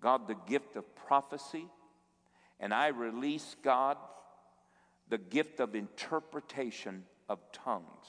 God, 0.00 0.28
the 0.28 0.36
gift 0.46 0.76
of 0.76 0.94
prophecy, 0.94 1.66
and 2.60 2.72
I 2.72 2.88
release, 2.88 3.56
God, 3.62 3.96
the 5.08 5.18
gift 5.18 5.60
of 5.60 5.74
interpretation 5.74 7.04
of 7.28 7.40
tongues. 7.52 8.06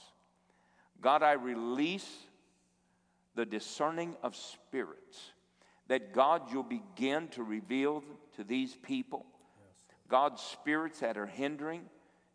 God, 1.01 1.23
I 1.23 1.33
release 1.33 2.07
the 3.35 3.45
discerning 3.45 4.15
of 4.23 4.35
spirits, 4.35 5.31
that 5.87 6.13
God, 6.13 6.51
you'll 6.51 6.63
begin 6.63 7.27
to 7.29 7.43
reveal 7.43 8.03
to 8.35 8.43
these 8.43 8.75
people. 8.75 9.25
God's 10.09 10.41
spirits 10.41 10.99
that 10.99 11.17
are 11.17 11.25
hindering, 11.25 11.81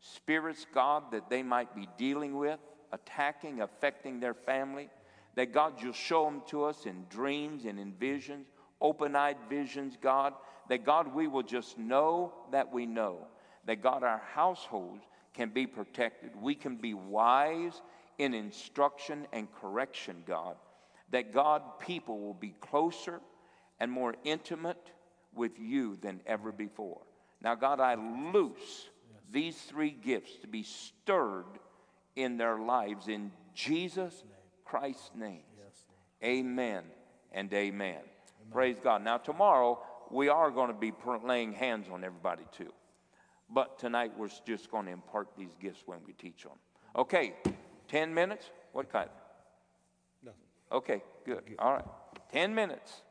spirits, 0.00 0.66
God, 0.74 1.12
that 1.12 1.28
they 1.28 1.42
might 1.42 1.74
be 1.74 1.88
dealing 1.98 2.36
with, 2.36 2.58
attacking, 2.92 3.60
affecting 3.60 4.20
their 4.20 4.34
family. 4.34 4.88
That 5.34 5.52
God, 5.52 5.74
you'll 5.82 5.92
show 5.92 6.24
them 6.24 6.42
to 6.48 6.64
us 6.64 6.84
in 6.84 7.06
dreams 7.08 7.64
and 7.64 7.78
in 7.78 7.94
visions, 7.94 8.46
open 8.80 9.16
eyed 9.16 9.38
visions, 9.48 9.96
God. 10.00 10.34
That 10.68 10.84
God, 10.84 11.14
we 11.14 11.26
will 11.26 11.42
just 11.42 11.78
know 11.78 12.34
that 12.50 12.72
we 12.72 12.86
know. 12.86 13.26
That 13.66 13.82
God, 13.82 14.02
our 14.02 14.22
households 14.34 15.04
can 15.34 15.48
be 15.48 15.66
protected. 15.66 16.30
We 16.36 16.54
can 16.54 16.76
be 16.76 16.94
wise 16.94 17.80
in 18.18 18.34
instruction 18.34 19.26
and 19.32 19.48
correction, 19.60 20.22
God. 20.26 20.56
That 21.10 21.32
God, 21.32 21.78
people 21.78 22.20
will 22.20 22.34
be 22.34 22.54
closer 22.60 23.20
and 23.80 23.90
more 23.90 24.14
intimate 24.24 24.90
with 25.34 25.58
you 25.58 25.96
than 25.96 26.20
ever 26.26 26.52
before. 26.52 27.00
Now, 27.40 27.54
God, 27.54 27.80
I 27.80 27.94
loose 28.32 28.88
these 29.30 29.56
three 29.56 29.90
gifts 29.90 30.36
to 30.42 30.46
be 30.46 30.62
stirred 30.62 31.58
in 32.16 32.36
their 32.36 32.58
lives 32.58 33.08
in 33.08 33.32
Jesus 33.54 34.24
Christ's 34.64 35.10
name. 35.14 35.42
Amen 36.24 36.84
and 37.32 37.52
amen. 37.52 37.98
Praise 38.52 38.76
God. 38.82 39.02
Now, 39.02 39.18
tomorrow, 39.18 39.80
we 40.10 40.28
are 40.28 40.50
going 40.50 40.68
to 40.68 40.78
be 40.78 40.92
laying 41.24 41.52
hands 41.52 41.88
on 41.90 42.04
everybody 42.04 42.44
too. 42.56 42.72
But 43.50 43.78
tonight, 43.78 44.12
we're 44.16 44.28
just 44.46 44.70
going 44.70 44.86
to 44.86 44.92
impart 44.92 45.28
these 45.36 45.54
gifts 45.60 45.82
when 45.86 45.98
we 46.06 46.12
teach 46.12 46.44
them. 46.44 46.52
Okay, 46.96 47.34
10 47.88 48.14
minutes? 48.14 48.50
What 48.72 48.90
kind? 48.90 49.10
Nothing. 50.24 50.40
Okay, 50.70 51.02
good. 51.26 51.42
All 51.58 51.72
right. 51.72 51.84
10 52.32 52.54
minutes. 52.54 53.02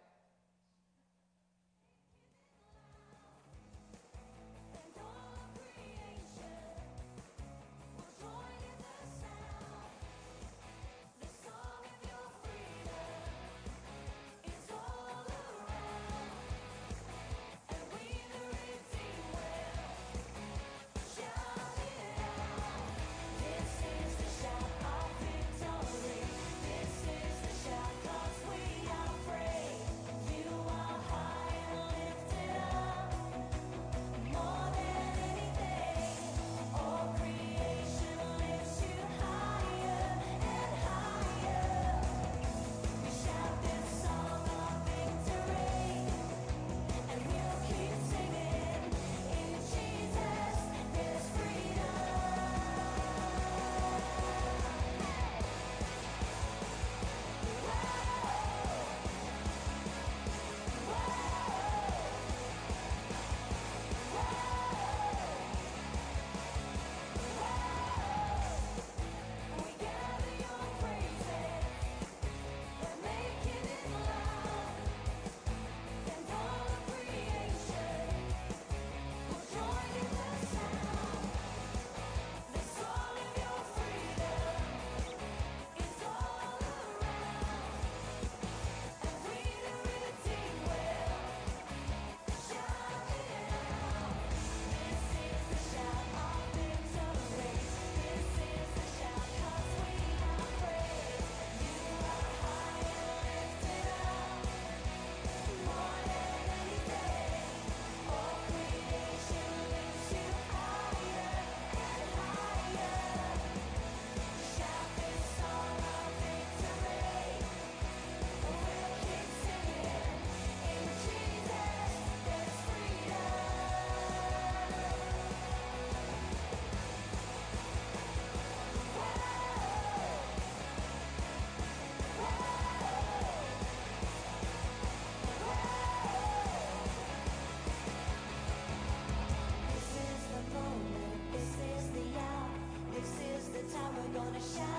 shine. 144.42 144.71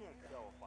Can't 0.00 0.16
tell 0.32 0.59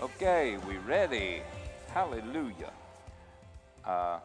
Okay, 0.00 0.56
we 0.68 0.76
ready? 0.76 1.42
Hallelujah. 1.88 2.70
Uh, 3.84 4.20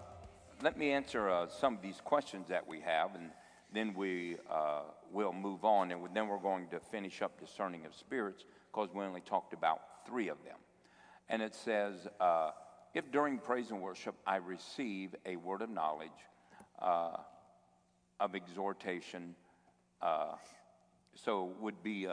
let 0.62 0.78
me 0.78 0.92
answer 0.92 1.32
uh, 1.32 1.48
some 1.48 1.74
of 1.74 1.82
these 1.82 2.00
questions 2.00 2.48
that 2.50 2.68
we 2.68 2.80
have, 2.82 3.16
and 3.16 3.32
then 3.74 3.96
we 3.96 4.38
uh, 4.52 4.82
will 5.12 5.34
move 5.34 5.66
on, 5.66 5.92
and 5.92 6.00
then 6.14 6.28
we're 6.28 6.38
going 6.38 6.68
to 6.68 6.80
finish 6.80 7.24
up 7.24 7.40
discerning 7.40 7.88
of 7.88 7.96
spirits 7.96 8.46
because 8.72 8.90
we 8.94 9.04
only 9.04 9.22
talked 9.22 9.52
about 9.52 9.82
three 10.08 10.28
of 10.28 10.38
them. 10.44 10.58
And 11.28 11.42
it 11.42 11.56
says, 11.56 12.08
uh, 12.20 12.52
if 12.94 13.12
during 13.12 13.40
praise 13.40 13.72
and 13.72 13.82
worship 13.82 14.14
I 14.28 14.36
receive 14.36 15.16
a 15.26 15.38
word 15.38 15.64
of 15.64 15.72
knowledge, 15.72 16.12
uh, 16.80 17.18
of 18.20 18.36
exhortation, 18.36 19.34
uh, 20.04 20.34
so 21.16 21.52
would 21.60 21.82
be 21.82 22.08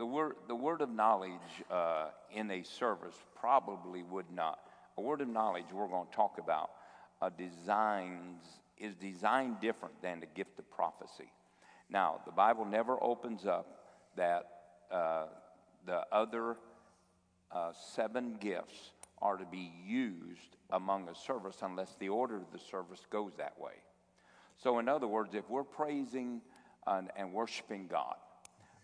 the 0.00 0.06
word, 0.06 0.36
the 0.48 0.54
word 0.54 0.80
of 0.80 0.88
knowledge 0.88 1.30
uh, 1.70 2.06
in 2.34 2.50
a 2.50 2.62
service 2.62 3.14
probably 3.38 4.02
would 4.02 4.30
not. 4.34 4.58
A 4.96 5.02
word 5.02 5.20
of 5.20 5.28
knowledge 5.28 5.66
we're 5.74 5.88
going 5.88 6.06
to 6.06 6.16
talk 6.16 6.38
about 6.38 6.70
uh, 7.20 7.28
designs 7.28 8.42
is 8.78 8.94
designed 8.94 9.60
different 9.60 10.00
than 10.00 10.20
the 10.20 10.26
gift 10.34 10.58
of 10.58 10.70
prophecy. 10.70 11.30
Now, 11.90 12.22
the 12.24 12.32
Bible 12.32 12.64
never 12.64 12.96
opens 13.02 13.44
up 13.44 13.84
that 14.16 14.46
uh, 14.90 15.26
the 15.84 16.06
other 16.10 16.56
uh, 17.52 17.72
seven 17.94 18.38
gifts 18.40 18.92
are 19.20 19.36
to 19.36 19.44
be 19.44 19.70
used 19.86 20.56
among 20.70 21.10
a 21.10 21.14
service 21.14 21.58
unless 21.60 21.94
the 21.98 22.08
order 22.08 22.36
of 22.36 22.50
the 22.54 22.58
service 22.58 23.04
goes 23.10 23.32
that 23.36 23.60
way. 23.60 23.74
So, 24.56 24.78
in 24.78 24.88
other 24.88 25.06
words, 25.06 25.34
if 25.34 25.50
we're 25.50 25.62
praising 25.62 26.40
and, 26.86 27.10
and 27.16 27.34
worshiping 27.34 27.86
God, 27.86 28.16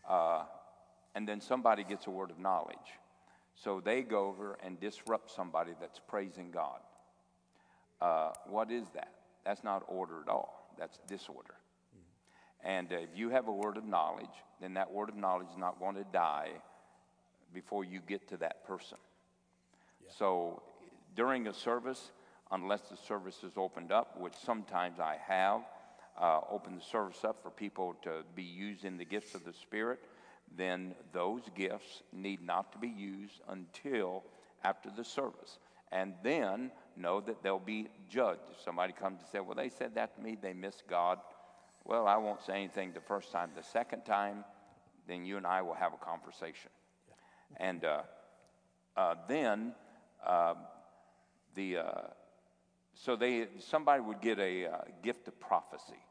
uh, 0.06 0.42
and 1.16 1.26
then 1.26 1.40
somebody 1.40 1.82
gets 1.82 2.06
a 2.06 2.10
word 2.10 2.30
of 2.30 2.38
knowledge. 2.38 2.76
So 3.54 3.80
they 3.82 4.02
go 4.02 4.26
over 4.26 4.58
and 4.62 4.78
disrupt 4.78 5.30
somebody 5.30 5.72
that's 5.80 5.98
praising 5.98 6.50
God. 6.50 6.78
Uh, 8.02 8.32
what 8.46 8.70
is 8.70 8.84
that? 8.94 9.12
That's 9.42 9.64
not 9.64 9.82
order 9.88 10.20
at 10.20 10.28
all. 10.28 10.70
That's 10.78 10.98
disorder. 11.08 11.54
And 12.62 12.92
uh, 12.92 12.96
if 12.96 13.08
you 13.14 13.30
have 13.30 13.48
a 13.48 13.52
word 13.52 13.78
of 13.78 13.86
knowledge, 13.86 14.26
then 14.60 14.74
that 14.74 14.92
word 14.92 15.08
of 15.08 15.16
knowledge 15.16 15.48
is 15.50 15.56
not 15.56 15.80
going 15.80 15.94
to 15.94 16.04
die 16.12 16.50
before 17.54 17.82
you 17.82 18.00
get 18.06 18.28
to 18.28 18.36
that 18.38 18.66
person. 18.66 18.98
So 20.18 20.62
during 21.14 21.46
a 21.46 21.54
service, 21.54 22.10
unless 22.52 22.82
the 22.82 22.96
service 22.96 23.42
is 23.42 23.52
opened 23.56 23.90
up, 23.90 24.20
which 24.20 24.34
sometimes 24.44 25.00
I 25.00 25.16
have, 25.26 25.62
uh, 26.20 26.40
opened 26.50 26.78
the 26.78 26.84
service 26.84 27.24
up 27.24 27.42
for 27.42 27.50
people 27.50 27.96
to 28.02 28.22
be 28.34 28.42
used 28.42 28.84
in 28.84 28.98
the 28.98 29.04
gifts 29.06 29.34
of 29.34 29.44
the 29.44 29.54
Spirit, 29.54 30.00
then 30.54 30.94
those 31.12 31.42
gifts 31.54 32.02
need 32.12 32.42
not 32.42 32.72
to 32.72 32.78
be 32.78 32.88
used 32.88 33.40
until 33.48 34.24
after 34.64 34.90
the 34.94 35.04
service. 35.04 35.58
And 35.92 36.14
then 36.22 36.70
know 36.96 37.20
that 37.20 37.42
they'll 37.42 37.58
be 37.58 37.88
judged. 38.08 38.40
If 38.50 38.60
somebody 38.62 38.92
comes 38.92 39.20
and 39.20 39.28
says, 39.30 39.42
Well, 39.44 39.54
they 39.54 39.68
said 39.68 39.94
that 39.94 40.16
to 40.16 40.22
me, 40.22 40.36
they 40.40 40.52
missed 40.52 40.84
God. 40.88 41.18
Well, 41.84 42.08
I 42.08 42.16
won't 42.16 42.42
say 42.42 42.54
anything 42.54 42.92
the 42.92 43.00
first 43.00 43.30
time. 43.30 43.50
The 43.54 43.62
second 43.62 44.04
time, 44.04 44.44
then 45.06 45.24
you 45.24 45.36
and 45.36 45.46
I 45.46 45.62
will 45.62 45.74
have 45.74 45.92
a 45.92 46.04
conversation. 46.04 46.70
And 47.58 47.84
uh, 47.84 48.02
uh, 48.96 49.14
then 49.28 49.72
uh, 50.26 50.54
the 51.54 51.78
so 52.94 53.14
they 53.14 53.46
somebody 53.58 54.00
would 54.00 54.20
get 54.20 54.38
a 54.38 54.66
uh, 54.66 54.78
gift 55.02 55.28
of 55.28 55.38
prophecy. 55.38 56.02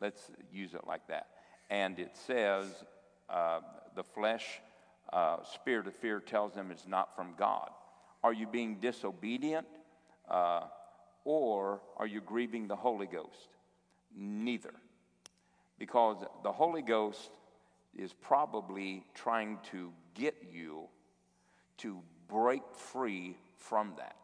Let's 0.00 0.30
use 0.52 0.74
it 0.74 0.86
like 0.86 1.06
that. 1.08 1.28
And 1.70 1.98
it 1.98 2.16
says 2.26 2.84
uh, 3.28 3.60
the 3.94 4.02
flesh, 4.02 4.60
uh, 5.12 5.38
spirit 5.54 5.86
of 5.86 5.94
fear 5.94 6.20
tells 6.20 6.54
them 6.54 6.70
it's 6.70 6.86
not 6.86 7.14
from 7.16 7.34
God. 7.38 7.70
Are 8.22 8.32
you 8.32 8.46
being 8.46 8.76
disobedient 8.76 9.66
uh, 10.28 10.62
or 11.24 11.80
are 11.96 12.06
you 12.06 12.20
grieving 12.20 12.68
the 12.68 12.76
Holy 12.76 13.06
Ghost? 13.06 13.48
Neither. 14.16 14.72
Because 15.78 16.24
the 16.42 16.52
Holy 16.52 16.82
Ghost 16.82 17.30
is 17.96 18.12
probably 18.12 19.04
trying 19.14 19.58
to 19.70 19.92
get 20.14 20.34
you 20.52 20.84
to 21.78 22.00
break 22.28 22.62
free 22.74 23.36
from 23.58 23.92
that. 23.98 24.16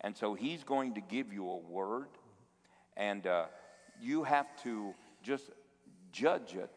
And 0.00 0.16
so 0.16 0.34
he's 0.34 0.62
going 0.62 0.94
to 0.94 1.00
give 1.00 1.32
you 1.32 1.48
a 1.48 1.56
word, 1.56 2.08
and 2.96 3.26
uh, 3.26 3.46
you 4.00 4.24
have 4.24 4.46
to 4.62 4.94
just 5.22 5.50
judge 6.12 6.54
it. 6.54 6.70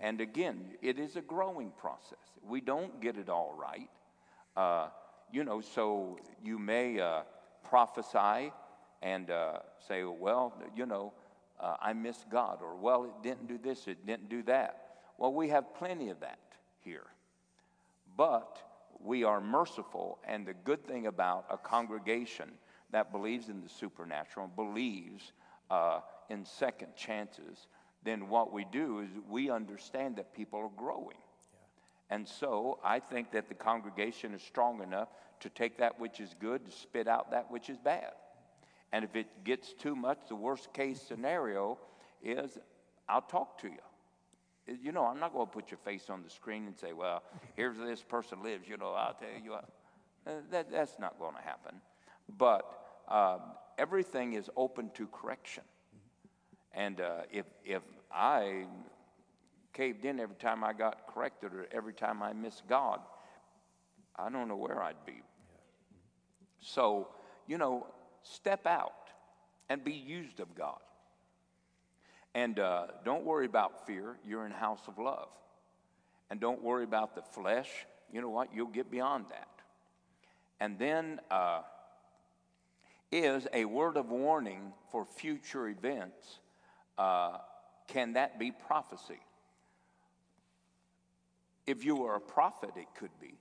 And 0.00 0.20
again, 0.20 0.72
it 0.82 0.98
is 0.98 1.16
a 1.16 1.22
growing 1.22 1.70
process. 1.70 2.18
We 2.46 2.60
don't 2.60 3.00
get 3.00 3.16
it 3.16 3.28
all 3.28 3.54
right. 3.58 3.88
Uh, 4.56 4.88
you 5.32 5.44
know, 5.44 5.60
so 5.60 6.18
you 6.42 6.58
may 6.58 7.00
uh, 7.00 7.22
prophesy 7.68 8.52
and 9.02 9.30
uh, 9.30 9.58
say, 9.88 10.04
well, 10.04 10.54
you 10.74 10.86
know, 10.86 11.12
uh, 11.60 11.76
I 11.80 11.92
missed 11.92 12.28
God, 12.30 12.58
or 12.62 12.74
well, 12.76 13.04
it 13.04 13.22
didn't 13.22 13.46
do 13.48 13.58
this, 13.58 13.86
it 13.86 14.06
didn't 14.06 14.28
do 14.28 14.42
that. 14.44 14.98
Well, 15.18 15.32
we 15.32 15.48
have 15.48 15.74
plenty 15.74 16.10
of 16.10 16.20
that 16.20 16.38
here. 16.84 17.06
But 18.16 18.58
we 19.02 19.24
are 19.24 19.40
merciful, 19.40 20.18
and 20.26 20.46
the 20.46 20.54
good 20.54 20.86
thing 20.86 21.06
about 21.06 21.46
a 21.50 21.56
congregation 21.56 22.50
that 22.90 23.12
believes 23.12 23.48
in 23.48 23.62
the 23.62 23.68
supernatural, 23.68 24.48
believes 24.48 25.32
uh, 25.70 26.00
in 26.28 26.44
second 26.44 26.94
chances, 26.96 27.66
then 28.06 28.28
what 28.28 28.52
we 28.52 28.64
do 28.70 29.00
is 29.00 29.08
we 29.28 29.50
understand 29.50 30.16
that 30.16 30.34
people 30.34 30.60
are 30.60 30.70
growing. 30.76 31.16
And 32.08 32.26
so 32.26 32.78
I 32.84 33.00
think 33.00 33.32
that 33.32 33.48
the 33.48 33.54
congregation 33.54 34.32
is 34.32 34.42
strong 34.42 34.82
enough 34.82 35.08
to 35.40 35.48
take 35.48 35.78
that 35.78 35.98
which 35.98 36.20
is 36.20 36.34
good 36.40 36.64
to 36.64 36.70
spit 36.70 37.08
out 37.08 37.32
that 37.32 37.50
which 37.50 37.68
is 37.68 37.78
bad. 37.78 38.12
And 38.92 39.04
if 39.04 39.16
it 39.16 39.26
gets 39.44 39.72
too 39.72 39.96
much, 39.96 40.20
the 40.28 40.36
worst 40.36 40.72
case 40.72 41.00
scenario 41.02 41.78
is 42.22 42.58
I'll 43.08 43.22
talk 43.22 43.60
to 43.62 43.68
you. 43.68 44.76
You 44.82 44.92
know, 44.92 45.04
I'm 45.04 45.20
not 45.20 45.32
going 45.32 45.46
to 45.46 45.52
put 45.52 45.70
your 45.70 45.78
face 45.78 46.10
on 46.10 46.22
the 46.22 46.30
screen 46.30 46.66
and 46.66 46.76
say, 46.76 46.92
well, 46.92 47.22
here's 47.54 47.78
where 47.78 47.86
this 47.86 48.02
person 48.02 48.42
lives. 48.42 48.68
You 48.68 48.76
know, 48.76 48.92
I'll 48.92 49.14
tell 49.14 49.28
you 49.42 49.52
what. 49.52 49.68
Uh, 50.26 50.30
that, 50.50 50.72
that's 50.72 50.98
not 50.98 51.18
going 51.20 51.34
to 51.36 51.42
happen. 51.42 51.80
But 52.36 52.64
um, 53.08 53.40
everything 53.78 54.32
is 54.32 54.50
open 54.56 54.90
to 54.94 55.06
correction. 55.06 55.62
And 56.72 57.00
uh, 57.00 57.22
if, 57.30 57.46
if 57.64 57.82
I 58.12 58.66
caved 59.72 60.04
in 60.04 60.20
every 60.20 60.36
time 60.36 60.64
I 60.64 60.72
got 60.72 61.06
corrected 61.12 61.52
or 61.52 61.66
every 61.70 61.92
time 61.92 62.22
I 62.22 62.32
missed 62.32 62.62
God, 62.68 63.00
I 64.16 64.30
don't 64.30 64.48
know 64.48 64.56
where 64.56 64.82
I'd 64.82 65.04
be. 65.04 65.22
So, 66.60 67.08
you 67.46 67.58
know, 67.58 67.86
step 68.22 68.66
out 68.66 68.92
and 69.68 69.84
be 69.84 69.92
used 69.92 70.40
of 70.40 70.54
God. 70.54 70.78
And 72.34 72.58
uh, 72.58 72.86
don't 73.04 73.24
worry 73.24 73.46
about 73.46 73.86
fear. 73.86 74.16
You're 74.26 74.46
in 74.46 74.52
house 74.52 74.82
of 74.88 74.98
love. 74.98 75.28
And 76.30 76.40
don't 76.40 76.62
worry 76.62 76.84
about 76.84 77.14
the 77.14 77.22
flesh. 77.22 77.68
You 78.12 78.20
know 78.20 78.28
what? 78.28 78.48
You'll 78.54 78.66
get 78.66 78.90
beyond 78.90 79.26
that. 79.30 79.48
And 80.60 80.78
then 80.78 81.20
uh, 81.30 81.60
is 83.12 83.46
a 83.52 83.64
word 83.64 83.96
of 83.96 84.10
warning 84.10 84.72
for 84.90 85.04
future 85.04 85.68
events. 85.68 86.40
Uh, 86.98 87.38
can 87.86 88.14
that 88.14 88.38
be 88.38 88.50
prophecy? 88.50 89.20
If 91.66 91.84
you 91.84 91.96
were 91.96 92.14
a 92.14 92.20
prophet, 92.20 92.70
it 92.76 92.86
could 92.98 93.10
be. 93.20 93.34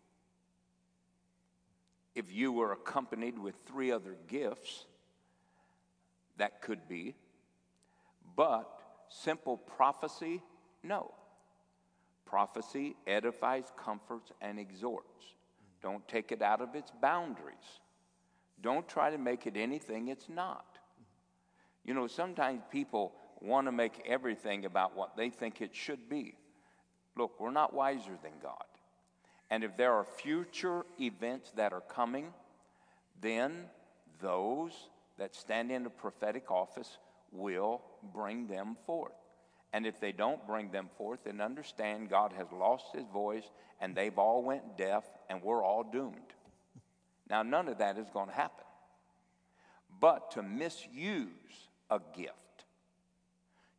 If 2.15 2.31
you 2.31 2.51
were 2.51 2.71
accompanied 2.71 3.37
with 3.37 3.55
three 3.67 3.91
other 3.91 4.15
gifts, 4.27 4.85
that 6.37 6.61
could 6.61 6.87
be. 6.87 7.15
But 8.35 8.69
simple 9.09 9.57
prophecy, 9.57 10.41
no. 10.83 11.13
Prophecy 12.25 12.95
edifies, 13.05 13.65
comforts, 13.77 14.31
and 14.41 14.59
exhorts. 14.59 15.35
Don't 15.81 16.07
take 16.07 16.31
it 16.31 16.41
out 16.41 16.61
of 16.61 16.73
its 16.73 16.91
boundaries. 17.01 17.79
Don't 18.61 18.87
try 18.87 19.11
to 19.11 19.17
make 19.17 19.45
it 19.45 19.55
anything 19.55 20.07
it's 20.07 20.29
not. 20.29 20.65
You 21.83 21.93
know, 21.93 22.07
sometimes 22.07 22.61
people 22.71 23.13
want 23.45 23.67
to 23.67 23.71
make 23.71 24.03
everything 24.05 24.65
about 24.65 24.95
what 24.95 25.15
they 25.15 25.29
think 25.29 25.61
it 25.61 25.75
should 25.75 26.09
be. 26.09 26.35
Look, 27.17 27.39
we're 27.39 27.51
not 27.51 27.73
wiser 27.73 28.17
than 28.21 28.33
God. 28.41 28.63
And 29.49 29.63
if 29.63 29.77
there 29.77 29.93
are 29.93 30.03
future 30.03 30.85
events 30.99 31.51
that 31.55 31.71
are 31.71 31.81
coming, 31.81 32.33
then 33.21 33.65
those 34.21 34.71
that 35.17 35.35
stand 35.35 35.71
in 35.71 35.83
the 35.83 35.89
prophetic 35.89 36.51
office 36.51 36.97
will 37.31 37.81
bring 38.13 38.47
them 38.47 38.75
forth. 38.85 39.13
And 39.73 39.85
if 39.85 39.99
they 39.99 40.11
don't 40.11 40.45
bring 40.47 40.71
them 40.71 40.89
forth, 40.97 41.25
then 41.25 41.41
understand 41.41 42.09
God 42.09 42.33
has 42.37 42.47
lost 42.51 42.85
his 42.93 43.05
voice 43.11 43.43
and 43.81 43.95
they've 43.95 44.17
all 44.17 44.41
went 44.41 44.77
deaf 44.77 45.03
and 45.29 45.41
we're 45.43 45.63
all 45.63 45.83
doomed. 45.83 46.33
Now, 47.29 47.43
none 47.43 47.67
of 47.67 47.79
that 47.79 47.97
is 47.97 48.09
going 48.09 48.27
to 48.27 48.33
happen. 48.33 48.63
But 49.99 50.31
to 50.31 50.43
misuse 50.43 51.29
a 51.89 51.99
gift, 52.15 52.33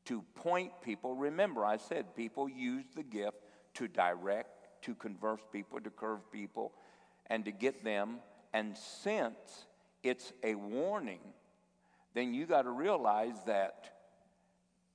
to 0.06 0.22
point 0.34 0.72
people, 0.82 1.14
remember 1.14 1.64
I 1.64 1.76
said 1.76 2.16
people 2.16 2.48
use 2.48 2.84
the 2.94 3.02
gift 3.02 3.36
to 3.74 3.88
direct, 3.88 4.82
to 4.82 4.94
converse 4.94 5.40
people, 5.52 5.80
to 5.80 5.90
curve 5.90 6.30
people, 6.32 6.72
and 7.26 7.44
to 7.44 7.52
get 7.52 7.84
them. 7.84 8.18
And 8.52 8.76
since 8.76 9.66
it's 10.02 10.32
a 10.42 10.54
warning, 10.54 11.20
then 12.14 12.32
you 12.32 12.46
got 12.46 12.62
to 12.62 12.70
realize 12.70 13.34
that 13.46 13.96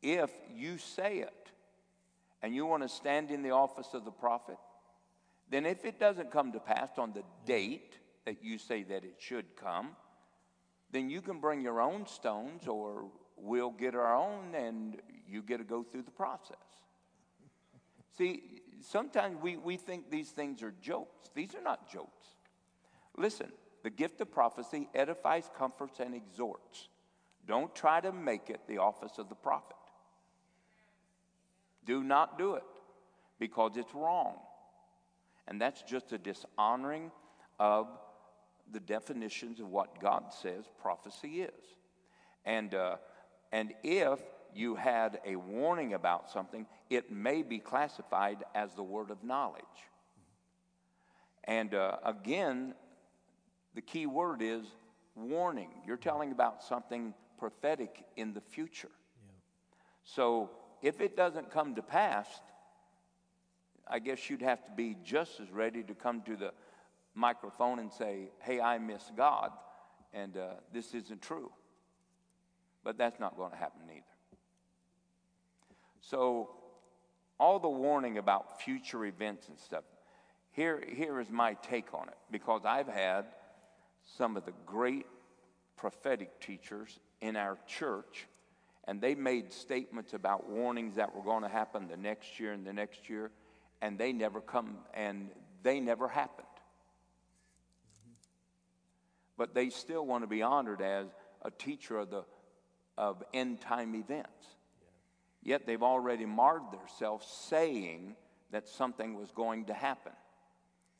if 0.01 0.31
you 0.53 0.77
say 0.77 1.19
it 1.19 1.51
and 2.41 2.55
you 2.55 2.65
want 2.65 2.83
to 2.83 2.89
stand 2.89 3.29
in 3.29 3.43
the 3.43 3.51
office 3.51 3.93
of 3.93 4.05
the 4.05 4.11
prophet, 4.11 4.57
then 5.49 5.65
if 5.65 5.85
it 5.85 5.99
doesn't 5.99 6.31
come 6.31 6.51
to 6.53 6.59
pass 6.59 6.89
on 6.97 7.13
the 7.13 7.23
date 7.45 7.99
that 8.25 8.43
you 8.43 8.57
say 8.57 8.83
that 8.83 9.03
it 9.03 9.15
should 9.19 9.55
come, 9.55 9.89
then 10.91 11.09
you 11.09 11.21
can 11.21 11.39
bring 11.39 11.61
your 11.61 11.81
own 11.81 12.07
stones 12.07 12.67
or 12.67 13.05
we'll 13.41 13.71
get 13.71 13.95
our 13.95 14.15
own 14.15 14.55
and 14.55 14.97
you 15.27 15.41
get 15.41 15.57
to 15.57 15.63
go 15.63 15.83
through 15.83 16.03
the 16.03 16.11
process. 16.11 16.57
See, 18.17 18.61
sometimes 18.81 19.37
we, 19.41 19.57
we 19.57 19.77
think 19.77 20.09
these 20.11 20.29
things 20.29 20.61
are 20.61 20.73
jokes. 20.81 21.29
These 21.33 21.55
are 21.55 21.61
not 21.61 21.91
jokes. 21.91 22.27
Listen, 23.17 23.51
the 23.83 23.89
gift 23.89 24.21
of 24.21 24.31
prophecy 24.31 24.89
edifies, 24.93 25.49
comforts, 25.57 25.99
and 25.99 26.13
exhorts. 26.13 26.89
Don't 27.47 27.73
try 27.73 27.99
to 28.01 28.11
make 28.11 28.49
it 28.49 28.61
the 28.67 28.77
office 28.77 29.17
of 29.17 29.29
the 29.29 29.35
prophet. 29.35 29.75
Do 31.85 32.03
not 32.03 32.37
do 32.37 32.55
it 32.55 32.63
because 33.39 33.75
it's 33.75 33.93
wrong. 33.95 34.35
And 35.47 35.59
that's 35.59 35.81
just 35.81 36.11
a 36.13 36.17
dishonoring 36.17 37.11
of 37.59 37.87
the 38.71 38.79
definitions 38.79 39.59
of 39.59 39.67
what 39.67 39.99
God 39.99 40.31
says 40.31 40.65
prophecy 40.79 41.41
is. 41.41 41.65
And, 42.45 42.73
uh, 42.73 42.97
and 43.51 43.73
if 43.83 44.19
you 44.53 44.75
had 44.75 45.19
a 45.25 45.35
warning 45.35 45.93
about 45.93 46.29
something, 46.29 46.65
it 46.89 47.11
may 47.11 47.41
be 47.41 47.59
classified 47.59 48.43
as 48.53 48.73
the 48.73 48.83
word 48.83 49.11
of 49.11 49.23
knowledge. 49.23 49.63
And 51.45 51.73
uh, 51.73 51.97
again, 52.03 52.75
the 53.75 53.81
key 53.81 54.05
word 54.05 54.41
is 54.41 54.65
warning. 55.15 55.69
You're 55.85 55.97
telling 55.97 56.31
about 56.31 56.63
something 56.63 57.13
prophetic 57.37 58.03
in 58.15 58.33
the 58.33 58.41
future. 58.41 58.91
So 60.03 60.51
if 60.81 61.01
it 61.01 61.15
doesn't 61.15 61.51
come 61.51 61.75
to 61.75 61.81
pass, 61.81 62.27
I 63.87 63.99
guess 63.99 64.29
you'd 64.29 64.41
have 64.41 64.63
to 64.65 64.71
be 64.71 64.95
just 65.03 65.39
as 65.39 65.51
ready 65.51 65.83
to 65.83 65.93
come 65.93 66.21
to 66.23 66.35
the 66.35 66.51
microphone 67.13 67.79
and 67.79 67.91
say, 67.91 68.31
Hey, 68.39 68.61
I 68.61 68.77
miss 68.77 69.11
God, 69.15 69.51
and 70.13 70.37
uh, 70.37 70.47
this 70.73 70.93
isn't 70.93 71.21
true. 71.21 71.51
But 72.83 72.97
that's 72.97 73.19
not 73.19 73.37
going 73.37 73.51
to 73.51 73.57
happen 73.57 73.81
either. 73.89 74.03
So, 76.01 76.49
all 77.39 77.59
the 77.59 77.69
warning 77.69 78.17
about 78.17 78.61
future 78.61 79.05
events 79.05 79.47
and 79.47 79.59
stuff, 79.59 79.83
here, 80.51 80.83
here 80.87 81.19
is 81.19 81.29
my 81.29 81.53
take 81.55 81.93
on 81.93 82.07
it 82.07 82.17
because 82.29 82.61
I've 82.65 82.87
had 82.87 83.25
some 84.17 84.35
of 84.35 84.45
the 84.45 84.53
great 84.65 85.05
prophetic 85.77 86.39
teachers 86.39 86.99
in 87.21 87.35
our 87.35 87.57
church, 87.67 88.27
and 88.85 88.99
they 88.99 89.15
made 89.15 89.53
statements 89.53 90.13
about 90.13 90.49
warnings 90.49 90.95
that 90.95 91.15
were 91.15 91.23
going 91.23 91.43
to 91.43 91.49
happen 91.49 91.87
the 91.87 91.97
next 91.97 92.39
year 92.39 92.51
and 92.51 92.65
the 92.65 92.73
next 92.73 93.09
year, 93.09 93.31
and 93.81 93.97
they 93.97 94.11
never 94.11 94.41
come 94.41 94.77
and 94.93 95.29
they 95.63 95.79
never 95.79 96.07
happened. 96.07 96.47
But 99.37 99.53
they 99.55 99.69
still 99.69 100.05
want 100.05 100.23
to 100.23 100.27
be 100.27 100.41
honored 100.41 100.81
as 100.81 101.07
a 101.43 101.49
teacher 101.49 101.97
of 101.97 102.09
the 102.09 102.23
of 102.97 103.23
end 103.33 103.61
time 103.61 103.95
events. 103.95 104.47
Yet 105.43 105.65
they've 105.65 105.81
already 105.81 106.25
marred 106.25 106.71
themselves 106.71 107.25
saying 107.25 108.15
that 108.51 108.67
something 108.67 109.15
was 109.15 109.31
going 109.31 109.65
to 109.65 109.73
happen, 109.73 110.11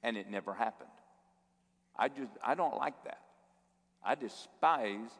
and 0.01 0.17
it 0.17 0.29
never 0.29 0.53
happened. 0.53 0.89
I 1.95 2.07
just 2.07 2.31
I 2.43 2.55
don't 2.55 2.77
like 2.77 3.03
that. 3.03 3.21
I 4.03 4.15
despise 4.15 5.11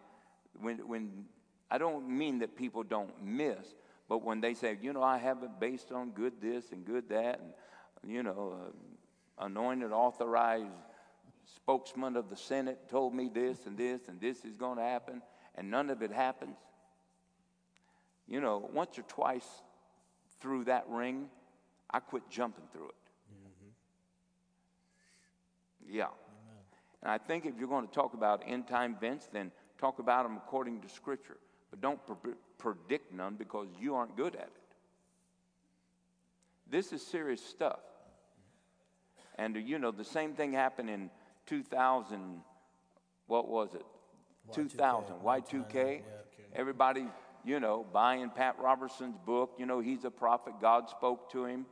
when 0.59 0.87
when 0.87 1.25
I 1.69 1.77
don't 1.77 2.09
mean 2.09 2.39
that 2.39 2.55
people 2.55 2.83
don't 2.83 3.23
miss, 3.23 3.75
but 4.09 4.23
when 4.23 4.41
they 4.41 4.53
say, 4.53 4.77
you 4.81 4.91
know, 4.91 5.03
I 5.03 5.17
have 5.17 5.43
it 5.43 5.59
based 5.59 5.91
on 5.91 6.11
good 6.11 6.33
this 6.41 6.71
and 6.71 6.83
good 6.83 7.09
that, 7.09 7.39
and 8.01 8.11
you 8.11 8.23
know, 8.23 8.57
uh, 9.39 9.45
anointed, 9.45 9.91
authorized 9.91 10.67
spokesman 11.55 12.15
of 12.15 12.29
the 12.29 12.35
Senate 12.35 12.89
told 12.89 13.13
me 13.13 13.29
this 13.33 13.65
and 13.65 13.77
this 13.77 14.07
and 14.07 14.19
this 14.19 14.45
is 14.45 14.55
going 14.55 14.77
to 14.77 14.83
happen, 14.83 15.21
and 15.55 15.69
none 15.69 15.89
of 15.89 16.01
it 16.01 16.11
happens. 16.11 16.57
You 18.27 18.41
know, 18.41 18.69
once 18.73 18.97
or 18.97 19.03
twice 19.03 19.47
through 20.39 20.65
that 20.65 20.85
ring, 20.87 21.27
I 21.89 21.99
quit 21.99 22.23
jumping 22.29 22.63
through 22.71 22.89
it. 22.89 22.95
Mm-hmm. 23.33 23.69
Yeah. 25.97 26.07
And 27.03 27.11
I 27.11 27.17
think 27.17 27.45
if 27.45 27.57
you're 27.59 27.67
going 27.67 27.87
to 27.87 27.93
talk 27.93 28.13
about 28.13 28.43
end 28.45 28.67
time 28.67 28.95
events, 28.95 29.27
then 29.31 29.51
talk 29.77 29.99
about 29.99 30.23
them 30.23 30.37
according 30.37 30.81
to 30.81 30.89
Scripture. 30.89 31.37
But 31.69 31.81
don't 31.81 31.99
pre- 32.05 32.33
predict 32.57 33.13
none 33.13 33.35
because 33.35 33.67
you 33.79 33.95
aren't 33.95 34.15
good 34.15 34.35
at 34.35 34.43
it. 34.43 34.51
This 36.69 36.93
is 36.93 37.05
serious 37.05 37.43
stuff. 37.43 37.79
And 39.35 39.55
you 39.55 39.79
know, 39.79 39.91
the 39.91 40.05
same 40.05 40.33
thing 40.33 40.53
happened 40.53 40.89
in 40.89 41.09
2000, 41.47 42.41
what 43.27 43.47
was 43.47 43.73
it? 43.73 43.85
2000, 44.53 45.15
Y2K. 45.23 46.01
Everybody, 46.55 47.07
you 47.43 47.59
know, 47.59 47.85
buying 47.91 48.29
Pat 48.29 48.57
Robertson's 48.59 49.17
book. 49.25 49.55
You 49.57 49.65
know, 49.65 49.79
he's 49.79 50.03
a 50.03 50.11
prophet. 50.11 50.53
God 50.61 50.89
spoke 50.89 51.31
to 51.31 51.45
him. 51.45 51.65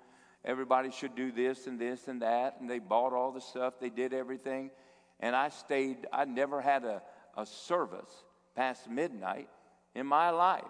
Everybody 0.46 0.91
should 0.91 1.16
do 1.16 1.32
this 1.32 1.68
and 1.68 1.80
this 1.80 2.08
and 2.08 2.22
that. 2.22 2.58
And 2.60 2.70
they 2.70 2.80
bought 2.80 3.14
all 3.14 3.32
the 3.32 3.41
stuff, 3.41 3.76
they 3.80 3.90
did 3.90 4.14
everything. 4.14 4.72
And 5.20 5.36
I 5.36 5.50
stayed, 5.50 6.08
I 6.14 6.26
never 6.26 6.62
had 6.62 6.86
a, 6.86 7.02
a 7.38 7.46
service 7.46 8.24
past 8.56 8.90
midnight 8.90 9.50
in 9.96 10.06
my 10.06 10.30
life 10.30 10.64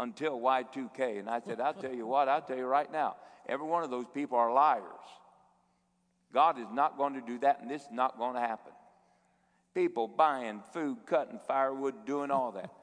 until 0.00 0.40
Y2K. 0.40 1.18
And 1.18 1.28
I 1.28 1.40
said, 1.40 1.60
I'll 1.60 1.74
tell 1.74 1.92
you 1.92 2.06
what, 2.06 2.28
I'll 2.28 2.40
tell 2.40 2.56
you 2.56 2.66
right 2.66 2.90
now, 2.90 3.16
every 3.46 3.66
one 3.66 3.82
of 3.82 3.90
those 3.90 4.06
people 4.14 4.38
are 4.38 4.52
liars. 4.52 4.84
God 6.32 6.58
is 6.58 6.68
not 6.72 6.96
going 6.96 7.14
to 7.14 7.20
do 7.20 7.38
that, 7.40 7.60
and 7.60 7.70
this 7.70 7.82
is 7.82 7.92
not 7.92 8.16
going 8.16 8.34
to 8.34 8.40
happen. 8.40 8.71
People 9.74 10.06
buying 10.06 10.62
food, 10.72 10.98
cutting 11.06 11.40
firewood, 11.46 12.06
doing 12.06 12.30
all 12.30 12.52
that. 12.52 12.70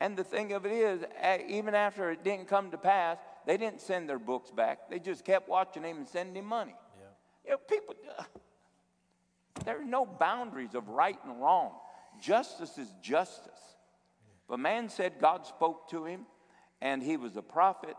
And 0.00 0.16
the 0.16 0.22
thing 0.22 0.52
of 0.52 0.64
it 0.64 0.70
is, 0.70 1.02
even 1.48 1.74
after 1.74 2.12
it 2.12 2.22
didn't 2.22 2.46
come 2.46 2.70
to 2.70 2.78
pass, 2.78 3.18
they 3.46 3.56
didn't 3.56 3.80
send 3.80 4.08
their 4.08 4.20
books 4.20 4.52
back. 4.52 4.88
They 4.88 5.00
just 5.00 5.24
kept 5.24 5.48
watching 5.48 5.82
him 5.82 5.96
and 5.96 6.08
sending 6.08 6.36
him 6.36 6.44
money. 6.44 6.76
Yeah. 6.96 7.06
You 7.44 7.50
know, 7.50 7.58
people, 7.68 7.96
there's 9.64 9.84
no 9.84 10.06
boundaries 10.06 10.76
of 10.76 10.88
right 10.88 11.18
and 11.24 11.40
wrong. 11.40 11.72
Justice 12.22 12.78
is 12.78 12.94
justice. 13.02 13.60
If 14.44 14.54
a 14.54 14.56
man 14.58 14.88
said 14.88 15.14
God 15.20 15.46
spoke 15.46 15.90
to 15.90 16.04
him 16.04 16.26
and 16.80 17.02
he 17.02 17.16
was 17.16 17.36
a 17.36 17.42
prophet, 17.42 17.96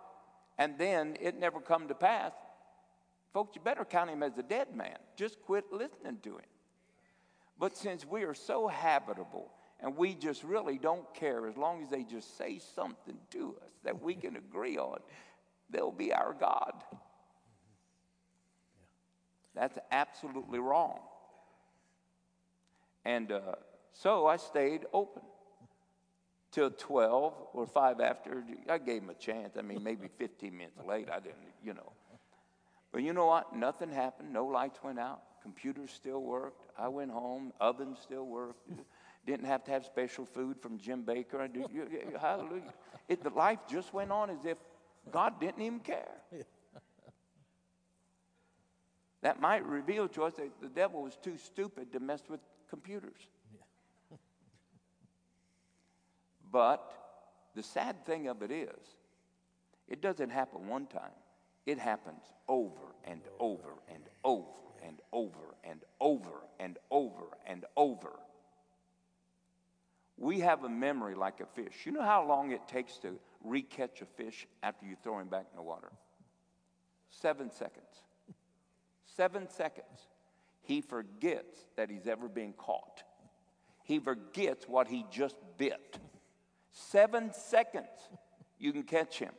and 0.58 0.78
then 0.78 1.18
it 1.20 1.38
never 1.38 1.60
come 1.60 1.88
to 1.88 1.96
pass, 1.96 2.32
folks, 3.34 3.56
you 3.56 3.62
better 3.62 3.86
count 3.86 4.10
him 4.10 4.24
as 4.24 4.38
a 4.38 4.44
dead 4.44 4.76
man. 4.76 4.98
Just 5.16 5.42
quit 5.42 5.66
listening 5.72 6.18
to 6.24 6.38
him. 6.38 6.46
But 7.60 7.76
since 7.76 8.06
we 8.06 8.24
are 8.24 8.34
so 8.34 8.68
habitable 8.68 9.52
and 9.82 9.98
we 9.98 10.16
just 10.16 10.44
really 10.44 10.78
don't 10.78 11.14
care 11.14 11.48
as 11.48 11.58
long 11.58 11.84
as 11.84 11.90
they 11.90 12.04
just 12.04 12.38
say 12.38 12.60
something 12.76 13.18
to 13.32 13.56
us 13.64 13.72
that 13.84 14.02
we 14.02 14.16
can 14.16 14.36
agree 14.38 14.78
on, 14.78 15.00
they'll 15.70 15.92
be 15.92 16.14
our 16.14 16.34
God. 16.34 16.74
That's 19.54 19.78
absolutely 19.92 20.60
wrong. 20.60 21.00
And 23.04 23.32
uh, 23.32 23.56
so 23.92 24.26
I 24.26 24.38
stayed 24.38 24.86
open 24.94 25.24
till 26.52 26.72
12 26.72 27.34
or 27.54 27.68
5 27.68 28.00
after. 28.00 28.44
I 28.70 28.78
gave 28.78 29.02
him 29.02 29.10
a 29.10 29.16
chance. 29.16 29.58
I 29.58 29.62
mean, 29.62 29.84
maybe 29.84 30.08
15 30.18 30.56
minutes 30.56 30.80
late. 30.88 31.10
I 31.12 31.20
didn't, 31.20 31.38
you 31.64 31.74
know. 31.74 31.92
But 32.92 33.04
you 33.04 33.14
know 33.14 33.26
what? 33.26 33.56
Nothing 33.56 33.92
happened. 33.92 34.32
No 34.32 34.46
lights 34.46 34.80
went 34.84 35.00
out. 35.00 35.22
Computers 35.50 35.90
still 35.92 36.22
worked. 36.22 36.68
I 36.78 36.90
went 36.90 37.10
home. 37.10 37.54
Ovens 37.60 37.98
still 38.04 38.28
worked. 38.28 38.70
Didn't 39.26 39.48
have 39.48 39.64
to 39.64 39.72
have 39.72 39.84
special 39.84 40.24
food 40.24 40.62
from 40.62 40.78
Jim 40.78 41.04
Bakker. 41.04 41.40
Hallelujah. 42.22 42.74
It, 43.08 43.24
the 43.24 43.32
life 43.32 43.58
just 43.68 43.92
went 43.92 44.12
on 44.12 44.30
as 44.30 44.46
if 44.46 44.60
God 45.12 45.40
didn't 45.40 45.62
even 45.62 45.80
care. 45.80 46.22
That 49.22 49.42
might 49.42 49.66
reveal 49.66 50.08
to 50.10 50.24
us 50.24 50.36
that 50.36 50.50
the 50.62 50.70
devil 50.70 51.04
was 51.04 51.18
too 51.22 51.36
stupid 51.36 51.92
to 51.92 52.00
mess 52.00 52.22
with 52.30 52.40
computers. 52.70 53.20
but 56.54 56.90
the 57.54 57.62
sad 57.62 58.06
thing 58.06 58.28
of 58.28 58.42
it 58.42 58.50
is, 58.50 58.96
it 59.90 60.02
doesn't 60.02 60.30
happen 60.30 60.70
one 60.70 60.86
time. 60.86 61.20
It 61.66 61.80
happens 61.80 62.24
over 62.48 62.96
and 63.04 63.20
over 63.42 63.74
and 63.94 64.04
over 64.24 64.69
and 64.86 65.00
over 65.12 65.56
and 65.64 65.82
over 66.00 66.44
and 66.60 66.78
over 66.92 67.26
and 67.46 67.66
over. 67.76 68.12
We 70.18 70.42
have 70.42 70.64
a 70.64 70.70
memory 70.70 71.16
like 71.16 71.40
a 71.40 71.46
fish. 71.46 71.86
You 71.86 71.94
know 71.94 72.02
how 72.02 72.28
long 72.28 72.52
it 72.52 72.68
takes 72.68 72.98
to 73.00 73.18
recatch 73.48 74.02
a 74.02 74.06
fish 74.18 74.48
after 74.62 74.86
you 74.86 74.96
throw 75.02 75.20
him 75.20 75.30
back 75.30 75.46
in 75.52 75.56
the 75.56 75.64
water? 75.64 75.92
Seven 77.10 77.50
seconds. 77.52 78.04
seven 79.06 79.50
seconds, 79.50 80.08
he 80.62 80.82
forgets 80.82 81.58
that 81.78 81.90
he's 81.90 82.08
ever 82.08 82.28
been 82.28 82.54
caught. 82.54 83.04
He 83.84 84.00
forgets 84.00 84.68
what 84.68 84.88
he 84.88 85.06
just 85.10 85.36
bit. 85.58 85.98
Seven 86.72 87.34
seconds, 87.34 87.88
you 88.60 88.72
can 88.72 88.84
catch 88.84 89.18
him. 89.18 89.32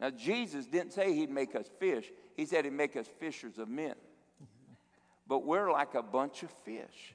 Now, 0.00 0.10
Jesus 0.10 0.66
didn't 0.66 0.92
say 0.92 1.14
he'd 1.14 1.30
make 1.30 1.54
us 1.54 1.70
fish, 1.78 2.10
he 2.36 2.46
said 2.46 2.64
he'd 2.64 2.72
make 2.72 2.96
us 2.96 3.06
fishers 3.18 3.58
of 3.58 3.68
men. 3.68 3.94
But 5.26 5.44
we're 5.46 5.70
like 5.70 5.94
a 5.94 6.02
bunch 6.02 6.42
of 6.42 6.50
fish. 6.50 7.14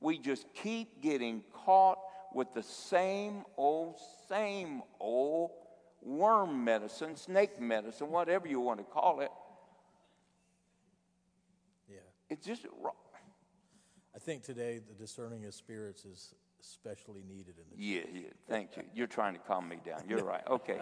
We 0.00 0.18
just 0.18 0.46
keep 0.54 1.00
getting 1.00 1.42
caught 1.64 1.98
with 2.34 2.52
the 2.52 2.62
same 2.62 3.44
old, 3.56 3.96
same 4.28 4.82
old 5.00 5.52
worm 6.02 6.62
medicine, 6.64 7.16
snake 7.16 7.60
medicine, 7.60 8.10
whatever 8.10 8.46
you 8.46 8.60
want 8.60 8.80
to 8.80 8.84
call 8.84 9.20
it. 9.20 9.30
Yeah. 11.88 11.96
It's 12.28 12.44
just 12.44 12.66
wrong. 12.82 12.92
I 14.14 14.18
think 14.18 14.42
today 14.42 14.80
the 14.86 14.94
discerning 14.94 15.44
of 15.46 15.54
spirits 15.54 16.04
is 16.04 16.34
especially 16.60 17.22
needed 17.28 17.54
in 17.58 17.64
the 17.70 17.82
Yeah, 17.82 18.02
yeah. 18.12 18.28
Thank 18.48 18.76
you. 18.76 18.82
You're 18.94 19.06
trying 19.06 19.34
to 19.34 19.40
calm 19.40 19.68
me 19.68 19.78
down. 19.84 20.02
You're 20.08 20.24
right. 20.24 20.46
Okay. 20.48 20.80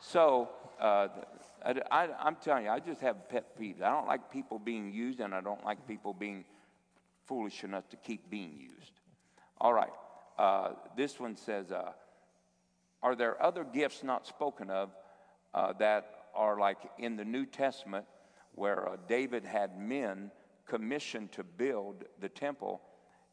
So 0.00 0.48
uh, 0.80 1.08
I, 1.64 2.08
am 2.20 2.36
telling 2.42 2.64
you, 2.64 2.70
I 2.70 2.80
just 2.80 3.00
have 3.00 3.28
pet 3.28 3.58
peeves. 3.58 3.82
I 3.82 3.90
don't 3.90 4.06
like 4.06 4.30
people 4.30 4.58
being 4.58 4.92
used, 4.92 5.20
and 5.20 5.34
I 5.34 5.40
don't 5.40 5.64
like 5.64 5.86
people 5.86 6.14
being 6.14 6.44
foolish 7.26 7.64
enough 7.64 7.88
to 7.90 7.96
keep 7.96 8.30
being 8.30 8.56
used. 8.58 8.92
All 9.60 9.72
right. 9.72 9.92
Uh, 10.38 10.70
this 10.96 11.20
one 11.20 11.36
says, 11.36 11.70
uh, 11.70 11.92
"Are 13.02 13.14
there 13.14 13.40
other 13.42 13.64
gifts 13.64 14.02
not 14.02 14.26
spoken 14.26 14.70
of 14.70 14.90
uh, 15.52 15.74
that 15.74 16.24
are 16.34 16.58
like 16.58 16.78
in 16.98 17.16
the 17.16 17.24
New 17.24 17.44
Testament, 17.44 18.06
where 18.54 18.88
uh, 18.88 18.96
David 19.08 19.44
had 19.44 19.78
men 19.78 20.30
commissioned 20.66 21.32
to 21.32 21.44
build 21.44 22.04
the 22.20 22.28
temple?" 22.28 22.80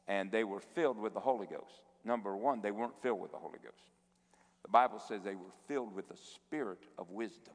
and 0.09 0.31
they 0.31 0.43
were 0.43 0.61
filled 0.61 0.97
with 0.97 1.13
the 1.13 1.19
Holy 1.19 1.47
Ghost. 1.47 1.81
Number 2.05 2.35
one, 2.35 2.61
they 2.61 2.71
weren't 2.71 2.93
filled 3.01 3.19
with 3.19 3.31
the 3.31 3.37
Holy 3.37 3.59
Ghost. 3.61 3.91
The 4.63 4.69
Bible 4.69 4.99
says 4.99 5.21
they 5.21 5.35
were 5.35 5.51
filled 5.67 5.93
with 5.93 6.07
the 6.07 6.15
spirit 6.15 6.79
of 6.97 7.09
wisdom 7.09 7.53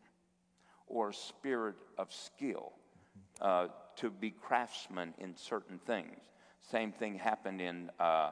or 0.86 1.12
spirit 1.12 1.76
of 1.98 2.12
skill 2.12 2.72
uh, 3.40 3.68
to 3.96 4.10
be 4.10 4.30
craftsmen 4.30 5.14
in 5.18 5.34
certain 5.36 5.78
things. 5.86 6.18
Same 6.70 6.92
thing 6.92 7.18
happened 7.18 7.60
in 7.60 7.90
uh, 7.98 8.30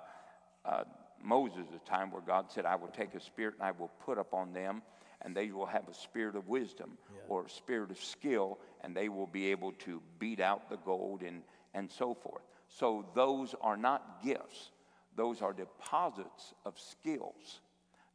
uh, 0.64 0.84
Moses' 1.22 1.66
time 1.86 2.10
where 2.10 2.22
God 2.22 2.50
said, 2.50 2.64
I 2.64 2.76
will 2.76 2.88
take 2.88 3.14
a 3.14 3.20
spirit 3.20 3.54
and 3.58 3.64
I 3.66 3.72
will 3.72 3.90
put 4.04 4.18
upon 4.18 4.52
them, 4.52 4.82
and 5.22 5.36
they 5.36 5.50
will 5.50 5.66
have 5.66 5.88
a 5.88 5.94
spirit 5.94 6.36
of 6.36 6.48
wisdom 6.48 6.96
or 7.28 7.44
a 7.44 7.50
spirit 7.50 7.90
of 7.90 7.98
skill, 7.98 8.58
and 8.82 8.96
they 8.96 9.08
will 9.08 9.26
be 9.26 9.50
able 9.50 9.72
to 9.72 10.00
beat 10.18 10.40
out 10.40 10.70
the 10.70 10.78
gold 10.78 11.22
and, 11.22 11.42
and 11.74 11.90
so 11.90 12.14
forth. 12.14 12.42
So 12.68 13.04
those 13.14 13.54
are 13.60 13.76
not 13.76 14.22
gifts, 14.24 14.70
those 15.16 15.42
are 15.42 15.52
deposits 15.52 16.54
of 16.64 16.78
skills, 16.78 17.60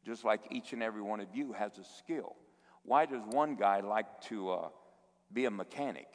just 0.05 0.23
like 0.23 0.41
each 0.49 0.73
and 0.73 0.81
every 0.81 1.01
one 1.01 1.19
of 1.19 1.27
you 1.33 1.53
has 1.53 1.77
a 1.77 1.83
skill. 1.83 2.35
Why 2.85 3.05
does 3.05 3.21
one 3.31 3.55
guy 3.55 3.81
like 3.81 4.21
to 4.29 4.51
uh, 4.51 4.67
be 5.33 5.45
a 5.45 5.51
mechanic? 5.51 6.07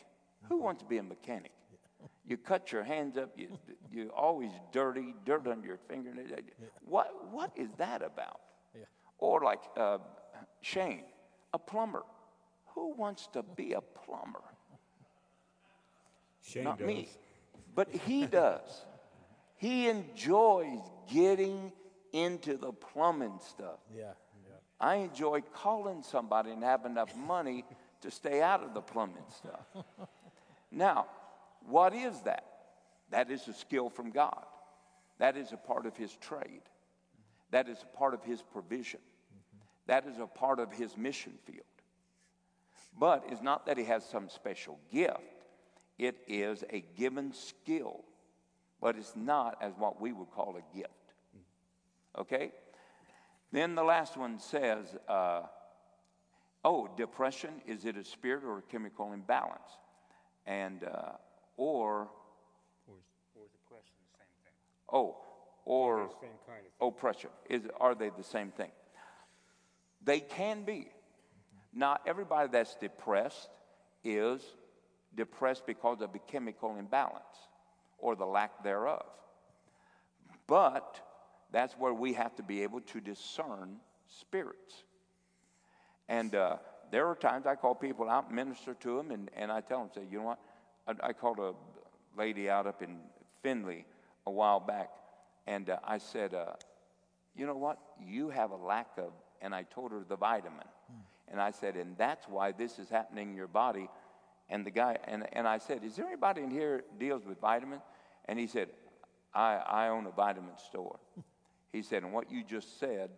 Who 0.48 0.60
wants 0.62 0.82
to 0.82 0.88
be 0.88 0.98
a 0.98 1.02
mechanic? 1.02 1.52
You 2.26 2.36
cut 2.36 2.70
your 2.70 2.84
hands 2.84 3.16
up, 3.16 3.30
you, 3.36 3.48
you're 3.90 4.08
always 4.10 4.52
dirty, 4.72 5.14
dirt 5.26 5.46
under 5.48 5.66
your 5.66 5.80
fingernails. 5.88 6.30
What, 6.84 7.32
what 7.32 7.50
is 7.56 7.68
that 7.78 8.02
about? 8.02 8.40
Yeah. 8.74 8.84
Or 9.18 9.40
like 9.42 9.60
uh, 9.76 9.98
Shane, 10.60 11.04
a 11.52 11.58
plumber. 11.58 12.02
Who 12.74 12.94
wants 12.94 13.28
to 13.32 13.42
be 13.42 13.72
a 13.72 13.80
plumber? 13.80 14.42
Shane 16.42 16.64
Not 16.64 16.78
does. 16.78 16.86
me. 16.86 17.08
But 17.74 17.90
he 17.90 18.26
does. 18.26 18.84
he 19.56 19.88
enjoys 19.88 20.80
getting 21.12 21.72
into 22.12 22.56
the 22.56 22.72
plumbing 22.72 23.38
stuff. 23.46 23.78
Yeah. 23.96 24.12
I 24.80 24.96
enjoy 24.96 25.42
calling 25.52 26.02
somebody 26.02 26.50
and 26.50 26.64
have 26.64 26.86
enough 26.86 27.14
money 27.16 27.64
to 28.00 28.10
stay 28.10 28.40
out 28.40 28.62
of 28.62 28.72
the 28.72 28.80
plumbing 28.80 29.16
stuff. 29.36 29.84
now, 30.72 31.06
what 31.68 31.94
is 31.94 32.20
that? 32.22 32.44
That 33.10 33.30
is 33.30 33.46
a 33.48 33.52
skill 33.52 33.90
from 33.90 34.10
God. 34.10 34.44
That 35.18 35.36
is 35.36 35.52
a 35.52 35.56
part 35.56 35.84
of 35.84 35.96
his 35.96 36.16
trade. 36.16 36.62
That 37.50 37.68
is 37.68 37.78
a 37.82 37.96
part 37.96 38.14
of 38.14 38.24
his 38.24 38.40
provision. 38.40 39.00
That 39.86 40.06
is 40.06 40.18
a 40.18 40.26
part 40.26 40.60
of 40.60 40.72
his 40.72 40.96
mission 40.96 41.32
field. 41.44 41.64
But 42.98 43.24
it's 43.28 43.42
not 43.42 43.66
that 43.66 43.76
he 43.76 43.84
has 43.84 44.04
some 44.04 44.28
special 44.28 44.78
gift, 44.90 45.20
it 45.98 46.16
is 46.26 46.64
a 46.70 46.82
given 46.96 47.32
skill, 47.34 48.04
but 48.80 48.96
it's 48.96 49.14
not 49.14 49.58
as 49.60 49.72
what 49.76 50.00
we 50.00 50.12
would 50.12 50.30
call 50.30 50.56
a 50.56 50.76
gift. 50.76 50.90
Okay? 52.18 52.52
Then 53.52 53.74
the 53.74 53.82
last 53.82 54.16
one 54.16 54.38
says, 54.38 54.96
uh, 55.08 55.42
oh, 56.64 56.88
depression, 56.96 57.50
is 57.66 57.84
it 57.84 57.96
a 57.96 58.04
spirit 58.04 58.44
or 58.44 58.58
a 58.58 58.62
chemical 58.62 59.12
imbalance? 59.12 59.78
And, 60.46 60.84
uh, 60.84 61.12
or, 61.56 62.08
oh, 64.92 65.16
or 65.64 66.10
Same 66.20 66.30
kind 66.46 66.60
of 66.80 66.88
oppression. 66.88 67.30
Is, 67.48 67.62
are 67.78 67.94
they 67.94 68.10
the 68.16 68.24
same 68.24 68.50
thing? 68.50 68.70
They 70.02 70.20
can 70.20 70.64
be. 70.64 70.88
Not 71.72 72.02
everybody 72.06 72.48
that's 72.50 72.74
depressed 72.76 73.50
is 74.02 74.42
depressed 75.14 75.66
because 75.66 76.00
of 76.00 76.14
a 76.14 76.18
chemical 76.18 76.76
imbalance 76.76 77.48
or 77.98 78.16
the 78.16 78.24
lack 78.24 78.64
thereof. 78.64 79.04
But 80.46 81.00
that's 81.52 81.74
where 81.74 81.92
we 81.92 82.12
have 82.14 82.34
to 82.36 82.42
be 82.42 82.62
able 82.62 82.80
to 82.82 83.00
discern 83.00 83.76
spirits. 84.06 84.84
And 86.08 86.34
uh, 86.34 86.56
there 86.90 87.06
are 87.06 87.14
times 87.14 87.46
I 87.46 87.54
call 87.54 87.74
people 87.74 88.08
out, 88.08 88.32
minister 88.32 88.74
to 88.74 88.96
them, 88.96 89.10
and, 89.10 89.30
and 89.36 89.52
I 89.52 89.60
tell 89.60 89.78
them, 89.80 89.90
say, 89.94 90.02
you 90.10 90.18
know 90.18 90.24
what? 90.24 90.38
I, 90.86 91.08
I 91.08 91.12
called 91.12 91.38
a 91.38 91.54
lady 92.18 92.50
out 92.50 92.66
up 92.66 92.82
in 92.82 92.98
Finley 93.42 93.84
a 94.26 94.30
while 94.30 94.60
back, 94.60 94.90
and 95.46 95.70
uh, 95.70 95.78
I 95.84 95.98
said, 95.98 96.34
uh, 96.34 96.52
you 97.36 97.46
know 97.46 97.56
what? 97.56 97.78
You 98.04 98.30
have 98.30 98.50
a 98.50 98.56
lack 98.56 98.88
of, 98.98 99.12
and 99.40 99.54
I 99.54 99.62
told 99.62 99.92
her 99.92 100.04
the 100.08 100.16
vitamin. 100.16 100.66
And 101.30 101.40
I 101.40 101.52
said, 101.52 101.76
and 101.76 101.96
that's 101.96 102.26
why 102.28 102.50
this 102.50 102.78
is 102.78 102.88
happening 102.88 103.30
in 103.30 103.36
your 103.36 103.46
body. 103.46 103.88
And 104.48 104.66
the 104.66 104.70
guy, 104.72 104.98
and, 105.04 105.28
and 105.32 105.46
I 105.46 105.58
said, 105.58 105.84
is 105.84 105.94
there 105.94 106.06
anybody 106.06 106.42
in 106.42 106.50
here 106.50 106.82
deals 106.98 107.24
with 107.24 107.40
vitamins? 107.40 107.82
And 108.24 108.36
he 108.36 108.48
said, 108.48 108.68
I, 109.32 109.54
I 109.54 109.88
own 109.88 110.06
a 110.06 110.10
vitamin 110.10 110.58
store. 110.68 110.98
He 111.72 111.82
said, 111.82 112.02
and 112.02 112.12
what 112.12 112.30
you 112.30 112.42
just 112.42 112.78
said 112.78 113.10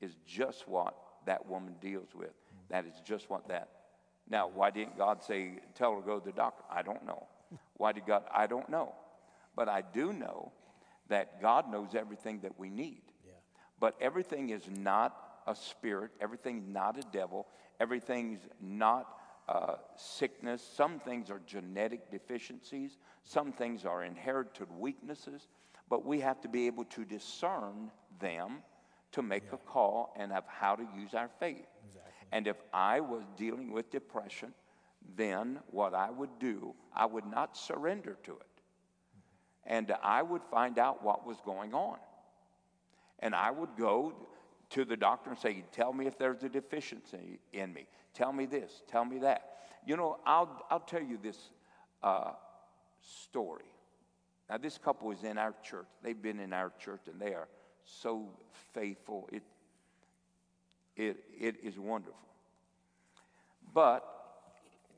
is 0.00 0.16
just 0.26 0.66
what 0.68 0.94
that 1.26 1.46
woman 1.46 1.74
deals 1.80 2.08
with. 2.14 2.32
That 2.70 2.86
is 2.86 2.94
just 3.04 3.28
what 3.28 3.48
that. 3.48 3.68
Now, 4.28 4.50
why 4.52 4.70
didn't 4.70 4.96
God 4.98 5.22
say, 5.22 5.60
tell 5.74 5.94
her 5.94 6.00
to 6.00 6.06
go 6.06 6.18
to 6.18 6.24
the 6.24 6.32
doctor? 6.32 6.64
I 6.70 6.82
don't 6.82 7.04
know. 7.06 7.26
Why 7.76 7.92
did 7.92 8.06
God? 8.06 8.24
I 8.34 8.46
don't 8.46 8.68
know. 8.68 8.94
But 9.56 9.68
I 9.68 9.82
do 9.82 10.12
know 10.12 10.52
that 11.08 11.40
God 11.40 11.70
knows 11.70 11.94
everything 11.94 12.40
that 12.40 12.58
we 12.58 12.68
need. 12.68 13.02
But 13.80 13.94
everything 14.00 14.50
is 14.50 14.68
not 14.68 15.16
a 15.46 15.54
spirit, 15.54 16.10
everything's 16.20 16.66
not 16.66 16.98
a 16.98 17.02
devil, 17.12 17.46
everything's 17.80 18.40
not 18.60 19.06
uh, 19.48 19.76
sickness. 19.96 20.62
Some 20.76 20.98
things 21.00 21.30
are 21.30 21.40
genetic 21.46 22.10
deficiencies, 22.10 22.98
some 23.24 23.52
things 23.52 23.84
are 23.84 24.04
inherited 24.04 24.66
weaknesses, 24.78 25.48
but 25.88 26.04
we 26.04 26.20
have 26.20 26.40
to 26.42 26.48
be 26.48 26.66
able 26.66 26.84
to 26.84 27.04
discern 27.04 27.90
them 28.20 28.58
to 29.12 29.22
make 29.22 29.44
a 29.52 29.56
call 29.56 30.14
and 30.16 30.32
of 30.32 30.44
how 30.46 30.76
to 30.76 30.86
use 30.96 31.14
our 31.14 31.30
faith. 31.40 31.66
And 32.30 32.46
if 32.46 32.56
I 32.72 33.00
was 33.00 33.22
dealing 33.36 33.72
with 33.72 33.90
depression, 33.90 34.52
then 35.16 35.60
what 35.70 35.94
I 35.94 36.10
would 36.10 36.38
do, 36.38 36.74
I 36.94 37.06
would 37.06 37.26
not 37.26 37.56
surrender 37.56 38.18
to 38.24 38.32
it. 38.32 38.46
And 39.64 39.94
I 40.02 40.22
would 40.22 40.42
find 40.50 40.78
out 40.78 41.02
what 41.02 41.26
was 41.26 41.38
going 41.44 41.74
on. 41.74 41.98
And 43.20 43.34
I 43.34 43.50
would 43.50 43.70
go 43.78 44.14
to 44.70 44.84
the 44.84 44.96
doctor 44.96 45.30
and 45.30 45.38
say, 45.38 45.64
Tell 45.72 45.92
me 45.92 46.06
if 46.06 46.18
there's 46.18 46.42
a 46.42 46.48
deficiency 46.48 47.38
in 47.52 47.72
me. 47.72 47.86
Tell 48.14 48.32
me 48.32 48.46
this. 48.46 48.82
Tell 48.88 49.04
me 49.04 49.18
that. 49.20 49.56
You 49.86 49.96
know, 49.96 50.18
I'll, 50.26 50.64
I'll 50.70 50.80
tell 50.80 51.02
you 51.02 51.18
this 51.22 51.38
uh, 52.02 52.32
story. 53.00 53.64
Now, 54.48 54.56
this 54.56 54.78
couple 54.78 55.10
is 55.10 55.24
in 55.24 55.36
our 55.36 55.54
church. 55.62 55.86
They've 56.02 56.20
been 56.20 56.40
in 56.40 56.52
our 56.52 56.72
church 56.78 57.02
and 57.10 57.20
they 57.20 57.34
are 57.34 57.48
so 57.84 58.28
faithful. 58.72 59.28
It, 59.30 59.42
it, 60.96 61.18
it 61.38 61.56
is 61.62 61.78
wonderful. 61.78 62.16
But 63.74 64.04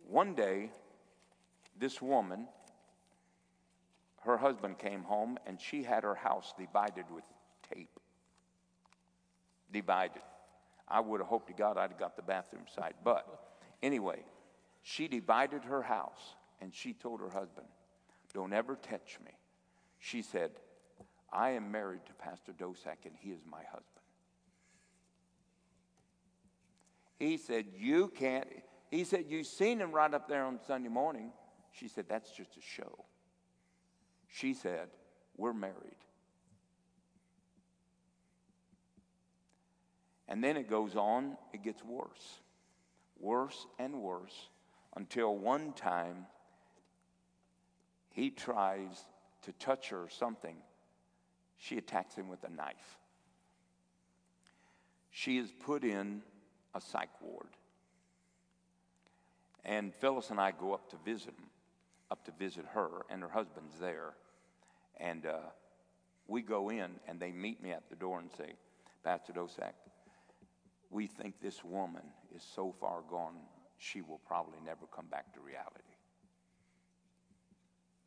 one 0.09 0.35
day, 0.35 0.71
this 1.79 2.01
woman, 2.01 2.47
her 4.21 4.37
husband 4.37 4.79
came 4.79 5.03
home 5.03 5.39
and 5.47 5.61
she 5.61 5.83
had 5.83 6.05
her 6.05 6.15
house 6.15 6.55
divided 6.57 7.07
with 7.13 7.25
tape. 7.75 7.99
Divided. 9.73 10.23
I 10.87 11.01
would 11.01 11.21
have 11.21 11.29
hoped 11.29 11.49
to 11.49 11.55
God 11.55 11.77
I'd 11.77 11.91
have 11.91 11.99
got 11.99 12.17
the 12.17 12.23
bathroom 12.23 12.65
side. 12.73 12.95
But 13.03 13.27
anyway, 13.83 14.21
she 14.83 15.09
divided 15.09 15.65
her 15.65 15.83
house 15.83 16.35
and 16.61 16.73
she 16.73 16.93
told 16.93 17.21
her 17.21 17.31
husband, 17.31 17.67
Don't 18.33 18.53
ever 18.53 18.77
touch 18.77 19.19
me. 19.25 19.33
She 20.01 20.23
said, 20.23 20.51
I 21.33 21.51
am 21.51 21.71
married 21.71 22.01
to 22.07 22.15
Pastor 22.15 22.53
Dosak, 22.53 23.05
and 23.05 23.15
he 23.21 23.31
is 23.31 23.41
my 23.49 23.63
husband. 23.63 23.85
He 27.19 27.37
said, 27.37 27.67
You 27.77 28.09
can't. 28.09 28.49
He 28.91 29.05
said, 29.05 29.27
You've 29.29 29.47
seen 29.47 29.79
him 29.79 29.93
right 29.93 30.13
up 30.13 30.27
there 30.27 30.45
on 30.45 30.59
Sunday 30.67 30.89
morning. 30.89 31.33
She 31.71 31.87
said, 31.87 32.07
That's 32.09 32.31
just 32.33 32.57
a 32.57 32.63
show. 32.63 33.05
She 34.27 34.55
said, 34.55 34.89
We're 35.37 35.53
married. 35.53 35.75
And 40.27 40.43
then 40.43 40.57
it 40.57 40.71
goes 40.71 40.97
on, 40.97 41.37
it 41.53 41.63
gets 41.63 41.85
worse, 41.85 42.41
worse 43.19 43.67
and 43.79 44.01
worse, 44.01 44.49
until 44.97 45.37
one 45.37 45.73
time 45.73 46.27
he 48.11 48.31
tries 48.31 49.05
to 49.43 49.53
touch 49.53 49.91
her 49.91 49.99
or 49.99 50.09
something. 50.09 50.57
She 51.57 51.79
attacks 51.79 52.15
him 52.15 52.29
with 52.29 52.43
a 52.45 52.51
knife. 52.51 52.99
She 55.11 55.39
is 55.39 55.51
put 55.65 55.85
in 55.85 56.23
a 56.75 56.81
psych 56.81 57.11
ward. 57.21 57.49
And 59.65 59.95
Phyllis 59.95 60.31
and 60.31 60.41
I 60.41 60.53
go 60.53 60.73
up 60.73 60.89
to 60.91 60.97
visit 61.05 61.35
him, 61.35 61.51
up 62.11 62.25
to 62.25 62.33
visit 62.39 62.65
her, 62.73 62.89
and 63.11 63.23
her 63.23 63.29
husband's 63.29 63.79
there. 63.79 64.15
And 64.97 65.27
uh, 65.27 65.39
we 66.29 66.43
go 66.43 66.71
in, 66.71 66.93
and 67.07 67.21
they 67.21 67.33
meet 67.33 67.63
me 67.63 67.73
at 67.73 67.89
the 67.91 67.97
door 67.97 68.21
and 68.21 68.31
say, 68.31 68.55
Pastor 69.05 69.33
Dosak, 69.33 69.73
we 70.91 71.07
think 71.07 71.41
this 71.41 71.65
woman 71.65 72.03
is 72.35 72.43
so 72.55 72.75
far 72.81 73.01
gone, 73.11 73.35
she 73.79 74.03
will 74.03 74.21
probably 74.27 74.59
never 74.65 74.87
come 74.95 75.07
back 75.07 75.33
to 75.35 75.41
reality. 75.41 75.90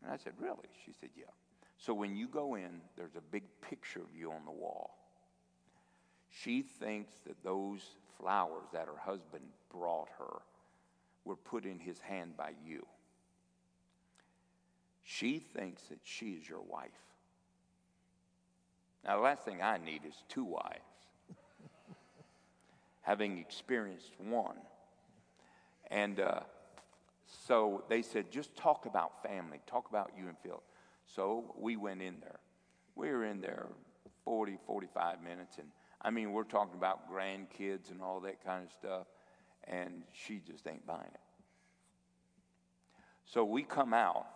And 0.04 0.12
I 0.12 0.18
said, 0.18 0.34
Really? 0.40 0.70
She 0.86 0.92
said, 1.00 1.10
Yeah. 1.16 1.26
So 1.78 1.94
when 1.94 2.16
you 2.16 2.28
go 2.28 2.56
in, 2.56 2.82
there's 2.96 3.16
a 3.16 3.22
big 3.32 3.44
picture 3.62 4.00
of 4.00 4.16
you 4.18 4.32
on 4.32 4.46
the 4.46 4.52
wall. 4.52 4.98
She 6.30 6.62
thinks 6.62 7.14
that 7.28 7.44
those 7.44 7.82
flowers 8.18 8.68
that 8.74 8.88
her 8.88 8.98
husband 8.98 9.44
brought 9.72 10.08
her 10.18 10.42
were 11.26 11.36
put 11.36 11.66
in 11.66 11.80
his 11.80 12.00
hand 12.00 12.36
by 12.38 12.52
you. 12.66 12.86
She 15.04 15.40
thinks 15.40 15.84
that 15.84 16.00
she 16.04 16.32
is 16.32 16.48
your 16.48 16.62
wife. 16.62 16.90
Now, 19.06 19.18
the 19.18 19.22
last 19.22 19.44
thing 19.44 19.62
I 19.62 19.78
need 19.78 20.02
is 20.08 20.16
two 20.30 20.46
wives, 20.46 20.80
having 23.02 23.38
experienced 23.38 24.14
one. 24.18 24.56
And 25.92 26.22
uh, 26.22 26.40
so 27.48 27.84
they 27.90 28.02
said, 28.02 28.32
just 28.32 28.56
talk 28.56 28.86
about 28.86 29.24
family, 29.24 29.60
talk 29.66 29.90
about 29.90 30.12
you 30.18 30.28
and 30.28 30.38
Phil. 30.44 30.62
So 31.06 31.56
we 31.58 31.76
went 31.76 32.02
in 32.02 32.20
there. 32.22 32.40
We 32.96 33.10
were 33.10 33.26
in 33.26 33.42
there 33.42 33.68
40, 34.24 34.58
45 34.66 35.22
minutes, 35.22 35.58
and 35.58 35.68
I 36.02 36.12
mean, 36.12 36.32
we're 36.32 36.44
talking 36.44 36.76
about 36.76 37.12
grandkids 37.12 37.92
and 37.92 38.02
all 38.02 38.20
that 38.22 38.44
kind 38.44 38.66
of 38.66 38.72
stuff, 38.72 39.08
and 39.66 40.04
she 40.12 40.42
just 40.46 40.68
ain't 40.68 40.86
buying 40.86 41.02
it. 41.02 41.20
So 43.26 43.44
we 43.44 43.64
come 43.64 43.94
out, 43.94 44.28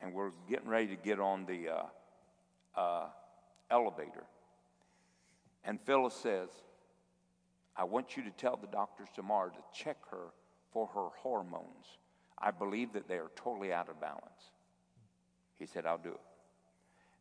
and 0.00 0.12
we're 0.14 0.30
getting 0.48 0.68
ready 0.68 0.88
to 0.88 0.96
get 0.96 1.18
on 1.18 1.46
the 1.46 1.68
uh, 1.68 2.80
uh, 2.80 3.06
elevator. 3.70 4.24
And 5.64 5.80
Phyllis 5.80 6.14
says, 6.14 6.50
I 7.76 7.84
want 7.84 8.16
you 8.16 8.22
to 8.24 8.30
tell 8.30 8.56
the 8.56 8.68
doctors 8.68 9.08
tomorrow 9.14 9.50
to 9.50 9.82
check 9.82 9.96
her 10.10 10.28
for 10.72 10.86
her 10.88 11.08
hormones. 11.20 11.98
I 12.38 12.50
believe 12.50 12.92
that 12.92 13.08
they 13.08 13.16
are 13.16 13.30
totally 13.36 13.72
out 13.72 13.88
of 13.88 14.00
balance. 14.00 14.52
He 15.58 15.66
said, 15.66 15.86
I'll 15.86 15.98
do 15.98 16.10
it. 16.10 16.20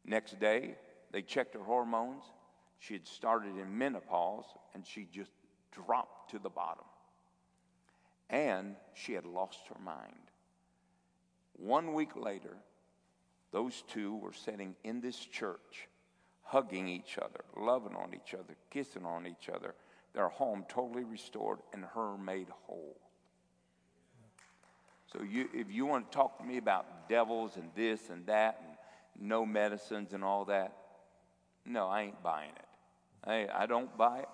Next 0.06 0.40
day, 0.40 0.76
they 1.12 1.22
checked 1.22 1.54
her 1.54 1.64
hormones. 1.64 2.24
She 2.80 2.94
had 2.94 3.08
started 3.08 3.58
in 3.58 3.78
menopause 3.78 4.46
and 4.74 4.86
she 4.86 5.08
just 5.12 5.32
dropped 5.72 6.32
to 6.32 6.40
the 6.40 6.50
bottom. 6.50 6.86
And 8.30 8.76
she 8.94 9.14
had 9.14 9.26
lost 9.26 9.60
her 9.70 9.80
mind. 9.80 10.32
One 11.54 11.94
week 11.94 12.16
later, 12.16 12.58
those 13.52 13.84
two 13.88 14.16
were 14.16 14.34
sitting 14.34 14.76
in 14.84 15.00
this 15.00 15.18
church, 15.18 15.88
hugging 16.42 16.88
each 16.88 17.18
other, 17.20 17.46
loving 17.56 17.96
on 17.96 18.14
each 18.16 18.34
other, 18.34 18.56
kissing 18.72 19.06
on 19.06 19.28
each 19.28 19.48
other, 19.48 19.76
their 20.14 20.30
home 20.30 20.66
totally 20.68 21.04
restored 21.04 21.60
and 21.72 21.86
her 21.94 22.18
made 22.18 22.48
whole. 22.50 22.98
So 25.14 25.24
you, 25.24 25.48
if 25.54 25.72
you 25.72 25.86
want 25.86 26.12
to 26.12 26.16
talk 26.16 26.40
to 26.40 26.44
me 26.44 26.58
about 26.58 27.08
devils 27.08 27.58
and 27.58 27.70
this 27.76 28.10
and 28.10 28.26
that 28.26 28.62
and 28.66 28.78
no 29.30 29.46
medicines 29.46 30.14
and 30.14 30.24
all 30.24 30.46
that, 30.46 30.76
no, 31.66 31.88
I 31.88 32.02
ain't 32.04 32.24
buying 32.24 32.50
it. 32.50 33.30
I, 33.30 33.64
I 33.64 33.66
don't 33.68 33.96
buy 33.98 34.20
it. 34.20 34.30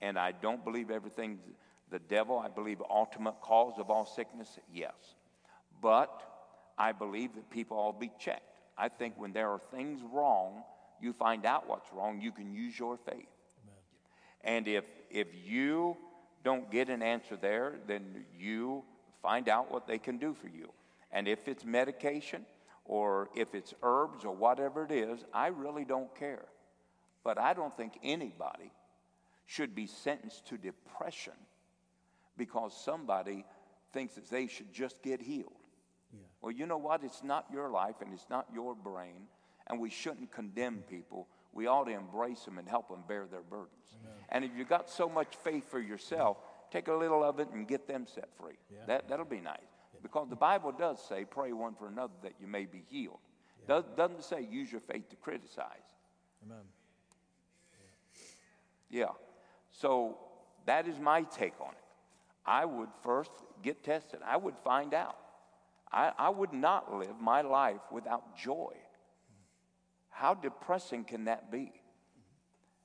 And 0.00 0.18
I 0.18 0.32
don't 0.32 0.64
believe 0.64 0.90
everything's 0.90 1.38
the 1.90 2.00
devil. 2.00 2.38
I 2.38 2.48
believe 2.48 2.82
ultimate 2.90 3.40
cause 3.40 3.74
of 3.78 3.90
all 3.90 4.04
sickness, 4.04 4.58
yes. 4.74 4.92
But 5.80 6.22
I 6.76 6.92
believe 6.92 7.34
that 7.36 7.48
people 7.50 7.76
all 7.76 7.92
be 7.92 8.10
checked. 8.18 8.42
I 8.76 8.88
think 8.88 9.14
when 9.16 9.32
there 9.32 9.50
are 9.50 9.60
things 9.70 10.00
wrong, 10.12 10.64
you 11.00 11.12
find 11.12 11.46
out 11.46 11.68
what's 11.68 11.92
wrong, 11.92 12.20
you 12.20 12.32
can 12.32 12.52
use 12.52 12.78
your 12.78 12.96
faith. 12.96 13.14
Amen. 13.14 13.26
And 14.42 14.68
if 14.68 14.84
if 15.10 15.28
you 15.44 15.96
don't 16.42 16.70
get 16.70 16.88
an 16.88 17.02
answer 17.02 17.36
there, 17.36 17.74
then 17.86 18.24
you 18.36 18.82
find 19.22 19.48
out 19.48 19.70
what 19.70 19.86
they 19.86 19.98
can 19.98 20.18
do 20.18 20.34
for 20.34 20.48
you. 20.48 20.70
And 21.12 21.28
if 21.28 21.48
it's 21.48 21.64
medication 21.64 22.44
or 22.84 23.28
if 23.34 23.54
it's 23.54 23.72
herbs 23.82 24.24
or 24.24 24.34
whatever 24.34 24.84
it 24.84 24.90
is, 24.90 25.24
I 25.32 25.48
really 25.48 25.84
don't 25.84 26.14
care. 26.14 26.44
But 27.24 27.38
I 27.38 27.54
don't 27.54 27.76
think 27.76 27.98
anybody 28.02 28.72
should 29.46 29.74
be 29.74 29.86
sentenced 29.86 30.46
to 30.48 30.56
depression 30.56 31.34
because 32.36 32.74
somebody 32.84 33.44
thinks 33.92 34.14
that 34.14 34.28
they 34.30 34.46
should 34.46 34.72
just 34.72 35.00
get 35.02 35.20
healed. 35.20 35.52
Yeah. 36.12 36.20
Well, 36.40 36.52
you 36.52 36.66
know 36.66 36.78
what? 36.78 37.04
It's 37.04 37.22
not 37.22 37.46
your 37.52 37.70
life 37.70 37.96
and 38.00 38.12
it's 38.12 38.28
not 38.30 38.46
your 38.52 38.74
brain, 38.74 39.28
and 39.68 39.78
we 39.80 39.90
shouldn't 39.90 40.32
condemn 40.32 40.82
people. 40.88 41.28
We 41.52 41.66
ought 41.66 41.84
to 41.84 41.92
embrace 41.92 42.44
them 42.44 42.58
and 42.58 42.68
help 42.68 42.88
them 42.88 43.04
bear 43.06 43.26
their 43.30 43.42
burdens. 43.42 43.94
Amen. 44.00 44.14
And 44.30 44.44
if 44.44 44.52
you've 44.56 44.68
got 44.68 44.88
so 44.88 45.08
much 45.08 45.36
faith 45.44 45.70
for 45.70 45.80
yourself, 45.80 46.38
take 46.72 46.88
a 46.88 46.94
little 46.94 47.22
of 47.22 47.38
it 47.38 47.48
and 47.50 47.68
get 47.68 47.86
them 47.86 48.06
set 48.12 48.28
free. 48.36 48.58
Yeah. 48.70 48.78
That, 48.86 49.08
that'll 49.08 49.24
be 49.24 49.40
nice. 49.40 49.58
Because 50.02 50.28
the 50.28 50.36
Bible 50.36 50.72
does 50.72 50.98
say, 51.06 51.24
pray 51.24 51.52
one 51.52 51.74
for 51.74 51.86
another 51.86 52.14
that 52.22 52.32
you 52.40 52.46
may 52.46 52.64
be 52.64 52.82
healed. 52.88 53.18
Yeah. 53.60 53.76
Does, 53.76 53.84
doesn't 53.96 54.24
say 54.24 54.46
use 54.50 54.72
your 54.72 54.80
faith 54.80 55.08
to 55.10 55.16
criticize. 55.16 55.66
Amen. 56.44 56.64
Yeah. 58.90 59.12
So 59.70 60.18
that 60.66 60.88
is 60.88 60.98
my 60.98 61.22
take 61.22 61.54
on 61.60 61.70
it. 61.70 61.84
I 62.44 62.64
would 62.64 62.88
first 63.02 63.30
get 63.62 63.84
tested. 63.84 64.20
I 64.26 64.36
would 64.36 64.56
find 64.64 64.94
out. 64.94 65.16
I, 65.92 66.12
I 66.18 66.30
would 66.30 66.52
not 66.52 66.92
live 66.92 67.20
my 67.20 67.42
life 67.42 67.80
without 67.92 68.36
joy. 68.36 68.72
How 70.08 70.34
depressing 70.34 71.04
can 71.04 71.26
that 71.26 71.52
be? 71.52 71.72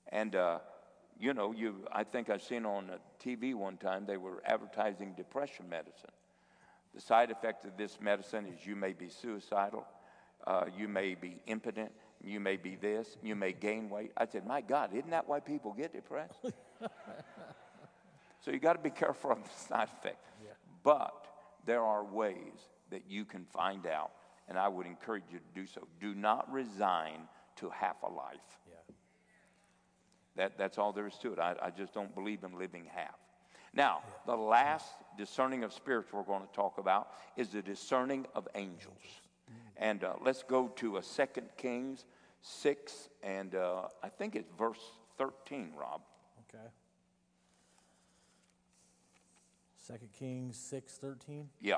And, 0.09 0.35
uh, 0.35 0.59
you 1.19 1.33
know, 1.33 1.51
you, 1.51 1.75
I 1.91 2.03
think 2.03 2.29
I've 2.29 2.43
seen 2.43 2.65
on 2.65 2.91
TV 3.23 3.55
one 3.55 3.77
time 3.77 4.05
they 4.05 4.17
were 4.17 4.41
advertising 4.45 5.13
depression 5.15 5.67
medicine. 5.69 6.11
The 6.93 7.01
side 7.01 7.31
effect 7.31 7.65
of 7.65 7.77
this 7.77 7.99
medicine 8.01 8.45
is 8.45 8.65
you 8.65 8.75
may 8.75 8.93
be 8.93 9.09
suicidal, 9.09 9.85
uh, 10.45 10.65
you 10.77 10.87
may 10.87 11.15
be 11.15 11.37
impotent, 11.47 11.91
you 12.23 12.39
may 12.39 12.55
be 12.55 12.75
this, 12.75 13.17
you 13.21 13.35
may 13.35 13.53
gain 13.53 13.89
weight. 13.89 14.11
I 14.17 14.25
said, 14.25 14.45
My 14.45 14.61
God, 14.61 14.91
isn't 14.93 15.09
that 15.09 15.27
why 15.27 15.39
people 15.39 15.73
get 15.73 15.93
depressed? 15.93 16.39
so 18.39 18.51
you 18.51 18.59
got 18.59 18.73
to 18.73 18.81
be 18.81 18.89
careful 18.89 19.31
of 19.31 19.43
the 19.43 19.49
side 19.67 19.89
effect. 19.99 20.23
Yeah. 20.43 20.51
But 20.83 21.27
there 21.65 21.83
are 21.83 22.03
ways 22.03 22.69
that 22.91 23.03
you 23.07 23.25
can 23.25 23.45
find 23.45 23.85
out, 23.85 24.11
and 24.47 24.57
I 24.57 24.67
would 24.67 24.87
encourage 24.87 25.23
you 25.31 25.39
to 25.39 25.59
do 25.59 25.67
so. 25.67 25.87
Do 25.99 26.15
not 26.15 26.51
resign 26.51 27.27
to 27.57 27.69
half 27.69 28.01
a 28.03 28.09
life. 28.09 28.59
That, 30.37 30.57
that's 30.57 30.77
all 30.77 30.93
there 30.93 31.07
is 31.07 31.17
to 31.19 31.33
it. 31.33 31.39
I, 31.39 31.55
I 31.61 31.69
just 31.69 31.93
don't 31.93 32.13
believe 32.15 32.43
in 32.43 32.57
living 32.57 32.85
half. 32.93 33.15
Now, 33.73 34.01
the 34.25 34.35
last 34.35 34.85
discerning 35.17 35.63
of 35.63 35.73
spirits 35.73 36.13
we're 36.13 36.23
going 36.23 36.41
to 36.41 36.53
talk 36.53 36.77
about 36.77 37.09
is 37.35 37.49
the 37.49 37.61
discerning 37.61 38.25
of 38.33 38.47
angels. 38.55 39.21
And 39.77 40.03
uh, 40.03 40.13
let's 40.23 40.43
go 40.43 40.69
to 40.77 40.97
a 40.97 41.03
Second 41.03 41.49
Kings 41.57 42.05
6, 42.41 43.09
and 43.21 43.53
uh, 43.55 43.83
I 44.01 44.09
think 44.09 44.35
it's 44.35 44.49
verse 44.57 44.79
13, 45.17 45.73
Rob. 45.79 46.01
Okay. 46.49 46.63
Second 49.77 50.09
Kings 50.13 50.57
6, 50.57 50.93
13? 50.97 51.49
Yeah. 51.61 51.77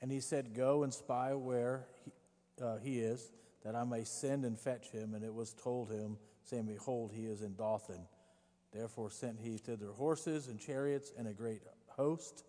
And 0.00 0.12
he 0.12 0.20
said, 0.20 0.54
Go 0.54 0.82
and 0.82 0.92
spy 0.92 1.34
where 1.34 1.86
he, 2.04 2.12
uh, 2.62 2.76
he 2.76 3.00
is, 3.00 3.32
that 3.64 3.74
I 3.74 3.84
may 3.84 4.04
send 4.04 4.44
and 4.44 4.58
fetch 4.58 4.90
him. 4.90 5.14
And 5.14 5.24
it 5.24 5.32
was 5.32 5.54
told 5.54 5.90
him, 5.90 6.18
saying, 6.48 6.66
Behold, 6.66 7.12
he 7.14 7.26
is 7.26 7.42
in 7.42 7.54
Dothan. 7.54 8.06
Therefore 8.72 9.10
sent 9.10 9.38
he 9.40 9.56
thither 9.56 9.92
horses 9.92 10.48
and 10.48 10.58
chariots 10.58 11.12
and 11.16 11.26
a 11.26 11.32
great 11.32 11.62
host, 11.88 12.44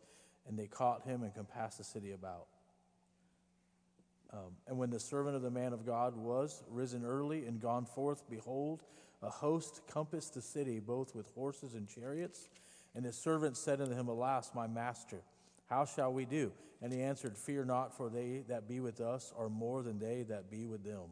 and 0.48 0.58
they 0.58 0.68
caught 0.68 1.04
him 1.04 1.24
and 1.24 1.34
compassed 1.34 1.78
the 1.78 1.84
city 1.84 2.12
about. 2.12 2.48
Um, 4.32 4.56
and 4.68 4.78
when 4.78 4.90
the 4.90 5.00
servant 5.00 5.36
of 5.36 5.42
the 5.42 5.50
man 5.50 5.74
of 5.74 5.86
God 5.86 6.16
was 6.16 6.64
risen 6.70 7.04
early 7.04 7.46
and 7.46 7.60
gone 7.60 7.86
forth, 7.86 8.24
behold, 8.30 8.84
a 9.22 9.30
host 9.30 9.82
compassed 9.92 10.36
the 10.36 10.42
city, 10.42 10.80
both 10.80 11.16
with 11.16 11.28
horses 11.34 11.74
and 11.74 11.88
chariots. 11.88 12.48
And 12.96 13.06
his 13.06 13.18
servant 13.18 13.58
said 13.58 13.82
unto 13.82 13.96
him, 13.96 14.08
Alas, 14.08 14.52
my 14.54 14.68
master, 14.68 15.22
how 15.70 15.86
shall 15.86 16.14
we 16.14 16.26
do? 16.26 16.52
And 16.82 16.94
he 16.94 17.02
answered, 17.02 17.38
Fear 17.38 17.66
not, 17.66 17.96
for 17.96 18.10
they 18.10 18.44
that 18.48 18.68
be 18.68 18.80
with 18.80 19.02
us 19.02 19.34
are 19.38 19.50
more 19.50 19.82
than 19.84 20.00
they 20.00 20.24
that 20.24 20.50
be 20.50 20.66
with 20.66 20.84
them. 20.84 21.10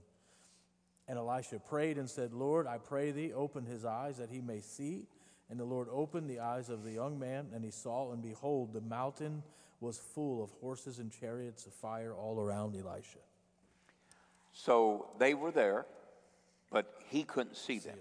And 1.07 1.17
Elisha 1.17 1.59
prayed 1.59 1.97
and 1.97 2.09
said, 2.09 2.33
Lord, 2.33 2.67
I 2.67 2.77
pray 2.77 3.11
thee, 3.11 3.31
open 3.33 3.65
his 3.65 3.85
eyes 3.85 4.17
that 4.17 4.29
he 4.29 4.41
may 4.41 4.59
see. 4.59 5.07
And 5.49 5.57
the 5.57 5.65
Lord 5.65 5.87
opened 5.89 6.29
the 6.29 6.41
eyes 6.41 6.69
of 6.69 6.83
the 6.83 6.91
young 6.91 7.17
man, 7.17 7.47
and 7.53 7.63
he 7.63 7.71
saw, 7.71 8.11
and 8.11 8.21
behold, 8.21 8.73
the 8.73 8.81
mountain 8.81 9.43
was 9.79 9.97
full 9.97 10.43
of 10.43 10.51
horses 10.59 10.99
and 10.99 11.11
chariots 11.11 11.65
of 11.65 11.73
fire 11.73 12.13
all 12.13 12.41
around 12.41 12.75
Elisha. 12.75 13.19
So 14.51 15.11
they 15.19 15.33
were 15.33 15.51
there, 15.51 15.85
but 16.71 16.93
he 17.09 17.23
couldn't 17.23 17.55
see 17.55 17.79
them. 17.79 17.97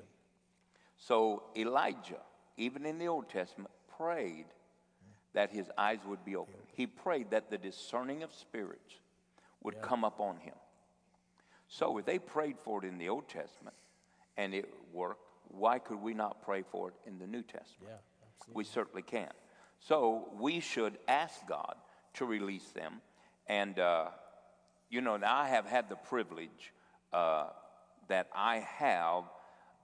So 0.98 1.44
Elijah, 1.56 2.22
even 2.56 2.86
in 2.86 2.98
the 2.98 3.06
Old 3.06 3.28
Testament, 3.28 3.70
prayed 3.96 4.46
that 5.34 5.50
his 5.50 5.70
eyes 5.76 5.98
would 6.06 6.24
be 6.24 6.34
open. 6.34 6.54
He 6.72 6.86
prayed 6.86 7.30
that 7.30 7.50
the 7.50 7.58
discerning 7.58 8.22
of 8.22 8.32
spirits 8.32 8.94
would 9.62 9.80
come 9.82 10.02
upon 10.02 10.38
him. 10.38 10.54
So 11.68 11.98
if 11.98 12.04
they 12.04 12.18
prayed 12.18 12.58
for 12.58 12.84
it 12.84 12.88
in 12.88 12.98
the 12.98 13.08
Old 13.08 13.28
Testament 13.28 13.76
and 14.36 14.54
it 14.54 14.68
worked, 14.92 15.20
why 15.48 15.78
could 15.78 16.00
we 16.00 16.14
not 16.14 16.42
pray 16.42 16.62
for 16.62 16.88
it 16.88 16.94
in 17.06 17.18
the 17.18 17.26
New 17.26 17.42
Testament? 17.42 17.88
Yeah, 17.88 17.96
We 18.52 18.64
certainly 18.64 19.02
can. 19.02 19.30
So 19.80 20.30
we 20.38 20.60
should 20.60 20.98
ask 21.08 21.46
God 21.46 21.74
to 22.14 22.24
release 22.24 22.68
them. 22.70 23.00
And, 23.46 23.78
uh, 23.78 24.06
you 24.90 25.00
know, 25.00 25.16
now 25.16 25.34
I 25.36 25.48
have 25.48 25.66
had 25.66 25.88
the 25.88 25.96
privilege 25.96 26.72
uh, 27.12 27.48
that 28.08 28.28
I 28.34 28.58
have 28.78 29.24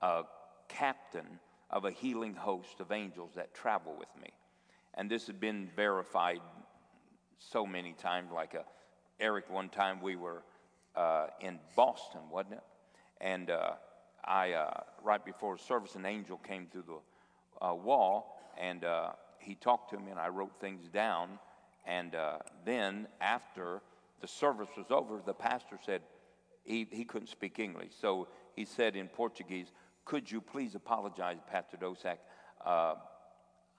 a 0.00 0.24
captain 0.68 1.38
of 1.70 1.84
a 1.84 1.90
healing 1.90 2.34
host 2.34 2.80
of 2.80 2.92
angels 2.92 3.32
that 3.36 3.54
travel 3.54 3.94
with 3.98 4.08
me. 4.20 4.30
And 4.94 5.10
this 5.10 5.26
has 5.26 5.36
been 5.36 5.70
verified 5.74 6.40
so 7.38 7.66
many 7.66 7.92
times. 7.92 8.30
Like 8.32 8.54
a, 8.54 8.64
Eric, 9.20 9.50
one 9.50 9.68
time 9.68 10.00
we 10.00 10.16
were 10.16 10.42
uh, 10.96 11.26
in 11.40 11.58
Boston, 11.76 12.20
wasn't 12.30 12.54
it? 12.54 12.62
And 13.20 13.50
uh, 13.50 13.72
I, 14.24 14.52
uh, 14.52 14.80
right 15.02 15.24
before 15.24 15.58
service, 15.58 15.94
an 15.94 16.06
angel 16.06 16.38
came 16.38 16.66
through 16.66 16.84
the 16.86 17.66
uh, 17.66 17.74
wall 17.74 18.38
and 18.58 18.84
uh, 18.84 19.10
he 19.38 19.54
talked 19.54 19.90
to 19.90 19.98
me, 19.98 20.10
and 20.10 20.20
I 20.20 20.28
wrote 20.28 20.52
things 20.60 20.88
down. 20.88 21.38
And 21.86 22.14
uh, 22.14 22.38
then, 22.64 23.08
after 23.20 23.80
the 24.20 24.28
service 24.28 24.68
was 24.76 24.86
over, 24.90 25.20
the 25.24 25.34
pastor 25.34 25.78
said 25.84 26.02
he, 26.64 26.86
he 26.90 27.04
couldn't 27.04 27.28
speak 27.28 27.58
English. 27.58 27.92
So 28.00 28.28
he 28.54 28.64
said 28.64 28.94
in 28.94 29.08
Portuguese, 29.08 29.72
Could 30.04 30.30
you 30.30 30.40
please 30.40 30.74
apologize, 30.74 31.38
Pastor 31.50 31.76
Dosak? 31.76 32.18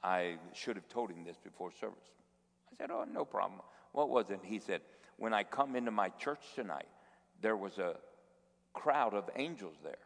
I 0.03 0.35
should 0.53 0.75
have 0.75 0.89
told 0.89 1.11
him 1.11 1.23
this 1.23 1.37
before 1.37 1.71
service. 1.71 2.11
I 2.73 2.83
said, 2.83 2.91
Oh, 2.91 3.05
no 3.09 3.23
problem. 3.23 3.61
What 3.93 4.09
was 4.09 4.29
it? 4.29 4.39
He 4.43 4.59
said, 4.59 4.81
When 5.17 5.33
I 5.33 5.43
come 5.43 5.75
into 5.75 5.91
my 5.91 6.09
church 6.09 6.41
tonight, 6.55 6.87
there 7.43 7.55
was 7.55 7.77
a 7.77 7.97
crowd 8.73 9.13
of 9.13 9.29
angels 9.35 9.75
there. 9.83 9.97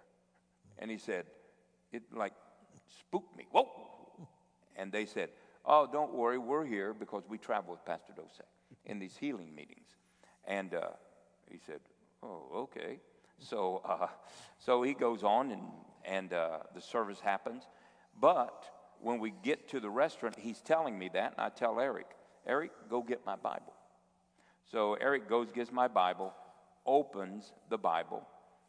And 0.79 0.91
he 0.91 0.97
said, 0.97 1.25
It 1.93 2.03
like 2.13 2.33
spooked 2.99 3.37
me. 3.37 3.45
Whoa! 3.51 3.69
And 4.75 4.91
they 4.91 5.05
said, 5.05 5.29
Oh, 5.65 5.87
don't 5.89 6.13
worry, 6.13 6.37
we're 6.37 6.65
here 6.65 6.93
because 6.93 7.23
we 7.29 7.37
travel 7.37 7.71
with 7.71 7.85
Pastor 7.85 8.13
Dosek 8.13 8.47
in 8.85 8.99
these 8.99 9.15
healing 9.15 9.55
meetings. 9.55 9.87
And 10.45 10.73
uh, 10.73 10.89
he 11.49 11.59
said, 11.65 11.79
Oh, 12.21 12.49
okay. 12.53 12.99
So, 13.39 13.81
uh, 13.85 14.07
so 14.57 14.81
he 14.81 14.93
goes 14.93 15.23
on, 15.23 15.51
and, 15.51 15.61
and 16.03 16.33
uh, 16.33 16.59
the 16.73 16.81
service 16.81 17.19
happens. 17.19 17.63
But 18.19 18.65
when 18.99 19.19
we 19.19 19.31
get 19.43 19.69
to 19.69 19.79
the 19.79 19.89
restaurant, 19.89 20.35
he's 20.39 20.59
telling 20.61 20.97
me 20.97 21.09
that, 21.13 21.33
and 21.37 21.41
I 21.41 21.49
tell 21.49 21.79
Eric, 21.79 22.07
Eric, 22.47 22.71
go 22.89 23.03
get 23.03 23.23
my 23.27 23.35
Bible. 23.35 23.73
So 24.71 24.95
Eric 24.95 25.29
goes, 25.29 25.51
gets 25.51 25.71
my 25.71 25.87
Bible, 25.87 26.33
opens 26.87 27.51
the 27.69 27.77
Bible. 27.77 28.25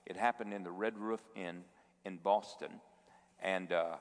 It 0.07 0.16
happened 0.16 0.53
in 0.53 0.65
the 0.65 0.70
Red 0.70 0.99
Roof 0.99 1.20
Inn 1.36 1.62
in 2.05 2.16
Boston. 2.16 2.81
And 3.40 3.73
uh, 3.73 3.97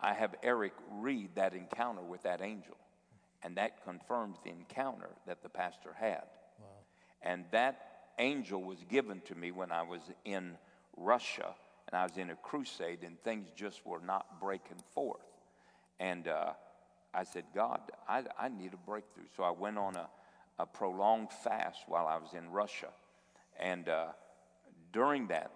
I 0.00 0.12
have 0.12 0.34
Eric 0.42 0.74
read 0.90 1.30
that 1.36 1.54
encounter 1.54 2.02
with 2.02 2.22
that 2.24 2.42
angel. 2.42 2.76
And 3.42 3.56
that 3.56 3.82
confirms 3.84 4.38
the 4.44 4.50
encounter 4.50 5.10
that 5.26 5.42
the 5.42 5.48
pastor 5.48 5.94
had. 5.98 6.24
And 7.22 7.44
that 7.52 7.88
angel 8.18 8.62
was 8.62 8.78
given 8.88 9.20
to 9.22 9.34
me 9.34 9.52
when 9.52 9.72
I 9.72 9.82
was 9.82 10.00
in 10.24 10.56
Russia 10.96 11.54
and 11.88 11.98
I 11.98 12.04
was 12.04 12.16
in 12.16 12.30
a 12.30 12.36
crusade 12.36 13.00
and 13.04 13.20
things 13.22 13.48
just 13.56 13.84
were 13.86 14.00
not 14.00 14.40
breaking 14.40 14.82
forth. 14.94 15.20
And 15.98 16.28
uh, 16.28 16.52
I 17.14 17.24
said, 17.24 17.44
God, 17.54 17.80
I, 18.08 18.24
I 18.38 18.48
need 18.48 18.74
a 18.74 18.76
breakthrough. 18.76 19.24
So 19.36 19.42
I 19.42 19.50
went 19.50 19.78
on 19.78 19.96
a, 19.96 20.08
a 20.58 20.66
prolonged 20.66 21.32
fast 21.32 21.84
while 21.86 22.06
I 22.06 22.16
was 22.16 22.34
in 22.34 22.50
Russia. 22.50 22.88
And 23.58 23.88
uh, 23.88 24.06
during 24.92 25.28
that, 25.28 25.50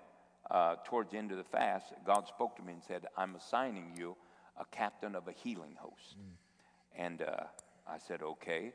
uh, 0.51 0.77
towards 0.85 1.11
the 1.11 1.19
end 1.19 1.33
of 1.33 1.39
the 1.39 1.45
fast, 1.45 1.93
God 2.05 2.27
spoke 2.29 2.57
to 2.57 2.63
me 2.63 2.75
and 2.75 2.83
said, 2.83 3.07
I'm 3.17 3.35
assigning 3.35 3.93
you 3.99 4.17
a 4.59 4.65
captain 4.67 5.15
of 5.15 5.29
a 5.29 5.33
healing 5.33 5.77
host. 5.79 6.17
And 6.97 7.23
uh, 7.23 7.45
I 7.89 7.99
said, 7.99 8.23
okay. 8.23 8.73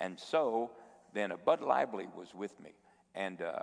And 0.00 0.18
so 0.18 0.70
then 1.12 1.32
a 1.32 1.36
Bud 1.36 1.60
Lively 1.60 2.06
was 2.16 2.34
with 2.34 2.58
me. 2.60 2.72
And 3.14 3.42
uh, 3.42 3.62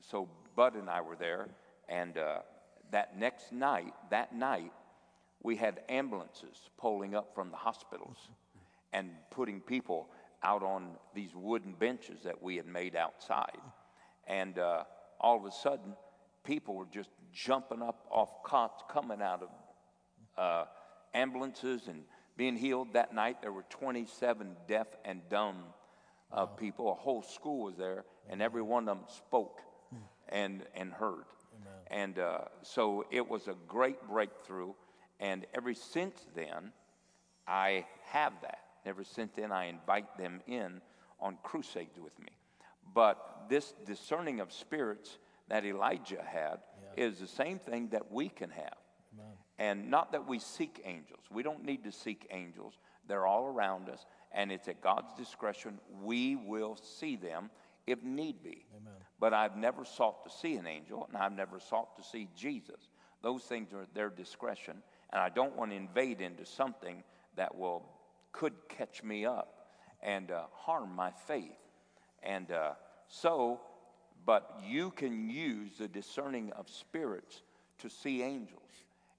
so 0.00 0.28
Bud 0.56 0.74
and 0.74 0.88
I 0.90 1.00
were 1.00 1.16
there. 1.16 1.48
And 1.88 2.18
uh, 2.18 2.38
that 2.90 3.18
next 3.18 3.52
night, 3.52 3.94
that 4.10 4.34
night, 4.34 4.72
we 5.42 5.56
had 5.56 5.80
ambulances 5.88 6.56
pulling 6.78 7.14
up 7.14 7.34
from 7.34 7.50
the 7.50 7.56
hospitals 7.56 8.16
and 8.92 9.10
putting 9.30 9.60
people 9.60 10.08
out 10.42 10.62
on 10.62 10.90
these 11.14 11.30
wooden 11.34 11.72
benches 11.72 12.20
that 12.24 12.42
we 12.42 12.56
had 12.56 12.66
made 12.66 12.96
outside. 12.96 13.58
And 14.28 14.58
uh, 14.58 14.84
all 15.20 15.36
of 15.36 15.44
a 15.44 15.50
sudden, 15.50 15.94
people 16.44 16.74
were 16.74 16.86
just 16.92 17.10
jumping 17.32 17.82
up 17.82 18.06
off 18.10 18.42
cots, 18.44 18.82
coming 18.88 19.20
out 19.22 19.42
of 19.42 19.48
uh, 20.36 20.64
ambulances 21.14 21.88
and 21.88 22.02
being 22.36 22.56
healed. 22.56 22.92
That 22.92 23.14
night, 23.14 23.42
there 23.42 23.52
were 23.52 23.64
27 23.70 24.56
deaf 24.68 24.86
and 25.04 25.22
dumb 25.28 25.56
uh, 26.32 26.46
people. 26.46 26.92
A 26.92 26.94
whole 26.94 27.22
school 27.22 27.64
was 27.64 27.76
there, 27.76 28.04
and 28.28 28.40
every 28.40 28.62
one 28.62 28.88
of 28.88 28.98
them 28.98 29.06
spoke 29.08 29.62
and, 30.28 30.62
and 30.74 30.92
heard. 30.92 31.24
And 31.90 32.18
uh, 32.18 32.40
so 32.62 33.06
it 33.10 33.26
was 33.26 33.48
a 33.48 33.54
great 33.66 34.06
breakthrough. 34.06 34.72
And 35.20 35.46
ever 35.54 35.74
since 35.74 36.26
then, 36.34 36.72
I 37.46 37.86
have 38.04 38.34
that. 38.42 38.58
Ever 38.84 39.04
since 39.04 39.32
then, 39.34 39.52
I 39.52 39.66
invite 39.66 40.16
them 40.18 40.40
in 40.46 40.80
on 41.20 41.38
crusades 41.42 41.98
with 41.98 42.16
me. 42.20 42.28
But 42.94 43.37
this 43.48 43.74
discerning 43.86 44.40
of 44.40 44.52
spirits 44.52 45.18
that 45.48 45.64
Elijah 45.64 46.22
had 46.24 46.58
is 46.96 47.18
the 47.18 47.26
same 47.26 47.58
thing 47.58 47.88
that 47.88 48.10
we 48.12 48.28
can 48.28 48.50
have. 48.50 48.76
And 49.58 49.90
not 49.90 50.12
that 50.12 50.28
we 50.28 50.38
seek 50.38 50.82
angels. 50.84 51.20
We 51.30 51.42
don't 51.42 51.64
need 51.64 51.82
to 51.84 51.92
seek 51.92 52.28
angels. 52.30 52.74
They're 53.08 53.26
all 53.26 53.46
around 53.46 53.88
us, 53.88 54.06
and 54.32 54.52
it's 54.52 54.68
at 54.68 54.80
God's 54.80 55.12
discretion. 55.14 55.78
We 56.02 56.36
will 56.36 56.76
see 56.76 57.16
them 57.16 57.50
if 57.86 58.02
need 58.04 58.42
be. 58.42 58.66
But 59.18 59.34
I've 59.34 59.56
never 59.56 59.84
sought 59.84 60.24
to 60.24 60.30
see 60.30 60.54
an 60.56 60.66
angel, 60.66 61.06
and 61.08 61.16
I've 61.16 61.32
never 61.32 61.58
sought 61.58 61.96
to 61.96 62.04
see 62.04 62.28
Jesus. 62.36 62.88
Those 63.22 63.42
things 63.42 63.72
are 63.72 63.82
at 63.82 63.94
their 63.94 64.10
discretion, 64.10 64.76
and 65.12 65.20
I 65.20 65.28
don't 65.28 65.56
want 65.56 65.72
to 65.72 65.76
invade 65.76 66.20
into 66.20 66.44
something 66.46 67.02
that 67.36 67.56
will 67.56 67.82
could 68.32 68.52
catch 68.68 69.02
me 69.02 69.24
up 69.24 69.68
and 70.02 70.30
uh, 70.30 70.44
harm 70.52 70.94
my 70.94 71.10
faith. 71.26 71.58
And 72.22 72.52
uh, 72.52 72.72
so, 73.08 73.60
but 74.24 74.60
you 74.64 74.90
can 74.90 75.28
use 75.30 75.78
the 75.78 75.88
discerning 75.88 76.52
of 76.52 76.68
spirits 76.68 77.42
to 77.78 77.88
see 77.88 78.22
angels. 78.22 78.62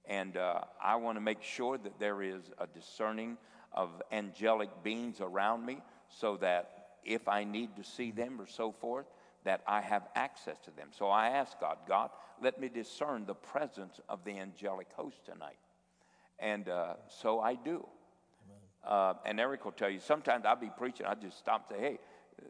And 0.06 0.36
uh, 0.36 0.62
I 0.82 0.96
want 0.96 1.16
to 1.16 1.20
make 1.20 1.42
sure 1.42 1.78
that 1.78 1.98
there 1.98 2.22
is 2.22 2.50
a 2.58 2.66
discerning 2.66 3.36
of 3.72 3.90
angelic 4.10 4.70
beings 4.82 5.20
around 5.20 5.64
me 5.64 5.82
so 6.08 6.36
that 6.38 6.88
if 7.04 7.28
I 7.28 7.44
need 7.44 7.76
to 7.76 7.84
see 7.84 8.10
them 8.10 8.40
or 8.40 8.46
so 8.46 8.72
forth, 8.72 9.06
that 9.44 9.62
I 9.66 9.80
have 9.80 10.08
access 10.14 10.58
to 10.64 10.70
them. 10.72 10.88
So 10.90 11.08
I 11.08 11.28
ask 11.28 11.58
God, 11.60 11.78
God, 11.88 12.10
let 12.42 12.60
me 12.60 12.68
discern 12.68 13.24
the 13.26 13.34
presence 13.34 14.00
of 14.08 14.24
the 14.24 14.38
angelic 14.38 14.88
host 14.94 15.24
tonight. 15.24 15.58
And 16.38 16.68
uh, 16.68 16.94
so 17.08 17.40
I 17.40 17.54
do. 17.54 17.86
Uh, 18.84 19.14
and 19.26 19.38
Eric 19.38 19.64
will 19.64 19.72
tell 19.72 19.90
you, 19.90 20.00
sometimes 20.00 20.44
I'll 20.46 20.56
be 20.56 20.70
preaching, 20.76 21.06
I 21.06 21.14
just 21.14 21.38
stop 21.38 21.70
and 21.70 21.78
say, 21.78 21.84
hey, 21.84 21.98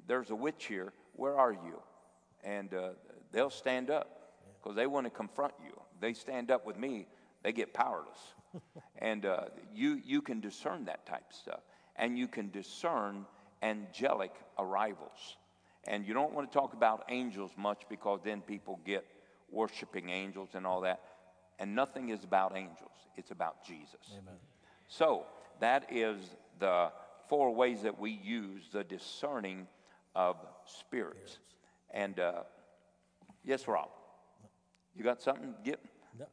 there's 0.07 0.31
a 0.31 0.35
witch 0.35 0.67
here. 0.67 0.93
Where 1.15 1.37
are 1.37 1.53
you? 1.53 1.81
And 2.45 2.73
uh, 2.73 2.91
they'll 3.33 3.51
stand 3.51 3.91
up 3.91 4.21
because 4.61 4.77
they 4.77 4.87
want 4.87 5.07
to 5.07 5.11
confront 5.11 5.55
you. 5.63 5.73
They 6.01 6.13
stand 6.15 6.51
up 6.51 6.67
with 6.67 6.79
me, 6.79 7.07
they 7.43 7.53
get 7.53 7.75
powerless. 7.75 8.19
and 8.99 9.27
uh, 9.27 9.45
you, 9.75 10.01
you 10.05 10.23
can 10.23 10.41
discern 10.41 10.85
that 10.87 11.07
type 11.07 11.25
of 11.31 11.37
stuff. 11.37 11.61
And 11.97 12.19
you 12.19 12.29
can 12.29 12.51
discern 12.51 13.27
angelic 13.63 14.33
arrivals. 14.59 15.37
And 15.87 16.07
you 16.07 16.15
don't 16.15 16.33
want 16.33 16.51
to 16.51 16.59
talk 16.59 16.73
about 16.73 17.05
angels 17.09 17.51
much 17.57 17.83
because 17.89 18.21
then 18.25 18.41
people 18.41 18.81
get 18.85 19.07
worshiping 19.51 20.11
angels 20.11 20.51
and 20.55 20.67
all 20.67 20.83
that. 20.83 21.01
And 21.59 21.75
nothing 21.75 22.09
is 22.09 22.25
about 22.25 22.57
angels, 22.57 22.91
it's 23.17 23.31
about 23.31 23.65
Jesus. 23.65 24.13
Amen. 24.13 24.39
So 24.89 25.27
that 25.61 25.87
is 25.91 26.19
the 26.59 26.91
four 27.29 27.55
ways 27.55 27.83
that 27.83 27.99
we 27.99 28.11
use 28.11 28.65
the 28.73 28.83
discerning 28.83 29.67
of 30.15 30.37
spirits. 30.65 31.39
And 31.93 32.19
uh, 32.21 32.43
yes, 33.45 33.67
Rob, 33.69 33.89
you 34.95 35.05
got 35.05 35.21
something? 35.23 35.55
Get 35.65 35.81
No. 36.19 36.27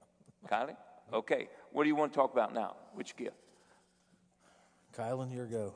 Kylie. 0.50 0.76
Okay, 1.14 1.48
what 1.72 1.84
do 1.84 1.90
you 1.90 1.96
want 1.96 2.12
to 2.12 2.16
talk 2.18 2.34
about 2.34 2.54
now? 2.54 2.76
Which 2.94 3.16
gift? 3.16 3.38
Kylan, 4.98 5.34
your 5.34 5.46
go. 5.46 5.74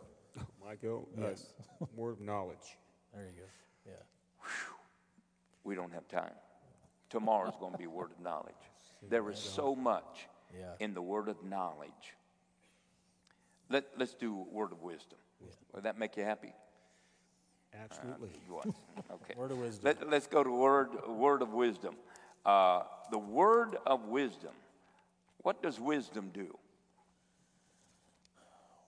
My 0.64 0.76
go. 0.76 1.08
uh, 1.18 1.22
Yes. 1.30 1.54
word 1.96 2.14
of 2.14 2.22
knowledge. 2.22 2.78
There 3.14 3.24
you 3.24 3.32
go. 3.32 3.92
Yeah. 3.92 4.48
We 5.64 5.76
don't 5.76 5.94
have 5.94 6.08
time. 6.08 6.34
Tomorrow's 7.10 7.56
going 7.60 7.72
to 7.74 7.78
be 7.78 7.88
word 7.88 8.12
of 8.18 8.24
knowledge. 8.24 8.56
There 9.10 9.30
is 9.32 9.40
so 9.40 9.76
much 9.76 10.28
Yeah. 10.56 10.74
in 10.80 10.94
the 10.94 11.02
word 11.02 11.28
of 11.28 11.44
knowledge. 11.44 12.16
Let, 13.70 13.86
let's 13.98 14.14
do 14.14 14.46
word 14.52 14.72
of 14.72 14.82
wisdom. 14.84 15.18
Will 15.74 15.82
that 15.82 15.98
make 15.98 16.18
you 16.18 16.24
happy? 16.24 16.54
Absolutely. 17.80 18.30
You 18.48 18.58
are. 18.58 18.64
Okay. 19.14 19.34
Word 19.38 19.52
of 19.52 19.58
wisdom. 19.60 19.86
Let, 19.86 20.10
let's 20.10 20.28
go 20.28 20.44
to 20.44 20.52
word, 20.52 20.90
word 21.08 21.42
of 21.42 21.54
wisdom. 21.54 21.96
Uh, 22.46 22.84
the 23.12 23.18
word 23.18 23.78
of 23.86 24.06
wisdom. 24.06 24.52
What 25.40 25.64
does 25.64 25.80
wisdom 25.80 26.32
do? 26.34 26.58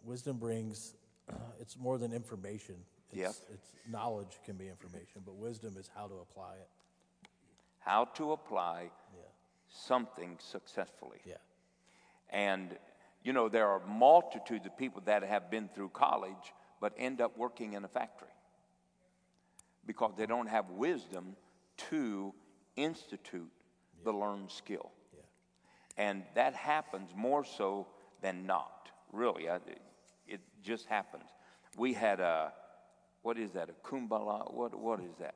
Wisdom 0.03 0.37
brings, 0.37 0.93
it's 1.59 1.77
more 1.77 1.97
than 1.97 2.13
information. 2.13 2.75
It's, 3.09 3.17
Yes. 3.19 3.41
It's 3.53 3.71
knowledge 3.89 4.39
can 4.45 4.55
be 4.55 4.67
information, 4.67 5.21
but 5.25 5.35
wisdom 5.35 5.75
is 5.77 5.89
how 5.95 6.07
to 6.07 6.15
apply 6.15 6.53
it. 6.55 6.67
How 7.79 8.05
to 8.15 8.31
apply 8.31 8.89
Yeah. 9.15 9.23
something 9.69 10.37
successfully. 10.39 11.19
Yeah. 11.25 11.35
And, 12.29 12.75
you 13.23 13.33
know, 13.33 13.49
there 13.49 13.67
are 13.69 13.81
multitudes 13.85 14.65
of 14.65 14.77
people 14.77 15.01
that 15.05 15.23
have 15.23 15.51
been 15.51 15.69
through 15.69 15.89
college 15.89 16.53
but 16.81 16.93
end 16.97 17.21
up 17.21 17.37
working 17.37 17.73
in 17.73 17.85
a 17.85 17.87
factory 17.87 18.27
because 19.85 20.13
they 20.17 20.25
don't 20.25 20.47
have 20.47 20.69
wisdom 20.69 21.35
to 21.89 22.33
institute 22.75 23.51
the 24.03 24.11
learned 24.11 24.51
skill. 24.51 24.91
And 25.97 26.23
that 26.35 26.55
happens 26.55 27.11
more 27.15 27.45
so 27.45 27.87
than 28.21 28.45
not, 28.45 28.89
really. 29.11 29.49
I, 29.49 29.59
it 30.27 30.41
just 30.63 30.87
happens. 30.87 31.25
We 31.77 31.93
had 31.93 32.19
a, 32.19 32.51
what 33.21 33.37
is 33.37 33.51
that, 33.51 33.69
a 33.69 33.87
kumbala? 33.87 34.53
What, 34.53 34.73
what 34.75 34.99
is 34.99 35.15
that? 35.19 35.35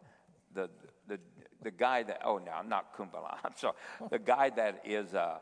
The, 0.53 0.69
the, 1.07 1.19
the 1.61 1.71
guy 1.71 2.03
that, 2.03 2.21
oh, 2.23 2.39
no, 2.39 2.61
not 2.67 2.97
kumbala, 2.97 3.37
I'm 3.43 3.53
sorry. 3.55 3.75
The 4.09 4.19
guy 4.19 4.49
that 4.51 4.81
is 4.85 5.13
uh, 5.13 5.37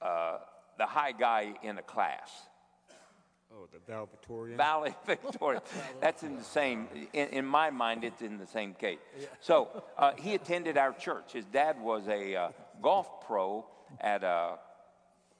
uh, 0.00 0.38
the 0.78 0.86
high 0.86 1.12
guy 1.12 1.54
in 1.62 1.78
a 1.78 1.82
class. 1.82 2.30
Oh, 3.58 3.66
the 3.72 3.80
valedictorian. 3.92 4.56
Valley 4.56 4.94
Victoria. 5.04 5.62
That's 6.00 6.22
in 6.22 6.36
the 6.36 6.44
same, 6.44 6.86
in, 7.12 7.28
in 7.28 7.44
my 7.44 7.70
mind, 7.70 8.04
it's 8.04 8.22
in 8.22 8.38
the 8.38 8.46
same 8.46 8.74
case. 8.74 8.98
So 9.40 9.82
uh, 9.96 10.12
he 10.16 10.34
attended 10.34 10.78
our 10.78 10.92
church. 10.92 11.32
His 11.32 11.44
dad 11.46 11.80
was 11.80 12.06
a 12.06 12.36
uh, 12.36 12.48
golf 12.80 13.26
pro 13.26 13.66
at 14.00 14.22
uh, 14.22 14.56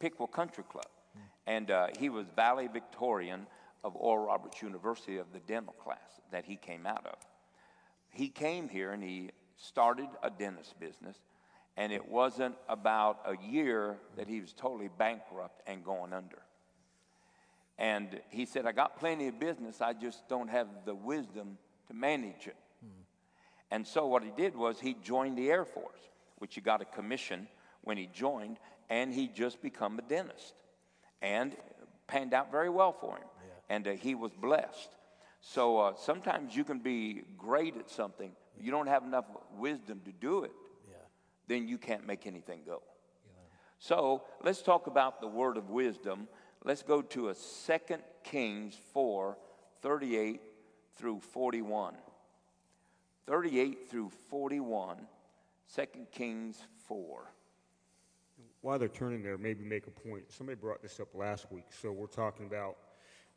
Pickwell 0.01 0.33
Country 0.33 0.65
Club. 0.69 0.89
And 1.47 1.71
uh, 1.71 1.89
he 1.99 2.09
was 2.09 2.27
Valley 2.35 2.69
Victorian 2.73 3.47
of 3.85 3.95
Oral 3.95 4.27
Roberts 4.27 4.61
University 4.63 5.19
of 5.19 5.33
the 5.33 5.41
dental 5.41 5.75
class 5.75 6.21
that 6.33 6.45
he 6.45 6.57
came 6.57 6.87
out 6.87 7.07
of. 7.07 7.17
He 8.11 8.29
came 8.29 8.69
here 8.69 8.93
and 8.93 9.03
he 9.03 9.31
started 9.57 10.09
a 10.25 10.31
dentist 10.31 10.79
business. 10.81 11.17
And 11.77 11.93
it 11.93 12.09
wasn't 12.09 12.57
about 12.69 13.21
a 13.25 13.37
year 13.47 13.99
that 14.17 14.27
he 14.27 14.41
was 14.41 14.53
totally 14.53 14.89
bankrupt 14.99 15.63
and 15.69 15.85
going 15.85 16.13
under. 16.13 16.39
And 17.79 18.21
he 18.31 18.45
said, 18.45 18.67
I 18.67 18.73
got 18.73 18.99
plenty 18.99 19.29
of 19.29 19.39
business, 19.39 19.81
I 19.81 19.93
just 19.93 20.29
don't 20.29 20.49
have 20.49 20.67
the 20.85 20.95
wisdom 20.95 21.59
to 21.87 21.95
manage 21.95 22.47
it. 22.47 22.57
And 23.71 23.87
so 23.87 24.07
what 24.07 24.23
he 24.25 24.31
did 24.31 24.57
was 24.57 24.81
he 24.81 24.95
joined 24.95 25.37
the 25.37 25.51
Air 25.51 25.65
Force, 25.65 26.01
which 26.39 26.55
he 26.55 26.61
got 26.61 26.81
a 26.81 26.87
commission 26.87 27.47
when 27.83 27.97
he 27.99 28.07
joined, 28.07 28.59
and 28.89 29.13
he 29.13 29.29
just 29.29 29.61
become 29.61 29.99
a 29.99 30.03
dentist. 30.03 30.55
And 31.21 31.55
panned 32.07 32.33
out 32.33 32.51
very 32.51 32.71
well 32.71 32.93
for 32.93 33.17
him. 33.17 33.29
And 33.69 33.87
uh, 33.87 33.91
he 33.93 34.15
was 34.15 34.33
blessed. 34.33 34.89
So 35.41 35.79
uh, 35.79 35.93
sometimes 35.97 36.57
you 36.57 36.65
can 36.65 36.79
be 36.79 37.23
great 37.37 37.77
at 37.77 37.91
something, 37.91 38.33
you 38.59 38.71
don't 38.71 38.87
have 38.89 39.05
enough 39.05 39.27
wisdom 39.57 40.01
to 40.07 40.13
do 40.13 40.45
it, 40.45 40.53
Yeah. 40.89 40.97
then 41.47 41.69
you 41.69 41.79
can't 41.79 42.07
make 42.07 42.27
anything 42.27 42.63
go. 42.67 42.83
So 43.79 44.25
let's 44.43 44.63
talk 44.63 44.89
about 44.89 45.21
the 45.21 45.29
word 45.29 45.57
of 45.57 45.71
wisdom. 45.71 46.27
Let's 46.65 46.83
go 46.83 47.03
to 47.03 47.29
a 47.29 47.35
2 47.35 47.97
Kings 48.25 48.77
4 48.93 49.37
38 49.81 50.41
through 50.97 51.21
41. 51.21 51.95
38 53.27 53.91
through 53.91 54.11
41, 54.31 54.97
2 55.77 55.83
Kings 56.11 56.63
4. 56.87 57.31
While 58.63 58.79
they're 58.79 58.89
turning 58.89 59.23
there, 59.23 59.37
maybe 59.37 59.65
make 59.65 59.87
a 59.87 59.91
point. 59.91 60.25
Somebody 60.33 60.57
brought 60.57 60.83
this 60.83 60.99
up 60.99 61.15
last 61.15 61.53
week. 61.53 61.67
So 61.71 61.93
we're 61.93 62.07
talking 62.07 62.47
about 62.47 62.77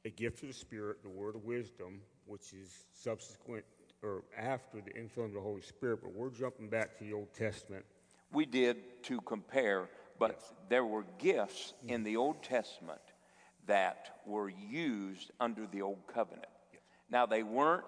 a 0.06 0.10
gift 0.10 0.42
of 0.44 0.48
the 0.48 0.54
Spirit, 0.54 1.04
the 1.04 1.10
word 1.10 1.36
of 1.36 1.44
wisdom, 1.44 2.00
which 2.26 2.54
is 2.54 2.86
subsequent 2.94 3.66
or 4.02 4.24
after 4.38 4.82
the 4.82 4.92
infilling 4.92 5.26
of 5.26 5.34
the 5.34 5.42
Holy 5.42 5.62
Spirit. 5.62 6.00
But 6.02 6.14
we're 6.14 6.30
jumping 6.30 6.70
back 6.70 6.98
to 6.98 7.04
the 7.04 7.14
Old 7.14 7.34
Testament. 7.34 7.86
We 8.32 8.46
did 8.46 9.04
to 9.04 9.20
compare, 9.22 9.90
but 10.18 10.42
there 10.70 10.86
were 10.86 11.04
gifts 11.20 11.74
in 11.86 12.04
the 12.04 12.16
Old 12.16 12.42
Testament 12.42 13.02
that 13.68 14.22
were 14.26 14.50
used 14.50 15.32
under 15.40 15.68
the 15.68 15.82
Old 15.82 16.08
Covenant. 16.14 16.46
Now, 17.10 17.26
they 17.26 17.44
weren't 17.44 17.86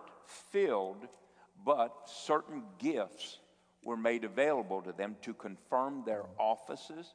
filled, 0.52 1.08
but 1.66 1.94
certain 2.06 2.64
gifts 2.78 3.40
were 3.84 3.98
made 3.98 4.24
available 4.24 4.82
to 4.82 4.92
them 4.92 5.16
to 5.22 5.34
confirm 5.34 6.04
their 6.06 6.24
offices 6.38 7.14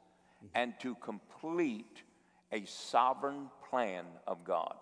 and 0.55 0.73
to 0.79 0.95
complete 0.95 2.03
a 2.51 2.65
sovereign 2.65 3.49
plan 3.69 4.05
of 4.27 4.43
God. 4.43 4.75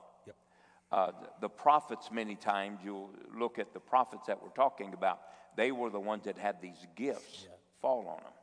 Uh, 0.90 1.08
the, 1.08 1.30
the 1.42 1.50
prophets, 1.50 2.10
many 2.12 2.36
times, 2.36 2.80
you'll 2.84 3.10
look 3.38 3.60
at 3.60 3.74
the 3.74 3.80
prophets 3.80 4.28
that 4.28 4.42
we're 4.42 4.50
talking 4.50 4.94
about, 4.94 5.20
they 5.58 5.72
were 5.72 5.90
the 5.90 6.00
ones 6.00 6.24
that 6.24 6.38
had 6.38 6.62
these 6.62 6.88
gifts 6.96 7.48
fall 7.82 8.08
on 8.08 8.24
them. 8.24 8.34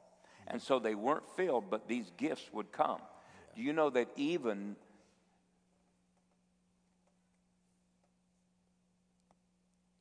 And 0.49 0.61
so 0.61 0.79
they 0.79 0.95
weren't 0.95 1.29
filled, 1.37 1.71
but 1.71 1.89
these 1.89 2.13
gifts 2.19 2.51
would 2.53 2.71
come. 2.71 3.01
Do 3.57 3.63
you 3.63 3.73
know 3.73 3.89
that 3.91 4.09
even 4.17 4.77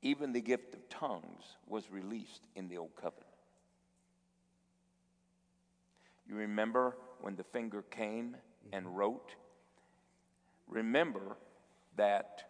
even 0.03 0.33
the 0.33 0.41
gift 0.41 0.75
of 0.75 0.87
tongues 0.89 1.57
was 1.67 1.89
released 1.89 2.41
in 2.55 2.67
the 2.67 2.77
old 2.77 2.95
covenant? 2.95 3.25
You 6.27 6.35
remember 6.35 6.95
when 7.21 7.35
the 7.35 7.43
finger 7.43 7.81
came 7.81 8.35
and 8.71 8.95
wrote? 8.95 9.35
Remember 10.67 11.37
that 11.95 12.43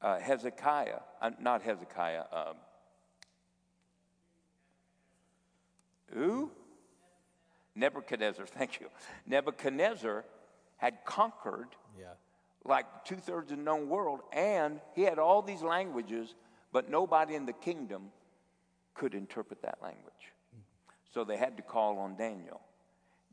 uh, 0.00 0.18
Hezekiah, 0.18 1.00
uh, 1.20 1.30
not 1.40 1.62
Hezekiah, 1.62 2.24
um, 2.32 2.56
who? 6.12 6.50
Nebuchadnezzar, 7.74 8.46
thank 8.58 8.80
you. 8.80 8.88
Nebuchadnezzar 9.26 10.24
had 10.76 11.04
conquered 11.04 11.68
Yeah. 11.98 12.06
Like 12.68 13.04
two 13.04 13.16
thirds 13.16 13.50
of 13.50 13.58
the 13.58 13.64
known 13.64 13.88
world, 13.88 14.20
and 14.32 14.80
he 14.94 15.02
had 15.02 15.18
all 15.18 15.42
these 15.42 15.62
languages, 15.62 16.34
but 16.72 16.90
nobody 16.90 17.34
in 17.34 17.46
the 17.46 17.52
kingdom 17.52 18.10
could 18.94 19.14
interpret 19.14 19.62
that 19.62 19.78
language. 19.82 20.32
So 21.12 21.24
they 21.24 21.36
had 21.36 21.56
to 21.56 21.62
call 21.62 21.98
on 21.98 22.16
Daniel. 22.16 22.60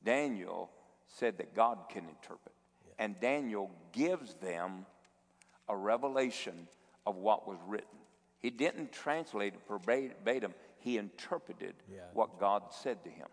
Daniel 0.04 0.70
said 1.08 1.38
that 1.40 1.54
God 1.56 1.80
can 1.90 2.08
interpret, 2.08 2.56
and 2.98 3.20
Daniel 3.20 3.70
gives 3.92 4.36
them 4.36 4.86
a 5.68 5.76
revelation 5.76 6.68
of 7.06 7.16
what 7.18 7.48
was 7.48 7.58
written. 7.68 7.88
He 8.40 8.50
didn't 8.50 8.92
translate 8.92 9.54
it 9.56 9.60
verbatim, 9.68 10.54
he 10.80 10.98
interpreted 10.98 11.76
Yeah. 11.92 12.02
what 12.14 12.40
God 12.40 12.72
said 12.72 13.04
to 13.04 13.10
him. 13.10 13.28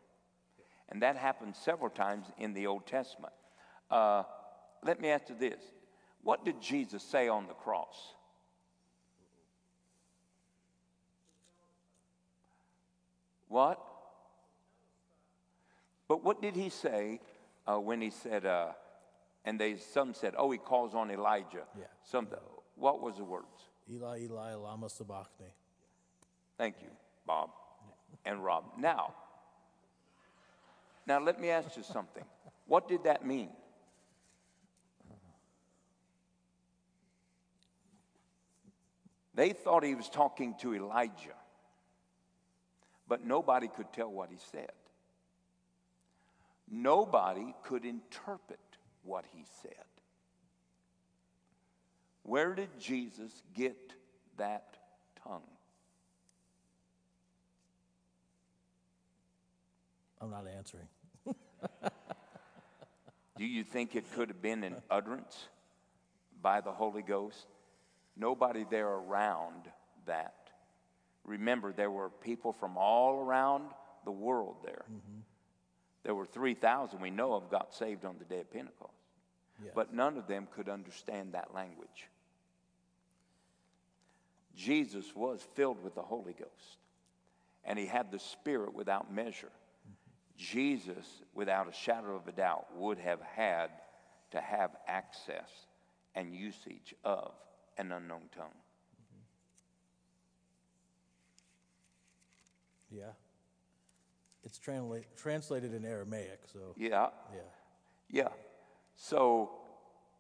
And 0.88 1.02
that 1.02 1.16
happened 1.16 1.54
several 1.56 1.90
times 1.90 2.26
in 2.38 2.54
the 2.54 2.66
Old 2.66 2.86
Testament. 2.86 3.32
Uh, 3.90 4.24
let 4.82 5.00
me 5.00 5.08
ask 5.10 5.28
you 5.28 5.34
this 5.34 5.60
What 6.22 6.44
did 6.44 6.60
Jesus 6.60 7.02
say 7.02 7.28
on 7.28 7.46
the 7.46 7.54
cross? 7.54 8.14
What? 13.48 13.78
But 16.08 16.24
what 16.24 16.40
did 16.40 16.56
he 16.56 16.68
say 16.68 17.20
uh, 17.66 17.78
when 17.78 18.00
he 18.00 18.10
said, 18.10 18.46
uh, 18.46 18.68
and 19.44 19.58
they 19.58 19.76
some 19.76 20.14
said, 20.14 20.34
oh, 20.36 20.50
he 20.50 20.58
calls 20.58 20.94
on 20.94 21.10
Elijah. 21.10 21.64
Yeah. 21.78 21.84
Some, 22.02 22.28
what 22.76 23.02
was 23.02 23.16
the 23.16 23.24
words? 23.24 23.46
Eli, 23.90 24.20
Eli, 24.22 24.54
lama 24.54 24.88
sabachthani. 24.88 25.50
Thank 26.56 26.76
you, 26.82 26.88
Bob 27.26 27.50
and 28.24 28.44
Rob. 28.44 28.64
Now, 28.78 29.14
now 31.06 31.20
let 31.20 31.40
me 31.40 31.50
ask 31.50 31.76
you 31.76 31.82
something. 31.82 32.24
What 32.66 32.88
did 32.88 33.04
that 33.04 33.26
mean? 33.26 33.50
They 39.34 39.52
thought 39.52 39.84
he 39.84 39.94
was 39.94 40.09
talking 40.09 40.54
to 40.60 40.74
Elijah, 40.74 41.36
but 43.09 43.24
nobody 43.24 43.68
could 43.68 43.92
tell 43.92 44.10
what 44.10 44.30
he 44.30 44.36
said. 44.50 44.72
Nobody 46.70 47.54
could 47.64 47.84
interpret 47.84 48.59
what 49.04 49.24
he 49.34 49.44
said. 49.62 49.72
Where 52.22 52.54
did 52.54 52.68
Jesus 52.78 53.42
get 53.54 53.76
that 54.36 54.76
tongue? 55.22 55.42
I'm 60.20 60.30
not 60.30 60.46
answering. 60.46 60.86
Do 63.36 63.44
you 63.44 63.64
think 63.64 63.96
it 63.96 64.04
could 64.12 64.28
have 64.28 64.40
been 64.40 64.62
an 64.62 64.76
utterance 64.88 65.48
by 66.40 66.60
the 66.60 66.70
Holy 66.70 67.02
Ghost? 67.02 67.46
Nobody 68.16 68.64
there 68.70 68.89
around 68.89 69.68
that. 70.06 70.34
Remember, 71.24 71.72
there 71.72 71.90
were 71.90 72.10
people 72.10 72.52
from 72.52 72.76
all 72.76 73.20
around 73.20 73.70
the 74.05 74.10
world 74.10 74.56
there. 74.64 74.84
Mm-hmm. 74.90 75.20
There 76.02 76.14
were 76.14 76.26
3,000 76.26 77.01
we 77.01 77.10
know 77.10 77.34
of 77.34 77.51
got 77.51 77.72
saved 77.72 78.05
on 78.05 78.16
the 78.18 78.24
day 78.24 78.40
of 78.40 78.52
Pentecost. 78.52 78.93
Yes. 79.62 79.72
But 79.74 79.94
none 79.94 80.18
of 80.18 80.26
them 80.26 80.48
could 80.55 80.68
understand 80.68 81.34
that 81.34 81.55
language. 81.55 82.09
Jesus 84.56 85.14
was 85.14 85.47
filled 85.55 85.82
with 85.82 85.94
the 85.94 86.02
Holy 86.02 86.32
Ghost, 86.32 86.78
and 87.64 87.78
he 87.78 87.86
had 87.86 88.10
the 88.10 88.18
Spirit 88.18 88.74
without 88.74 89.12
measure. 89.12 89.47
Mm-hmm. 89.47 89.93
Jesus, 90.36 91.06
without 91.34 91.68
a 91.68 91.72
shadow 91.72 92.16
of 92.16 92.26
a 92.26 92.32
doubt, 92.32 92.66
would 92.76 92.98
have 92.98 93.20
had 93.22 93.70
to 94.32 94.40
have 94.40 94.70
access 94.89 95.51
and 96.14 96.34
usage 96.34 96.94
of 97.05 97.32
an 97.78 97.92
unknown 97.92 98.28
tongue. 98.36 98.54
Mm-hmm. 102.90 102.96
Yeah. 102.98 103.12
It's 104.44 104.58
transla- 104.58 105.04
translated 105.16 105.72
in 105.74 105.84
Aramaic, 105.84 106.40
so 106.52 106.74
Yeah, 106.76 107.08
yeah, 107.32 107.40
yeah. 108.10 108.28
So, 108.96 109.52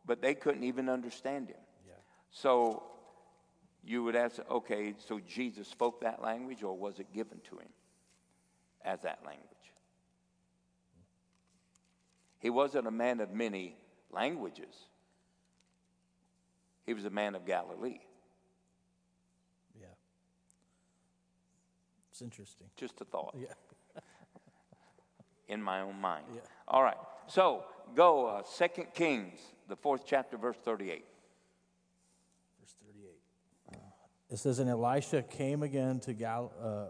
but 0.06 0.22
they 0.22 0.34
couldn't 0.34 0.64
even 0.64 0.88
understand 0.88 1.48
him. 1.48 1.56
yeah. 1.86 1.94
So 2.30 2.84
you 3.84 4.04
would 4.04 4.14
ask, 4.16 4.38
okay, 4.50 4.94
so 4.98 5.18
Jesus 5.26 5.66
spoke 5.68 6.00
that 6.02 6.22
language 6.22 6.62
or 6.62 6.76
was 6.76 7.00
it 7.00 7.12
given 7.12 7.40
to 7.50 7.58
him 7.58 7.68
as 8.84 9.02
that 9.02 9.18
language? 9.26 9.48
He 12.38 12.48
wasn't 12.50 12.86
a 12.86 12.90
man 12.92 13.20
of 13.20 13.32
many 13.32 13.76
languages, 14.10 14.74
he 16.86 16.94
was 16.94 17.04
a 17.04 17.10
man 17.10 17.34
of 17.34 17.44
Galilee. 17.46 18.00
Yeah. 19.80 19.86
It's 22.10 22.22
interesting. 22.22 22.66
Just 22.76 23.00
a 23.00 23.04
thought 23.04 23.34
Yeah. 23.38 24.00
in 25.48 25.62
my 25.62 25.80
own 25.80 26.00
mind. 26.00 26.26
Yeah. 26.34 26.40
All 26.68 26.82
right, 26.82 26.96
so 27.26 27.64
go 27.94 28.26
uh, 28.26 28.42
2 28.42 28.84
Kings, 28.94 29.38
the 29.68 29.76
fourth 29.76 30.02
chapter, 30.06 30.36
verse 30.36 30.56
38. 30.64 31.04
Verse 32.60 32.74
38. 32.84 33.78
It 34.30 34.38
says, 34.38 34.58
And 34.58 34.70
Elisha 34.70 35.22
came 35.22 35.62
again 35.62 36.00
to 36.00 36.14
Gal, 36.14 36.52
uh, 36.62 36.86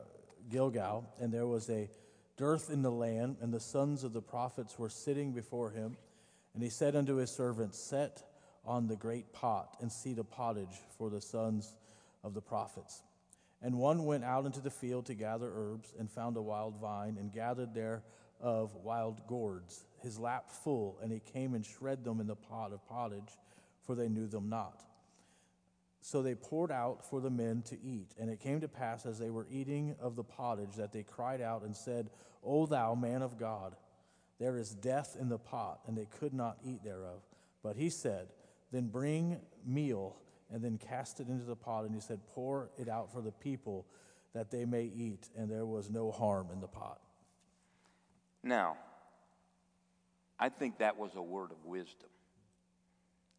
Gilgal, 0.49 1.13
and 1.19 1.33
there 1.33 1.47
was 1.47 1.69
a 1.71 1.91
dearth 2.37 2.71
in 2.71 2.83
the 2.83 2.91
land, 2.91 3.37
and 3.41 3.53
the 3.53 3.61
sons 3.61 4.05
of 4.05 4.13
the 4.13 4.23
prophets 4.23 4.79
were 4.79 4.89
sitting 4.89 5.33
before 5.33 5.71
him. 5.71 5.97
And 6.55 6.63
he 6.63 6.69
said 6.69 6.95
unto 6.95 7.17
his 7.17 7.31
servants, 7.31 7.79
Set 7.79 8.23
on 8.65 8.87
the 8.87 8.97
great 8.97 9.33
pot, 9.33 9.77
and 9.81 9.91
see 9.91 10.15
the 10.15 10.25
pottage 10.25 10.81
for 10.97 11.11
the 11.11 11.21
sons 11.21 11.77
of 12.23 12.35
the 12.35 12.41
prophets. 12.41 13.03
And 13.61 13.79
one 13.79 14.05
went 14.05 14.25
out 14.25 14.47
into 14.47 14.61
the 14.61 14.71
field 14.71 15.07
to 15.07 15.15
gather 15.15 15.51
herbs, 15.55 15.93
and 15.99 16.11
found 16.11 16.37
a 16.37 16.43
wild 16.43 16.81
vine, 16.81 17.17
and 17.19 17.33
gathered 17.33 17.75
thereof 17.75 18.75
wild 18.83 19.27
gourds, 19.27 19.85
his 20.01 20.19
lap 20.19 20.51
full, 20.51 20.99
and 21.03 21.13
he 21.13 21.21
came 21.21 21.55
and 21.55 21.65
shred 21.65 22.05
them 22.05 22.21
in 22.21 22.27
the 22.27 22.37
pot 22.37 22.73
of 22.73 22.87
pottage, 22.89 23.37
for 23.87 23.95
they 23.95 24.09
knew 24.09 24.27
them 24.27 24.49
not. 24.49 24.83
So 26.05 26.21
they 26.21 26.35
poured 26.35 26.73
out 26.73 27.09
for 27.09 27.21
the 27.21 27.31
men 27.31 27.63
to 27.67 27.81
eat. 27.81 28.09
And 28.19 28.29
it 28.29 28.41
came 28.41 28.61
to 28.61 28.69
pass 28.69 29.07
as 29.07 29.21
they 29.21 29.31
were 29.31 29.47
eating 29.51 29.95
of 30.01 30.17
the 30.17 30.25
pottage 30.25 30.75
that 30.77 30.93
they 30.93 31.05
cried 31.05 31.41
out 31.41 31.63
and 31.63 31.77
said, 31.77 32.11
O 32.45 32.67
thou 32.67 32.97
man 32.97 33.23
of 33.23 33.39
God, 33.39 33.77
there 34.41 34.57
is 34.57 34.75
death 34.75 35.17
in 35.19 35.29
the 35.29 35.39
pot. 35.39 35.79
And 35.87 35.97
they 35.97 36.07
could 36.19 36.35
not 36.35 36.59
eat 36.65 36.83
thereof. 36.83 37.23
But 37.63 37.77
he 37.77 37.89
said, 37.89 38.27
Then 38.73 38.89
bring 38.89 39.39
meal, 39.65 40.17
and 40.51 40.63
then 40.63 40.79
cast 40.79 41.21
it 41.21 41.29
into 41.29 41.45
the 41.45 41.57
pot. 41.57 41.85
And 41.85 41.95
he 41.95 42.01
said, 42.01 42.21
Pour 42.35 42.71
it 42.79 42.89
out 42.89 43.13
for 43.13 43.21
the 43.21 43.33
people 43.33 43.87
that 44.35 44.51
they 44.51 44.65
may 44.65 44.85
eat. 44.85 45.29
And 45.37 45.51
there 45.51 45.67
was 45.67 45.91
no 45.91 46.11
harm 46.11 46.49
in 46.53 46.61
the 46.61 46.69
pot. 46.69 47.01
Now, 48.43 48.77
I 50.39 50.49
think 50.49 50.79
that 50.79 50.97
was 50.97 51.13
a 51.15 51.23
word 51.23 51.53
of 51.53 51.65
wisdom. 51.65 52.09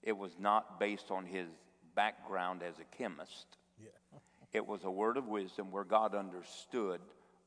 It 0.02 0.18
was 0.18 0.32
not 0.40 0.80
based 0.80 1.12
on 1.12 1.26
his 1.26 1.48
background 1.96 2.62
as 2.64 2.76
a 2.80 2.98
chemist. 2.98 3.58
Yeah. 3.82 4.20
It 4.54 4.66
was 4.66 4.84
a 4.84 4.92
word 4.92 5.18
of 5.18 5.28
wisdom 5.28 5.72
where 5.72 5.84
God 5.84 6.16
understood 6.16 7.02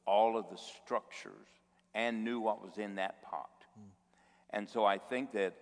all 0.06 0.36
of 0.36 0.50
the 0.50 0.58
structures 0.58 1.48
and 1.94 2.24
knew 2.24 2.40
what 2.40 2.62
was 2.62 2.78
in 2.78 2.96
that 2.96 3.22
pot. 3.22 3.64
Hmm. 3.74 3.88
And 4.50 4.68
so 4.68 4.84
I 4.84 4.98
think 4.98 5.32
that 5.32 5.54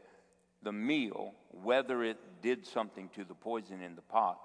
the 0.65 0.73
meal, 0.73 1.35
whether 1.51 2.03
it 2.03 2.19
did 2.43 2.67
something 2.67 3.09
to 3.15 3.25
the 3.25 3.35
poison 3.35 3.83
in 3.83 3.95
the 3.95 4.03
pot 4.03 4.39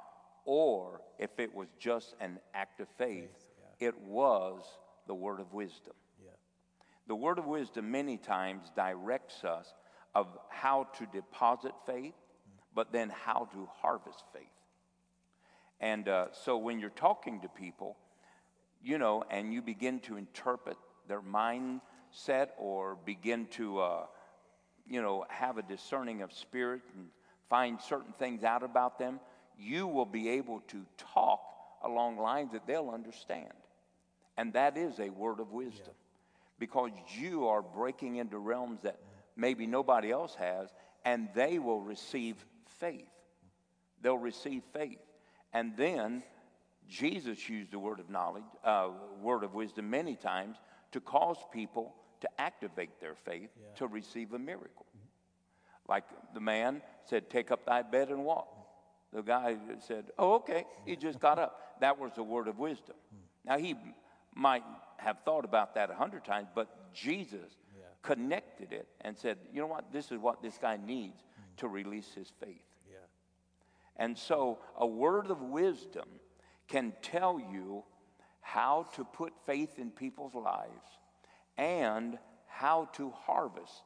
or 0.52 1.02
if 1.20 1.30
it 1.38 1.54
was 1.54 1.68
just 1.78 2.16
an 2.20 2.40
act 2.56 2.80
of 2.80 2.88
faith, 2.98 3.30
it 3.80 3.96
was 4.02 4.64
the 5.06 5.14
word 5.14 5.40
of 5.40 5.54
wisdom. 5.54 5.94
Yeah. 6.24 6.32
The 7.08 7.16
word 7.16 7.38
of 7.38 7.46
wisdom 7.46 7.92
many 7.92 8.18
times 8.18 8.72
directs 8.76 9.44
us 9.44 9.74
of 10.16 10.28
how 10.50 10.88
to 10.98 11.06
deposit 11.14 11.74
faith, 11.86 12.16
but 12.74 12.92
then 12.92 13.10
how 13.10 13.48
to 13.54 13.70
harvest 13.80 14.24
faith. 14.34 14.48
And 15.80 16.10
uh, 16.10 16.28
so 16.32 16.58
when 16.58 16.80
you're 16.80 16.90
talking 16.90 17.42
to 17.42 17.48
people, 17.48 17.96
you 18.84 18.98
know, 18.98 19.24
and 19.30 19.54
you 19.54 19.62
begin 19.62 20.00
to 20.02 20.18
interpret 20.18 20.78
their 21.08 21.22
mindset 21.22 22.48
or 22.58 22.98
begin 23.06 23.46
to, 23.52 23.80
uh, 23.80 24.06
you 24.90 25.02
know, 25.02 25.26
have 25.30 25.58
a 25.58 25.62
discerning 25.62 26.22
of 26.22 26.34
spirit 26.34 26.82
and 26.96 27.08
find 27.50 27.80
certain 27.80 28.14
things 28.18 28.44
out 28.44 28.64
about 28.64 28.98
them, 29.00 29.20
you 29.58 29.88
will 29.88 30.06
be 30.06 30.30
able 30.30 30.62
to 30.68 30.86
talk 30.98 31.42
along 31.84 32.18
lines 32.18 32.52
that 32.54 32.66
they'll 32.66 32.90
understand. 32.90 33.54
And 34.38 34.54
that 34.54 34.78
is 34.78 35.00
a 35.00 35.10
word 35.10 35.40
of 35.40 35.52
wisdom 35.52 35.94
because 36.60 36.92
you 37.18 37.48
are 37.48 37.62
breaking 37.62 38.18
into 38.18 38.38
realms 38.38 38.82
that 38.84 39.00
maybe 39.36 39.66
nobody 39.66 40.12
else 40.12 40.36
has, 40.36 40.70
and 41.06 41.30
they 41.34 41.60
will 41.60 41.82
receive 41.82 42.36
faith. 42.80 43.08
They'll 44.02 44.18
receive 44.18 44.64
faith. 44.74 45.00
And 45.54 45.76
then 45.78 46.24
Jesus 46.88 47.48
used 47.50 47.72
the 47.72 47.80
word 47.80 48.00
of 48.00 48.10
knowledge, 48.10 48.44
uh, 48.64 48.90
word 49.22 49.44
of 49.44 49.54
wisdom 49.54 49.90
many 49.90 50.16
times 50.16 50.58
to 50.92 51.00
cause 51.00 51.38
people 51.54 51.96
to 52.22 52.30
activate 52.38 53.00
their 53.00 53.16
faith 53.16 53.50
to 53.76 53.88
receive 53.88 54.34
a 54.34 54.40
miracle. 54.40 54.86
Like 55.88 56.04
the 56.34 56.40
man 56.40 56.82
said, 57.06 57.30
Take 57.30 57.52
up 57.52 57.66
thy 57.66 57.82
bed 57.82 58.10
and 58.10 58.24
walk. 58.24 58.48
The 59.12 59.24
guy 59.24 59.58
said, 59.86 60.06
Oh, 60.18 60.36
okay. 60.36 60.66
He 60.86 60.96
just 60.96 61.20
got 61.20 61.40
up. 61.40 61.60
That 61.82 62.00
was 62.00 62.12
the 62.16 62.24
word 62.24 62.48
of 62.48 62.60
wisdom. 62.60 62.96
Now, 63.46 63.58
he 63.58 63.76
might 64.36 64.64
have 64.98 65.18
thought 65.26 65.46
about 65.46 65.76
that 65.76 65.90
a 65.90 65.96
hundred 65.96 66.26
times, 66.26 66.48
but 66.54 66.94
Jesus 66.94 67.58
connected 68.02 68.72
it 68.72 68.88
and 69.02 69.18
said, 69.18 69.38
You 69.52 69.62
know 69.62 69.68
what? 69.68 69.92
This 69.92 70.12
is 70.12 70.20
what 70.20 70.42
this 70.42 70.58
guy 70.62 70.78
needs 70.78 71.22
mm. 71.22 71.58
to 71.58 71.68
release 71.68 72.14
his 72.14 72.32
faith. 72.40 72.62
Yeah. 72.90 72.98
And 73.98 74.18
so, 74.18 74.60
a 74.78 74.86
word 74.86 75.32
of 75.32 75.42
wisdom 75.42 76.08
can 76.68 76.94
tell 77.02 77.40
you 77.40 77.84
how 78.42 78.88
to 78.96 79.04
put 79.04 79.34
faith 79.46 79.80
in 79.80 79.92
people's 79.92 80.36
lives 80.36 80.99
and 81.60 82.18
how 82.48 82.90
to 82.94 83.12
harvest 83.12 83.84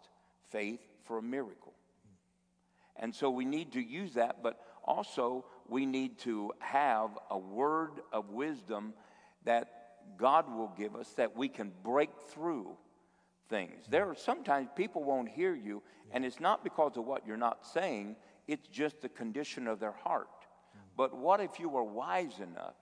faith 0.51 0.79
for 1.05 1.17
a 1.17 1.21
miracle. 1.21 1.73
And 2.95 3.13
so, 3.13 3.31
we 3.31 3.43
need 3.43 3.73
to 3.73 3.81
use 3.81 4.13
that, 4.13 4.43
but 4.43 4.59
also 4.85 5.45
we 5.67 5.85
need 5.85 6.19
to 6.19 6.53
have 6.59 7.09
a 7.31 7.37
word 7.37 8.01
of 8.11 8.29
wisdom 8.29 8.93
that 9.45 9.71
God 10.17 10.53
will 10.55 10.71
give 10.77 10.95
us 10.95 11.09
that 11.13 11.35
we 11.35 11.49
can 11.49 11.71
break 11.83 12.11
through 12.29 12.77
things. 13.49 13.85
There 13.89 14.09
are 14.09 14.15
sometimes 14.15 14.69
people 14.75 15.03
won't 15.03 15.29
hear 15.29 15.55
you, 15.55 15.81
and 16.11 16.23
it's 16.23 16.39
not 16.39 16.63
because 16.63 16.97
of 16.97 17.05
what 17.05 17.25
you're 17.25 17.35
not 17.37 17.65
saying, 17.65 18.15
it's 18.47 18.67
just 18.67 19.01
the 19.01 19.09
condition 19.09 19.67
of 19.67 19.79
their 19.79 19.91
heart. 19.91 20.27
But 20.95 21.17
what 21.17 21.39
if 21.39 21.59
you 21.59 21.69
were 21.69 21.83
wise 21.83 22.39
enough 22.39 22.75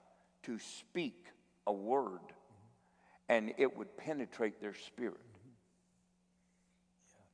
to 0.43 0.59
speak 0.59 1.27
a 1.65 1.71
word 1.71 2.19
and 3.31 3.53
it 3.57 3.77
would 3.77 3.95
penetrate 3.95 4.59
their 4.59 4.73
spirit? 4.73 5.15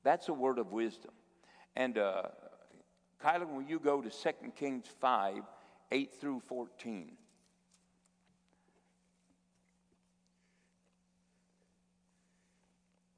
That's 0.03 0.30
a 0.30 0.34
word 0.34 0.60
of 0.60 0.72
wisdom. 0.72 1.11
And 1.76 1.98
uh, 1.98 2.22
Kyla, 3.19 3.48
will 3.48 3.64
you 3.64 3.80
go 3.80 4.02
to 4.02 4.10
2 4.10 4.52
Kings 4.56 4.86
5 5.02 5.41
8 5.91 6.14
through 6.22 6.41
14? 6.41 7.11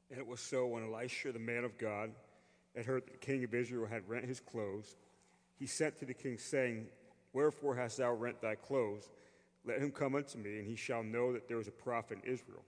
And 0.09 0.19
it 0.19 0.25
was 0.25 0.39
so 0.39 0.65
when 0.65 0.83
Elisha, 0.83 1.33
the 1.33 1.39
man 1.39 1.65
of 1.65 1.77
God, 1.77 2.11
had 2.75 2.85
heard 2.85 3.05
that 3.05 3.11
the 3.11 3.17
king 3.17 3.43
of 3.43 3.53
Israel 3.53 3.87
had 3.87 4.07
rent 4.07 4.23
his 4.23 4.39
clothes, 4.39 4.95
he 5.59 5.65
sent 5.65 5.99
to 5.99 6.05
the 6.05 6.13
king, 6.13 6.37
saying, 6.37 6.87
Wherefore 7.33 7.75
hast 7.75 7.97
thou 7.97 8.13
rent 8.13 8.41
thy 8.41 8.55
clothes? 8.55 9.09
Let 9.69 9.81
him 9.81 9.91
come 9.91 10.15
unto 10.15 10.39
me, 10.39 10.57
and 10.57 10.65
he 10.65 10.75
shall 10.75 11.03
know 11.03 11.31
that 11.31 11.47
there 11.47 11.59
is 11.59 11.67
a 11.67 11.71
prophet 11.71 12.17
in 12.23 12.33
Israel. 12.33 12.63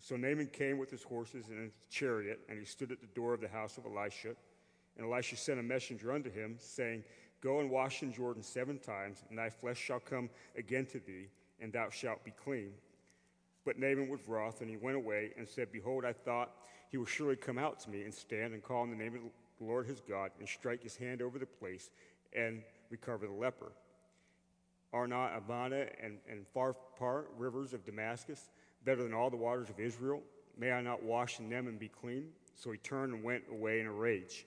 So 0.00 0.16
Naaman 0.16 0.48
came 0.48 0.76
with 0.76 0.90
his 0.90 1.02
horses 1.02 1.48
and 1.48 1.58
his 1.58 1.72
chariot, 1.88 2.40
and 2.46 2.58
he 2.58 2.66
stood 2.66 2.92
at 2.92 3.00
the 3.00 3.06
door 3.06 3.32
of 3.32 3.40
the 3.40 3.48
house 3.48 3.78
of 3.78 3.86
Elisha. 3.86 4.34
And 4.98 5.06
Elisha 5.06 5.38
sent 5.38 5.60
a 5.60 5.62
messenger 5.62 6.12
unto 6.12 6.30
him, 6.30 6.56
saying, 6.58 7.04
Go 7.40 7.60
and 7.60 7.70
wash 7.70 8.02
in 8.02 8.12
Jordan 8.12 8.42
seven 8.42 8.78
times, 8.78 9.24
and 9.30 9.38
thy 9.38 9.48
flesh 9.48 9.78
shall 9.78 9.98
come 9.98 10.28
again 10.54 10.84
to 10.86 10.98
thee, 10.98 11.28
and 11.58 11.72
thou 11.72 11.88
shalt 11.88 12.22
be 12.22 12.32
clean. 12.32 12.72
But 13.64 13.78
Naaman 13.78 14.10
was 14.10 14.20
wroth, 14.28 14.60
and 14.60 14.68
he 14.68 14.76
went 14.76 14.98
away 14.98 15.30
and 15.38 15.48
said, 15.48 15.72
Behold, 15.72 16.04
I 16.04 16.12
thought 16.12 16.50
he 16.90 16.98
will 16.98 17.06
surely 17.06 17.36
come 17.36 17.56
out 17.56 17.80
to 17.80 17.90
me 17.90 18.02
and 18.02 18.12
stand 18.12 18.52
and 18.52 18.62
call 18.62 18.82
on 18.82 18.90
the 18.90 18.96
name 18.96 19.14
of 19.14 19.22
the 19.58 19.64
Lord 19.64 19.86
his 19.86 20.02
God, 20.06 20.32
and 20.38 20.46
strike 20.46 20.82
his 20.82 20.96
hand 20.96 21.22
over 21.22 21.38
the 21.38 21.46
place, 21.46 21.90
and 22.34 22.62
recover 22.90 23.26
the 23.26 23.32
leper. 23.32 23.72
Are 24.92 25.06
not 25.06 25.36
Abana 25.36 25.86
and, 26.02 26.18
and 26.28 26.44
Pharpar, 26.54 27.24
rivers 27.38 27.72
of 27.72 27.84
Damascus, 27.84 28.50
better 28.84 29.02
than 29.02 29.14
all 29.14 29.30
the 29.30 29.36
waters 29.36 29.70
of 29.70 29.80
Israel? 29.80 30.22
May 30.58 30.70
I 30.72 30.82
not 30.82 31.02
wash 31.02 31.40
in 31.40 31.48
them 31.48 31.66
and 31.66 31.78
be 31.78 31.88
clean? 31.88 32.28
So 32.54 32.70
he 32.70 32.78
turned 32.78 33.14
and 33.14 33.24
went 33.24 33.44
away 33.50 33.80
in 33.80 33.86
a 33.86 33.92
rage. 33.92 34.46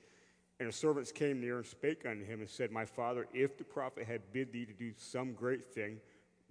And 0.60 0.68
his 0.68 0.76
servants 0.76 1.12
came 1.12 1.42
near 1.42 1.58
and 1.58 1.66
spake 1.66 2.06
unto 2.06 2.24
him 2.24 2.40
and 2.40 2.50
said, 2.50 2.72
My 2.72 2.86
father, 2.86 3.28
if 3.34 3.58
the 3.58 3.64
prophet 3.64 4.06
had 4.06 4.22
bid 4.32 4.54
thee 4.54 4.66
to 4.66 4.74
do 4.74 4.94
some 4.96 5.34
great 5.34 5.74
thing, 5.74 6.00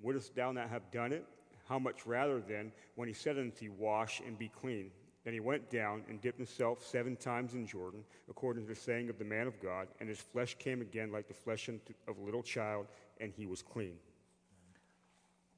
wouldst 0.02 0.34
thou 0.34 0.52
not 0.52 0.68
have 0.68 0.90
done 0.90 1.12
it? 1.12 1.24
How 1.68 1.78
much 1.78 2.04
rather 2.04 2.40
then, 2.40 2.72
when 2.96 3.08
he 3.08 3.14
said 3.14 3.38
unto 3.38 3.56
thee, 3.58 3.68
Wash 3.70 4.20
and 4.26 4.38
be 4.38 4.48
clean? 4.48 4.90
Then 5.24 5.32
he 5.32 5.40
went 5.40 5.70
down 5.70 6.04
and 6.08 6.20
dipped 6.20 6.38
himself 6.38 6.84
seven 6.84 7.16
times 7.16 7.54
in 7.54 7.66
Jordan, 7.66 8.04
according 8.28 8.64
to 8.64 8.68
the 8.68 8.78
saying 8.78 9.08
of 9.08 9.18
the 9.18 9.24
man 9.24 9.46
of 9.46 9.60
God, 9.60 9.88
and 9.98 10.08
his 10.08 10.20
flesh 10.20 10.54
came 10.58 10.82
again 10.82 11.10
like 11.10 11.28
the 11.28 11.34
flesh 11.34 11.68
of 11.68 12.18
a 12.18 12.20
little 12.20 12.42
child, 12.42 12.86
and 13.20 13.32
he 13.34 13.46
was 13.46 13.62
clean. 13.62 13.96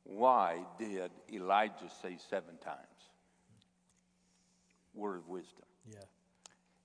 Why 0.05 0.65
did 0.79 1.11
Elijah 1.33 1.91
say 2.01 2.17
seven 2.31 2.57
times? 2.59 2.79
Word 4.95 5.17
of 5.17 5.29
wisdom. 5.29 5.65
Yeah. 5.91 5.99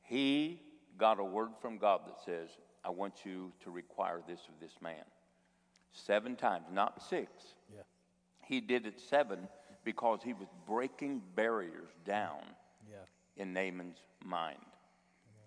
He 0.02 0.60
got 0.98 1.20
a 1.20 1.24
word 1.24 1.52
from 1.62 1.78
God 1.78 2.02
that 2.08 2.20
says, 2.26 2.50
I 2.84 2.90
want 2.90 3.14
you 3.24 3.52
to 3.64 3.70
require 3.70 4.22
this 4.28 4.40
of 4.50 4.60
this 4.60 4.74
man. 4.82 5.06
Seven 5.92 6.36
times, 6.36 6.66
not 6.74 7.02
six. 7.08 7.30
Yeah. 7.72 7.82
He 8.40 8.60
did 8.60 8.88
it 8.88 9.00
seven 9.00 9.48
because 9.84 10.22
he 10.24 10.34
was 10.34 10.48
breaking 10.66 11.22
barriers 11.36 11.90
down 12.06 12.40
Yeah. 12.42 12.61
In 13.38 13.54
Naaman's 13.54 14.00
mind. 14.24 14.58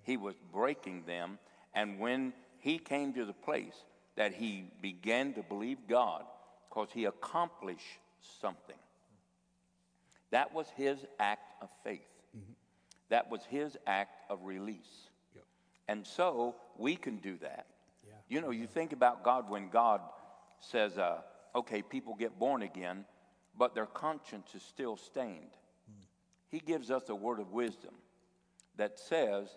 He 0.03 0.17
was 0.17 0.35
breaking 0.53 1.05
them, 1.07 1.39
and 1.75 1.99
when 1.99 2.33
he 2.59 2.79
came 2.79 3.13
to 3.15 3.25
the 3.25 3.33
place 3.33 3.85
that 4.17 4.35
he 4.35 4.71
began 4.81 5.35
to 5.35 5.43
believe 5.43 5.79
God, 5.89 6.25
because 6.69 6.89
he 6.93 7.05
accomplished 7.05 7.99
something, 8.41 8.77
that 10.31 10.53
was 10.53 10.67
his 10.77 10.99
act 11.19 11.63
of 11.63 11.69
faith. 11.85 12.01
That 13.11 13.31
was 13.31 13.43
his 13.49 13.77
act 13.87 14.31
of 14.31 14.45
release. 14.45 15.09
Yep. 15.35 15.45
And 15.89 16.07
so 16.07 16.57
we 16.77 16.97
can 16.97 17.19
do 17.19 17.37
that. 17.39 17.67
Yeah. 18.07 18.15
You 18.29 18.41
know, 18.41 18.51
you 18.51 18.67
think 18.67 18.93
about 18.93 19.23
God 19.23 19.49
when 19.49 19.69
God 19.69 20.01
says, 20.59 20.99
uh, 20.99 21.19
okay, 21.55 21.83
people 21.83 22.15
get 22.15 22.39
born 22.39 22.63
again, 22.63 23.05
but 23.57 23.75
their 23.75 23.87
conscience 23.87 24.55
is 24.55 24.63
still 24.63 24.97
stained. 24.97 25.51
He 26.51 26.61
gives 26.61 26.91
us 26.91 27.09
a 27.09 27.15
word 27.15 27.41
of 27.41 27.53
wisdom 27.53 27.95
that 28.77 28.99
says, 28.99 29.49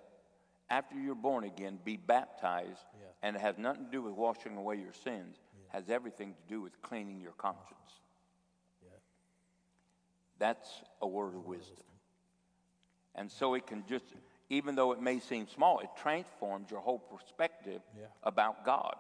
after 0.69 0.95
you're 0.97 1.15
born 1.15 1.43
again, 1.43 1.79
be 1.83 1.97
baptized, 1.97 2.85
Yeah. 2.93 3.07
and 3.23 3.35
it 3.35 3.39
has 3.41 3.57
nothing 3.57 3.85
to 3.85 3.91
do 3.91 4.01
with 4.01 4.13
washing 4.13 4.57
away 4.57 4.77
your 4.77 4.93
sins, 4.93 5.37
has 5.69 5.89
everything 5.89 6.33
to 6.33 6.41
do 6.47 6.61
with 6.61 6.81
cleaning 6.81 7.19
your 7.21 7.33
conscience. 7.33 7.99
Yeah. 8.83 8.89
That's 10.39 10.81
a 11.01 11.07
word 11.07 11.35
of 11.35 11.45
wisdom. 11.45 11.83
And 13.15 13.31
so 13.31 13.53
it 13.55 13.65
can 13.65 13.83
just, 13.87 14.05
even 14.49 14.75
though 14.75 14.91
it 14.91 15.01
may 15.01 15.19
seem 15.19 15.47
small, 15.47 15.79
it 15.79 15.89
transforms 15.97 16.69
your 16.71 16.81
whole 16.81 16.99
perspective 16.99 17.81
Yeah. 17.97 18.05
about 18.23 18.63
God. 18.65 18.95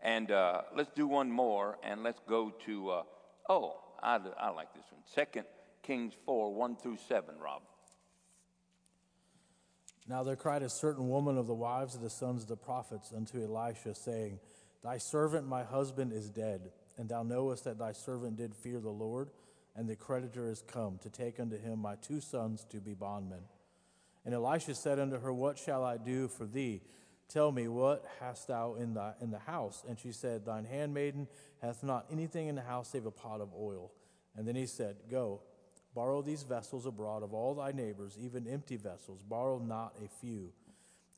And 0.00 0.30
uh, 0.32 0.62
let's 0.74 0.90
do 0.90 1.06
one 1.06 1.30
more, 1.30 1.78
and 1.84 2.02
let's 2.02 2.20
go 2.26 2.50
to, 2.66 2.90
uh, 2.90 3.02
oh, 3.48 3.78
I, 4.02 4.18
I 4.38 4.48
like 4.50 4.74
this 4.74 4.84
one. 4.90 5.00
Second 5.04 5.46
Kings 5.82 6.14
4, 6.24 6.54
1 6.54 6.76
through 6.76 6.98
7, 7.08 7.34
Rob. 7.38 7.62
Now 10.08 10.22
there 10.22 10.36
cried 10.36 10.62
a 10.62 10.68
certain 10.68 11.08
woman 11.08 11.38
of 11.38 11.46
the 11.46 11.54
wives 11.54 11.94
of 11.94 12.00
the 12.00 12.10
sons 12.10 12.42
of 12.42 12.48
the 12.48 12.56
prophets 12.56 13.12
unto 13.14 13.42
Elisha, 13.42 13.94
saying, 13.94 14.40
Thy 14.82 14.98
servant 14.98 15.46
my 15.46 15.62
husband 15.62 16.12
is 16.12 16.30
dead, 16.30 16.70
and 16.98 17.08
thou 17.08 17.22
knowest 17.22 17.64
that 17.64 17.78
thy 17.78 17.92
servant 17.92 18.36
did 18.36 18.54
fear 18.54 18.80
the 18.80 18.90
Lord, 18.90 19.30
and 19.76 19.88
the 19.88 19.96
creditor 19.96 20.48
is 20.48 20.62
come 20.62 20.98
to 21.02 21.10
take 21.10 21.40
unto 21.40 21.58
him 21.58 21.78
my 21.78 21.96
two 21.96 22.20
sons 22.20 22.66
to 22.70 22.78
be 22.78 22.94
bondmen. 22.94 23.42
And 24.24 24.34
Elisha 24.34 24.74
said 24.74 24.98
unto 24.98 25.18
her, 25.18 25.32
What 25.32 25.58
shall 25.58 25.84
I 25.84 25.96
do 25.96 26.28
for 26.28 26.46
thee? 26.46 26.82
Tell 27.28 27.50
me, 27.50 27.66
what 27.66 28.04
hast 28.20 28.48
thou 28.48 28.74
in, 28.74 28.94
thy, 28.94 29.14
in 29.20 29.30
the 29.30 29.38
house? 29.38 29.82
And 29.88 29.98
she 29.98 30.12
said, 30.12 30.44
Thine 30.44 30.64
handmaiden 30.64 31.28
hath 31.60 31.82
not 31.82 32.06
anything 32.10 32.48
in 32.48 32.54
the 32.54 32.62
house 32.62 32.90
save 32.90 33.06
a 33.06 33.10
pot 33.10 33.40
of 33.40 33.48
oil. 33.58 33.90
And 34.36 34.46
then 34.46 34.54
he 34.54 34.66
said, 34.66 34.96
Go, 35.10 35.40
borrow 35.94 36.22
these 36.22 36.42
vessels 36.42 36.86
abroad 36.86 37.22
of 37.22 37.34
all 37.34 37.54
thy 37.54 37.72
neighbors, 37.72 38.16
even 38.20 38.46
empty 38.46 38.76
vessels, 38.76 39.22
borrow 39.22 39.58
not 39.58 39.94
a 40.04 40.08
few. 40.08 40.52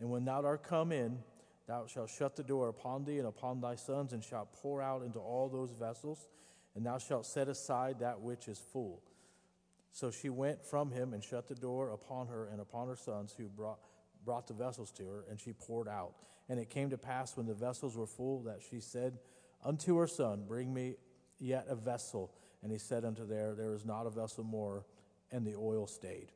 And 0.00 0.10
when 0.10 0.24
thou 0.24 0.44
art 0.44 0.62
come 0.62 0.92
in, 0.92 1.18
thou 1.66 1.86
shalt 1.86 2.10
shut 2.10 2.36
the 2.36 2.42
door 2.42 2.68
upon 2.68 3.04
thee 3.04 3.18
and 3.18 3.28
upon 3.28 3.60
thy 3.60 3.76
sons, 3.76 4.12
and 4.12 4.22
shalt 4.22 4.52
pour 4.52 4.82
out 4.82 5.02
into 5.02 5.18
all 5.18 5.48
those 5.48 5.72
vessels, 5.72 6.28
and 6.74 6.84
thou 6.84 6.98
shalt 6.98 7.26
set 7.26 7.48
aside 7.48 8.00
that 8.00 8.20
which 8.20 8.48
is 8.48 8.58
full. 8.72 9.02
So 9.92 10.10
she 10.10 10.28
went 10.28 10.64
from 10.64 10.90
him 10.90 11.14
and 11.14 11.22
shut 11.22 11.46
the 11.46 11.54
door 11.54 11.90
upon 11.90 12.26
her 12.26 12.48
and 12.48 12.60
upon 12.60 12.88
her 12.88 12.96
sons, 12.96 13.32
who 13.36 13.44
brought, 13.44 13.78
brought 14.24 14.48
the 14.48 14.54
vessels 14.54 14.90
to 14.92 15.06
her, 15.06 15.24
and 15.30 15.38
she 15.38 15.52
poured 15.52 15.88
out. 15.88 16.14
And 16.48 16.58
it 16.58 16.68
came 16.68 16.90
to 16.90 16.98
pass 16.98 17.36
when 17.36 17.46
the 17.46 17.54
vessels 17.54 17.96
were 17.96 18.06
full 18.06 18.42
that 18.42 18.60
she 18.68 18.80
said 18.80 19.18
unto 19.64 19.96
her 19.96 20.08
son, 20.08 20.44
Bring 20.46 20.74
me 20.74 20.96
yet 21.38 21.66
a 21.68 21.76
vessel. 21.76 22.32
And 22.64 22.72
he 22.72 22.78
said 22.78 23.04
unto 23.04 23.26
there, 23.26 23.54
There 23.54 23.74
is 23.74 23.84
not 23.84 24.06
a 24.06 24.10
vessel 24.10 24.42
more, 24.42 24.86
and 25.30 25.46
the 25.46 25.54
oil 25.54 25.86
stayed. 25.86 26.32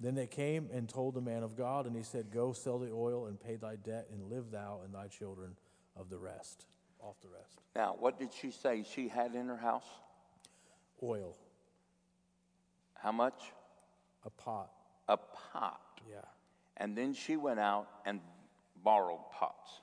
Then 0.00 0.14
they 0.14 0.28
came 0.28 0.68
and 0.72 0.88
told 0.88 1.14
the 1.14 1.20
man 1.20 1.42
of 1.42 1.56
God, 1.56 1.86
and 1.86 1.96
he 1.96 2.04
said, 2.04 2.30
Go 2.32 2.52
sell 2.52 2.78
the 2.78 2.92
oil 2.92 3.26
and 3.26 3.38
pay 3.40 3.56
thy 3.56 3.74
debt, 3.74 4.06
and 4.12 4.30
live 4.30 4.52
thou 4.52 4.80
and 4.84 4.94
thy 4.94 5.08
children 5.08 5.56
of 5.96 6.08
the 6.08 6.18
rest. 6.18 6.66
Off 7.00 7.16
the 7.20 7.28
rest. 7.28 7.60
Now, 7.74 7.96
what 7.98 8.16
did 8.18 8.32
she 8.32 8.52
say 8.52 8.84
she 8.88 9.08
had 9.08 9.34
in 9.34 9.48
her 9.48 9.56
house? 9.56 9.84
Oil, 11.02 11.36
How 12.94 13.12
much? 13.12 13.52
a 14.24 14.30
pot. 14.30 14.70
A 15.08 15.16
pot. 15.16 15.80
Yeah. 16.08 16.16
And 16.76 16.96
then 16.96 17.12
she 17.12 17.36
went 17.36 17.60
out 17.60 17.86
and 18.04 18.20
borrowed 18.82 19.30
pots. 19.32 19.80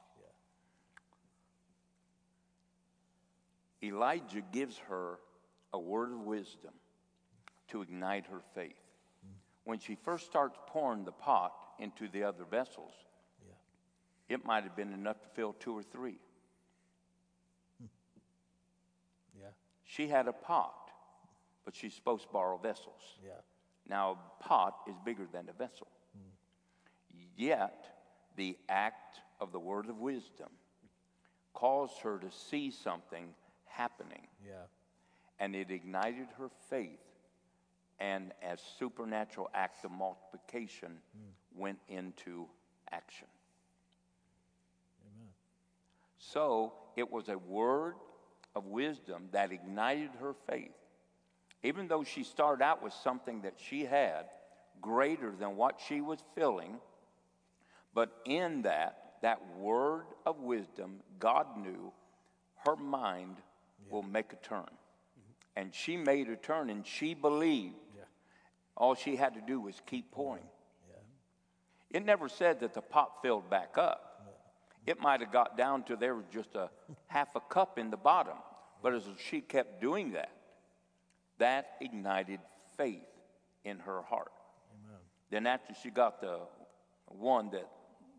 Yeah. 3.81 3.89
Elijah 3.89 4.41
gives 4.51 4.77
her 4.89 5.19
a 5.73 5.79
word 5.79 6.11
of 6.11 6.19
wisdom 6.19 6.73
to 7.69 7.81
ignite 7.81 8.25
her 8.27 8.41
faith. 8.53 8.75
When 9.65 9.79
she 9.79 9.95
first 9.95 10.25
starts 10.25 10.57
pouring 10.67 11.05
the 11.05 11.11
pot 11.13 11.53
into 11.79 12.07
the 12.09 12.23
other 12.23 12.43
vessels, 12.43 12.91
Yeah. 13.47 14.35
it 14.35 14.45
might 14.45 14.63
have 14.65 14.75
been 14.75 14.91
enough 14.93 15.21
to 15.21 15.29
fill 15.29 15.53
two 15.53 15.73
or 15.77 15.83
three. 15.83 16.19
Hmm. 17.79 17.85
Yeah. 19.39 19.51
She 19.85 20.09
had 20.09 20.27
a 20.27 20.33
pot, 20.33 20.91
but 21.63 21.73
she's 21.75 21.93
supposed 21.93 22.23
to 22.27 22.33
borrow 22.33 22.57
vessels. 22.57 23.17
Yeah. 23.23 23.39
Now, 23.87 24.11
a 24.11 24.43
pot 24.43 24.81
is 24.87 24.95
bigger 25.05 25.25
than 25.31 25.47
a 25.47 25.53
vessel. 25.53 25.87
Hmm. 26.13 27.19
Yet, 27.37 27.87
the 28.35 28.57
act 28.67 29.21
of 29.39 29.51
the 29.53 29.59
word 29.59 29.87
of 29.89 29.97
wisdom 29.99 30.49
caused 31.53 31.99
her 31.99 32.19
to 32.19 32.29
see 32.31 32.69
something 32.69 33.33
happening, 33.65 34.27
Yeah. 34.45 34.65
And 35.43 35.57
it 35.57 35.69
ignited 35.71 36.27
her 36.37 36.47
faith, 36.69 37.01
and 37.99 38.31
as 38.41 38.61
supernatural 38.79 39.49
act 39.53 39.83
of 39.83 39.91
multiplication 39.91 40.99
went 41.53 41.77
into 41.89 42.47
action. 42.93 43.27
Amen. 45.05 45.27
So 46.17 46.71
it 46.95 47.11
was 47.11 47.27
a 47.27 47.37
word 47.37 47.95
of 48.55 48.67
wisdom 48.67 49.27
that 49.33 49.51
ignited 49.51 50.11
her 50.21 50.33
faith. 50.49 50.71
Even 51.61 51.89
though 51.89 52.05
she 52.05 52.23
started 52.23 52.63
out 52.63 52.81
with 52.81 52.93
something 52.93 53.41
that 53.41 53.55
she 53.57 53.83
had 53.83 54.27
greater 54.79 55.33
than 55.37 55.57
what 55.57 55.77
she 55.85 55.99
was 55.99 56.19
feeling, 56.35 56.77
but 57.93 58.21
in 58.23 58.61
that, 58.61 59.15
that 59.21 59.41
word 59.57 60.05
of 60.25 60.39
wisdom, 60.39 61.01
God 61.19 61.47
knew 61.57 61.91
her 62.65 62.77
mind 62.77 63.35
will 63.89 64.03
make 64.03 64.31
a 64.31 64.37
turn. 64.37 64.69
And 65.55 65.73
she 65.73 65.97
made 65.97 66.29
a 66.29 66.35
turn 66.35 66.69
and 66.69 66.85
she 66.85 67.13
believed. 67.13 67.75
All 68.75 68.95
she 68.95 69.15
had 69.15 69.35
to 69.35 69.41
do 69.41 69.59
was 69.59 69.75
keep 69.85 70.11
pouring. 70.11 70.43
It 71.91 72.03
never 72.03 72.27
said 72.27 72.61
that 72.61 72.73
the 72.73 72.81
pot 72.81 73.21
filled 73.21 73.49
back 73.49 73.77
up. 73.77 74.09
It 74.85 74.99
might 74.99 75.21
have 75.21 75.31
got 75.31 75.57
down 75.57 75.83
to 75.83 75.95
there 75.95 76.15
was 76.15 76.25
just 76.33 76.55
a 76.55 76.69
half 77.07 77.35
a 77.35 77.39
cup 77.39 77.77
in 77.77 77.91
the 77.91 77.97
bottom. 77.97 78.37
But 78.81 78.93
as 78.93 79.03
she 79.29 79.41
kept 79.41 79.79
doing 79.79 80.11
that, 80.13 80.31
that 81.37 81.77
ignited 81.79 82.39
faith 82.75 83.05
in 83.63 83.79
her 83.79 84.01
heart. 84.01 84.31
Then 85.29 85.47
after 85.47 85.73
she 85.81 85.89
got 85.89 86.19
the 86.19 86.39
one 87.07 87.49
that 87.51 87.69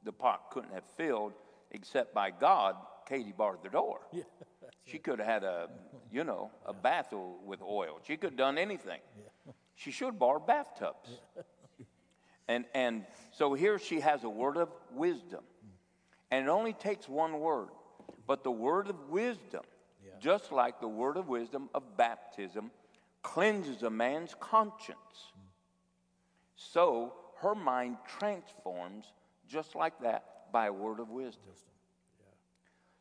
the 0.05 0.13
pot 0.13 0.51
couldn't 0.51 0.73
have 0.73 0.85
filled 0.97 1.33
except 1.71 2.15
by 2.15 2.31
God, 2.31 2.77
Katie 3.07 3.35
barred 3.37 3.59
the 3.63 3.69
door. 3.69 4.01
She 4.85 4.99
could 4.99 5.19
have 5.19 5.29
had 5.29 5.45
a, 5.45 5.69
you 6.13 6.25
know, 6.25 6.51
a 6.67 6.73
bath 6.73 7.13
with 7.45 7.63
oil. 7.63 8.01
She 8.07 8.17
could 8.17 8.31
have 8.31 8.39
done 8.39 8.59
anything. 8.59 9.01
She 9.75 9.91
should 9.91 10.07
have 10.07 10.19
borrowed 10.19 10.47
bathtubs. 10.47 11.11
And, 12.47 12.67
and 12.75 13.07
so 13.33 13.55
here 13.55 13.79
she 13.79 14.01
has 14.01 14.25
a 14.25 14.29
word 14.29 14.57
of 14.57 14.69
wisdom. 14.93 15.43
And 16.31 16.47
it 16.47 16.51
only 16.51 16.75
takes 16.75 17.09
one 17.09 17.41
word. 17.41 17.69
But 18.27 18.45
the 18.45 18.51
word 18.51 18.89
of 18.89 19.09
wisdom, 19.09 19.63
just 20.21 20.53
like 20.53 20.81
the 20.81 20.89
word 20.89 21.17
of 21.17 21.29
wisdom 21.29 21.71
of 21.75 21.97
baptism, 21.97 22.71
cleanses 23.23 23.83
a 23.83 23.91
man's 23.91 24.35
conscience. 24.39 25.33
So 26.57 27.15
her 27.41 27.55
mind 27.55 27.97
transforms 28.19 29.07
just 29.49 29.75
like 29.75 29.99
that 30.01 30.53
by 30.53 30.67
a 30.67 30.73
word 30.73 31.01
of 31.01 31.09
wisdom. 31.11 31.53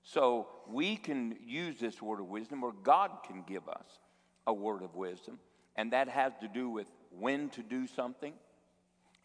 So 0.04 0.50
we 0.68 0.98
can 0.98 1.38
use 1.46 1.80
this 1.80 2.02
word 2.02 2.20
of 2.20 2.28
wisdom, 2.28 2.64
or 2.64 2.74
God 2.84 3.12
can 3.26 3.44
give 3.48 3.68
us 3.70 4.00
a 4.46 4.54
word 4.54 4.84
of 4.84 4.96
wisdom, 4.96 5.40
and 5.76 5.94
that 5.94 6.10
has 6.10 6.34
to 6.42 6.48
do 6.48 6.70
with 6.70 6.88
when 7.10 7.50
to 7.52 7.64
do 7.64 7.88
something. 7.88 8.34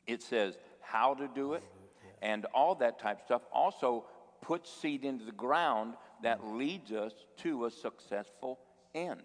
It 0.07 0.23
says 0.23 0.57
how 0.81 1.15
to 1.15 1.29
do 1.35 1.55
it, 1.55 1.65
and 2.23 2.47
all 2.55 2.77
that 2.77 2.99
type 2.99 3.19
of 3.19 3.25
stuff. 3.25 3.43
Also, 3.53 4.07
puts 4.41 4.73
seed 4.73 5.05
into 5.05 5.25
the 5.25 5.33
ground 5.33 5.95
that 6.23 6.41
mm-hmm. 6.41 6.59
leads 6.59 6.93
us 6.93 7.13
to 7.39 7.67
a 7.67 7.71
successful 7.71 8.59
end. 8.95 9.23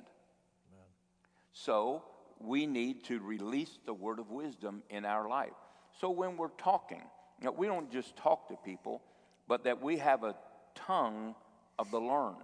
So 1.52 2.04
we 2.40 2.66
need 2.66 3.04
to 3.06 3.20
release 3.20 3.78
the 3.86 3.94
word 3.94 4.20
of 4.20 4.32
wisdom 4.32 4.82
in 4.90 5.06
our 5.06 5.30
life. 5.30 5.54
So 6.02 6.10
when 6.10 6.36
we're 6.36 6.48
talking, 6.58 7.04
you 7.40 7.46
know, 7.46 7.52
we 7.52 7.68
don't 7.68 7.92
just 7.92 8.16
talk 8.18 8.48
to 8.50 8.56
people, 8.66 9.04
but 9.48 9.64
that 9.66 9.82
we 9.82 9.98
have 9.98 10.24
a 10.24 10.36
tongue 10.76 11.36
of 11.80 11.92
the 11.92 12.00
learned, 12.00 12.38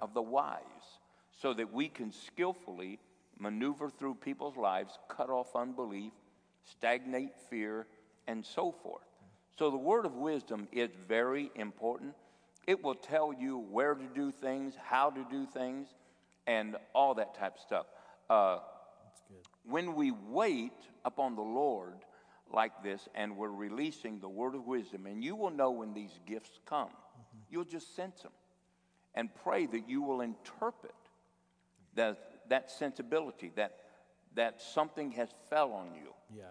of 0.00 0.14
the 0.14 0.22
wise, 0.22 0.60
so 1.40 1.52
that 1.54 1.72
we 1.72 1.88
can 1.88 2.12
skillfully 2.12 2.98
maneuver 3.38 3.90
through 3.90 4.14
people's 4.14 4.56
lives, 4.56 4.98
cut 5.08 5.30
off 5.30 5.54
unbelief, 5.56 6.12
stagnate 6.64 7.38
fear, 7.50 7.86
and 8.26 8.44
so 8.44 8.72
forth. 8.72 9.04
So 9.58 9.70
the 9.70 9.76
word 9.76 10.06
of 10.06 10.14
wisdom 10.14 10.68
is 10.72 10.90
very 11.08 11.50
important. 11.54 12.14
It 12.66 12.82
will 12.82 12.94
tell 12.94 13.32
you 13.32 13.58
where 13.58 13.94
to 13.94 14.04
do 14.14 14.30
things, 14.30 14.74
how 14.82 15.10
to 15.10 15.24
do 15.30 15.46
things, 15.46 15.88
and 16.46 16.76
all 16.94 17.14
that 17.14 17.34
type 17.34 17.54
of 17.56 17.60
stuff. 17.60 17.86
Uh, 18.28 18.58
when 19.66 19.94
we 19.94 20.12
wait 20.28 20.72
upon 21.04 21.36
the 21.36 21.42
Lord 21.42 21.94
like 22.52 22.82
this 22.82 23.08
and 23.14 23.36
we're 23.36 23.48
releasing 23.48 24.20
the 24.20 24.28
word 24.28 24.54
of 24.54 24.66
wisdom, 24.66 25.06
and 25.06 25.22
you 25.22 25.36
will 25.36 25.50
know 25.50 25.70
when 25.70 25.94
these 25.94 26.18
gifts 26.26 26.58
come, 26.66 26.90
you'll 27.54 27.64
just 27.64 27.94
sense 27.94 28.20
them 28.22 28.32
and 29.14 29.30
pray 29.44 29.66
that 29.66 29.88
you 29.88 30.02
will 30.02 30.20
interpret 30.20 30.94
that, 31.94 32.18
that 32.48 32.70
sensibility, 32.70 33.52
that, 33.54 33.76
that 34.34 34.60
something 34.60 35.12
has 35.12 35.28
fell 35.48 35.72
on 35.72 35.94
you. 35.94 36.12
Yeah. 36.36 36.42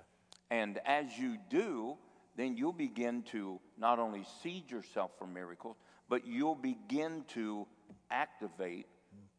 And 0.49 0.79
as 0.85 1.17
you 1.17 1.37
do, 1.49 1.97
then 2.37 2.55
you'll 2.55 2.71
begin 2.71 3.23
to 3.23 3.59
not 3.77 3.99
only 3.99 4.25
seed 4.41 4.71
yourself 4.71 5.11
for 5.19 5.27
miracles, 5.27 5.75
but 6.07 6.25
you'll 6.25 6.55
begin 6.55 7.25
to 7.29 7.67
activate 8.09 8.87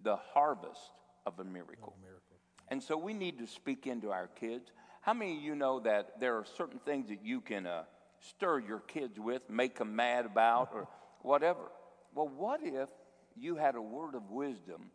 the 0.02 0.16
harvest 0.16 0.92
of 1.24 1.40
a 1.40 1.44
miracle. 1.44 1.96
Miracle. 2.02 2.20
And 2.68 2.82
so 2.82 2.96
we 2.98 3.14
need 3.14 3.38
to 3.38 3.46
speak 3.46 3.86
into 3.86 4.10
our 4.10 4.26
kids. 4.26 4.70
How 5.00 5.14
many 5.14 5.36
of 5.36 5.42
you 5.42 5.54
know 5.54 5.80
that 5.80 6.20
there 6.20 6.36
are 6.36 6.44
certain 6.56 6.78
things 6.78 7.08
that 7.08 7.24
you 7.24 7.40
can 7.40 7.66
uh, 7.66 7.84
stir 8.20 8.58
your 8.60 8.80
kids 8.80 9.18
with, 9.18 9.48
make 9.48 9.78
them 9.78 9.96
mad 9.96 10.26
about, 10.26 10.70
or 10.74 10.88
whatever? 11.24 11.72
Well, 12.14 12.28
what 12.28 12.60
if 12.62 12.88
you 13.36 13.56
had 13.56 13.74
a 13.74 13.82
word 13.82 14.14
of 14.14 14.30
wisdom 14.30 14.90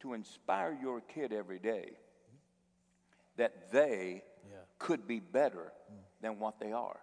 to 0.00 0.12
inspire 0.12 0.76
your 0.80 1.00
kid 1.00 1.32
every 1.32 1.58
day 1.58 1.96
that 3.36 3.70
they 3.70 4.22
Yeah. 4.50 4.64
could 4.78 5.06
be 5.06 5.20
better 5.20 5.72
than 6.20 6.38
what 6.38 6.58
they 6.58 6.72
are? 6.72 7.00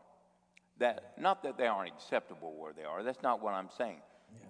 That 0.77 1.17
not 1.17 1.41
that 1.43 1.57
they 1.57 1.67
aren't 1.67 1.93
acceptable 1.93 2.53
where 2.53 2.73
they 2.73 2.83
are. 2.83 3.01
That's 3.01 3.21
not 3.23 3.41
what 3.41 3.53
I'm 3.53 3.69
saying. 3.69 4.01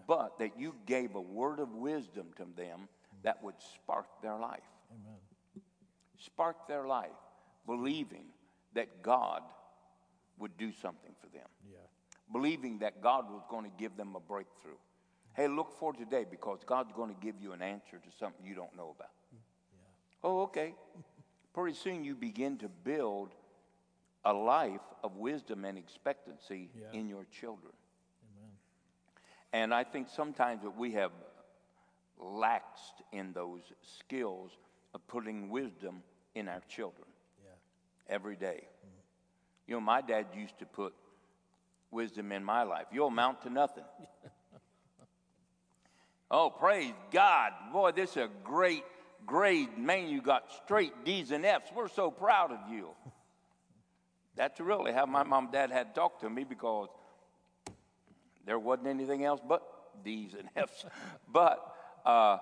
But 0.07 0.39
that 0.39 0.57
you 0.57 0.75
gave 0.85 1.15
a 1.15 1.21
word 1.21 1.59
of 1.59 1.73
wisdom 1.75 2.33
to 2.37 2.45
them 2.45 2.89
that 3.21 3.41
would 3.43 3.59
spark 3.61 4.07
their 4.21 4.35
life. 4.35 4.63
Amen. 4.91 5.19
Spark 6.17 6.67
their 6.67 6.85
life, 6.87 7.15
believing 7.65 8.25
that 8.73 9.01
God 9.03 9.43
would 10.37 10.57
do 10.57 10.71
something 10.71 11.13
for 11.19 11.27
them. 11.27 11.47
Yeah. 11.63 11.77
Believing 12.31 12.79
that 12.79 13.01
God 13.01 13.29
was 13.29 13.43
going 13.49 13.63
to 13.65 13.71
give 13.77 13.95
them 13.97 14.15
a 14.15 14.19
breakthrough. 14.19 14.77
Hey, 15.35 15.47
look 15.47 15.77
for 15.79 15.93
today 15.93 16.25
because 16.29 16.59
God's 16.65 16.91
going 16.93 17.13
to 17.13 17.19
give 17.21 17.35
you 17.39 17.51
an 17.51 17.61
answer 17.61 17.97
to 17.97 18.17
something 18.19 18.45
you 18.45 18.55
don't 18.55 18.75
know 18.75 18.95
about. 18.95 19.11
Oh, 20.23 20.41
okay. 20.43 20.73
Pretty 21.53 21.77
soon 21.77 22.03
you 22.03 22.15
begin 22.15 22.57
to 22.59 22.69
build 22.69 23.33
a 24.23 24.33
life 24.33 24.81
of 25.03 25.17
wisdom 25.17 25.65
and 25.65 25.77
expectancy 25.77 26.71
Yeah. 26.73 26.99
in 26.99 27.07
your 27.07 27.25
children. 27.25 27.73
Amen. 28.37 28.51
And 29.53 29.73
I 29.73 29.83
think 29.83 30.09
sometimes 30.09 30.63
that 30.63 30.75
we 30.75 30.93
have 30.93 31.11
laxed 32.19 33.01
in 33.11 33.33
those 33.33 33.61
skills 33.83 34.57
of 34.93 35.05
putting 35.07 35.49
wisdom 35.49 36.01
in 36.33 36.47
our 36.47 36.61
children 36.61 37.07
Yeah. 37.43 37.51
every 38.07 38.35
day. 38.35 38.67
Mm. 38.85 38.89
You 39.67 39.75
know, 39.75 39.81
my 39.81 40.01
dad 40.01 40.27
used 40.33 40.57
to 40.59 40.65
put 40.65 40.95
wisdom 41.95 42.31
in 42.31 42.43
my 42.43 42.63
life. 42.63 42.85
You'll 42.91 43.07
amount 43.07 43.41
to 43.43 43.49
nothing. 43.49 43.85
oh, 46.31 46.51
praise 46.51 46.93
God. 47.11 47.53
Boy, 47.73 47.91
this 47.93 48.11
is 48.11 48.17
a 48.17 48.29
great 48.43 48.83
grade. 49.25 49.77
Man, 49.77 50.09
you 50.09 50.21
got 50.21 50.51
straight 50.63 50.93
D's 51.05 51.31
and 51.31 51.45
F's. 51.45 51.71
We're 51.73 51.87
so 51.87 52.11
proud 52.11 52.51
of 52.51 52.59
you. 52.71 52.89
That's 54.35 54.59
really 54.59 54.91
how 54.91 55.05
my 55.05 55.23
mom 55.23 55.45
and 55.45 55.53
dad 55.53 55.71
had 55.71 55.95
talked 55.95 56.21
to 56.21 56.29
me 56.29 56.43
because 56.43 56.89
there 58.45 58.59
wasn't 58.59 58.89
anything 58.89 59.23
else 59.23 59.39
but 59.47 59.63
D's 60.03 60.33
and 60.37 60.49
F's. 60.55 60.85
but 61.31 61.73
uh, 62.05 62.37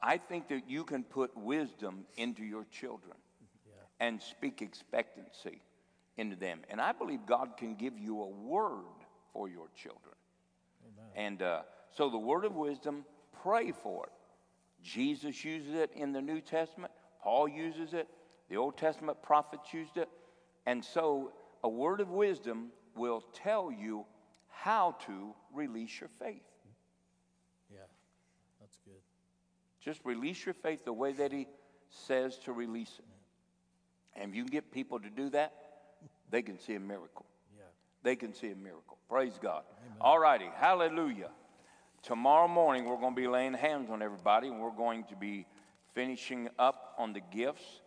I 0.00 0.18
think 0.18 0.48
that 0.48 0.70
you 0.70 0.84
can 0.84 1.02
put 1.02 1.36
wisdom 1.36 2.04
into 2.16 2.44
your 2.44 2.64
children 2.70 3.16
and 3.98 4.22
speak 4.22 4.62
expectancy 4.62 5.60
into 6.22 6.36
them. 6.36 6.60
And 6.70 6.80
I 6.80 6.92
believe 6.92 7.26
God 7.26 7.56
can 7.58 7.74
give 7.74 7.98
you 7.98 8.22
a 8.22 8.28
word 8.28 8.96
for 9.32 9.48
your 9.48 9.66
children. 9.74 10.14
And 11.14 11.42
uh, 11.42 11.62
so 11.90 12.08
the 12.08 12.18
word 12.18 12.44
of 12.44 12.54
wisdom, 12.54 13.04
pray 13.42 13.72
for 13.72 14.06
it. 14.06 14.12
Jesus 14.82 15.44
uses 15.44 15.74
it 15.74 15.90
in 15.94 16.12
the 16.12 16.22
New 16.22 16.40
Testament, 16.40 16.92
Paul 17.22 17.48
uses 17.48 17.92
it, 17.92 18.08
the 18.48 18.56
Old 18.56 18.76
Testament 18.76 19.22
prophets 19.22 19.72
used 19.74 19.96
it. 19.96 20.08
And 20.66 20.84
so 20.84 21.32
a 21.62 21.68
word 21.68 22.00
of 22.00 22.10
wisdom 22.10 22.68
will 22.96 23.22
tell 23.34 23.70
you 23.70 24.04
how 24.48 24.96
to 25.06 25.34
release 25.52 26.00
your 26.00 26.10
faith. 26.18 26.42
Yeah. 27.70 27.80
That's 28.60 28.78
good. 28.84 29.00
Just 29.80 30.00
release 30.04 30.44
your 30.44 30.54
faith 30.54 30.84
the 30.84 30.92
way 30.92 31.12
that 31.12 31.32
he 31.32 31.46
says 31.90 32.38
to 32.44 32.52
release 32.52 32.94
it. 32.98 33.04
And 34.14 34.30
if 34.30 34.36
you 34.36 34.42
can 34.44 34.52
get 34.52 34.70
people 34.70 35.00
to 35.00 35.10
do 35.10 35.30
that, 35.30 35.52
they 36.32 36.42
can 36.42 36.58
see 36.58 36.74
a 36.74 36.80
miracle. 36.80 37.26
Yeah. 37.56 37.62
They 38.02 38.16
can 38.16 38.34
see 38.34 38.50
a 38.50 38.56
miracle. 38.56 38.98
Praise 39.08 39.38
God. 39.40 39.62
All 40.00 40.18
righty. 40.18 40.48
Hallelujah. 40.56 41.30
Tomorrow 42.02 42.48
morning, 42.48 42.84
we're 42.86 42.96
going 42.96 43.14
to 43.14 43.20
be 43.20 43.28
laying 43.28 43.54
hands 43.54 43.88
on 43.90 44.02
everybody, 44.02 44.48
and 44.48 44.58
we're 44.60 44.70
going 44.70 45.04
to 45.04 45.14
be 45.14 45.46
finishing 45.94 46.48
up 46.58 46.94
on 46.98 47.12
the 47.12 47.20
gifts, 47.20 47.82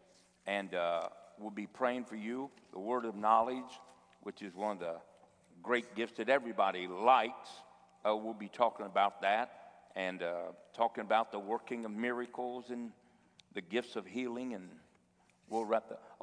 and 0.47 0.73
uh, 0.73 1.09
we'll 1.37 1.49
be 1.49 1.67
praying 1.67 2.05
for 2.05 2.15
you. 2.15 2.49
The 2.71 2.79
word 2.79 3.03
of 3.03 3.15
knowledge, 3.15 3.81
which 4.21 4.41
is 4.41 4.55
one 4.55 4.71
of 4.71 4.79
the 4.79 4.95
great 5.61 5.95
gifts 5.95 6.17
that 6.19 6.29
everybody 6.29 6.87
likes, 6.87 7.49
uh, 8.07 8.15
we'll 8.15 8.33
be 8.33 8.47
talking 8.47 8.85
about 8.85 9.21
that. 9.21 9.49
and 9.95 10.21
uh, 10.23 10.51
talking 10.73 11.01
about 11.03 11.31
the 11.31 11.39
working 11.39 11.85
of 11.85 11.91
miracles 11.91 12.69
and 12.69 12.91
the 13.53 13.61
gifts 13.61 13.95
of 13.95 14.05
healing, 14.05 14.53
and 14.53 14.69
we'll 15.49 15.65
wrap 15.65 15.87
the. 15.89 15.97